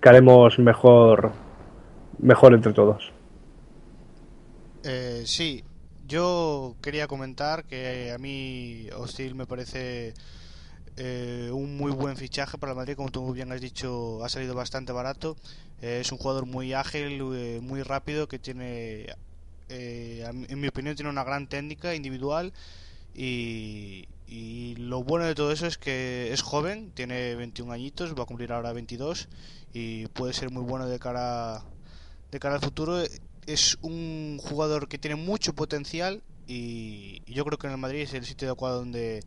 que 0.01 0.09
haremos 0.09 0.57
mejor, 0.59 1.31
mejor 2.19 2.53
entre 2.55 2.73
todos. 2.73 3.13
Eh, 4.91 5.21
sí, 5.27 5.63
yo 6.07 6.75
quería 6.81 7.05
comentar 7.05 7.63
que 7.65 8.11
a 8.11 8.17
mí 8.17 8.87
Hostil 8.97 9.35
me 9.35 9.45
parece 9.45 10.15
eh, 10.97 11.51
un 11.53 11.77
muy 11.77 11.91
buen 11.91 12.17
fichaje 12.17 12.57
para 12.57 12.71
el 12.71 12.75
Madrid, 12.75 12.95
como 12.95 13.11
tú 13.11 13.31
bien 13.31 13.51
has 13.51 13.61
dicho, 13.61 14.23
ha 14.25 14.29
salido 14.29 14.55
bastante 14.55 14.91
barato. 14.91 15.37
Eh, 15.83 15.99
es 16.01 16.11
un 16.11 16.17
jugador 16.17 16.47
muy 16.47 16.73
ágil, 16.73 17.21
eh, 17.35 17.59
muy 17.61 17.83
rápido, 17.83 18.27
que 18.27 18.39
tiene, 18.39 19.13
en 19.69 20.59
mi 20.59 20.67
opinión, 20.69 20.95
tiene 20.95 21.11
una 21.11 21.23
gran 21.23 21.47
técnica 21.47 21.93
individual 21.93 22.51
y, 23.13 24.07
y 24.25 24.75
lo 24.77 25.03
bueno 25.03 25.25
de 25.25 25.35
todo 25.35 25.51
eso 25.51 25.67
es 25.67 25.77
que 25.77 26.33
es 26.33 26.41
joven, 26.41 26.91
tiene 26.95 27.35
21 27.35 27.71
añitos, 27.73 28.17
va 28.17 28.23
a 28.23 28.25
cumplir 28.25 28.51
ahora 28.53 28.73
22 28.73 29.29
y 29.71 30.07
puede 30.07 30.33
ser 30.33 30.49
muy 30.49 30.63
bueno 30.63 30.87
de 30.87 30.97
cara 30.97 31.63
de 32.31 32.39
cara 32.39 32.55
al 32.55 32.61
futuro. 32.61 33.03
Es 33.49 33.77
un 33.81 34.37
jugador 34.39 34.87
que 34.87 34.99
tiene 34.99 35.15
mucho 35.15 35.53
potencial 35.53 36.21
y, 36.47 37.21
y 37.25 37.33
yo 37.33 37.43
creo 37.45 37.57
que 37.57 37.67
en 37.67 37.73
el 37.73 37.79
Madrid 37.79 38.01
es 38.01 38.13
el 38.13 38.23
sitio 38.25 38.47
adecuado 38.47 38.77
donde 38.77 39.21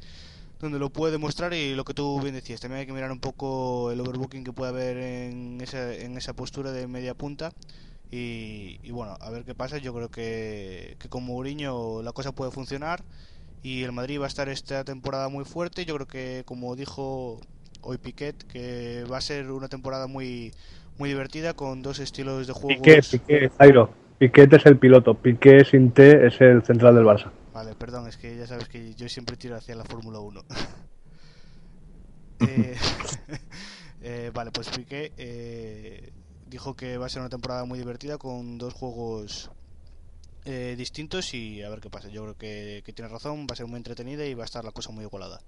donde 0.61 0.79
lo 0.79 0.91
puede 0.91 1.11
demostrar 1.11 1.53
y 1.55 1.75
lo 1.75 1.85
que 1.85 1.93
tú 1.93 2.21
bien 2.21 2.35
decías, 2.37 2.61
también 2.61 2.81
hay 2.81 2.87
que 2.87 2.93
mirar 2.93 3.11
un 3.11 3.19
poco 3.19 3.91
el 3.91 4.01
overbooking 4.01 4.45
que 4.45 4.53
puede 4.53 4.71
haber 4.71 4.97
en 4.97 5.61
esa, 5.61 5.93
en 5.93 6.17
esa 6.17 6.35
postura 6.35 6.71
de 6.71 6.87
media 6.87 7.15
punta 7.15 7.51
y, 8.13 8.79
y 8.85 8.93
bueno, 8.93 9.17
a 9.21 9.31
ver 9.31 9.45
qué 9.45 9.57
pasa, 9.57 9.79
yo 9.79 9.93
creo 9.93 10.09
que, 10.09 10.97
que 11.01 11.09
con 11.09 11.25
Mourinho 11.25 12.01
la 12.03 12.13
cosa 12.13 12.31
puede 12.31 12.53
funcionar 12.53 13.03
y 13.65 13.83
el 13.83 13.91
Madrid 13.91 14.21
va 14.21 14.27
a 14.27 14.29
estar 14.29 14.49
esta 14.49 14.85
temporada 14.85 15.29
muy 15.29 15.45
fuerte, 15.45 15.85
yo 15.85 15.97
creo 15.97 16.07
que 16.07 16.45
como 16.47 16.77
dijo 16.77 17.41
hoy 17.81 17.99
Piquet, 17.99 18.37
que 18.47 19.05
va 19.11 19.19
a 19.19 19.21
ser 19.21 19.51
una 19.51 19.69
temporada 19.69 20.07
muy 20.07 20.53
muy 20.97 21.09
divertida 21.09 21.55
con 21.55 21.83
dos 21.83 21.99
estilos 21.99 22.47
de 22.47 22.53
juego 22.53 22.83
Piqué, 22.83 23.51
Jairo. 23.59 23.91
Piquet 24.23 24.53
es 24.53 24.67
el 24.67 24.79
piloto, 24.79 25.15
Piqué 25.15 25.65
sin 25.65 25.91
T 25.91 26.29
es 26.29 26.41
el 26.41 26.63
central 26.63 26.95
del 26.95 27.05
Barça. 27.05 27.33
Vale, 27.53 27.75
perdón, 27.75 28.07
es 28.07 28.17
que 28.17 28.37
ya 28.37 28.47
sabes 28.47 28.69
que 28.69 28.95
yo 28.95 29.09
siempre 29.09 29.37
tiro 29.37 29.57
hacia 29.57 29.75
la 29.75 29.85
Fórmula 29.85 30.21
1. 30.21 30.45
Eh, 32.49 32.77
eh, 34.03 34.31
vale, 34.33 34.53
pues 34.53 34.69
Piqué 34.69 35.13
eh, 35.17 36.13
dijo 36.47 36.75
que 36.75 36.99
va 36.99 37.07
a 37.07 37.09
ser 37.09 37.23
una 37.23 37.31
temporada 37.31 37.65
muy 37.65 37.81
divertida 37.81 38.17
con 38.17 38.59
dos 38.59 38.75
juegos 38.75 39.51
eh, 40.45 40.75
distintos 40.79 41.35
y 41.35 41.63
a 41.63 41.69
ver 41.69 41.81
qué 41.81 41.91
pasa. 41.91 42.09
Yo 42.09 42.23
creo 42.23 42.37
que, 42.37 42.83
que 42.85 42.93
tiene 42.93 43.11
razón, 43.11 43.49
va 43.49 43.55
a 43.55 43.57
ser 43.57 43.67
muy 43.67 43.79
entretenida 43.79 44.25
y 44.25 44.35
va 44.35 44.43
a 44.43 44.47
estar 44.47 44.65
la 44.65 44.71
cosa 44.71 44.93
muy 44.93 45.05
igualada. 45.05 45.41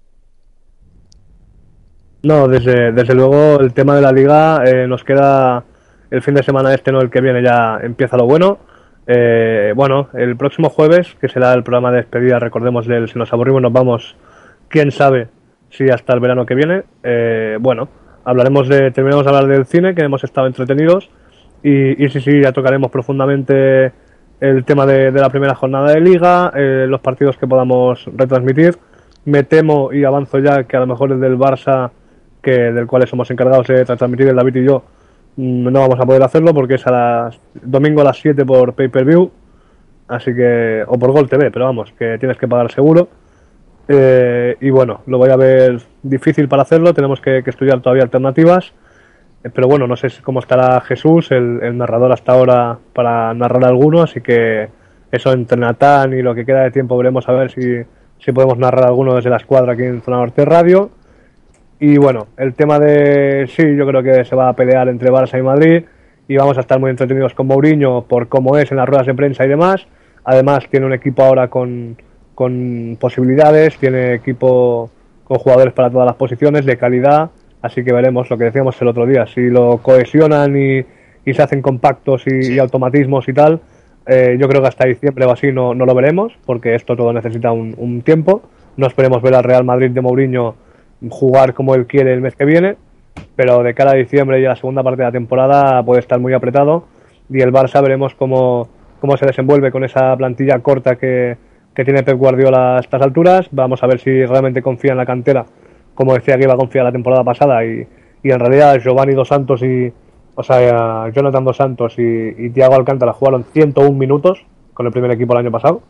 No, 2.23 2.47
desde, 2.49 2.91
desde 2.91 3.13
luego 3.13 3.61
el 3.61 3.73
tema 3.73 3.95
de 3.95 4.01
la 4.01 4.11
liga 4.11 4.63
eh, 4.65 4.85
nos 4.85 5.03
queda 5.03 5.63
el 6.11 6.21
fin 6.21 6.33
de 6.33 6.43
semana 6.43 6.73
este, 6.73 6.91
no 6.91 7.01
el 7.01 7.09
que 7.09 7.21
viene, 7.21 7.43
ya 7.43 7.79
empieza 7.81 8.17
lo 8.17 8.25
bueno. 8.25 8.59
Eh, 9.07 9.73
bueno, 9.75 10.09
el 10.13 10.35
próximo 10.35 10.69
jueves, 10.69 11.15
que 11.21 11.27
será 11.27 11.53
el 11.53 11.63
programa 11.63 11.91
de 11.91 11.97
despedida, 11.97 12.39
recordemos 12.39 12.87
del 12.87 13.07
Si 13.07 13.19
nos 13.19 13.31
aburrimos 13.33 13.61
nos 13.61 13.73
vamos, 13.73 14.15
quién 14.67 14.91
sabe 14.91 15.27
si 15.69 15.89
hasta 15.89 16.13
el 16.13 16.19
verano 16.19 16.45
que 16.45 16.55
viene. 16.55 16.83
Eh, 17.03 17.57
bueno, 17.59 17.89
hablaremos 18.23 18.67
de, 18.67 18.91
terminaremos 18.91 19.25
de 19.25 19.29
hablar 19.29 19.47
del 19.47 19.65
cine, 19.65 19.93
que 19.93 20.03
hemos 20.03 20.23
estado 20.23 20.47
entretenidos. 20.47 21.09
Y, 21.63 22.03
y 22.03 22.09
sí, 22.09 22.21
sí, 22.21 22.41
ya 22.41 22.51
tocaremos 22.51 22.91
profundamente 22.91 23.91
el 24.39 24.65
tema 24.65 24.85
de, 24.85 25.11
de 25.11 25.21
la 25.21 25.29
primera 25.29 25.55
jornada 25.55 25.91
de 25.91 26.01
liga, 26.01 26.51
eh, 26.55 26.85
los 26.87 27.01
partidos 27.01 27.37
que 27.37 27.47
podamos 27.47 28.07
retransmitir. 28.15 28.77
Me 29.25 29.43
temo 29.43 29.91
y 29.91 30.03
avanzo 30.03 30.39
ya 30.39 30.63
que 30.65 30.77
a 30.77 30.81
lo 30.81 30.87
mejor 30.87 31.11
el 31.11 31.19
del 31.19 31.37
Barça, 31.37 31.89
que 32.41 32.51
del 32.51 32.85
cual 32.85 33.07
somos 33.07 33.29
encargados 33.31 33.67
de 33.67 33.85
transmitir 33.85 34.27
el 34.27 34.35
David 34.35 34.55
y 34.57 34.65
yo, 34.65 34.83
no 35.37 35.79
vamos 35.79 35.99
a 35.99 36.05
poder 36.05 36.23
hacerlo 36.23 36.53
porque 36.53 36.75
es 36.75 36.87
a 36.87 36.91
las 36.91 37.39
domingo 37.53 38.01
a 38.01 38.05
las 38.05 38.17
7 38.17 38.45
por 38.45 38.73
pay-per-view, 38.73 39.31
así 40.07 40.33
que 40.33 40.83
o 40.87 40.97
por 40.97 41.11
Gol 41.11 41.29
TV, 41.29 41.51
pero 41.51 41.65
vamos, 41.65 41.93
que 41.97 42.17
tienes 42.17 42.37
que 42.37 42.47
pagar 42.47 42.71
seguro. 42.71 43.09
Eh, 43.87 44.55
y 44.61 44.69
bueno, 44.69 45.01
lo 45.05 45.17
voy 45.17 45.29
a 45.29 45.35
ver 45.35 45.79
difícil 46.01 46.47
para 46.47 46.63
hacerlo, 46.63 46.93
tenemos 46.93 47.21
que, 47.21 47.43
estudiar 47.45 47.81
todavía 47.81 48.03
alternativas. 48.03 48.73
Eh, 49.43 49.49
Pero 49.53 49.67
bueno, 49.67 49.87
no 49.87 49.95
sé 49.95 50.07
cómo 50.23 50.39
estará 50.39 50.81
Jesús, 50.81 51.31
el, 51.31 51.59
el 51.61 51.77
narrador 51.77 52.11
hasta 52.11 52.33
ahora, 52.33 52.79
para 52.93 53.33
narrar 53.33 53.65
alguno, 53.65 54.01
así 54.01 54.21
que 54.21 54.69
eso 55.11 55.31
entre 55.33 55.57
Natán 55.57 56.13
y 56.13 56.21
lo 56.21 56.33
que 56.33 56.45
queda 56.45 56.63
de 56.63 56.71
tiempo 56.71 56.97
veremos 56.97 57.27
a 57.29 57.33
ver 57.33 57.51
si, 57.51 57.83
si 58.19 58.31
podemos 58.31 58.57
narrar 58.57 58.85
alguno 58.85 59.15
desde 59.15 59.29
la 59.29 59.37
escuadra 59.37 59.73
aquí 59.73 59.83
en 59.83 60.01
Zona 60.01 60.17
Norte 60.17 60.45
Radio. 60.45 60.91
Y 61.79 61.97
bueno, 61.97 62.27
el 62.37 62.53
tema 62.53 62.79
de 62.79 63.47
sí, 63.47 63.75
yo 63.75 63.85
creo 63.85 64.01
que 64.01 64.23
se 64.23 64.35
va 64.35 64.49
a 64.49 64.53
pelear 64.53 64.87
entre 64.87 65.11
Barça 65.11 65.37
y 65.37 65.41
Madrid 65.41 65.83
y 66.27 66.37
vamos 66.37 66.57
a 66.57 66.61
estar 66.61 66.79
muy 66.79 66.89
entretenidos 66.89 67.33
con 67.33 67.47
Mourinho 67.47 68.03
por 68.03 68.27
cómo 68.27 68.57
es 68.57 68.71
en 68.71 68.77
las 68.77 68.87
ruedas 68.87 69.07
de 69.07 69.13
prensa 69.13 69.45
y 69.45 69.49
demás. 69.49 69.85
Además 70.23 70.67
tiene 70.69 70.85
un 70.85 70.93
equipo 70.93 71.23
ahora 71.23 71.49
con, 71.49 71.97
con 72.33 72.97
posibilidades, 72.99 73.77
tiene 73.77 74.13
equipo 74.13 74.89
con 75.25 75.37
jugadores 75.37 75.73
para 75.73 75.89
todas 75.89 76.05
las 76.05 76.15
posiciones 76.15 76.65
de 76.65 76.77
calidad, 76.77 77.29
así 77.61 77.83
que 77.83 77.91
veremos 77.91 78.29
lo 78.29 78.37
que 78.37 78.45
decíamos 78.45 78.81
el 78.81 78.87
otro 78.87 79.05
día, 79.05 79.25
si 79.27 79.49
lo 79.49 79.79
cohesionan 79.79 80.55
y, 80.55 80.85
y 81.25 81.33
se 81.33 81.41
hacen 81.41 81.61
compactos 81.61 82.23
y, 82.27 82.53
y 82.53 82.59
automatismos 82.59 83.27
y 83.27 83.33
tal, 83.33 83.59
eh, 84.07 84.37
yo 84.39 84.47
creo 84.47 84.61
que 84.61 84.67
hasta 84.67 84.87
diciembre 84.87 85.25
o 85.25 85.31
así 85.31 85.51
no, 85.51 85.73
no 85.73 85.85
lo 85.85 85.95
veremos, 85.95 86.33
porque 86.45 86.75
esto 86.75 86.95
todo 86.95 87.11
necesita 87.11 87.51
un, 87.51 87.73
un 87.77 88.01
tiempo. 88.01 88.43
No 88.77 88.87
esperemos 88.87 89.21
ver 89.21 89.33
al 89.33 89.43
Real 89.43 89.63
Madrid 89.63 89.89
de 89.89 90.01
Mourinho 90.01 90.55
jugar 91.09 91.53
como 91.53 91.75
él 91.75 91.85
quiere 91.87 92.13
el 92.13 92.21
mes 92.21 92.35
que 92.35 92.45
viene, 92.45 92.75
pero 93.35 93.63
de 93.63 93.73
cara 93.73 93.91
a 93.91 93.95
diciembre 93.95 94.39
y 94.39 94.45
a 94.45 94.49
la 94.49 94.55
segunda 94.55 94.83
parte 94.83 95.01
de 95.01 95.07
la 95.07 95.11
temporada 95.11 95.83
puede 95.83 95.99
estar 95.99 96.19
muy 96.19 96.33
apretado 96.33 96.85
y 97.29 97.41
el 97.41 97.51
Barça 97.51 97.81
veremos 97.81 98.15
cómo, 98.15 98.67
cómo 98.99 99.17
se 99.17 99.25
desenvuelve 99.25 99.71
con 99.71 99.83
esa 99.83 100.15
plantilla 100.15 100.59
corta 100.59 100.95
que, 100.95 101.37
que 101.73 101.83
tiene 101.83 102.03
Pep 102.03 102.17
Guardiola 102.17 102.77
a 102.77 102.79
estas 102.79 103.01
alturas. 103.01 103.47
Vamos 103.51 103.83
a 103.83 103.87
ver 103.87 103.99
si 103.99 104.25
realmente 104.25 104.61
confía 104.61 104.91
en 104.91 104.97
la 104.97 105.05
cantera, 105.05 105.45
como 105.93 106.13
decía 106.13 106.37
que 106.37 106.43
iba 106.43 106.53
a 106.53 106.57
confiar 106.57 106.85
la 106.85 106.91
temporada 106.91 107.23
pasada 107.23 107.65
y, 107.65 107.87
y 108.23 108.31
en 108.31 108.39
realidad 108.39 108.79
Giovanni 108.79 109.13
Dos 109.13 109.29
Santos 109.29 109.61
y 109.63 109.91
o 110.35 110.43
sea, 110.43 111.09
Jonathan 111.11 111.45
Dos 111.45 111.57
Santos 111.57 111.97
y, 111.97 112.01
y 112.01 112.49
Thiago 112.49 112.75
Alcántara 112.75 113.13
jugaron 113.13 113.45
101 113.45 113.91
minutos 113.93 114.45
con 114.73 114.85
el 114.85 114.91
primer 114.91 115.11
equipo 115.11 115.33
el 115.33 115.39
año 115.39 115.51
pasado. 115.51 115.81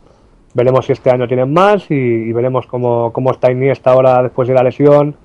Veremos 0.56 0.86
si 0.86 0.94
este 0.94 1.12
año 1.12 1.28
tienen 1.28 1.52
más 1.52 1.92
y, 1.92 2.32
veremos 2.32 2.66
cómo, 2.66 3.12
cómo 3.12 3.32
está 3.32 3.52
Iniesta 3.52 3.92
ahora 3.92 4.24
después 4.24 4.48
de 4.48 4.54
la 4.54 4.64
lesión, 4.64 5.18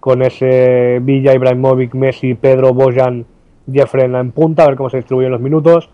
con 0.00 0.22
ese 0.22 0.98
Villa, 1.02 1.34
Ibrahimovic, 1.34 1.94
Messi, 1.94 2.32
Pedro, 2.32 2.72
Bojan, 2.72 3.26
Jeffrey 3.70 4.06
en 4.06 4.32
punta, 4.32 4.64
a 4.64 4.68
ver 4.68 4.76
cómo 4.76 4.88
se 4.88 4.96
distribuyen 4.96 5.30
los 5.30 5.42
minutos, 5.42 5.90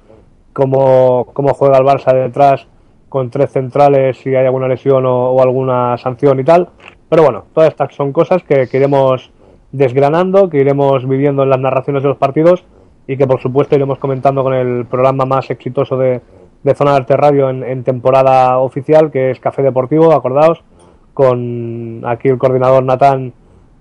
cómo, 0.53 1.27
cómo 1.33 1.55
juega 1.55 1.79
el 1.79 1.85
Barça 1.85 2.15
detrás 2.15 2.69
con 3.09 3.31
tres 3.31 3.51
centrales, 3.51 4.17
si 4.19 4.33
hay 4.33 4.47
alguna 4.47 4.69
lesión 4.69 5.05
o, 5.07 5.31
o 5.31 5.43
alguna 5.43 5.99
sanción 5.99 6.39
y 6.39 6.45
tal. 6.45 6.69
Pero 7.09 7.25
bueno, 7.25 7.47
todas 7.53 7.71
estas 7.71 7.93
son 7.97 8.13
cosas 8.13 8.45
que, 8.45 8.69
que 8.69 8.77
iremos 8.77 9.33
desgranando, 9.73 10.49
que 10.49 10.59
iremos 10.59 11.09
viviendo 11.09 11.43
en 11.43 11.51
las 11.51 11.59
narraciones 11.59 12.05
de 12.05 12.11
los 12.11 12.19
partidos 12.19 12.65
y 13.09 13.17
que 13.17 13.27
por 13.27 13.41
supuesto 13.41 13.75
iremos 13.75 13.99
comentando 13.99 14.45
con 14.45 14.55
el 14.55 14.87
programa 14.87 15.25
más 15.25 15.51
exitoso 15.51 15.97
de, 15.97 16.21
de 16.65 16.75
Zona 16.75 16.93
de 16.93 16.97
Arte 16.97 17.17
Radio 17.17 17.51
en, 17.51 17.85
temporada 17.85 18.59
oficial, 18.59 19.11
que 19.11 19.31
es 19.31 19.39
Café 19.39 19.63
Deportivo, 19.63 20.13
acordaos, 20.13 20.65
con 21.13 22.03
aquí 22.05 22.29
el 22.29 22.39
coordinador 22.39 22.83
Natán 22.83 23.33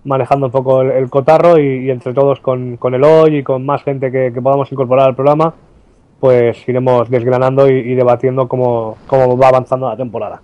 manejando 0.04 0.48
un 0.48 0.52
poco 0.52 0.82
el, 0.82 1.10
cotarro 1.10 1.58
y, 1.58 1.90
entre 1.90 2.14
todos 2.14 2.42
con, 2.42 2.76
con 2.78 2.94
el 2.94 3.04
hoy 3.04 3.38
y 3.38 3.44
con 3.44 3.66
más 3.66 3.84
gente 3.84 4.12
que, 4.12 4.32
que 4.34 4.42
podamos 4.42 4.72
incorporar 4.72 5.08
al 5.08 5.16
programa, 5.16 5.54
pues 6.20 6.68
iremos 6.68 7.10
desgranando 7.10 7.70
y, 7.70 7.74
y 7.74 7.96
debatiendo 7.96 8.48
cómo, 8.48 8.98
cómo 9.08 9.38
va 9.38 9.48
avanzando 9.48 9.90
la 9.90 9.98
temporada. 9.98 10.42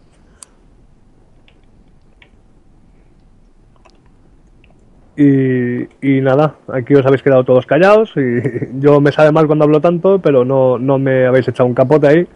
Y, 5.21 5.81
y 6.01 6.21
nada, 6.21 6.55
aquí 6.71 6.95
os 6.95 7.05
habéis 7.05 7.21
quedado 7.21 7.43
todos 7.43 7.65
callados 7.65 8.13
y 8.15 8.39
yo 8.79 9.01
me 9.01 9.11
sabe 9.11 9.33
mal 9.33 9.47
cuando 9.47 9.65
hablo 9.65 9.81
tanto, 9.81 10.19
pero 10.19 10.45
no, 10.45 10.79
no 10.79 10.97
me 10.97 11.27
habéis 11.27 11.49
echado 11.49 11.67
un 11.67 11.73
capote 11.73 12.07
ahí. 12.07 12.27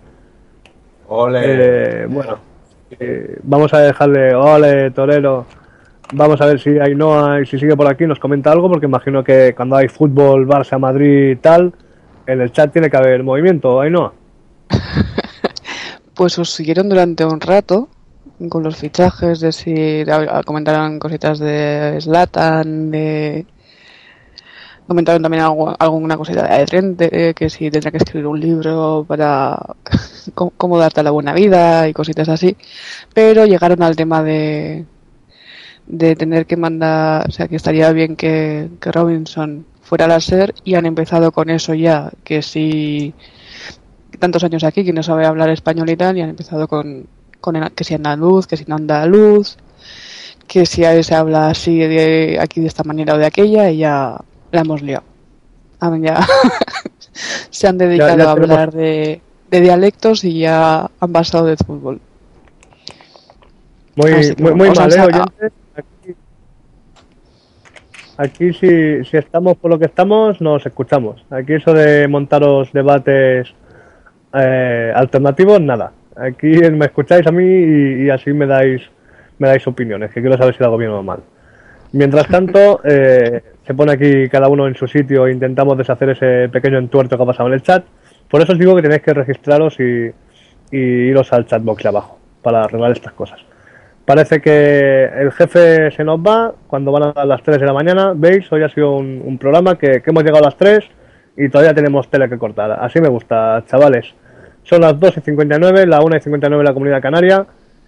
Ole. 1.08 1.40
Eh, 1.46 2.06
bueno, 2.08 2.40
eh, 3.00 3.38
vamos 3.44 3.74
a 3.74 3.80
dejarle, 3.80 4.36
ole, 4.36 4.92
Torero. 4.92 5.46
Vamos 6.12 6.42
a 6.42 6.46
ver 6.46 6.60
si 6.60 6.78
Ainhoa 6.78 7.40
y 7.42 7.46
si 7.46 7.58
sigue 7.58 7.78
por 7.78 7.88
aquí 7.88 8.06
nos 8.06 8.20
comenta 8.20 8.52
algo, 8.52 8.70
porque 8.70 8.86
imagino 8.86 9.24
que 9.24 9.54
cuando 9.56 9.78
hay 9.78 9.88
fútbol, 9.88 10.46
Barça, 10.46 10.78
Madrid 10.78 11.30
y 11.32 11.36
tal, 11.38 11.74
en 12.28 12.42
el 12.42 12.52
chat 12.52 12.74
tiene 12.74 12.90
que 12.90 12.98
haber 12.98 13.24
movimiento, 13.24 13.80
Ainhoa. 13.80 14.12
Pues 16.16 16.38
os 16.38 16.52
siguieron 16.52 16.90
durante 16.90 17.26
un 17.26 17.40
rato 17.42 17.88
con 18.50 18.64
los 18.64 18.76
fichajes, 18.78 19.40
de 19.40 19.52
si 19.52 20.04
comentaron 20.46 21.00
cositas 21.00 21.40
de 21.40 21.98
Slatan, 22.02 22.92
de 22.92 23.46
comentaron 24.88 25.22
también 25.22 25.44
algo- 25.44 25.76
alguna 25.80 26.18
cosita 26.18 26.48
de 26.58 26.68
frente, 26.68 27.30
eh, 27.30 27.34
que 27.34 27.50
si 27.50 27.72
tendrá 27.72 27.92
que 27.92 27.98
escribir 27.98 28.28
un 28.28 28.40
libro 28.40 29.06
para 29.08 29.58
cómo, 30.58 30.78
darte 30.78 31.04
la 31.04 31.12
buena 31.12 31.34
vida 31.34 31.88
y 31.88 31.94
cositas 31.94 32.30
así, 32.30 32.56
pero 33.14 33.46
llegaron 33.46 33.82
al 33.84 33.96
tema 33.96 34.24
de 34.24 34.86
de 35.86 36.16
tener 36.16 36.46
que 36.46 36.58
mandar, 36.58 37.28
o 37.28 37.32
sea, 37.32 37.48
que 37.48 37.56
estaría 37.58 37.92
bien 37.92 38.16
que, 38.16 38.70
que 38.80 38.92
Robinson 38.92 39.66
fuera 39.82 40.06
al 40.06 40.22
ser 40.22 40.54
y 40.64 40.76
han 40.76 40.86
empezado 40.86 41.32
con 41.32 41.50
eso 41.50 41.74
ya, 41.74 42.12
que 42.24 42.42
si 42.42 43.14
tantos 44.20 44.44
años 44.44 44.64
aquí 44.64 44.84
que 44.84 44.94
no 44.94 45.04
sabe 45.04 45.26
hablar 45.26 45.50
español 45.50 45.90
y 45.90 45.98
tal, 45.98 46.18
y 46.18 46.22
han 46.22 46.30
empezado 46.30 46.68
con, 46.68 47.08
con 47.44 47.58
el- 47.58 47.72
que 47.74 47.84
si 47.84 47.94
andaluz, 47.94 48.48
que 48.48 48.56
si 48.56 48.64
no 48.68 48.76
andaluz, 48.76 49.58
que 50.48 50.66
si 50.66 50.84
se 51.04 51.14
habla 51.14 51.50
así 51.50 51.78
de 51.78 52.40
aquí 52.40 52.62
de 52.62 52.68
esta 52.68 52.86
manera 52.86 53.16
o 53.16 53.18
de 53.18 53.26
aquella, 53.26 53.70
y 53.70 53.80
ya 53.80 54.18
la 54.52 54.62
hemos 54.62 54.82
liado. 54.82 55.04
Han 55.82 56.02
ya 56.02 56.26
se 57.50 57.68
han 57.68 57.78
dedicado 57.78 58.18
ya 58.18 58.30
a 58.30 58.32
hablar 58.32 58.72
de, 58.72 59.20
de 59.52 59.60
dialectos 59.60 60.24
y 60.24 60.40
ya 60.40 60.90
han 61.02 61.12
pasado 61.12 61.48
de 61.48 61.58
fútbol. 61.58 62.00
Muy, 63.98 64.12
que 64.12 64.42
muy, 64.42 64.54
muy 64.54 64.70
mal, 64.70 64.94
¿eh, 64.94 65.02
oyentes? 65.02 65.52
Aquí, 65.76 66.16
aquí 68.16 68.54
si, 68.54 69.04
si 69.04 69.18
estamos 69.18 69.58
por 69.58 69.72
lo 69.72 69.78
que 69.78 69.86
estamos, 69.86 70.40
nos 70.40 70.66
escuchamos. 70.66 71.26
Aquí 71.30 71.54
eso 71.54 71.74
de 71.74 72.08
montaros 72.08 72.72
debates 72.72 73.54
eh, 74.34 74.94
alternativos, 74.96 75.60
nada. 75.60 75.92
Aquí 76.16 76.48
me 76.72 76.86
escucháis 76.86 77.26
a 77.28 77.32
mí 77.32 77.44
y, 77.44 78.06
y 78.06 78.10
así 78.10 78.34
me 78.34 78.46
dais, 78.46 78.82
me 79.40 79.48
dais 79.48 79.66
opiniones, 79.68 80.12
que 80.12 80.22
quiero 80.22 80.38
saber 80.38 80.54
si 80.54 80.60
lo 80.60 80.68
hago 80.68 80.78
bien 80.78 80.92
o 80.92 81.04
mal. 81.04 81.20
Mientras 81.94 82.28
tanto, 82.28 82.82
eh, 82.86 83.42
se 83.66 83.74
pone 83.74 83.94
aquí 83.94 84.30
cada 84.30 84.50
uno 84.50 84.68
en 84.68 84.76
su 84.76 84.88
sitio 84.88 85.28
e 85.28 85.32
intentamos 85.32 85.78
deshacer 85.78 86.10
ese 86.10 86.50
pequeño 86.50 86.78
entuerto 86.78 87.18
que 87.18 87.24
ha 87.24 87.26
pasado 87.26 87.48
en 87.48 87.56
el 87.56 87.62
chat. 87.62 87.86
Por 88.30 88.42
eso 88.42 88.54
os 88.54 88.60
digo 88.60 88.76
que 88.76 88.82
tenéis 88.82 89.02
que 89.02 89.14
registraros 89.14 89.80
y, 89.80 90.12
y 90.72 90.78
iros 90.78 91.32
al 91.34 91.46
chatbox 91.46 91.84
de 91.84 91.90
abajo 91.90 92.20
para 92.42 92.64
arreglar 92.64 92.92
estas 92.92 93.14
cosas. 93.14 93.40
Parece 94.06 94.42
que 94.42 95.06
el 95.06 95.32
jefe 95.32 95.92
se 95.92 96.04
nos 96.04 96.20
va 96.20 96.54
cuando 96.68 96.92
van 96.92 97.14
a 97.16 97.26
las 97.26 97.42
3 97.42 97.60
de 97.60 97.66
la 97.66 97.74
mañana. 97.74 98.14
¿Veis? 98.14 98.52
Hoy 98.52 98.64
ha 98.64 98.70
sido 98.70 98.98
un, 98.98 99.22
un 99.24 99.38
programa 99.38 99.78
que, 99.78 100.02
que 100.02 100.10
hemos 100.10 100.24
llegado 100.24 100.44
a 100.44 100.48
las 100.48 100.58
3 100.58 100.84
y 101.38 101.48
todavía 101.50 101.74
tenemos 101.74 102.10
tele 102.10 102.28
que 102.28 102.38
cortar. 102.38 102.72
Así 102.82 103.00
me 103.00 103.08
gusta, 103.08 103.64
chavales. 103.66 104.14
Son 104.64 104.82
las 104.82 105.00
2 105.00 105.18
y 105.18 105.22
59, 105.22 105.86
la 105.88 106.02
1 106.02 106.18
y 106.18 106.20
59 106.22 106.62
en 106.62 106.66
la 106.66 106.74
comunidad 106.74 107.02
canaria. 107.02 107.46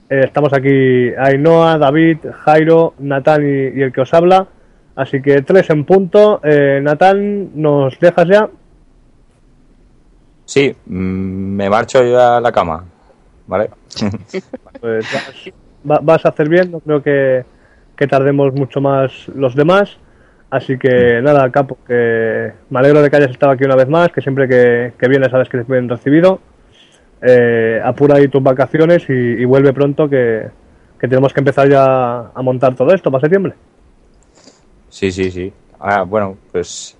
Eh, 0.10 0.22
estamos 0.26 0.54
aquí 0.54 1.10
Ainhoa, 1.18 1.78
David, 1.78 2.18
Jairo, 2.44 2.94
Natán 3.00 3.44
y, 3.44 3.80
y 3.80 3.82
el 3.82 3.92
que 3.92 4.02
os 4.02 4.14
habla. 4.14 4.48
Así 4.96 5.22
que 5.22 5.42
3 5.42 5.70
en 5.72 5.86
punto. 5.86 6.42
Eh, 6.44 6.80
Natán, 6.82 7.50
¿nos 7.62 8.00
dejas 8.00 8.28
ya? 8.28 8.50
Sí, 10.46 10.76
mm, 10.86 11.56
me 11.56 11.70
marcho 11.70 12.04
yo 12.04 12.20
a 12.22 12.40
la 12.42 12.52
cama. 12.52 12.84
¿Vale? 13.48 13.70
Pues 14.82 15.06
vas, 15.14 15.50
va- 15.90 16.00
vas 16.04 16.26
a 16.26 16.30
hacer 16.30 16.50
bien, 16.50 16.70
no 16.70 16.80
creo 16.82 17.02
que, 17.02 17.46
que 17.96 18.08
tardemos 18.08 18.54
mucho 18.54 18.82
más 18.82 19.28
los 19.34 19.56
demás. 19.56 19.98
Así 20.50 20.78
que 20.78 21.22
nada, 21.24 21.50
Capo, 21.50 21.78
que 21.88 22.52
me 22.70 22.80
alegro 22.80 23.02
de 23.02 23.10
que 23.10 23.16
hayas 23.16 23.32
estado 23.32 23.54
aquí 23.54 23.64
una 23.64 23.76
vez 23.78 23.88
más, 23.88 24.10
que 24.12 24.22
siempre 24.22 24.48
que, 24.48 24.92
que 25.00 25.08
vienes 25.08 25.32
sabes 25.32 25.48
que 25.50 25.58
te 25.60 25.72
bien 25.72 25.88
recibido. 25.90 26.40
Eh, 27.22 27.80
apura 27.84 28.18
ahí 28.18 28.28
tus 28.28 28.44
vacaciones 28.44 29.04
y, 29.10 29.14
y 29.14 29.46
vuelve 29.46 29.74
pronto, 29.74 30.10
que, 30.10 30.48
que 31.00 31.08
tenemos 31.08 31.34
que 31.34 31.40
empezar 31.40 31.70
ya 31.70 32.32
a 32.34 32.42
montar 32.42 32.76
todo 32.76 32.94
esto 32.94 33.12
para 33.12 33.22
septiembre. 33.22 33.54
Sí, 34.90 35.12
sí, 35.12 35.32
sí. 35.32 35.52
Ah, 35.80 36.04
bueno, 36.04 36.38
pues 36.52 36.96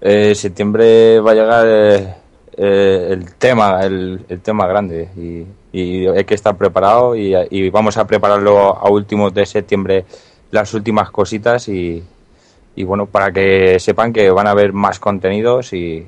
eh, 0.00 0.34
septiembre 0.34 1.20
va 1.20 1.30
a 1.30 1.34
llegar 1.34 1.66
eh, 1.66 3.08
el 3.10 3.34
tema, 3.36 3.80
el, 3.82 4.24
el 4.28 4.40
tema 4.40 4.66
grande 4.66 5.08
y, 5.16 5.46
hay 5.74 6.24
que 6.24 6.34
estar 6.34 6.54
preparado 6.54 7.16
y, 7.16 7.34
y 7.48 7.70
vamos 7.70 7.96
a 7.96 8.06
prepararlo 8.06 8.76
a 8.76 8.90
últimos 8.90 9.32
de 9.32 9.46
septiembre 9.46 10.04
las 10.50 10.74
últimas 10.74 11.10
cositas 11.10 11.66
y, 11.68 12.02
y 12.76 12.84
bueno, 12.84 13.06
para 13.06 13.32
que 13.32 13.78
sepan 13.80 14.12
que 14.12 14.30
van 14.30 14.46
a 14.46 14.50
haber 14.50 14.74
más 14.74 14.98
contenidos 14.98 15.72
y, 15.72 16.06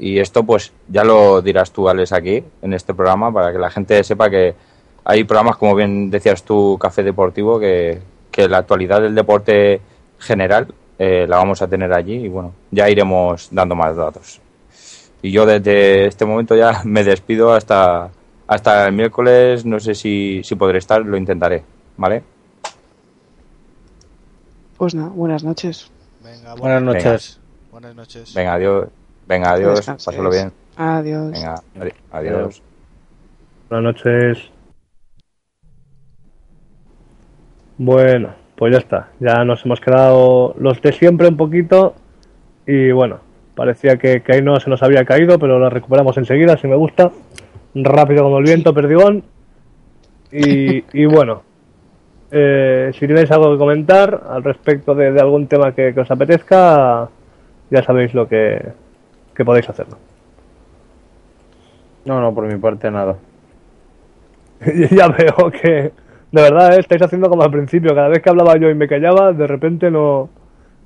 y 0.00 0.18
esto 0.18 0.44
pues 0.44 0.72
ya 0.88 1.04
lo 1.04 1.42
dirás 1.42 1.70
tú, 1.72 1.88
Alex, 1.88 2.12
aquí 2.12 2.42
en 2.62 2.72
este 2.72 2.94
programa 2.94 3.30
para 3.30 3.52
que 3.52 3.58
la 3.58 3.70
gente 3.70 4.02
sepa 4.02 4.30
que 4.30 4.54
hay 5.04 5.24
programas, 5.24 5.56
como 5.56 5.74
bien 5.74 6.10
decías 6.10 6.42
tú, 6.42 6.78
Café 6.80 7.02
Deportivo, 7.02 7.60
que, 7.60 8.00
que 8.30 8.48
la 8.48 8.58
actualidad 8.58 9.02
del 9.02 9.14
deporte 9.14 9.80
general 10.18 10.68
eh, 10.98 11.26
la 11.28 11.36
vamos 11.36 11.60
a 11.60 11.68
tener 11.68 11.92
allí 11.92 12.14
y 12.14 12.28
bueno, 12.28 12.54
ya 12.70 12.88
iremos 12.88 13.48
dando 13.50 13.74
más 13.74 13.94
datos. 13.94 14.40
Y 15.20 15.32
yo 15.32 15.44
desde 15.44 16.06
este 16.06 16.24
momento 16.24 16.56
ya 16.56 16.80
me 16.84 17.04
despido 17.04 17.52
hasta, 17.52 18.10
hasta 18.46 18.86
el 18.86 18.92
miércoles, 18.94 19.66
no 19.66 19.78
sé 19.80 19.94
si, 19.94 20.40
si 20.42 20.54
podré 20.54 20.78
estar, 20.78 21.04
lo 21.04 21.18
intentaré, 21.18 21.62
¿vale? 21.98 22.22
Pues 24.78 24.94
nada, 24.94 25.10
buenas 25.10 25.44
noches. 25.44 25.90
Venga, 26.24 26.54
Buenas 26.54 26.82
noches. 26.82 27.40
Buenas 27.70 27.94
noches. 27.94 28.32
Venga, 28.34 28.54
adiós. 28.54 28.88
Venga, 29.30 29.52
adiós, 29.52 29.86
pásalo 29.86 30.28
bien. 30.28 30.52
Adiós. 30.76 31.30
Venga, 31.30 31.54
adi- 31.78 31.94
adiós. 32.10 32.60
Buenas 33.68 33.94
noches. 33.94 34.50
Bueno, 37.78 38.30
pues 38.56 38.72
ya 38.72 38.78
está. 38.80 39.08
Ya 39.20 39.44
nos 39.44 39.64
hemos 39.64 39.80
quedado 39.80 40.56
los 40.58 40.82
de 40.82 40.92
siempre 40.92 41.28
un 41.28 41.36
poquito. 41.36 41.94
Y 42.66 42.90
bueno, 42.90 43.20
parecía 43.54 43.96
que, 43.98 44.20
que 44.22 44.32
ahí 44.34 44.42
no 44.42 44.58
se 44.58 44.68
nos 44.68 44.82
había 44.82 45.04
caído, 45.04 45.38
pero 45.38 45.60
lo 45.60 45.70
recuperamos 45.70 46.16
enseguida, 46.18 46.56
si 46.56 46.66
me 46.66 46.74
gusta. 46.74 47.12
Rápido 47.76 48.24
como 48.24 48.38
el 48.38 48.44
viento, 48.44 48.74
perdigón. 48.74 49.22
Y, 50.32 50.82
y 50.92 51.04
bueno, 51.06 51.44
eh, 52.32 52.90
si 52.98 53.06
tenéis 53.06 53.30
algo 53.30 53.52
que 53.52 53.58
comentar 53.58 54.24
al 54.28 54.42
respecto 54.42 54.92
de, 54.96 55.12
de 55.12 55.20
algún 55.20 55.46
tema 55.46 55.72
que, 55.72 55.94
que 55.94 56.00
os 56.00 56.10
apetezca, 56.10 57.08
ya 57.70 57.82
sabéis 57.84 58.12
lo 58.12 58.26
que, 58.28 58.60
que 59.40 59.44
podéis 59.46 59.70
hacerlo. 59.70 59.96
No, 62.04 62.20
no, 62.20 62.34
por 62.34 62.44
mi 62.44 62.58
parte 62.58 62.90
nada. 62.90 63.16
ya 64.90 65.08
veo 65.08 65.50
que 65.50 65.92
de 66.32 66.42
verdad 66.42 66.74
¿eh? 66.74 66.80
estáis 66.80 67.00
haciendo 67.00 67.30
como 67.30 67.42
al 67.42 67.50
principio, 67.50 67.94
cada 67.94 68.08
vez 68.08 68.20
que 68.20 68.28
hablaba 68.28 68.58
yo 68.58 68.68
y 68.68 68.74
me 68.74 68.86
callaba, 68.86 69.32
de 69.32 69.46
repente 69.46 69.90
no 69.90 70.28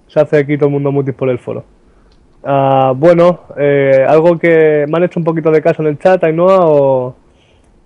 se 0.07 0.21
hace 0.21 0.39
aquí 0.39 0.57
todo 0.57 0.69
el 0.69 0.75
mundo 0.75 0.93
mutis 0.93 1.17
por 1.17 1.31
el 1.31 1.41
foro. 1.41 1.65
Ah, 2.45 2.93
bueno, 2.95 3.41
eh, 3.57 4.07
algo 4.07 4.39
que 4.39 4.87
me 4.87 4.99
han 4.99 5.03
hecho 5.03 5.19
un 5.19 5.25
poquito 5.25 5.51
de 5.51 5.61
caso 5.61 5.83
en 5.83 5.89
el 5.89 5.99
chat, 5.99 6.23
Ainhoa, 6.23 6.61
o, 6.61 7.17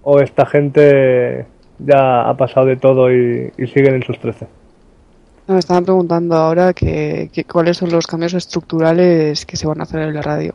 o 0.02 0.20
esta 0.20 0.44
gente 0.44 1.46
ya 1.78 2.28
ha 2.28 2.36
pasado 2.36 2.66
de 2.66 2.76
todo 2.76 3.10
y, 3.10 3.50
y 3.56 3.66
siguen 3.68 3.94
en 3.94 4.02
sus 4.02 4.18
13. 4.18 4.46
No, 5.48 5.54
Me 5.54 5.60
estaban 5.60 5.84
preguntando 5.84 6.36
ahora 6.36 6.72
que, 6.74 7.30
que 7.32 7.44
cuáles 7.44 7.78
son 7.78 7.90
los 7.90 8.06
cambios 8.06 8.34
estructurales 8.34 9.46
que 9.46 9.56
se 9.56 9.66
van 9.66 9.80
a 9.80 9.84
hacer 9.84 10.02
en 10.02 10.14
la 10.14 10.22
radio. 10.22 10.52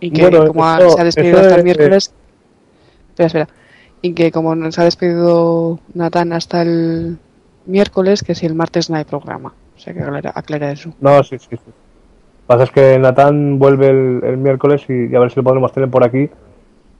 Y 0.00 0.10
que 0.10 0.22
Bueno, 0.22 0.46
como 0.48 0.76
eso- 0.76 0.90
se 0.90 1.00
ha 1.00 1.04
despedido 1.04 1.38
hasta 1.40 1.54
el 1.54 1.58
es- 1.60 1.64
miércoles. 1.64 2.14
Espera, 3.10 3.26
espera. 3.26 3.48
Y 4.02 4.12
que 4.14 4.32
como 4.32 4.70
se 4.72 4.80
ha 4.80 4.84
despedido 4.84 5.78
Natán 5.94 6.32
hasta 6.32 6.62
el 6.62 7.18
miércoles, 7.66 8.22
que 8.22 8.34
si 8.34 8.46
el 8.46 8.54
martes 8.54 8.90
no 8.90 8.96
hay 8.96 9.04
programa. 9.04 9.52
O 9.76 9.78
sea 9.78 9.92
que 9.94 10.00
aclara, 10.00 10.32
aclara 10.34 10.72
eso. 10.72 10.92
No, 11.00 11.22
sí, 11.22 11.38
sí, 11.38 11.48
sí. 11.50 11.56
Lo 11.56 11.62
que 11.62 12.46
pasa 12.46 12.64
es 12.64 12.70
que 12.70 12.98
Natán 12.98 13.58
vuelve 13.58 13.88
el, 13.88 14.20
el 14.24 14.36
miércoles 14.36 14.82
y, 14.88 15.06
y 15.10 15.14
a 15.14 15.20
ver 15.20 15.30
si 15.30 15.36
lo 15.36 15.44
podremos 15.44 15.72
tener 15.72 15.88
por 15.90 16.04
aquí. 16.04 16.28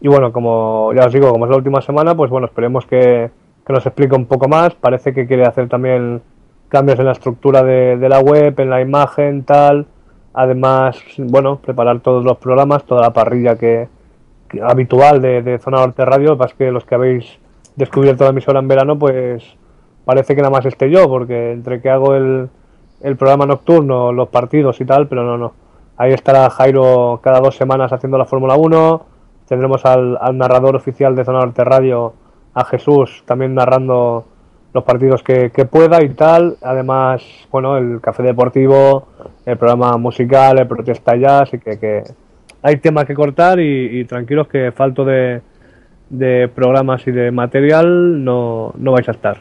Y 0.01 0.09
bueno, 0.09 0.32
como 0.32 0.92
ya 0.94 1.06
os 1.06 1.12
digo, 1.12 1.30
como 1.30 1.44
es 1.46 1.51
la 1.51 1.56
última 1.56 1.80
semana, 1.82 2.14
pues 2.16 2.30
bueno, 2.30 2.46
esperemos 2.46 2.86
que, 2.86 3.30
que 3.66 3.72
nos 3.72 3.84
explique 3.86 4.14
un 4.14 4.26
poco 4.26 4.48
más. 4.48 4.74
Parece 4.74 5.12
que 5.12 5.26
quiere 5.26 5.44
hacer 5.44 5.68
también 5.68 6.22
cambios 6.69 6.99
en 6.99 7.07
la 7.07 7.12
estructura 7.12 7.62
de, 7.62 7.97
de 7.97 8.09
la 8.09 8.20
web, 8.20 8.59
en 8.59 8.70
la 8.70 8.81
imagen, 8.81 9.45
tal. 9.45 9.86
Además, 10.32 10.99
bueno, 11.19 11.57
preparar 11.57 12.01
todos 12.01 12.24
los 12.24 12.39
programas, 12.39 12.85
toda 12.85 13.03
la 13.03 13.12
parrilla 13.12 13.57
que, 13.57 13.89
que- 14.49 14.61
habitual 14.62 15.20
de, 15.23 15.43
de 15.43 15.59
Zona 15.59 15.78
Norte 15.78 16.05
Radio. 16.05 16.36
Es 16.45 16.55
que 16.55 16.70
los 16.73 16.85
que 16.85 16.95
habéis 16.97 17.39
descubierto 17.77 18.24
la 18.24 18.31
emisora 18.31 18.61
en 18.61 18.69
verano, 18.69 18.99
pues 18.99 19.45
parece 20.05 20.35
que 20.35 20.43
nada 20.43 20.51
más 20.51 20.66
esté 20.66 20.91
yo, 20.91 21.09
porque 21.09 21.53
entre 21.53 21.81
que 21.81 21.91
hago 21.91 22.15
el, 22.15 22.49
el 23.01 23.16
programa 23.16 23.47
nocturno, 23.47 24.12
los 24.12 24.28
partidos 24.28 24.81
y 24.81 24.85
tal, 24.85 25.07
pero 25.07 25.23
no, 25.23 25.39
no. 25.39 25.53
Ahí 25.97 26.12
estará 26.12 26.51
Jairo 26.51 27.20
cada 27.23 27.39
dos 27.41 27.57
semanas 27.57 27.93
haciendo 27.93 28.19
la 28.19 28.24
Fórmula 28.24 28.57
1. 28.57 29.07
Tendremos 29.47 29.85
al, 29.85 30.19
al 30.20 30.36
narrador 30.36 30.74
oficial 30.74 31.15
de 31.15 31.24
Zona 31.24 31.39
Norte 31.41 31.62
Radio, 31.62 32.15
a 32.55 32.65
Jesús, 32.65 33.23
también 33.27 33.55
narrando 33.55 34.24
los 34.74 34.84
partidos 34.84 35.22
que, 35.22 35.51
que 35.51 35.64
pueda 35.64 36.02
y 36.05 36.10
tal. 36.10 36.56
Además, 36.60 37.22
bueno, 37.51 37.78
el 37.78 38.01
café 38.01 38.24
deportivo, 38.24 39.06
el 39.46 39.56
programa 39.56 39.96
musical, 39.96 40.59
el 40.59 40.66
protesta 40.66 41.16
jazz, 41.16 41.55
y 41.55 41.59
que, 41.59 41.78
que 41.78 42.02
hay 42.60 42.76
tema 42.78 43.05
que 43.06 43.14
cortar 43.14 43.60
y, 43.60 44.01
y 44.01 44.05
tranquilos 44.05 44.48
que 44.48 44.72
falto 44.72 45.05
de, 45.05 45.40
de 46.10 46.48
programas 46.48 47.06
y 47.06 47.12
de 47.12 47.30
material 47.30 48.24
no, 48.24 48.74
no 48.76 48.92
vais 48.92 49.09
a 49.09 49.12
estar. 49.12 49.38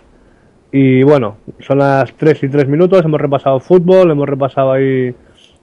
Y 0.71 1.03
bueno, 1.03 1.37
son 1.59 1.79
las 1.79 2.13
3 2.13 2.43
y 2.43 2.49
3 2.49 2.67
minutos, 2.67 3.03
hemos 3.03 3.19
repasado 3.19 3.59
fútbol, 3.59 4.11
hemos 4.11 4.29
repasado 4.29 4.71
ahí 4.71 5.15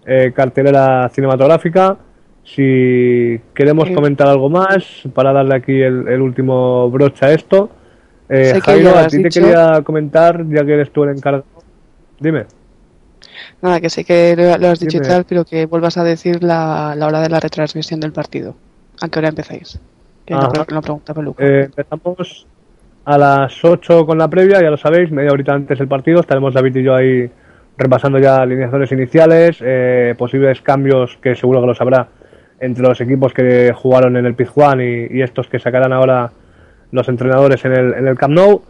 eh, 0.07 0.33
cartelera 0.35 1.09
cinematográfica. 1.11 1.97
Si 2.43 3.41
queremos 3.55 3.91
comentar 3.91 4.27
algo 4.27 4.49
más 4.49 5.03
para 5.15 5.33
darle 5.33 5.55
aquí 5.55 5.81
el, 5.81 6.09
el 6.09 6.21
último 6.21 6.91
broche 6.91 7.27
a 7.27 7.33
esto. 7.33 7.71
Eh, 8.31 8.61
Jairo, 8.65 8.97
a 8.97 9.09
ti 9.09 9.17
te 9.17 9.25
dicho. 9.25 9.41
quería 9.41 9.83
comentar, 9.83 10.47
ya 10.49 10.65
que 10.65 10.75
eres 10.75 10.93
tú 10.93 11.03
el 11.03 11.11
encargado. 11.11 11.45
Dime. 12.21 12.47
Nada, 13.61 13.81
que 13.81 13.91
sé 13.91 14.05
que 14.05 14.37
lo, 14.37 14.69
has 14.69 14.79
dicho 14.79 14.99
y 14.99 15.01
tal, 15.01 15.25
pero 15.25 15.45
que 15.45 15.67
vuelvas 15.67 15.97
a 15.99 16.05
decir 16.05 16.43
la, 16.43 16.95
la 16.97 17.07
hora 17.07 17.21
de 17.21 17.29
la 17.29 17.41
retransmisión 17.41 17.99
del 17.99 18.13
partido. 18.13 18.55
¿A 19.03 19.09
qué 19.09 19.19
hora 19.19 19.29
empezáis? 19.29 19.81
Que 20.25 20.35
no, 20.35 20.49
no 20.71 20.81
pregunta 20.81 21.13
Peluca. 21.13 21.45
Eh, 21.45 21.65
empezamos 21.65 22.47
a 23.05 23.19
las 23.19 23.65
8 23.65 24.07
con 24.07 24.17
la 24.17 24.29
previa, 24.29 24.63
ya 24.63 24.71
lo 24.71 24.77
sabéis, 24.77 25.11
media 25.11 25.33
horita 25.33 25.53
antes 25.53 25.79
del 25.79 25.89
partido. 25.89 26.21
Estaremos 26.21 26.55
David 26.55 26.77
y 26.77 26.83
yo 26.85 26.95
ahí 26.95 27.29
repasando 27.77 28.19
ya 28.19 28.37
alineaciones 28.37 28.93
iniciales, 28.93 29.59
eh, 29.61 30.15
posibles 30.17 30.61
cambios 30.61 31.19
que 31.21 31.35
seguro 31.35 31.61
que 31.63 31.67
los 31.67 31.81
habrá 31.81 32.09
entre 32.61 32.85
los 32.85 33.01
equipos 33.01 33.33
que 33.33 33.73
jugaron 33.75 34.17
en 34.17 34.27
el 34.27 34.35
Pizjuán 34.35 34.81
y, 34.81 35.07
y 35.11 35.23
estos 35.23 35.49
que 35.49 35.59
sacarán 35.59 35.93
ahora 35.93 36.31
los 36.93 37.09
entrenadores 37.09 37.65
en 37.65 37.73
el, 37.73 37.95
en 37.95 38.07
el 38.09 38.17
Camp 38.19 38.35
Nou. 38.35 38.63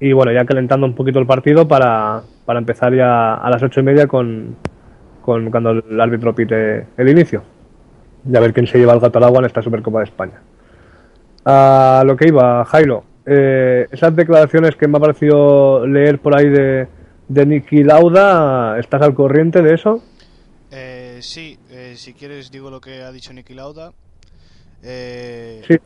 Y 0.00 0.12
bueno, 0.12 0.30
ya 0.32 0.44
calentando 0.44 0.86
un 0.86 0.94
poquito 0.94 1.18
el 1.18 1.26
partido 1.26 1.66
para, 1.66 2.22
para 2.44 2.58
empezar 2.60 2.94
ya 2.94 3.34
a 3.34 3.50
las 3.50 3.62
ocho 3.62 3.80
y 3.80 3.82
media 3.82 4.06
con, 4.06 4.56
con 5.22 5.50
cuando 5.50 5.70
el 5.70 6.00
árbitro 6.00 6.34
pite 6.34 6.86
el 6.96 7.08
inicio. 7.08 7.42
Y 8.30 8.36
a 8.36 8.40
ver 8.40 8.52
quién 8.52 8.66
se 8.66 8.78
lleva 8.78 8.92
el 8.92 9.00
gato 9.00 9.18
al 9.18 9.24
agua 9.24 9.40
en 9.40 9.46
esta 9.46 9.62
Supercopa 9.62 9.98
de 9.98 10.04
España. 10.04 10.40
A 11.44 12.02
lo 12.06 12.16
que 12.16 12.28
iba, 12.28 12.64
Jairo. 12.64 13.04
eh, 13.26 13.86
esas 13.90 14.14
declaraciones 14.14 14.76
que 14.76 14.86
me 14.88 14.98
ha 14.98 15.00
parecido 15.00 15.86
leer 15.86 16.18
por 16.18 16.36
ahí 16.38 16.48
de, 16.48 16.86
de 17.28 17.46
Nicky 17.46 17.82
Lauda, 17.84 18.78
¿estás 18.78 19.02
al 19.02 19.14
corriente 19.14 19.62
de 19.62 19.74
eso? 19.74 20.02
Eh, 20.70 21.18
sí, 21.22 21.58
eh, 21.70 21.94
si 21.96 22.12
quieres 22.12 22.50
digo 22.50 22.70
lo 22.70 22.80
que 22.80 23.02
ha 23.02 23.10
dicho 23.12 23.32
Niki 23.32 23.54
Lauda. 23.54 23.92
Eh, 24.82 25.62
Sí. 25.66 25.76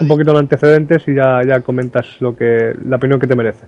Un 0.00 0.08
poquito 0.08 0.30
en 0.30 0.36
antecedentes 0.36 1.02
y 1.06 1.14
ya, 1.14 1.40
ya 1.46 1.60
comentas 1.60 2.06
lo 2.20 2.36
que 2.36 2.74
la 2.84 2.96
opinión 2.96 3.18
que 3.18 3.26
te 3.26 3.34
merece. 3.34 3.66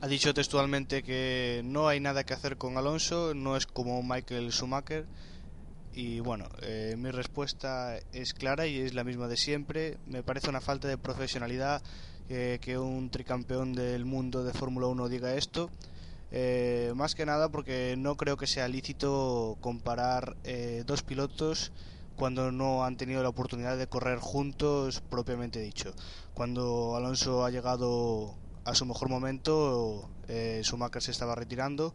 Ha 0.00 0.06
dicho 0.06 0.34
textualmente 0.34 1.02
que 1.02 1.62
no 1.64 1.88
hay 1.88 1.98
nada 1.98 2.24
que 2.24 2.34
hacer 2.34 2.56
con 2.56 2.76
Alonso, 2.76 3.32
no 3.34 3.56
es 3.56 3.66
como 3.66 4.02
Michael 4.02 4.52
Schumacher. 4.52 5.06
Y 5.94 6.20
bueno, 6.20 6.46
eh, 6.62 6.94
mi 6.98 7.10
respuesta 7.10 7.96
es 8.12 8.34
clara 8.34 8.66
y 8.66 8.80
es 8.80 8.94
la 8.94 9.04
misma 9.04 9.28
de 9.28 9.36
siempre. 9.36 9.96
Me 10.06 10.22
parece 10.22 10.50
una 10.50 10.60
falta 10.60 10.88
de 10.88 10.98
profesionalidad 10.98 11.82
eh, 12.28 12.58
que 12.60 12.78
un 12.78 13.10
tricampeón 13.10 13.74
del 13.74 14.04
mundo 14.04 14.44
de 14.44 14.52
Fórmula 14.52 14.86
1 14.88 15.08
diga 15.08 15.34
esto. 15.34 15.70
Eh, 16.36 16.92
más 16.96 17.14
que 17.14 17.26
nada 17.26 17.48
porque 17.48 17.94
no 17.96 18.16
creo 18.16 18.36
que 18.36 18.48
sea 18.48 18.66
lícito 18.66 19.56
comparar 19.60 20.36
eh, 20.42 20.82
dos 20.84 21.02
pilotos 21.02 21.70
cuando 22.16 22.52
no 22.52 22.84
han 22.84 22.96
tenido 22.96 23.22
la 23.22 23.28
oportunidad 23.28 23.76
de 23.76 23.86
correr 23.86 24.18
juntos 24.18 25.02
propiamente 25.10 25.60
dicho. 25.60 25.92
Cuando 26.32 26.96
Alonso 26.96 27.44
ha 27.44 27.50
llegado 27.50 28.34
a 28.64 28.74
su 28.74 28.86
mejor 28.86 29.08
momento, 29.08 30.08
eh, 30.28 30.60
Schumacher 30.64 31.02
se 31.02 31.10
estaba 31.10 31.34
retirando 31.34 31.94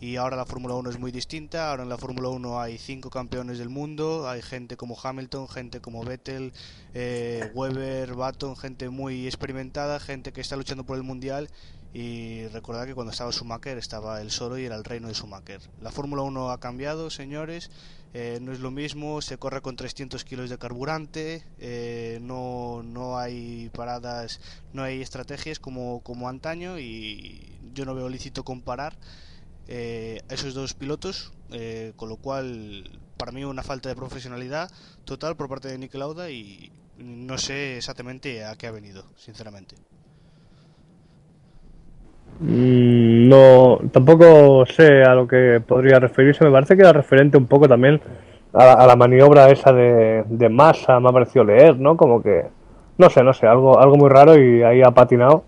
y 0.00 0.16
ahora 0.16 0.36
la 0.36 0.46
Fórmula 0.46 0.74
1 0.74 0.90
es 0.90 0.98
muy 0.98 1.12
distinta. 1.12 1.70
Ahora 1.70 1.82
en 1.82 1.88
la 1.88 1.98
Fórmula 1.98 2.28
1 2.28 2.60
hay 2.60 2.78
cinco 2.78 3.10
campeones 3.10 3.58
del 3.58 3.68
mundo, 3.68 4.28
hay 4.28 4.42
gente 4.42 4.76
como 4.76 4.98
Hamilton, 5.00 5.48
gente 5.48 5.80
como 5.80 6.02
Vettel, 6.02 6.52
eh, 6.94 7.50
Weber, 7.54 8.14
Baton, 8.14 8.56
gente 8.56 8.88
muy 8.88 9.26
experimentada, 9.26 10.00
gente 10.00 10.32
que 10.32 10.40
está 10.40 10.56
luchando 10.56 10.84
por 10.84 10.96
el 10.96 11.02
mundial 11.02 11.50
Y 11.92 12.46
recordad 12.48 12.86
que 12.86 12.94
cuando 12.94 13.10
estaba 13.10 13.32
Schumacher 13.32 13.78
estaba 13.78 14.20
el 14.20 14.30
Soro 14.30 14.58
y 14.58 14.64
era 14.64 14.76
el 14.76 14.84
reino 14.84 15.08
de 15.08 15.14
Schumacher. 15.14 15.60
La 15.80 15.90
Fórmula 15.90 16.22
1 16.22 16.50
ha 16.50 16.60
cambiado, 16.60 17.10
señores. 17.10 17.70
Eh, 18.12 18.38
no 18.42 18.52
es 18.52 18.60
lo 18.60 18.70
mismo, 18.70 19.22
se 19.22 19.38
corre 19.38 19.60
con 19.60 19.76
300 19.76 20.24
kilos 20.24 20.50
de 20.50 20.58
carburante, 20.58 21.44
eh, 21.58 22.18
no, 22.20 22.82
no 22.82 23.18
hay 23.18 23.70
paradas, 23.72 24.40
no 24.72 24.82
hay 24.82 25.00
estrategias 25.00 25.60
como, 25.60 26.00
como 26.00 26.28
antaño 26.28 26.80
y 26.80 27.56
yo 27.72 27.84
no 27.84 27.94
veo 27.94 28.08
lícito 28.08 28.42
comparar 28.44 28.96
eh, 29.72 30.20
esos 30.28 30.52
dos 30.52 30.74
pilotos, 30.74 31.32
eh, 31.52 31.92
con 31.94 32.08
lo 32.08 32.16
cual 32.16 32.98
para 33.16 33.30
mí 33.30 33.44
una 33.44 33.62
falta 33.62 33.88
de 33.88 33.94
profesionalidad 33.94 34.68
total 35.04 35.36
por 35.36 35.48
parte 35.48 35.68
de 35.68 35.78
Nick 35.78 35.94
Lauda 35.94 36.28
y 36.28 36.72
no 36.98 37.38
sé 37.38 37.76
exactamente 37.76 38.44
a 38.44 38.56
qué 38.56 38.66
ha 38.66 38.72
venido, 38.72 39.04
sinceramente. 39.16 39.76
Mm, 42.40 43.28
No, 43.28 43.78
tampoco 43.92 44.64
sé 44.66 45.02
a 45.02 45.14
lo 45.14 45.26
que 45.28 45.60
podría 45.66 45.98
referirse. 46.00 46.44
Me 46.44 46.50
parece 46.50 46.74
que 46.76 46.82
era 46.82 46.92
referente 46.92 47.36
un 47.36 47.46
poco 47.46 47.68
también 47.68 48.00
a, 48.52 48.64
la- 48.64 48.72
a 48.74 48.86
la 48.86 48.96
maniobra 48.96 49.48
esa 49.50 49.72
de, 49.72 50.24
de 50.26 50.48
masa, 50.48 50.98
me 51.00 51.08
ha 51.10 51.12
parecido 51.12 51.44
leer, 51.44 51.78
¿no? 51.78 51.96
Como 51.96 52.22
que, 52.22 52.44
no 52.98 53.10
sé, 53.10 53.22
no 53.22 53.32
sé, 53.32 53.46
algo, 53.46 53.78
algo 53.78 53.96
muy 53.96 54.08
raro 54.08 54.36
y 54.36 54.62
ahí 54.62 54.82
ha 54.82 54.90
patinado. 54.90 55.44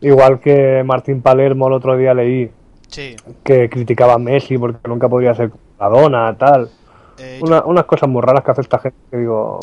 Igual 0.00 0.40
que 0.40 0.82
Martín 0.84 1.20
Palermo 1.20 1.66
el 1.66 1.74
otro 1.74 1.96
día 1.96 2.14
leí 2.14 2.50
Sí, 2.88 3.14
que 3.44 3.68
criticaba 3.68 4.14
a 4.14 4.18
Messi 4.18 4.56
porque 4.56 4.88
nunca 4.88 5.08
podría 5.08 5.34
ser 5.34 5.50
Maradona, 5.78 6.34
tal. 6.38 6.70
eh, 7.18 7.38
yo- 7.40 7.46
Una- 7.46 7.64
unas 7.64 7.84
cosas 7.84 8.08
muy 8.08 8.22
raras 8.22 8.42
que 8.42 8.50
hace 8.50 8.62
esta 8.62 8.78
gente 8.78 8.96
que 9.10 9.18
digo, 9.18 9.60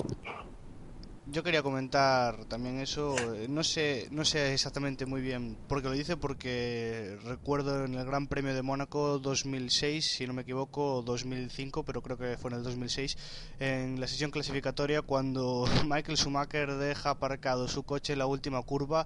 Yo 1.30 1.44
quería 1.44 1.62
comentar 1.62 2.46
también 2.46 2.80
eso, 2.80 3.34
eh, 3.34 3.48
no 3.50 3.62
sé, 3.62 4.08
no 4.12 4.24
sé 4.24 4.54
exactamente 4.54 5.06
muy 5.06 5.20
bien 5.20 5.58
por 5.68 5.82
qué 5.82 5.90
lo 5.90 5.94
dice, 5.94 6.16
porque 6.16 7.18
recuerdo 7.26 7.84
en 7.84 7.96
el 7.96 8.06
Gran 8.06 8.28
Premio 8.28 8.54
de 8.56 8.62
Mónaco 8.62 9.20
2006, 9.20 10.06
si 10.06 10.26
no 10.26 10.32
me 10.32 10.44
equivoco, 10.44 10.96
o 10.96 11.02
2005, 11.02 11.84
pero 11.84 12.02
creo 12.02 12.18
que 12.18 12.38
fue 12.38 12.52
en 12.52 12.58
el 12.58 12.64
2006, 12.64 13.18
en 13.60 14.00
la 14.00 14.08
sesión 14.08 14.32
clasificatoria 14.32 15.02
cuando 15.02 15.66
Michael 15.86 16.18
Schumacher 16.18 16.74
deja 16.76 17.10
aparcado 17.10 17.68
su 17.68 17.84
coche 17.84 18.14
en 18.14 18.20
la 18.20 18.26
última 18.26 18.62
curva 18.62 19.06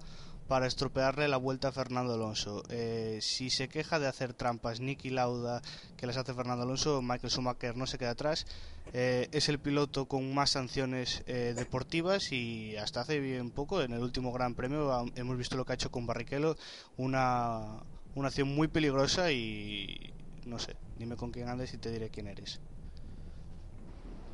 para 0.51 0.67
estropearle 0.67 1.29
la 1.29 1.37
vuelta 1.37 1.69
a 1.69 1.71
Fernando 1.71 2.13
Alonso. 2.13 2.61
Eh, 2.69 3.19
si 3.21 3.49
se 3.49 3.69
queja 3.69 3.99
de 3.99 4.07
hacer 4.07 4.33
trampas 4.33 4.81
Nicky 4.81 5.09
Lauda 5.09 5.61
que 5.95 6.05
las 6.05 6.17
hace 6.17 6.33
Fernando 6.33 6.63
Alonso, 6.63 7.01
Michael 7.01 7.31
Schumacher 7.31 7.77
no 7.77 7.87
se 7.87 7.97
queda 7.97 8.09
atrás. 8.09 8.45
Eh, 8.93 9.29
es 9.31 9.47
el 9.47 9.59
piloto 9.59 10.07
con 10.07 10.33
más 10.35 10.49
sanciones 10.49 11.23
eh, 11.25 11.53
deportivas 11.55 12.33
y 12.33 12.75
hasta 12.75 12.99
hace 12.99 13.21
bien 13.21 13.51
poco, 13.51 13.81
en 13.81 13.93
el 13.93 14.01
último 14.01 14.33
Gran 14.33 14.53
Premio, 14.53 15.05
hemos 15.15 15.37
visto 15.37 15.55
lo 15.55 15.63
que 15.63 15.71
ha 15.71 15.75
hecho 15.75 15.89
con 15.89 16.05
Barrichello, 16.05 16.57
una, 16.97 17.77
una 18.15 18.27
acción 18.27 18.53
muy 18.53 18.67
peligrosa 18.67 19.31
y 19.31 20.11
no 20.45 20.59
sé, 20.59 20.73
dime 20.99 21.15
con 21.15 21.31
quién 21.31 21.47
andes 21.47 21.73
y 21.73 21.77
te 21.77 21.91
diré 21.91 22.09
quién 22.09 22.27
eres. 22.27 22.59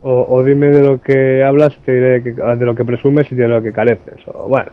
o, 0.02 0.26
o 0.30 0.44
dime 0.44 0.70
de 0.70 0.82
lo 0.82 1.00
que 1.00 1.44
hablas, 1.44 1.78
te 1.86 1.92
diré 1.92 2.24
que- 2.24 2.32
de 2.34 2.66
lo 2.66 2.74
que 2.74 2.86
presumes 2.86 3.32
y 3.32 3.36
de 3.36 3.48
lo 3.48 3.62
que 3.62 3.72
careces. 3.72 4.28
O, 4.34 4.48
bueno, 4.48 4.72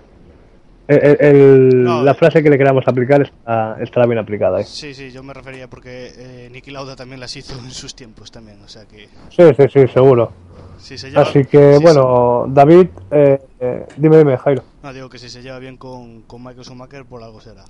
el- 0.89 0.99
el- 1.05 1.17
el- 1.21 1.85
No, 1.85 2.03
la 2.03 2.13
eh. 2.13 2.15
frase 2.15 2.43
que 2.43 2.51
le 2.51 2.59
queramos 2.59 2.87
aplicar 2.87 3.23
está, 3.23 3.77
estará 3.81 4.07
bien 4.07 4.19
aplicada. 4.19 4.61
¿eh? 4.61 4.65
Sí, 4.65 4.93
sí, 4.95 5.11
yo 5.11 5.23
me 5.23 5.33
refería 5.33 5.69
porque 5.69 6.13
eh, 6.17 6.49
Niki 6.53 6.71
Lauda 6.71 6.95
también 6.97 7.21
las 7.21 7.35
hizo 7.37 7.59
en 7.59 7.71
sus 7.71 7.95
tiempos 7.95 8.31
también, 8.31 8.61
o 8.63 8.69
sea 8.69 8.85
que 8.87 9.09
Sí, 9.31 9.43
sí, 9.57 9.69
sí, 9.73 9.89
seguro. 9.89 10.31
si 10.79 10.99
se 10.99 11.09
lleva, 11.11 11.23
Así 11.23 11.45
que, 11.45 11.77
sí, 11.79 11.83
bueno, 11.83 12.47
David, 12.49 12.89
eh, 13.11 13.39
eh, 13.61 13.87
dime, 13.97 14.19
dime, 14.19 14.37
Jairo. 14.37 14.63
sí. 14.63 14.69
no 14.83 14.93
digo 14.93 15.09
que 15.09 15.19
si 15.19 15.29
se 15.31 15.41
lleva 15.43 15.59
bien 15.59 15.77
con, 15.79 16.23
con 16.23 16.43
Michael 16.43 16.65
Schumacher 16.65 17.05
por 17.07 17.23
algo 17.23 17.41
será. 17.41 17.65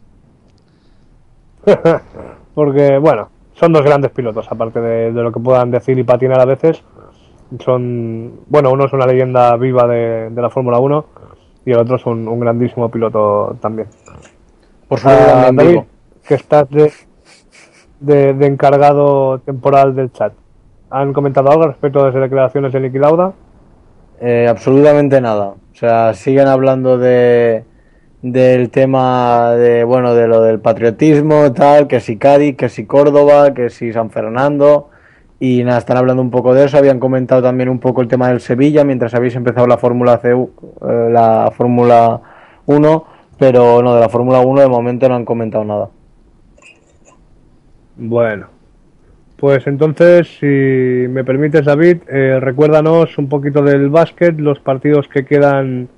Porque, 2.55 2.99
bueno, 2.99 3.31
son 3.55 3.73
dos 3.73 3.83
grandes 3.83 4.11
pilotos, 4.11 4.47
aparte 4.51 4.81
de, 4.81 5.13
de 5.13 5.23
lo 5.23 5.33
que 5.33 5.41
puedan 5.41 5.71
decir 5.71 5.99
y 5.99 6.03
patinar 6.05 6.41
a 6.41 6.45
veces. 6.45 6.83
Son, 7.65 8.41
bueno, 8.49 8.73
uno 8.73 8.87
es 8.87 8.93
una 8.93 9.07
leyenda 9.07 9.57
viva 9.57 9.87
de, 9.87 10.31
de 10.31 10.43
la 10.43 10.51
Fórmula 10.51 10.79
1 10.79 11.07
y 11.65 11.73
el 11.73 11.79
otro 11.79 11.97
es 11.97 12.07
un, 12.07 12.29
un 12.29 12.41
grandísimo 12.41 12.91
piloto 12.91 13.57
también. 13.61 13.89
Por 14.89 14.99
su 14.99 15.09
Ah, 15.09 15.51
David, 15.53 15.81
que 16.27 16.35
estás 16.35 16.69
de, 16.71 16.93
de, 18.01 18.35
de 18.35 18.47
encargado 18.47 19.39
temporal 19.41 19.95
del 19.95 20.13
chat. 20.13 20.33
¿Han 20.91 21.13
comentado 21.13 21.51
algo 21.51 21.67
respecto 21.67 22.05
de 22.05 22.13
las 22.13 22.23
declaraciones 22.23 22.73
de 22.73 22.81
Niki 22.81 22.99
Lauda? 22.99 23.33
Eh, 24.21 24.47
absolutamente 24.49 25.21
nada. 25.21 25.49
O 25.49 25.75
sea, 25.75 26.15
siguen 26.15 26.47
hablando 26.47 26.99
de 26.99 27.65
del 28.23 28.71
tema 28.71 29.51
de 29.51 29.85
bueno 29.85 30.15
de 30.15 30.27
lo 30.27 30.41
del 30.41 30.59
patriotismo 30.59 31.53
tal 31.53 31.87
que 31.89 32.01
si 32.01 32.17
Cádiz 32.17 32.57
que 32.57 32.71
si 32.71 32.87
Córdoba 32.87 33.53
que 33.53 33.69
si 33.69 33.93
San 33.93 34.09
Fernando 34.11 34.89
y 35.41 35.65
nada 35.65 35.79
están 35.79 35.97
hablando 35.97 36.23
un 36.23 36.31
poco 36.31 36.55
de 36.55 36.65
eso 36.65 36.79
habían 36.79 37.01
comentado 37.01 37.43
también 37.43 37.69
un 37.69 37.79
poco 37.79 38.01
el 38.01 38.09
tema 38.09 38.29
del 38.29 38.41
Sevilla 38.41 38.85
mientras 38.85 39.15
habéis 39.15 39.35
empezado 39.37 39.67
la 39.67 39.79
Fórmula 39.79 40.19
CU, 40.19 40.51
eh, 40.89 41.09
la 41.11 41.53
Fórmula 41.57 42.21
1 42.67 43.07
pero 43.39 43.83
no 43.83 43.95
de 43.95 44.01
la 44.01 44.09
Fórmula 44.09 44.41
1 44.41 44.61
de 44.61 44.69
momento 44.69 45.09
no 45.09 45.17
han 45.17 45.25
comentado 45.25 45.65
nada 45.65 45.89
Bueno, 47.97 48.55
pues 49.37 49.67
entonces, 49.67 50.39
si 50.39 50.47
me 50.47 51.23
permites, 51.23 51.67
David, 51.67 51.99
eh, 52.09 52.39
recuérdanos 52.41 53.19
un 53.19 53.29
poquito 53.29 53.63
del 53.63 53.91
básquet, 53.91 54.39
los 54.39 54.59
partidos 54.61 55.07
que 55.09 55.25
quedan 55.25 55.89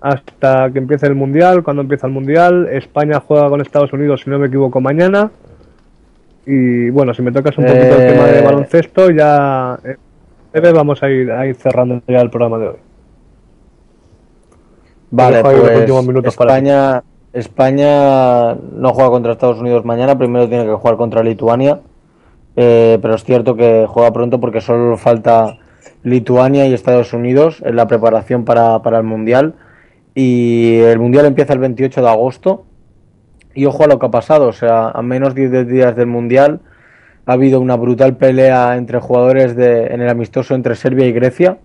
hasta 0.00 0.68
que 0.72 0.80
empiece 0.80 1.06
el 1.06 1.14
Mundial, 1.14 1.62
cuando 1.62 1.82
empieza 1.82 2.08
el 2.08 2.12
Mundial. 2.12 2.68
España 2.72 3.20
juega 3.20 3.48
con 3.48 3.60
Estados 3.60 3.92
Unidos, 3.92 4.22
si 4.22 4.30
no 4.30 4.38
me 4.40 4.48
equivoco, 4.48 4.80
mañana. 4.80 5.30
Y 6.46 6.90
bueno, 6.90 7.14
si 7.14 7.22
me 7.22 7.30
tocas 7.30 7.56
un 7.58 7.64
poquito 7.64 7.96
el 7.96 8.02
Eh, 8.02 8.12
tema 8.12 8.26
de 8.26 8.42
baloncesto, 8.42 9.10
ya 9.10 9.78
eh, 9.84 10.72
vamos 10.72 11.02
a 11.02 11.08
ir, 11.08 11.30
a 11.30 11.46
ir 11.46 11.54
cerrando 11.54 12.02
ya 12.06 12.20
el 12.20 12.30
programa 12.30 12.58
de 12.58 12.68
hoy. 12.68 12.76
Vale, 15.10 15.42
los 15.42 16.06
pues 16.22 16.36
para 16.36 16.56
España, 16.56 17.02
España 17.32 18.54
no 18.54 18.94
juega 18.94 19.10
contra 19.10 19.32
Estados 19.32 19.60
Unidos 19.60 19.84
mañana, 19.84 20.16
primero 20.16 20.48
tiene 20.48 20.64
que 20.64 20.72
jugar 20.72 20.96
contra 20.96 21.22
Lituania, 21.22 21.80
eh, 22.56 22.98
pero 23.00 23.14
es 23.14 23.24
cierto 23.24 23.54
que 23.54 23.86
juega 23.86 24.12
pronto 24.12 24.40
porque 24.40 24.62
solo 24.62 24.96
falta 24.96 25.58
Lituania 26.02 26.66
y 26.66 26.72
Estados 26.72 27.12
Unidos 27.12 27.62
en 27.64 27.76
la 27.76 27.86
preparación 27.86 28.44
para, 28.44 28.80
para 28.82 28.98
el 28.98 29.04
Mundial. 29.04 29.54
Y 30.14 30.78
el 30.80 30.98
Mundial 30.98 31.26
empieza 31.26 31.52
el 31.52 31.58
28 31.58 32.02
de 32.02 32.08
agosto 32.08 32.64
y 33.54 33.66
ojo 33.66 33.84
a 33.84 33.86
lo 33.86 33.98
que 33.98 34.06
ha 34.06 34.10
pasado, 34.10 34.48
o 34.48 34.52
sea, 34.52 34.90
a 34.90 35.02
menos 35.02 35.34
de 35.34 35.48
10 35.48 35.68
días 35.68 35.96
del 35.96 36.06
Mundial 36.06 36.60
ha 37.26 37.32
habido 37.34 37.60
una 37.60 37.76
brutal 37.76 38.16
pelea 38.16 38.76
entre 38.76 38.98
jugadores 38.98 39.54
de, 39.54 39.86
en 39.86 40.00
el 40.00 40.08
amistoso 40.08 40.54
entre 40.54 40.74
Serbia 40.74 41.06
y 41.06 41.12
Grecia. 41.12 41.58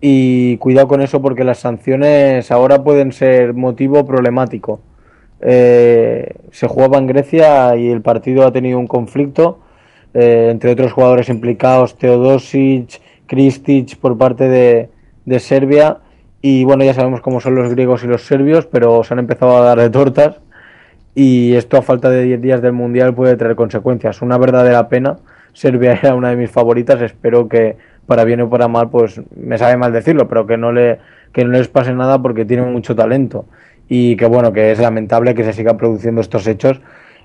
Y 0.00 0.56
cuidado 0.58 0.88
con 0.88 1.00
eso 1.00 1.22
porque 1.22 1.44
las 1.44 1.58
sanciones 1.58 2.50
ahora 2.50 2.82
pueden 2.82 3.12
ser 3.12 3.54
motivo 3.54 4.04
problemático. 4.06 4.80
Eh, 5.40 6.34
se 6.50 6.66
jugaba 6.66 6.98
en 6.98 7.06
Grecia 7.06 7.76
y 7.76 7.90
el 7.90 8.00
partido 8.02 8.46
ha 8.46 8.52
tenido 8.52 8.78
un 8.78 8.86
conflicto 8.86 9.60
eh, 10.14 10.48
entre 10.50 10.70
otros 10.70 10.92
jugadores 10.92 11.28
implicados, 11.28 11.98
Teodosic, 11.98 13.00
Kristic 13.26 13.96
por 13.98 14.16
parte 14.16 14.48
de, 14.48 14.88
de 15.24 15.40
Serbia. 15.40 15.98
Y 16.40 16.64
bueno, 16.64 16.84
ya 16.84 16.94
sabemos 16.94 17.20
cómo 17.20 17.40
son 17.40 17.54
los 17.54 17.70
griegos 17.70 18.04
y 18.04 18.06
los 18.06 18.26
serbios, 18.26 18.66
pero 18.66 19.02
se 19.02 19.14
han 19.14 19.20
empezado 19.20 19.56
a 19.56 19.60
dar 19.60 19.78
de 19.78 19.90
tortas 19.90 20.40
y 21.14 21.54
esto 21.54 21.76
a 21.76 21.82
falta 21.82 22.10
de 22.10 22.24
10 22.24 22.40
días 22.40 22.62
del 22.62 22.72
Mundial 22.72 23.14
puede 23.14 23.36
traer 23.36 23.54
consecuencias. 23.56 24.20
Una 24.22 24.38
verdadera 24.38 24.88
pena. 24.88 25.16
Serbia 25.52 25.92
era 26.02 26.14
una 26.14 26.30
de 26.30 26.36
mis 26.36 26.50
favoritas, 26.50 27.00
espero 27.00 27.48
que 27.48 27.76
para 28.06 28.24
bien 28.24 28.40
o 28.40 28.50
para 28.50 28.66
mal, 28.68 28.90
pues 28.90 29.20
me 29.36 29.56
sabe 29.56 29.76
mal 29.76 29.92
decirlo, 29.92 30.26
pero 30.28 30.46
que 30.46 30.56
no, 30.56 30.72
le, 30.72 30.98
que 31.32 31.44
no 31.44 31.52
les 31.52 31.68
pase 31.68 31.92
nada 31.94 32.20
porque 32.20 32.44
tienen 32.44 32.72
mucho 32.72 32.96
talento. 32.96 33.46
Y 33.88 34.16
que 34.16 34.26
bueno, 34.26 34.52
que 34.52 34.72
es 34.72 34.78
lamentable 34.80 35.34
que 35.34 35.44
se 35.44 35.52
sigan 35.52 35.76
produciendo 35.76 36.20
estos 36.20 36.46
hechos 36.48 36.80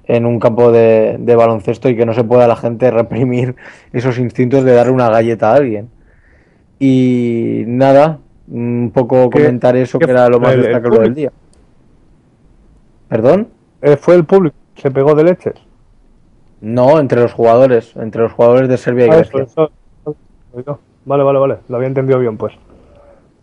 en 0.06 0.26
un 0.26 0.40
campo 0.40 0.72
de, 0.72 1.18
de 1.20 1.36
baloncesto 1.36 1.90
y 1.90 1.95
que 1.95 2.06
no 2.06 2.14
se 2.14 2.24
pueda 2.24 2.48
la 2.48 2.56
gente 2.56 2.91
reprimir 2.91 3.56
esos 3.94 4.20
instintos 4.20 4.64
de 4.64 4.74
darle 4.74 4.91
una 4.94 5.10
galleta 5.10 5.52
a 5.52 5.56
alguien. 5.56 5.90
Y 6.80 7.64
nada, 7.66 8.20
un 8.48 8.91
poco 8.94 9.30
¿Qué- 9.30 9.40
comentar 9.40 9.76
eso 9.76 9.98
que 9.99 10.10
era 10.11 10.30
lo 10.30 10.40
más 10.40 10.53
el 10.53 10.61
destacable 10.61 10.99
del 10.99 11.16
día. 11.16 11.32
¿Perdón? 13.07 13.48
Eh, 13.82 13.98
fue 13.98 14.16
el 14.16 14.26
público, 14.26 14.56
se 14.76 14.92
pegó 14.92 15.16
de 15.16 15.24
leches. 15.24 15.56
No, 16.62 17.00
entre 17.00 17.22
los 17.22 17.34
jugadores, 17.34 17.96
entre 17.96 18.22
los 18.24 18.34
jugadores 18.34 18.68
de 18.68 18.78
Serbia 18.78 19.06
y 19.08 19.10
Ah, 19.10 19.16
Grecia. 19.18 19.44
eso, 19.44 19.72
eso. 20.58 20.80
Vale, 21.06 21.24
vale, 21.24 21.40
vale, 21.40 21.58
lo 21.70 21.76
había 21.78 21.88
entendido 21.88 22.20
bien, 22.20 22.38
pues. 22.38 22.54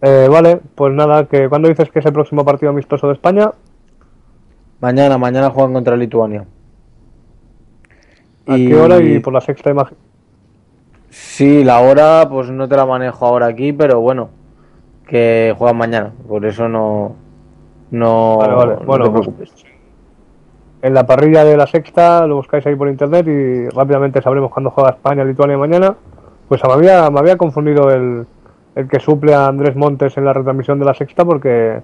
Eh, 0.03 0.29
vale, 0.31 0.61
pues 0.75 0.93
nada, 0.93 1.25
que 1.27 1.49
cuando 1.49 1.69
dices 1.69 1.91
que 1.91 2.01
es 2.01 2.07
el 2.07 2.13
próximo 2.13 2.45
partido 2.45 2.71
amistoso 2.71 3.07
de 3.09 3.15
España, 3.15 3.53
Mañana, 4.79 5.17
mañana 5.17 5.49
juegan 5.51 5.73
contra 5.73 5.97
Lituania. 5.97 6.45
¿a 8.47 8.57
qué 8.57 8.77
hora 8.77 8.99
y 9.03 9.19
por 9.21 9.33
la 9.33 9.41
sexta 9.41 9.71
imagen? 9.71 9.97
Sí, 11.09 11.65
la 11.65 11.81
hora, 11.81 12.29
pues 12.29 12.51
no 12.51 12.69
te 12.69 12.77
la 12.77 12.85
manejo 12.85 13.25
ahora 13.27 13.47
aquí, 13.47 13.73
pero 13.73 14.01
bueno, 14.01 14.29
que 15.09 15.55
juegan 15.57 15.79
mañana, 15.79 16.13
por 16.29 16.45
eso 16.45 16.69
no, 16.69 17.17
no, 17.91 18.37
Vale, 18.37 18.55
vale, 18.55 18.75
no 18.75 18.81
bueno, 18.87 19.05
te 19.13 19.31
pues-. 19.33 19.66
En 20.87 20.95
la 20.95 21.05
parrilla 21.05 21.45
de 21.45 21.57
la 21.57 21.67
sexta, 21.67 22.25
lo 22.29 22.37
buscáis 22.37 22.65
ahí 22.65 22.77
por 22.77 22.89
internet 22.89 23.27
y 23.27 23.69
rápidamente 23.71 24.23
sabremos 24.23 24.53
cuándo 24.53 24.71
juega 24.71 24.91
España, 24.91 25.25
Lituania 25.25 25.59
mañana. 25.59 25.97
Pues 26.49 26.63
me 26.65 26.73
había, 26.73 27.11
me 27.11 27.19
había 27.19 27.37
confundido 27.37 27.91
el, 27.91 28.25
el 28.77 28.89
que 28.89 29.01
suple 29.01 29.35
a 29.35 29.49
Andrés 29.49 29.75
Montes 29.75 30.17
en 30.17 30.25
la 30.25 30.33
retransmisión 30.33 30.79
de 30.79 30.85
la 30.85 30.95
sexta 30.95 31.25
porque 31.25 31.81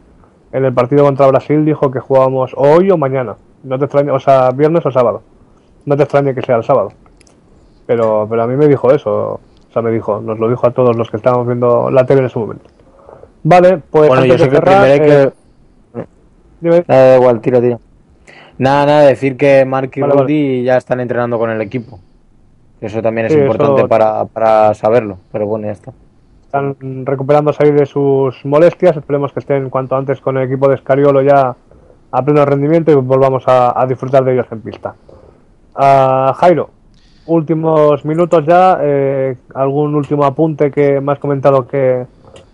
en 0.53 0.65
el 0.65 0.73
partido 0.73 1.05
contra 1.05 1.27
Brasil 1.27 1.65
dijo 1.65 1.91
que 1.91 1.99
jugábamos 1.99 2.53
hoy 2.57 2.93
o 2.93 2.97
mañana. 2.97 3.35
No 3.65 3.77
te 3.77 3.87
extrañe, 3.87 4.12
o 4.12 4.20
sea, 4.20 4.51
viernes 4.53 4.87
o 4.87 4.93
sábado. 4.93 5.23
No 5.85 5.97
te 5.97 6.05
extrañe 6.05 6.33
que 6.33 6.43
sea 6.43 6.55
el 6.55 6.62
sábado. 6.62 6.93
Pero, 7.87 8.29
pero 8.31 8.43
a 8.45 8.47
mí 8.47 8.55
me 8.55 8.69
dijo 8.69 8.93
eso. 8.93 9.41
O 9.69 9.73
sea, 9.73 9.83
me 9.83 9.91
dijo, 9.91 10.20
nos 10.20 10.39
lo 10.39 10.49
dijo 10.49 10.65
a 10.69 10.70
todos 10.70 10.95
los 10.95 11.11
que 11.11 11.16
estábamos 11.16 11.49
viendo 11.49 11.91
la 11.91 12.07
tele 12.07 12.20
en 12.20 12.27
ese 12.27 12.39
momento. 12.39 12.70
Vale, 13.43 13.79
pues 13.91 14.09
Bueno, 14.09 14.24
yo 14.27 14.39
sé 14.39 14.45
de 14.45 14.51
que 14.51 14.61
primero 14.61 14.83
hay 14.83 14.93
eh, 14.93 15.33
que... 15.95 16.05
dime. 16.61 16.85
Da 16.87 17.16
igual, 17.16 17.41
tira, 17.41 17.61
tira. 17.61 17.81
Nada, 18.62 18.86
nada, 18.86 19.01
decir 19.06 19.36
que 19.36 19.64
Mark 19.64 19.90
y 19.97 20.01
Vale, 20.02 20.12
Rudy 20.14 20.62
ya 20.62 20.76
están 20.76 21.01
entrenando 21.01 21.36
con 21.36 21.51
el 21.51 21.60
equipo. 21.60 21.98
Eso 22.80 23.02
también 23.02 23.26
es 23.26 23.32
Sí, 23.32 23.39
importante 23.40 23.80
eso- 23.80 23.89
para, 23.89 24.24
para 24.26 24.72
saberlo, 24.74 25.18
pero 25.32 25.47
bueno, 25.48 25.66
ya 25.66 25.72
está. 25.72 25.93
están 26.44 26.76
recuperándose 27.05 27.64
ahí 27.64 27.72
de 27.72 27.86
sus 27.86 28.44
molestias. 28.44 28.97
Esperemos 28.97 29.32
que 29.32 29.40
estén 29.40 29.68
cuanto 29.68 29.97
antes 29.97 30.20
con 30.20 30.36
el 30.36 30.44
equipo 30.47 30.68
de 30.68 30.76
Escariolo 30.76 31.22
ya 31.22 31.56
a 32.12 32.22
pleno 32.24 32.44
rendimiento 32.44 32.93
y 32.93 32.94
volvamos 32.94 33.43
a, 33.48 33.80
a 33.80 33.84
disfrutar 33.86 34.22
de 34.24 34.34
ellos 34.34 34.47
en 34.52 34.60
pista. 34.60 34.94
Ah, 35.74 36.32
Jairo, 36.36 36.70
últimos 37.26 38.05
minutos 38.05 38.44
ya. 38.47 38.78
eh, 38.80 39.36
¿Algún 39.55 39.94
último 39.97 40.24
apunte 40.24 40.70
que 40.70 41.01
me 41.01 41.10
has 41.12 41.18
comentado 41.18 41.66
que, 41.66 42.05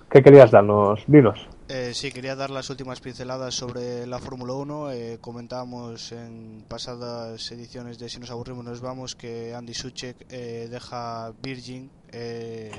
que 0.09 0.23
querías 0.23 0.51
darnos? 0.53 1.03
Dinos. 1.07 1.47
Eh, 1.71 1.93
sí, 1.93 2.11
quería 2.11 2.35
dar 2.35 2.49
las 2.49 2.71
últimas 2.71 2.99
pinceladas 3.01 3.55
sobre 3.55 4.07
la 4.07 4.19
Fórmula 4.19 4.55
1. 4.55 4.91
Eh, 4.93 5.19
comentábamos 5.21 6.13
en 6.13 6.65
pasadas 6.67 7.53
ediciones 7.53 7.99
de 7.99 8.09
Si 8.09 8.19
nos 8.19 8.31
aburrimos 8.31 8.65
nos 8.65 8.81
vamos 8.81 9.15
que 9.15 9.55
Andy 9.55 9.75
Suchek 9.75 10.17
eh, 10.31 10.69
deja 10.71 11.31
Virgin 11.43 11.91
eh, 12.11 12.73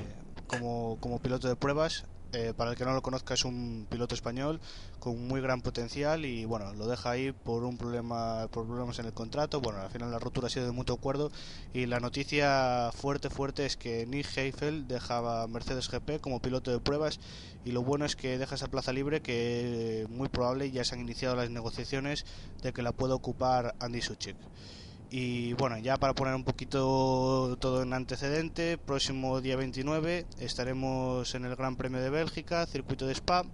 como, 0.48 0.98
como 0.98 1.20
piloto 1.20 1.46
de 1.46 1.54
pruebas. 1.54 2.04
Eh, 2.32 2.54
para 2.56 2.70
el 2.70 2.76
que 2.76 2.84
no 2.84 2.92
lo 2.92 3.02
conozca 3.02 3.34
es 3.34 3.44
un 3.44 3.88
piloto 3.90 4.14
español 4.14 4.60
con 5.00 5.26
muy 5.26 5.40
gran 5.40 5.62
potencial 5.62 6.24
y 6.24 6.44
bueno 6.44 6.72
lo 6.74 6.86
deja 6.86 7.10
ahí 7.10 7.32
por 7.32 7.64
un 7.64 7.76
problema 7.76 8.46
por 8.52 8.66
problemas 8.68 9.00
en 9.00 9.06
el 9.06 9.12
contrato 9.12 9.60
bueno 9.60 9.80
al 9.80 9.90
final 9.90 10.12
la 10.12 10.20
rotura 10.20 10.46
ha 10.46 10.50
sido 10.50 10.66
de 10.66 10.70
mutuo 10.70 10.94
acuerdo 10.94 11.32
y 11.74 11.86
la 11.86 11.98
noticia 11.98 12.92
fuerte 12.94 13.30
fuerte 13.30 13.66
es 13.66 13.76
que 13.76 14.06
Nick 14.06 14.28
Heifel 14.36 14.86
dejaba 14.86 15.44
Mercedes 15.48 15.90
GP 15.90 16.20
como 16.20 16.40
piloto 16.40 16.70
de 16.70 16.78
pruebas 16.78 17.18
y 17.64 17.72
lo 17.72 17.82
bueno 17.82 18.04
es 18.04 18.14
que 18.14 18.38
deja 18.38 18.54
esa 18.54 18.68
plaza 18.68 18.92
libre 18.92 19.22
que 19.22 20.06
muy 20.08 20.28
probable 20.28 20.70
ya 20.70 20.84
se 20.84 20.94
han 20.94 21.00
iniciado 21.00 21.34
las 21.34 21.50
negociaciones 21.50 22.24
de 22.62 22.72
que 22.72 22.82
la 22.82 22.92
pueda 22.92 23.14
ocupar 23.14 23.74
Andy 23.80 24.02
Suchek. 24.02 24.36
Y 25.12 25.54
bueno, 25.54 25.76
ya 25.78 25.96
para 25.96 26.14
poner 26.14 26.36
un 26.36 26.44
poquito 26.44 27.56
todo 27.58 27.82
en 27.82 27.92
antecedente, 27.92 28.78
próximo 28.78 29.40
día 29.40 29.56
29 29.56 30.24
estaremos 30.38 31.34
en 31.34 31.44
el 31.46 31.56
Gran 31.56 31.74
Premio 31.74 32.00
de 32.00 32.10
Bélgica, 32.10 32.64
circuito 32.66 33.08
de 33.08 33.14
Spa, 33.14 33.44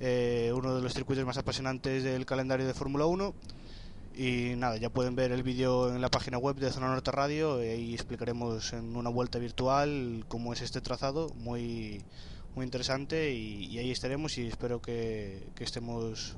eh, 0.00 0.52
uno 0.52 0.74
de 0.74 0.82
los 0.82 0.92
circuitos 0.92 1.24
más 1.24 1.38
apasionantes 1.38 2.02
del 2.02 2.26
calendario 2.26 2.66
de 2.66 2.74
Fórmula 2.74 3.06
1. 3.06 3.32
Y 4.16 4.54
nada, 4.56 4.76
ya 4.76 4.90
pueden 4.90 5.14
ver 5.14 5.30
el 5.30 5.44
vídeo 5.44 5.94
en 5.94 6.00
la 6.00 6.10
página 6.10 6.36
web 6.36 6.56
de 6.56 6.72
Zona 6.72 6.88
Norte 6.88 7.12
Radio 7.12 7.60
eh, 7.60 7.78
y 7.78 7.94
explicaremos 7.94 8.72
en 8.72 8.96
una 8.96 9.08
vuelta 9.08 9.38
virtual 9.38 10.24
cómo 10.26 10.52
es 10.52 10.62
este 10.62 10.80
trazado, 10.80 11.28
muy, 11.36 12.02
muy 12.56 12.64
interesante 12.64 13.32
y, 13.32 13.78
ahí 13.78 13.92
estaremos 13.92 14.36
y 14.36 14.48
espero 14.48 14.82
que 14.82 15.44
estemos 15.60 16.36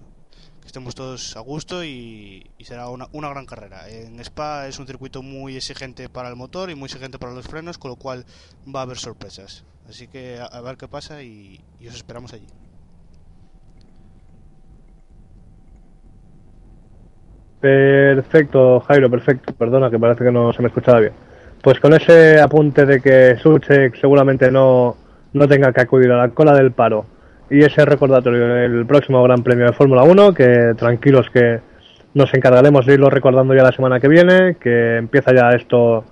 estemos 0.65 0.95
todos 0.95 1.37
a 1.37 1.41
gusto 1.41 1.85
y, 1.85 2.51
será 2.61 2.89
una, 2.89 3.07
una 3.13 3.29
gran 3.29 3.47
carrera. 3.47 3.89
En 3.89 4.19
Spa 4.21 4.67
es 4.67 4.79
un 4.79 4.87
circuito 4.87 5.23
muy 5.23 5.57
exigente 5.57 6.09
para 6.09 6.29
el 6.29 6.37
motor 6.37 6.71
y 6.71 6.75
muy 6.75 6.87
exigente 6.87 7.19
para 7.19 7.33
los 7.33 7.47
frenos, 7.47 7.79
con 7.79 7.91
lo 7.91 7.97
cual 7.97 8.25
va 8.75 8.81
a 8.81 8.83
haber 8.85 8.97
sorpresas. 8.97 9.65
Así 9.89 10.09
que 10.09 10.39
a, 10.41 10.61
ver 10.61 10.77
qué 10.77 10.89
pasa 10.89 11.23
y, 11.23 11.61
y 11.79 11.89
os 11.89 11.95
esperamos 11.95 12.33
allí. 12.33 12.47
Perfecto, 17.61 18.81
Jairo, 18.81 19.11
perfecto. 19.11 19.55
Perdona, 19.55 19.91
que 19.91 19.99
parece 19.99 20.25
que 20.25 20.31
no 20.31 20.53
se 20.53 20.61
me 20.61 20.69
escuchaba 20.69 21.01
bien. 21.01 21.13
Pues 21.63 21.81
con 21.81 21.95
ese 21.95 22.39
apunte 22.41 22.85
de 22.85 23.01
que 23.01 23.37
Suchek 23.39 23.97
seguramente 23.97 24.51
no, 24.51 24.97
no 25.33 25.49
tenga 25.49 25.73
que 25.73 25.81
acudir 25.81 26.11
a 26.13 26.19
la 26.19 26.29
cola 26.29 26.53
del 26.53 26.73
paro 26.73 27.07
y 27.51 27.61
ese 27.61 27.85
recordatorio 27.85 28.47
del 28.47 28.87
próximo 28.87 29.23
Gran 29.23 29.43
Premio 29.43 29.67
de 29.67 29.73
Fórmula 29.73 30.03
1, 30.03 30.35
que 30.35 30.75
tranquilos 30.77 31.29
que 31.31 31.61
nos 32.15 32.33
encargaremos 32.33 32.87
de 32.87 32.95
irlo 32.95 33.11
recordando 33.11 33.55
ya 33.55 33.63
la 33.63 33.73
semana 33.73 34.01
que 34.01 34.09
viene, 34.09 34.57
que 34.61 34.97
empieza 34.97 35.35
ya 35.35 35.51
esto, 35.51 36.05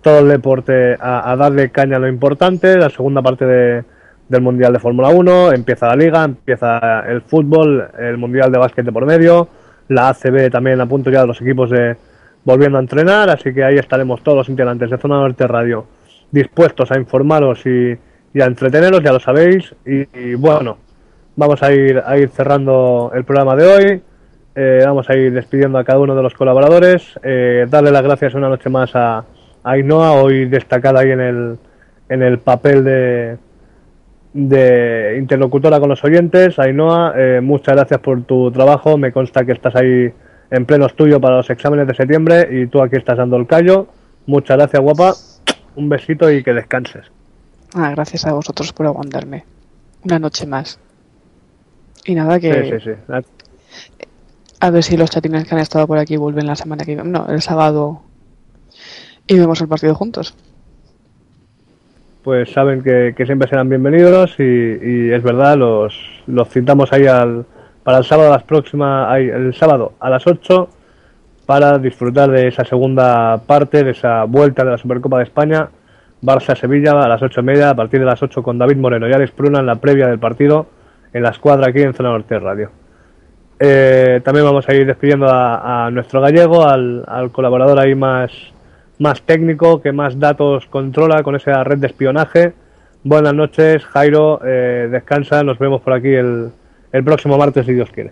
todo 0.00 0.20
el 0.20 0.28
deporte 0.28 0.96
a, 0.98 1.36
darle 1.36 1.70
caña 1.70 1.96
a 1.96 2.00
lo 2.00 2.08
importante, 2.08 2.76
la 2.76 2.90
segunda 2.90 3.22
parte 3.22 3.44
de, 3.44 3.84
del 4.28 4.40
Mundial 4.40 4.72
de 4.72 4.78
Fórmula 4.78 5.10
1, 5.10 5.52
empieza 5.52 5.86
la 5.86 5.96
liga, 5.96 6.24
empieza 6.24 7.00
el 7.08 7.22
fútbol, 7.22 7.88
el 7.98 8.16
Mundial 8.16 8.50
de 8.50 8.58
básquet 8.58 8.90
por 8.90 9.06
medio, 9.06 9.48
la 9.88 10.08
ACB 10.08 10.50
también 10.50 10.80
a 10.80 10.86
punto 10.86 11.10
ya 11.10 11.20
de 11.20 11.26
los 11.26 11.40
equipos 11.40 11.70
de 11.70 11.96
volviendo 12.44 12.78
a 12.78 12.80
entrenar, 12.80 13.28
así 13.28 13.52
que 13.52 13.62
ahí 13.62 13.76
estaremos 13.76 14.22
todos 14.22 14.38
los 14.38 14.48
integrantes 14.48 14.90
de 14.90 14.98
Zona 14.98 15.16
Norte 15.16 15.46
Radio 15.46 15.86
dispuestos 16.30 16.90
a 16.90 16.98
informaros 16.98 17.64
y, 17.66 17.96
y 18.32 18.40
a 18.40 18.46
entreteneros, 18.46 19.02
ya 19.02 19.12
lo 19.12 19.20
sabéis, 19.20 19.74
y, 19.84 20.34
bueno, 20.34 20.78
vamos 21.36 21.62
a 21.62 21.72
ir, 21.72 22.02
a 22.04 22.16
ir 22.16 22.28
cerrando 22.28 23.10
el 23.14 23.24
programa 23.24 23.56
de 23.56 23.66
hoy. 23.66 24.02
Eh, 24.54 24.82
vamos 24.84 25.08
a 25.08 25.16
ir 25.16 25.32
despidiendo 25.32 25.78
a 25.78 25.84
cada 25.84 25.98
uno 25.98 26.14
de 26.14 26.22
los 26.22 26.34
colaboradores. 26.34 27.18
Eh, 27.22 27.66
darle 27.68 27.90
las 27.90 28.02
gracias 28.02 28.34
una 28.34 28.48
noche 28.48 28.68
más 28.68 28.94
a, 28.94 29.24
a 29.64 30.12
hoy 30.12 30.46
destacada 30.46 31.00
ahí 31.00 31.10
en 31.10 31.20
el, 31.20 31.58
en 32.08 32.22
el 32.22 32.38
papel 32.38 32.84
de, 32.84 33.36
de 34.32 35.16
interlocutora 35.18 35.80
con 35.80 35.88
los 35.88 36.04
oyentes. 36.04 36.58
Ainhoa, 36.58 37.14
eh, 37.16 37.40
muchas 37.42 37.74
gracias 37.74 38.00
por 38.00 38.22
tu 38.22 38.50
trabajo. 38.50 38.98
Me 38.98 39.12
consta 39.12 39.44
que 39.44 39.52
estás 39.52 39.74
ahí 39.76 40.12
en 40.50 40.66
pleno 40.66 40.86
estudio 40.86 41.20
para 41.20 41.36
los 41.36 41.50
exámenes 41.50 41.86
de 41.86 41.94
septiembre 41.94 42.48
y 42.50 42.66
tú 42.66 42.82
aquí 42.82 42.96
estás 42.96 43.18
dando 43.18 43.36
el 43.36 43.46
callo. 43.46 43.86
Muchas 44.26 44.56
gracias, 44.56 44.82
guapa. 44.82 45.12
Un 45.76 45.88
besito 45.88 46.30
y 46.30 46.42
que 46.42 46.52
descanses. 46.52 47.10
Ah, 47.74 47.90
gracias 47.90 48.26
a 48.26 48.32
vosotros 48.32 48.72
por 48.72 48.86
aguantarme. 48.86 49.44
Una 50.04 50.18
noche 50.18 50.46
más. 50.46 50.78
Y 52.04 52.14
nada, 52.14 52.40
que 52.40 52.80
Sí, 52.80 52.90
sí, 52.90 52.94
sí. 53.08 53.14
a 54.60 54.70
ver 54.70 54.82
si 54.82 54.96
los 54.96 55.10
chatines 55.10 55.44
que 55.46 55.54
han 55.54 55.60
estado 55.60 55.86
por 55.86 55.98
aquí 55.98 56.16
vuelven 56.16 56.46
la 56.46 56.56
semana 56.56 56.84
que 56.84 56.94
viene. 56.94 57.08
No, 57.10 57.26
el 57.28 57.42
sábado. 57.42 58.02
Y 59.26 59.38
vemos 59.38 59.60
el 59.60 59.68
partido 59.68 59.94
juntos. 59.94 60.34
pues 62.22 62.50
saben 62.52 62.82
que, 62.82 63.14
que 63.16 63.24
siempre 63.26 63.48
serán 63.48 63.68
bienvenidos 63.68 64.34
y, 64.38 64.42
y 64.42 65.10
es 65.12 65.22
verdad, 65.22 65.56
los, 65.56 65.94
los 66.26 66.48
citamos 66.50 66.92
ahí 66.92 67.06
al, 67.06 67.46
para 67.82 67.98
el 67.98 68.04
sábado 68.04 68.28
a 68.28 68.36
las 68.36 68.42
próximas, 68.42 69.08
ahí, 69.08 69.26
el 69.28 69.54
sábado 69.54 69.94
a 70.00 70.10
las 70.10 70.26
8 70.26 70.68
para 71.46 71.78
disfrutar 71.78 72.30
de 72.30 72.48
esa 72.48 72.64
segunda 72.64 73.38
parte, 73.38 73.82
de 73.84 73.92
esa 73.92 74.24
vuelta 74.24 74.64
de 74.64 74.70
la 74.72 74.78
Supercopa 74.78 75.16
de 75.18 75.24
España, 75.24 75.68
Barça-Sevilla 76.22 76.92
a 76.92 77.08
las 77.08 77.22
8 77.22 77.40
y 77.40 77.44
media, 77.44 77.70
a 77.70 77.74
partir 77.74 78.00
de 78.00 78.06
las 78.06 78.22
8 78.22 78.42
con 78.42 78.58
David 78.58 78.76
Moreno 78.76 79.08
y 79.08 79.12
Alex 79.12 79.32
Pruna 79.32 79.60
en 79.60 79.66
la 79.66 79.76
previa 79.76 80.06
del 80.06 80.18
partido, 80.18 80.66
en 81.12 81.22
la 81.22 81.30
escuadra 81.30 81.68
aquí 81.68 81.80
en 81.80 81.94
Zona 81.94 82.10
Norte 82.10 82.38
Radio. 82.38 82.70
Eh, 83.58 84.20
también 84.24 84.46
vamos 84.46 84.68
a 84.68 84.74
ir 84.74 84.86
despidiendo 84.86 85.26
a, 85.28 85.86
a 85.86 85.90
nuestro 85.90 86.20
gallego, 86.20 86.66
al, 86.66 87.04
al 87.06 87.30
colaborador 87.30 87.78
ahí 87.78 87.94
más, 87.94 88.32
más 88.98 89.22
técnico, 89.22 89.82
que 89.82 89.92
más 89.92 90.18
datos 90.18 90.66
controla 90.66 91.22
con 91.22 91.36
esa 91.36 91.62
red 91.64 91.78
de 91.78 91.86
espionaje. 91.86 92.52
Buenas 93.02 93.34
noches, 93.34 93.84
Jairo, 93.86 94.40
eh, 94.44 94.88
descansa, 94.90 95.42
nos 95.42 95.58
vemos 95.58 95.80
por 95.80 95.94
aquí 95.94 96.12
el, 96.12 96.50
el 96.92 97.04
próximo 97.04 97.38
martes 97.38 97.66
si 97.66 97.72
Dios 97.72 97.90
quiere. 97.90 98.10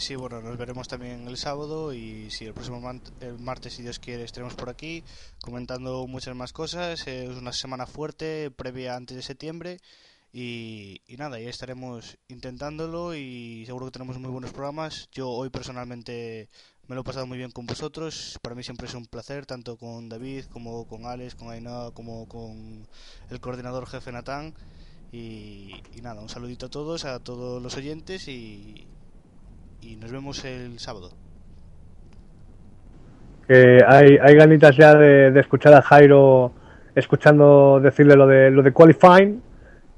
Sí, 0.00 0.14
bueno, 0.14 0.40
nos 0.40 0.56
veremos 0.56 0.86
también 0.86 1.26
el 1.26 1.36
sábado 1.36 1.92
y 1.92 2.30
si 2.30 2.44
el 2.44 2.54
próximo 2.54 2.80
el 3.20 3.38
martes, 3.38 3.74
si 3.74 3.82
Dios 3.82 3.98
quiere, 3.98 4.22
estaremos 4.22 4.54
por 4.54 4.68
aquí 4.70 5.02
comentando 5.42 6.06
muchas 6.06 6.36
más 6.36 6.52
cosas. 6.52 7.06
Es 7.06 7.28
una 7.36 7.52
semana 7.52 7.84
fuerte, 7.86 8.50
previa 8.50 8.94
antes 8.94 9.16
de 9.16 9.22
septiembre. 9.22 9.80
Y, 10.32 11.02
y 11.08 11.16
nada, 11.16 11.40
ya 11.40 11.50
estaremos 11.50 12.16
intentándolo 12.28 13.14
y 13.14 13.64
seguro 13.66 13.86
que 13.86 13.92
tenemos 13.92 14.18
muy 14.18 14.30
buenos 14.30 14.52
programas. 14.52 15.08
Yo 15.12 15.30
hoy 15.30 15.50
personalmente 15.50 16.48
me 16.86 16.94
lo 16.94 17.00
he 17.00 17.04
pasado 17.04 17.26
muy 17.26 17.38
bien 17.38 17.50
con 17.50 17.66
vosotros. 17.66 18.38
Para 18.40 18.54
mí 18.54 18.62
siempre 18.62 18.86
es 18.86 18.94
un 18.94 19.06
placer, 19.06 19.46
tanto 19.46 19.76
con 19.76 20.08
David 20.08 20.44
como 20.44 20.86
con 20.86 21.06
Alex, 21.06 21.34
con 21.34 21.50
Ainhoa, 21.50 21.92
como 21.92 22.28
con 22.28 22.86
el 23.30 23.40
coordinador 23.40 23.86
jefe 23.88 24.12
Natán. 24.12 24.54
Y, 25.10 25.82
y 25.94 26.02
nada, 26.02 26.20
un 26.20 26.28
saludito 26.28 26.66
a 26.66 26.70
todos, 26.70 27.04
a 27.04 27.18
todos 27.18 27.60
los 27.60 27.76
oyentes 27.76 28.28
y, 28.28 28.86
y 29.88 29.96
nos 29.96 30.12
vemos 30.12 30.44
el 30.44 30.78
sábado. 30.78 31.10
Que 33.46 33.78
hay, 33.86 34.18
hay 34.20 34.34
ganitas 34.34 34.76
ya 34.76 34.94
de, 34.94 35.30
de 35.30 35.40
escuchar 35.40 35.72
a 35.72 35.80
Jairo 35.80 36.52
escuchando 36.94 37.80
decirle 37.80 38.16
lo 38.16 38.26
de 38.26 38.50
lo 38.50 38.62
de 38.62 38.72
qualifying 38.72 39.40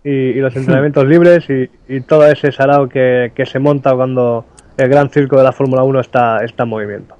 y, 0.05 0.11
y 0.11 0.35
los 0.35 0.55
entrenamientos 0.61 1.05
libres 1.07 1.49
y, 1.51 1.69
y 1.89 2.03
todo 2.03 2.25
ese 2.27 2.53
sarao 2.53 2.89
que, 2.89 3.33
que 3.35 3.47
se 3.47 3.59
monta 3.59 3.93
cuando 3.95 4.45
el 4.77 4.89
gran 4.89 5.11
circo 5.11 5.37
de 5.37 5.43
la 5.43 5.53
Fórmula 5.53 5.83
1 5.83 6.01
está, 6.01 6.45
está 6.45 6.63
en 6.63 6.69
movimiento. 6.69 7.17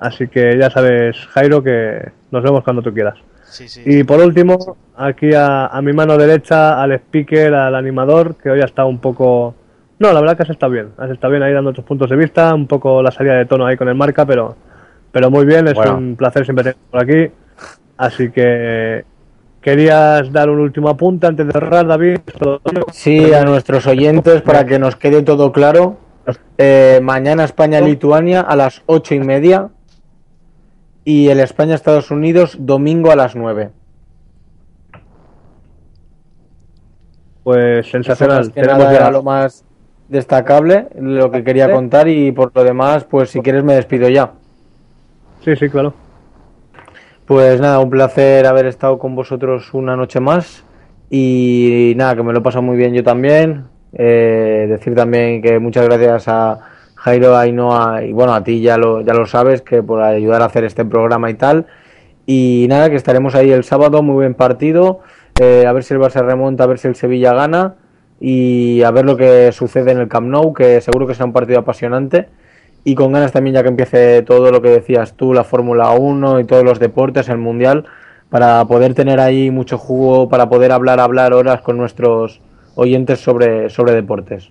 Así 0.00 0.26
que 0.28 0.58
ya 0.58 0.70
sabes, 0.70 1.16
Jairo, 1.28 1.62
que 1.62 2.10
nos 2.30 2.42
vemos 2.42 2.64
cuando 2.64 2.82
tú 2.82 2.92
quieras. 2.92 3.18
Sí, 3.44 3.68
sí. 3.68 3.82
Y 3.84 4.02
por 4.04 4.20
último, 4.20 4.76
aquí 4.96 5.32
a, 5.34 5.66
a 5.66 5.82
mi 5.82 5.92
mano 5.92 6.16
derecha, 6.16 6.82
al 6.82 6.92
speaker, 6.92 7.54
al 7.54 7.74
animador, 7.74 8.36
que 8.36 8.50
hoy 8.50 8.60
ha 8.60 8.64
estado 8.64 8.88
un 8.88 8.98
poco... 8.98 9.54
No, 10.00 10.12
la 10.14 10.20
verdad 10.20 10.36
que 10.36 10.42
has 10.44 10.50
estado 10.50 10.72
bien. 10.72 10.88
Has 10.96 11.10
estado 11.10 11.30
bien 11.30 11.42
ahí 11.42 11.52
dando 11.52 11.72
tus 11.74 11.84
puntos 11.84 12.08
de 12.08 12.16
vista, 12.16 12.54
un 12.54 12.66
poco 12.66 13.02
la 13.02 13.10
salida 13.10 13.34
de 13.34 13.44
tono 13.44 13.66
ahí 13.66 13.76
con 13.76 13.86
el 13.88 13.94
marca, 13.94 14.24
pero, 14.24 14.56
pero 15.12 15.30
muy 15.30 15.44
bien. 15.44 15.68
Es 15.68 15.74
Bueno. 15.74 15.98
un 15.98 16.16
placer 16.16 16.44
siempre 16.44 16.62
tenerte 16.64 16.80
por 16.90 17.00
aquí. 17.02 17.30
Así 17.98 18.30
que 18.30 19.04
querías 19.60 20.32
dar 20.32 20.48
un 20.48 20.58
último 20.60 20.88
apunte 20.88 21.26
antes 21.26 21.46
de 21.46 21.52
cerrar, 21.52 21.86
David. 21.86 22.18
Sí, 22.92 23.34
a 23.34 23.44
nuestros 23.44 23.86
oyentes, 23.86 24.40
para 24.40 24.64
que 24.64 24.78
nos 24.78 24.96
quede 24.96 25.22
todo 25.22 25.52
claro, 25.52 25.98
eh, 26.56 27.00
mañana 27.02 27.44
España-Lituania 27.44 28.40
a 28.40 28.56
las 28.56 28.82
ocho 28.86 29.14
y 29.14 29.20
media 29.20 29.68
y 31.04 31.28
el 31.28 31.40
España-Estados 31.40 32.10
Unidos 32.10 32.56
domingo 32.58 33.10
a 33.12 33.16
las 33.16 33.36
nueve. 33.36 33.70
Pues 37.42 37.80
Eso 37.86 37.90
sensacional. 37.90 38.38
más 38.38 38.48
que 38.48 38.60
Tenemos 38.62 38.78
nada 38.78 38.92
ya- 38.92 38.98
era 38.98 39.10
lo 39.10 39.22
más 39.22 39.64
destacable, 40.10 40.88
lo 40.98 41.30
que 41.30 41.44
quería 41.44 41.70
contar 41.70 42.08
y 42.08 42.32
por 42.32 42.50
lo 42.54 42.64
demás, 42.64 43.04
pues 43.04 43.30
si 43.30 43.40
quieres 43.40 43.62
me 43.62 43.74
despido 43.74 44.08
ya. 44.08 44.32
Sí, 45.44 45.54
sí, 45.56 45.68
claro. 45.70 45.94
Pues 47.26 47.60
nada, 47.60 47.78
un 47.78 47.90
placer 47.90 48.44
haber 48.46 48.66
estado 48.66 48.98
con 48.98 49.14
vosotros 49.14 49.72
una 49.72 49.96
noche 49.96 50.18
más 50.18 50.64
y 51.08 51.94
nada, 51.96 52.16
que 52.16 52.24
me 52.24 52.32
lo 52.32 52.40
he 52.40 52.42
pasado 52.42 52.62
muy 52.62 52.76
bien 52.76 52.92
yo 52.92 53.04
también. 53.04 53.64
Eh, 53.92 54.66
decir 54.68 54.94
también 54.94 55.42
que 55.42 55.58
muchas 55.58 55.84
gracias 55.84 56.28
a 56.28 56.58
Jairo, 56.96 57.34
a 57.36 57.42
Ainhoa 57.42 58.04
y 58.04 58.12
bueno, 58.12 58.34
a 58.34 58.42
ti 58.42 58.60
ya 58.60 58.76
lo, 58.76 59.00
ya 59.02 59.14
lo 59.14 59.26
sabes, 59.26 59.62
que 59.62 59.82
por 59.82 60.02
ayudar 60.02 60.42
a 60.42 60.46
hacer 60.46 60.64
este 60.64 60.84
programa 60.84 61.30
y 61.30 61.34
tal. 61.34 61.66
Y 62.26 62.66
nada, 62.68 62.90
que 62.90 62.96
estaremos 62.96 63.36
ahí 63.36 63.52
el 63.52 63.62
sábado, 63.62 64.02
muy 64.02 64.14
buen 64.14 64.34
partido, 64.34 65.00
eh, 65.40 65.66
a 65.66 65.72
ver 65.72 65.84
si 65.84 65.94
el 65.94 66.00
Barça 66.00 66.24
remonta, 66.24 66.64
a 66.64 66.66
ver 66.66 66.78
si 66.78 66.88
el 66.88 66.96
Sevilla 66.96 67.32
gana 67.32 67.76
y 68.20 68.82
a 68.82 68.90
ver 68.90 69.06
lo 69.06 69.16
que 69.16 69.50
sucede 69.52 69.92
en 69.92 69.98
el 69.98 70.08
Camp 70.08 70.28
Nou, 70.28 70.52
que 70.52 70.80
seguro 70.80 71.06
que 71.06 71.14
será 71.14 71.24
un 71.24 71.32
partido 71.32 71.58
apasionante 71.58 72.28
y 72.84 72.94
con 72.94 73.12
ganas 73.12 73.32
también 73.32 73.54
ya 73.54 73.62
que 73.62 73.68
empiece 73.68 74.22
todo 74.22 74.50
lo 74.50 74.62
que 74.62 74.70
decías 74.70 75.14
tú, 75.14 75.34
la 75.34 75.44
Fórmula 75.44 75.90
1 75.92 76.40
y 76.40 76.44
todos 76.44 76.64
los 76.64 76.78
deportes, 76.78 77.28
el 77.28 77.38
Mundial, 77.38 77.84
para 78.28 78.64
poder 78.66 78.94
tener 78.94 79.20
ahí 79.20 79.50
mucho 79.50 79.76
jugo, 79.78 80.28
para 80.28 80.48
poder 80.48 80.72
hablar, 80.72 81.00
hablar 81.00 81.32
horas 81.32 81.60
con 81.62 81.76
nuestros 81.76 82.40
oyentes 82.74 83.20
sobre, 83.20 83.68
sobre 83.70 83.92
deportes. 83.92 84.50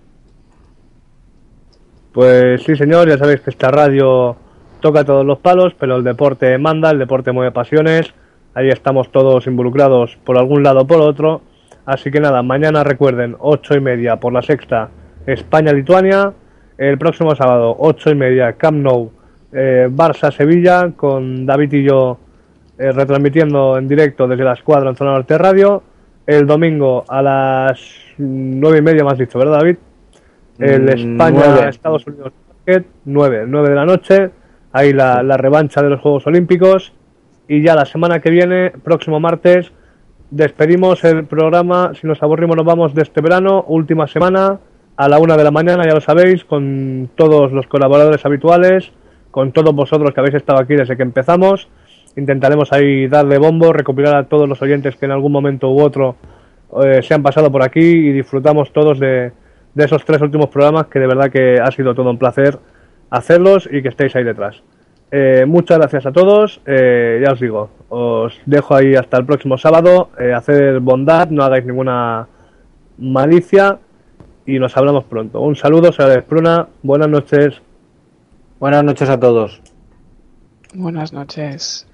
Pues 2.12 2.62
sí, 2.64 2.76
señor, 2.76 3.08
ya 3.08 3.18
sabéis 3.18 3.40
que 3.40 3.50
esta 3.50 3.70
radio 3.70 4.36
toca 4.80 5.04
todos 5.04 5.24
los 5.24 5.38
palos, 5.38 5.74
pero 5.78 5.96
el 5.96 6.04
deporte 6.04 6.58
manda, 6.58 6.90
el 6.90 6.98
deporte 6.98 7.32
mueve 7.32 7.52
pasiones. 7.52 8.12
Ahí 8.54 8.68
estamos 8.68 9.10
todos 9.12 9.46
involucrados 9.46 10.18
por 10.24 10.36
algún 10.36 10.62
lado 10.62 10.80
o 10.80 10.86
por 10.86 11.00
otro. 11.00 11.42
Así 11.90 12.08
que 12.12 12.20
nada, 12.20 12.40
mañana 12.44 12.84
recuerden, 12.84 13.34
ocho 13.40 13.74
y 13.74 13.80
media 13.80 14.14
por 14.14 14.32
la 14.32 14.42
sexta, 14.42 14.90
España-Lituania. 15.26 16.32
El 16.78 16.98
próximo 16.98 17.34
sábado, 17.34 17.74
ocho 17.80 18.10
y 18.10 18.14
media, 18.14 18.52
Camp 18.52 18.78
Nou, 18.78 19.10
eh, 19.52 19.88
Barça-Sevilla, 19.90 20.92
con 20.94 21.44
David 21.44 21.72
y 21.72 21.82
yo 21.82 22.16
eh, 22.78 22.92
retransmitiendo 22.92 23.76
en 23.76 23.88
directo 23.88 24.28
desde 24.28 24.44
la 24.44 24.52
escuadra 24.52 24.90
en 24.90 24.94
Zona 24.94 25.14
Norte 25.14 25.36
Radio. 25.36 25.82
El 26.28 26.46
domingo 26.46 27.04
a 27.08 27.22
las 27.22 27.80
nueve 28.18 28.78
y 28.78 28.82
media, 28.82 29.02
más 29.02 29.18
dicho, 29.18 29.40
¿verdad, 29.40 29.58
David? 29.58 29.76
El 30.60 30.82
Mm, 30.84 30.88
España, 30.90 31.42
nueve. 31.44 31.68
Estados 31.70 32.06
Unidos, 32.06 32.32
Basket, 32.46 32.84
9, 33.04 33.44
9 33.48 33.68
de 33.68 33.74
la 33.74 33.84
noche. 33.84 34.30
Ahí 34.70 34.92
la, 34.92 35.24
la 35.24 35.36
revancha 35.36 35.82
de 35.82 35.90
los 35.90 36.00
Juegos 36.00 36.24
Olímpicos. 36.28 36.92
Y 37.48 37.62
ya 37.62 37.74
la 37.74 37.84
semana 37.84 38.20
que 38.20 38.30
viene, 38.30 38.70
próximo 38.70 39.18
martes, 39.18 39.72
despedimos 40.30 41.02
el 41.04 41.26
programa. 41.26 41.92
Si 41.94 42.06
nos 42.06 42.22
aburrimos, 42.22 42.56
nos 42.56 42.66
vamos 42.66 42.94
de 42.94 43.02
este 43.02 43.20
verano. 43.20 43.64
Última 43.68 44.06
semana, 44.06 44.58
a 44.96 45.08
la 45.08 45.18
una 45.18 45.36
de 45.36 45.44
la 45.44 45.50
mañana, 45.50 45.84
ya 45.86 45.94
lo 45.94 46.00
sabéis, 46.00 46.44
con 46.44 47.10
todos 47.14 47.52
los 47.52 47.66
colaboradores 47.66 48.24
habituales, 48.24 48.92
con 49.30 49.52
todos 49.52 49.74
vosotros 49.74 50.12
que 50.12 50.20
habéis 50.20 50.36
estado 50.36 50.60
aquí 50.60 50.74
desde 50.74 50.96
que 50.96 51.02
empezamos. 51.02 51.68
Intentaremos 52.16 52.72
ahí 52.72 53.06
darle 53.06 53.38
bombo, 53.38 53.72
recopilar 53.72 54.16
a 54.16 54.24
todos 54.24 54.48
los 54.48 54.60
oyentes 54.62 54.96
que 54.96 55.06
en 55.06 55.12
algún 55.12 55.32
momento 55.32 55.70
u 55.70 55.80
otro 55.80 56.16
eh, 56.82 57.02
se 57.02 57.14
han 57.14 57.22
pasado 57.22 57.50
por 57.50 57.62
aquí 57.62 57.80
y 57.80 58.12
disfrutamos 58.12 58.72
todos 58.72 58.98
de, 58.98 59.32
de 59.74 59.84
esos 59.84 60.04
tres 60.04 60.20
últimos 60.20 60.48
programas 60.48 60.86
que 60.86 60.98
de 60.98 61.06
verdad 61.06 61.30
que 61.30 61.60
ha 61.60 61.70
sido 61.70 61.94
todo 61.94 62.10
un 62.10 62.18
placer 62.18 62.58
hacerlos 63.10 63.68
y 63.70 63.82
que 63.82 63.88
estéis 63.88 64.14
ahí 64.16 64.24
detrás. 64.24 64.62
Eh, 65.12 65.44
muchas 65.46 65.78
gracias 65.78 66.06
a 66.06 66.12
todos, 66.12 66.60
eh, 66.66 67.20
ya 67.24 67.32
os 67.32 67.40
digo, 67.40 67.70
os 67.88 68.38
dejo 68.46 68.76
ahí 68.76 68.94
hasta 68.94 69.16
el 69.16 69.26
próximo 69.26 69.58
sábado, 69.58 70.10
eh, 70.20 70.32
hacer 70.32 70.78
bondad, 70.78 71.30
no 71.30 71.42
hagáis 71.42 71.64
ninguna 71.66 72.28
malicia 72.96 73.80
y 74.46 74.60
nos 74.60 74.76
hablamos 74.76 75.04
pronto. 75.04 75.40
Un 75.40 75.56
saludo, 75.56 75.90
soy 75.90 76.04
Alex 76.04 76.24
Pruna, 76.24 76.68
buenas 76.82 77.08
noches. 77.08 77.60
Buenas 78.60 78.84
noches 78.84 79.08
a 79.08 79.18
todos. 79.18 79.60
Buenas 80.74 81.12
noches. 81.12 81.88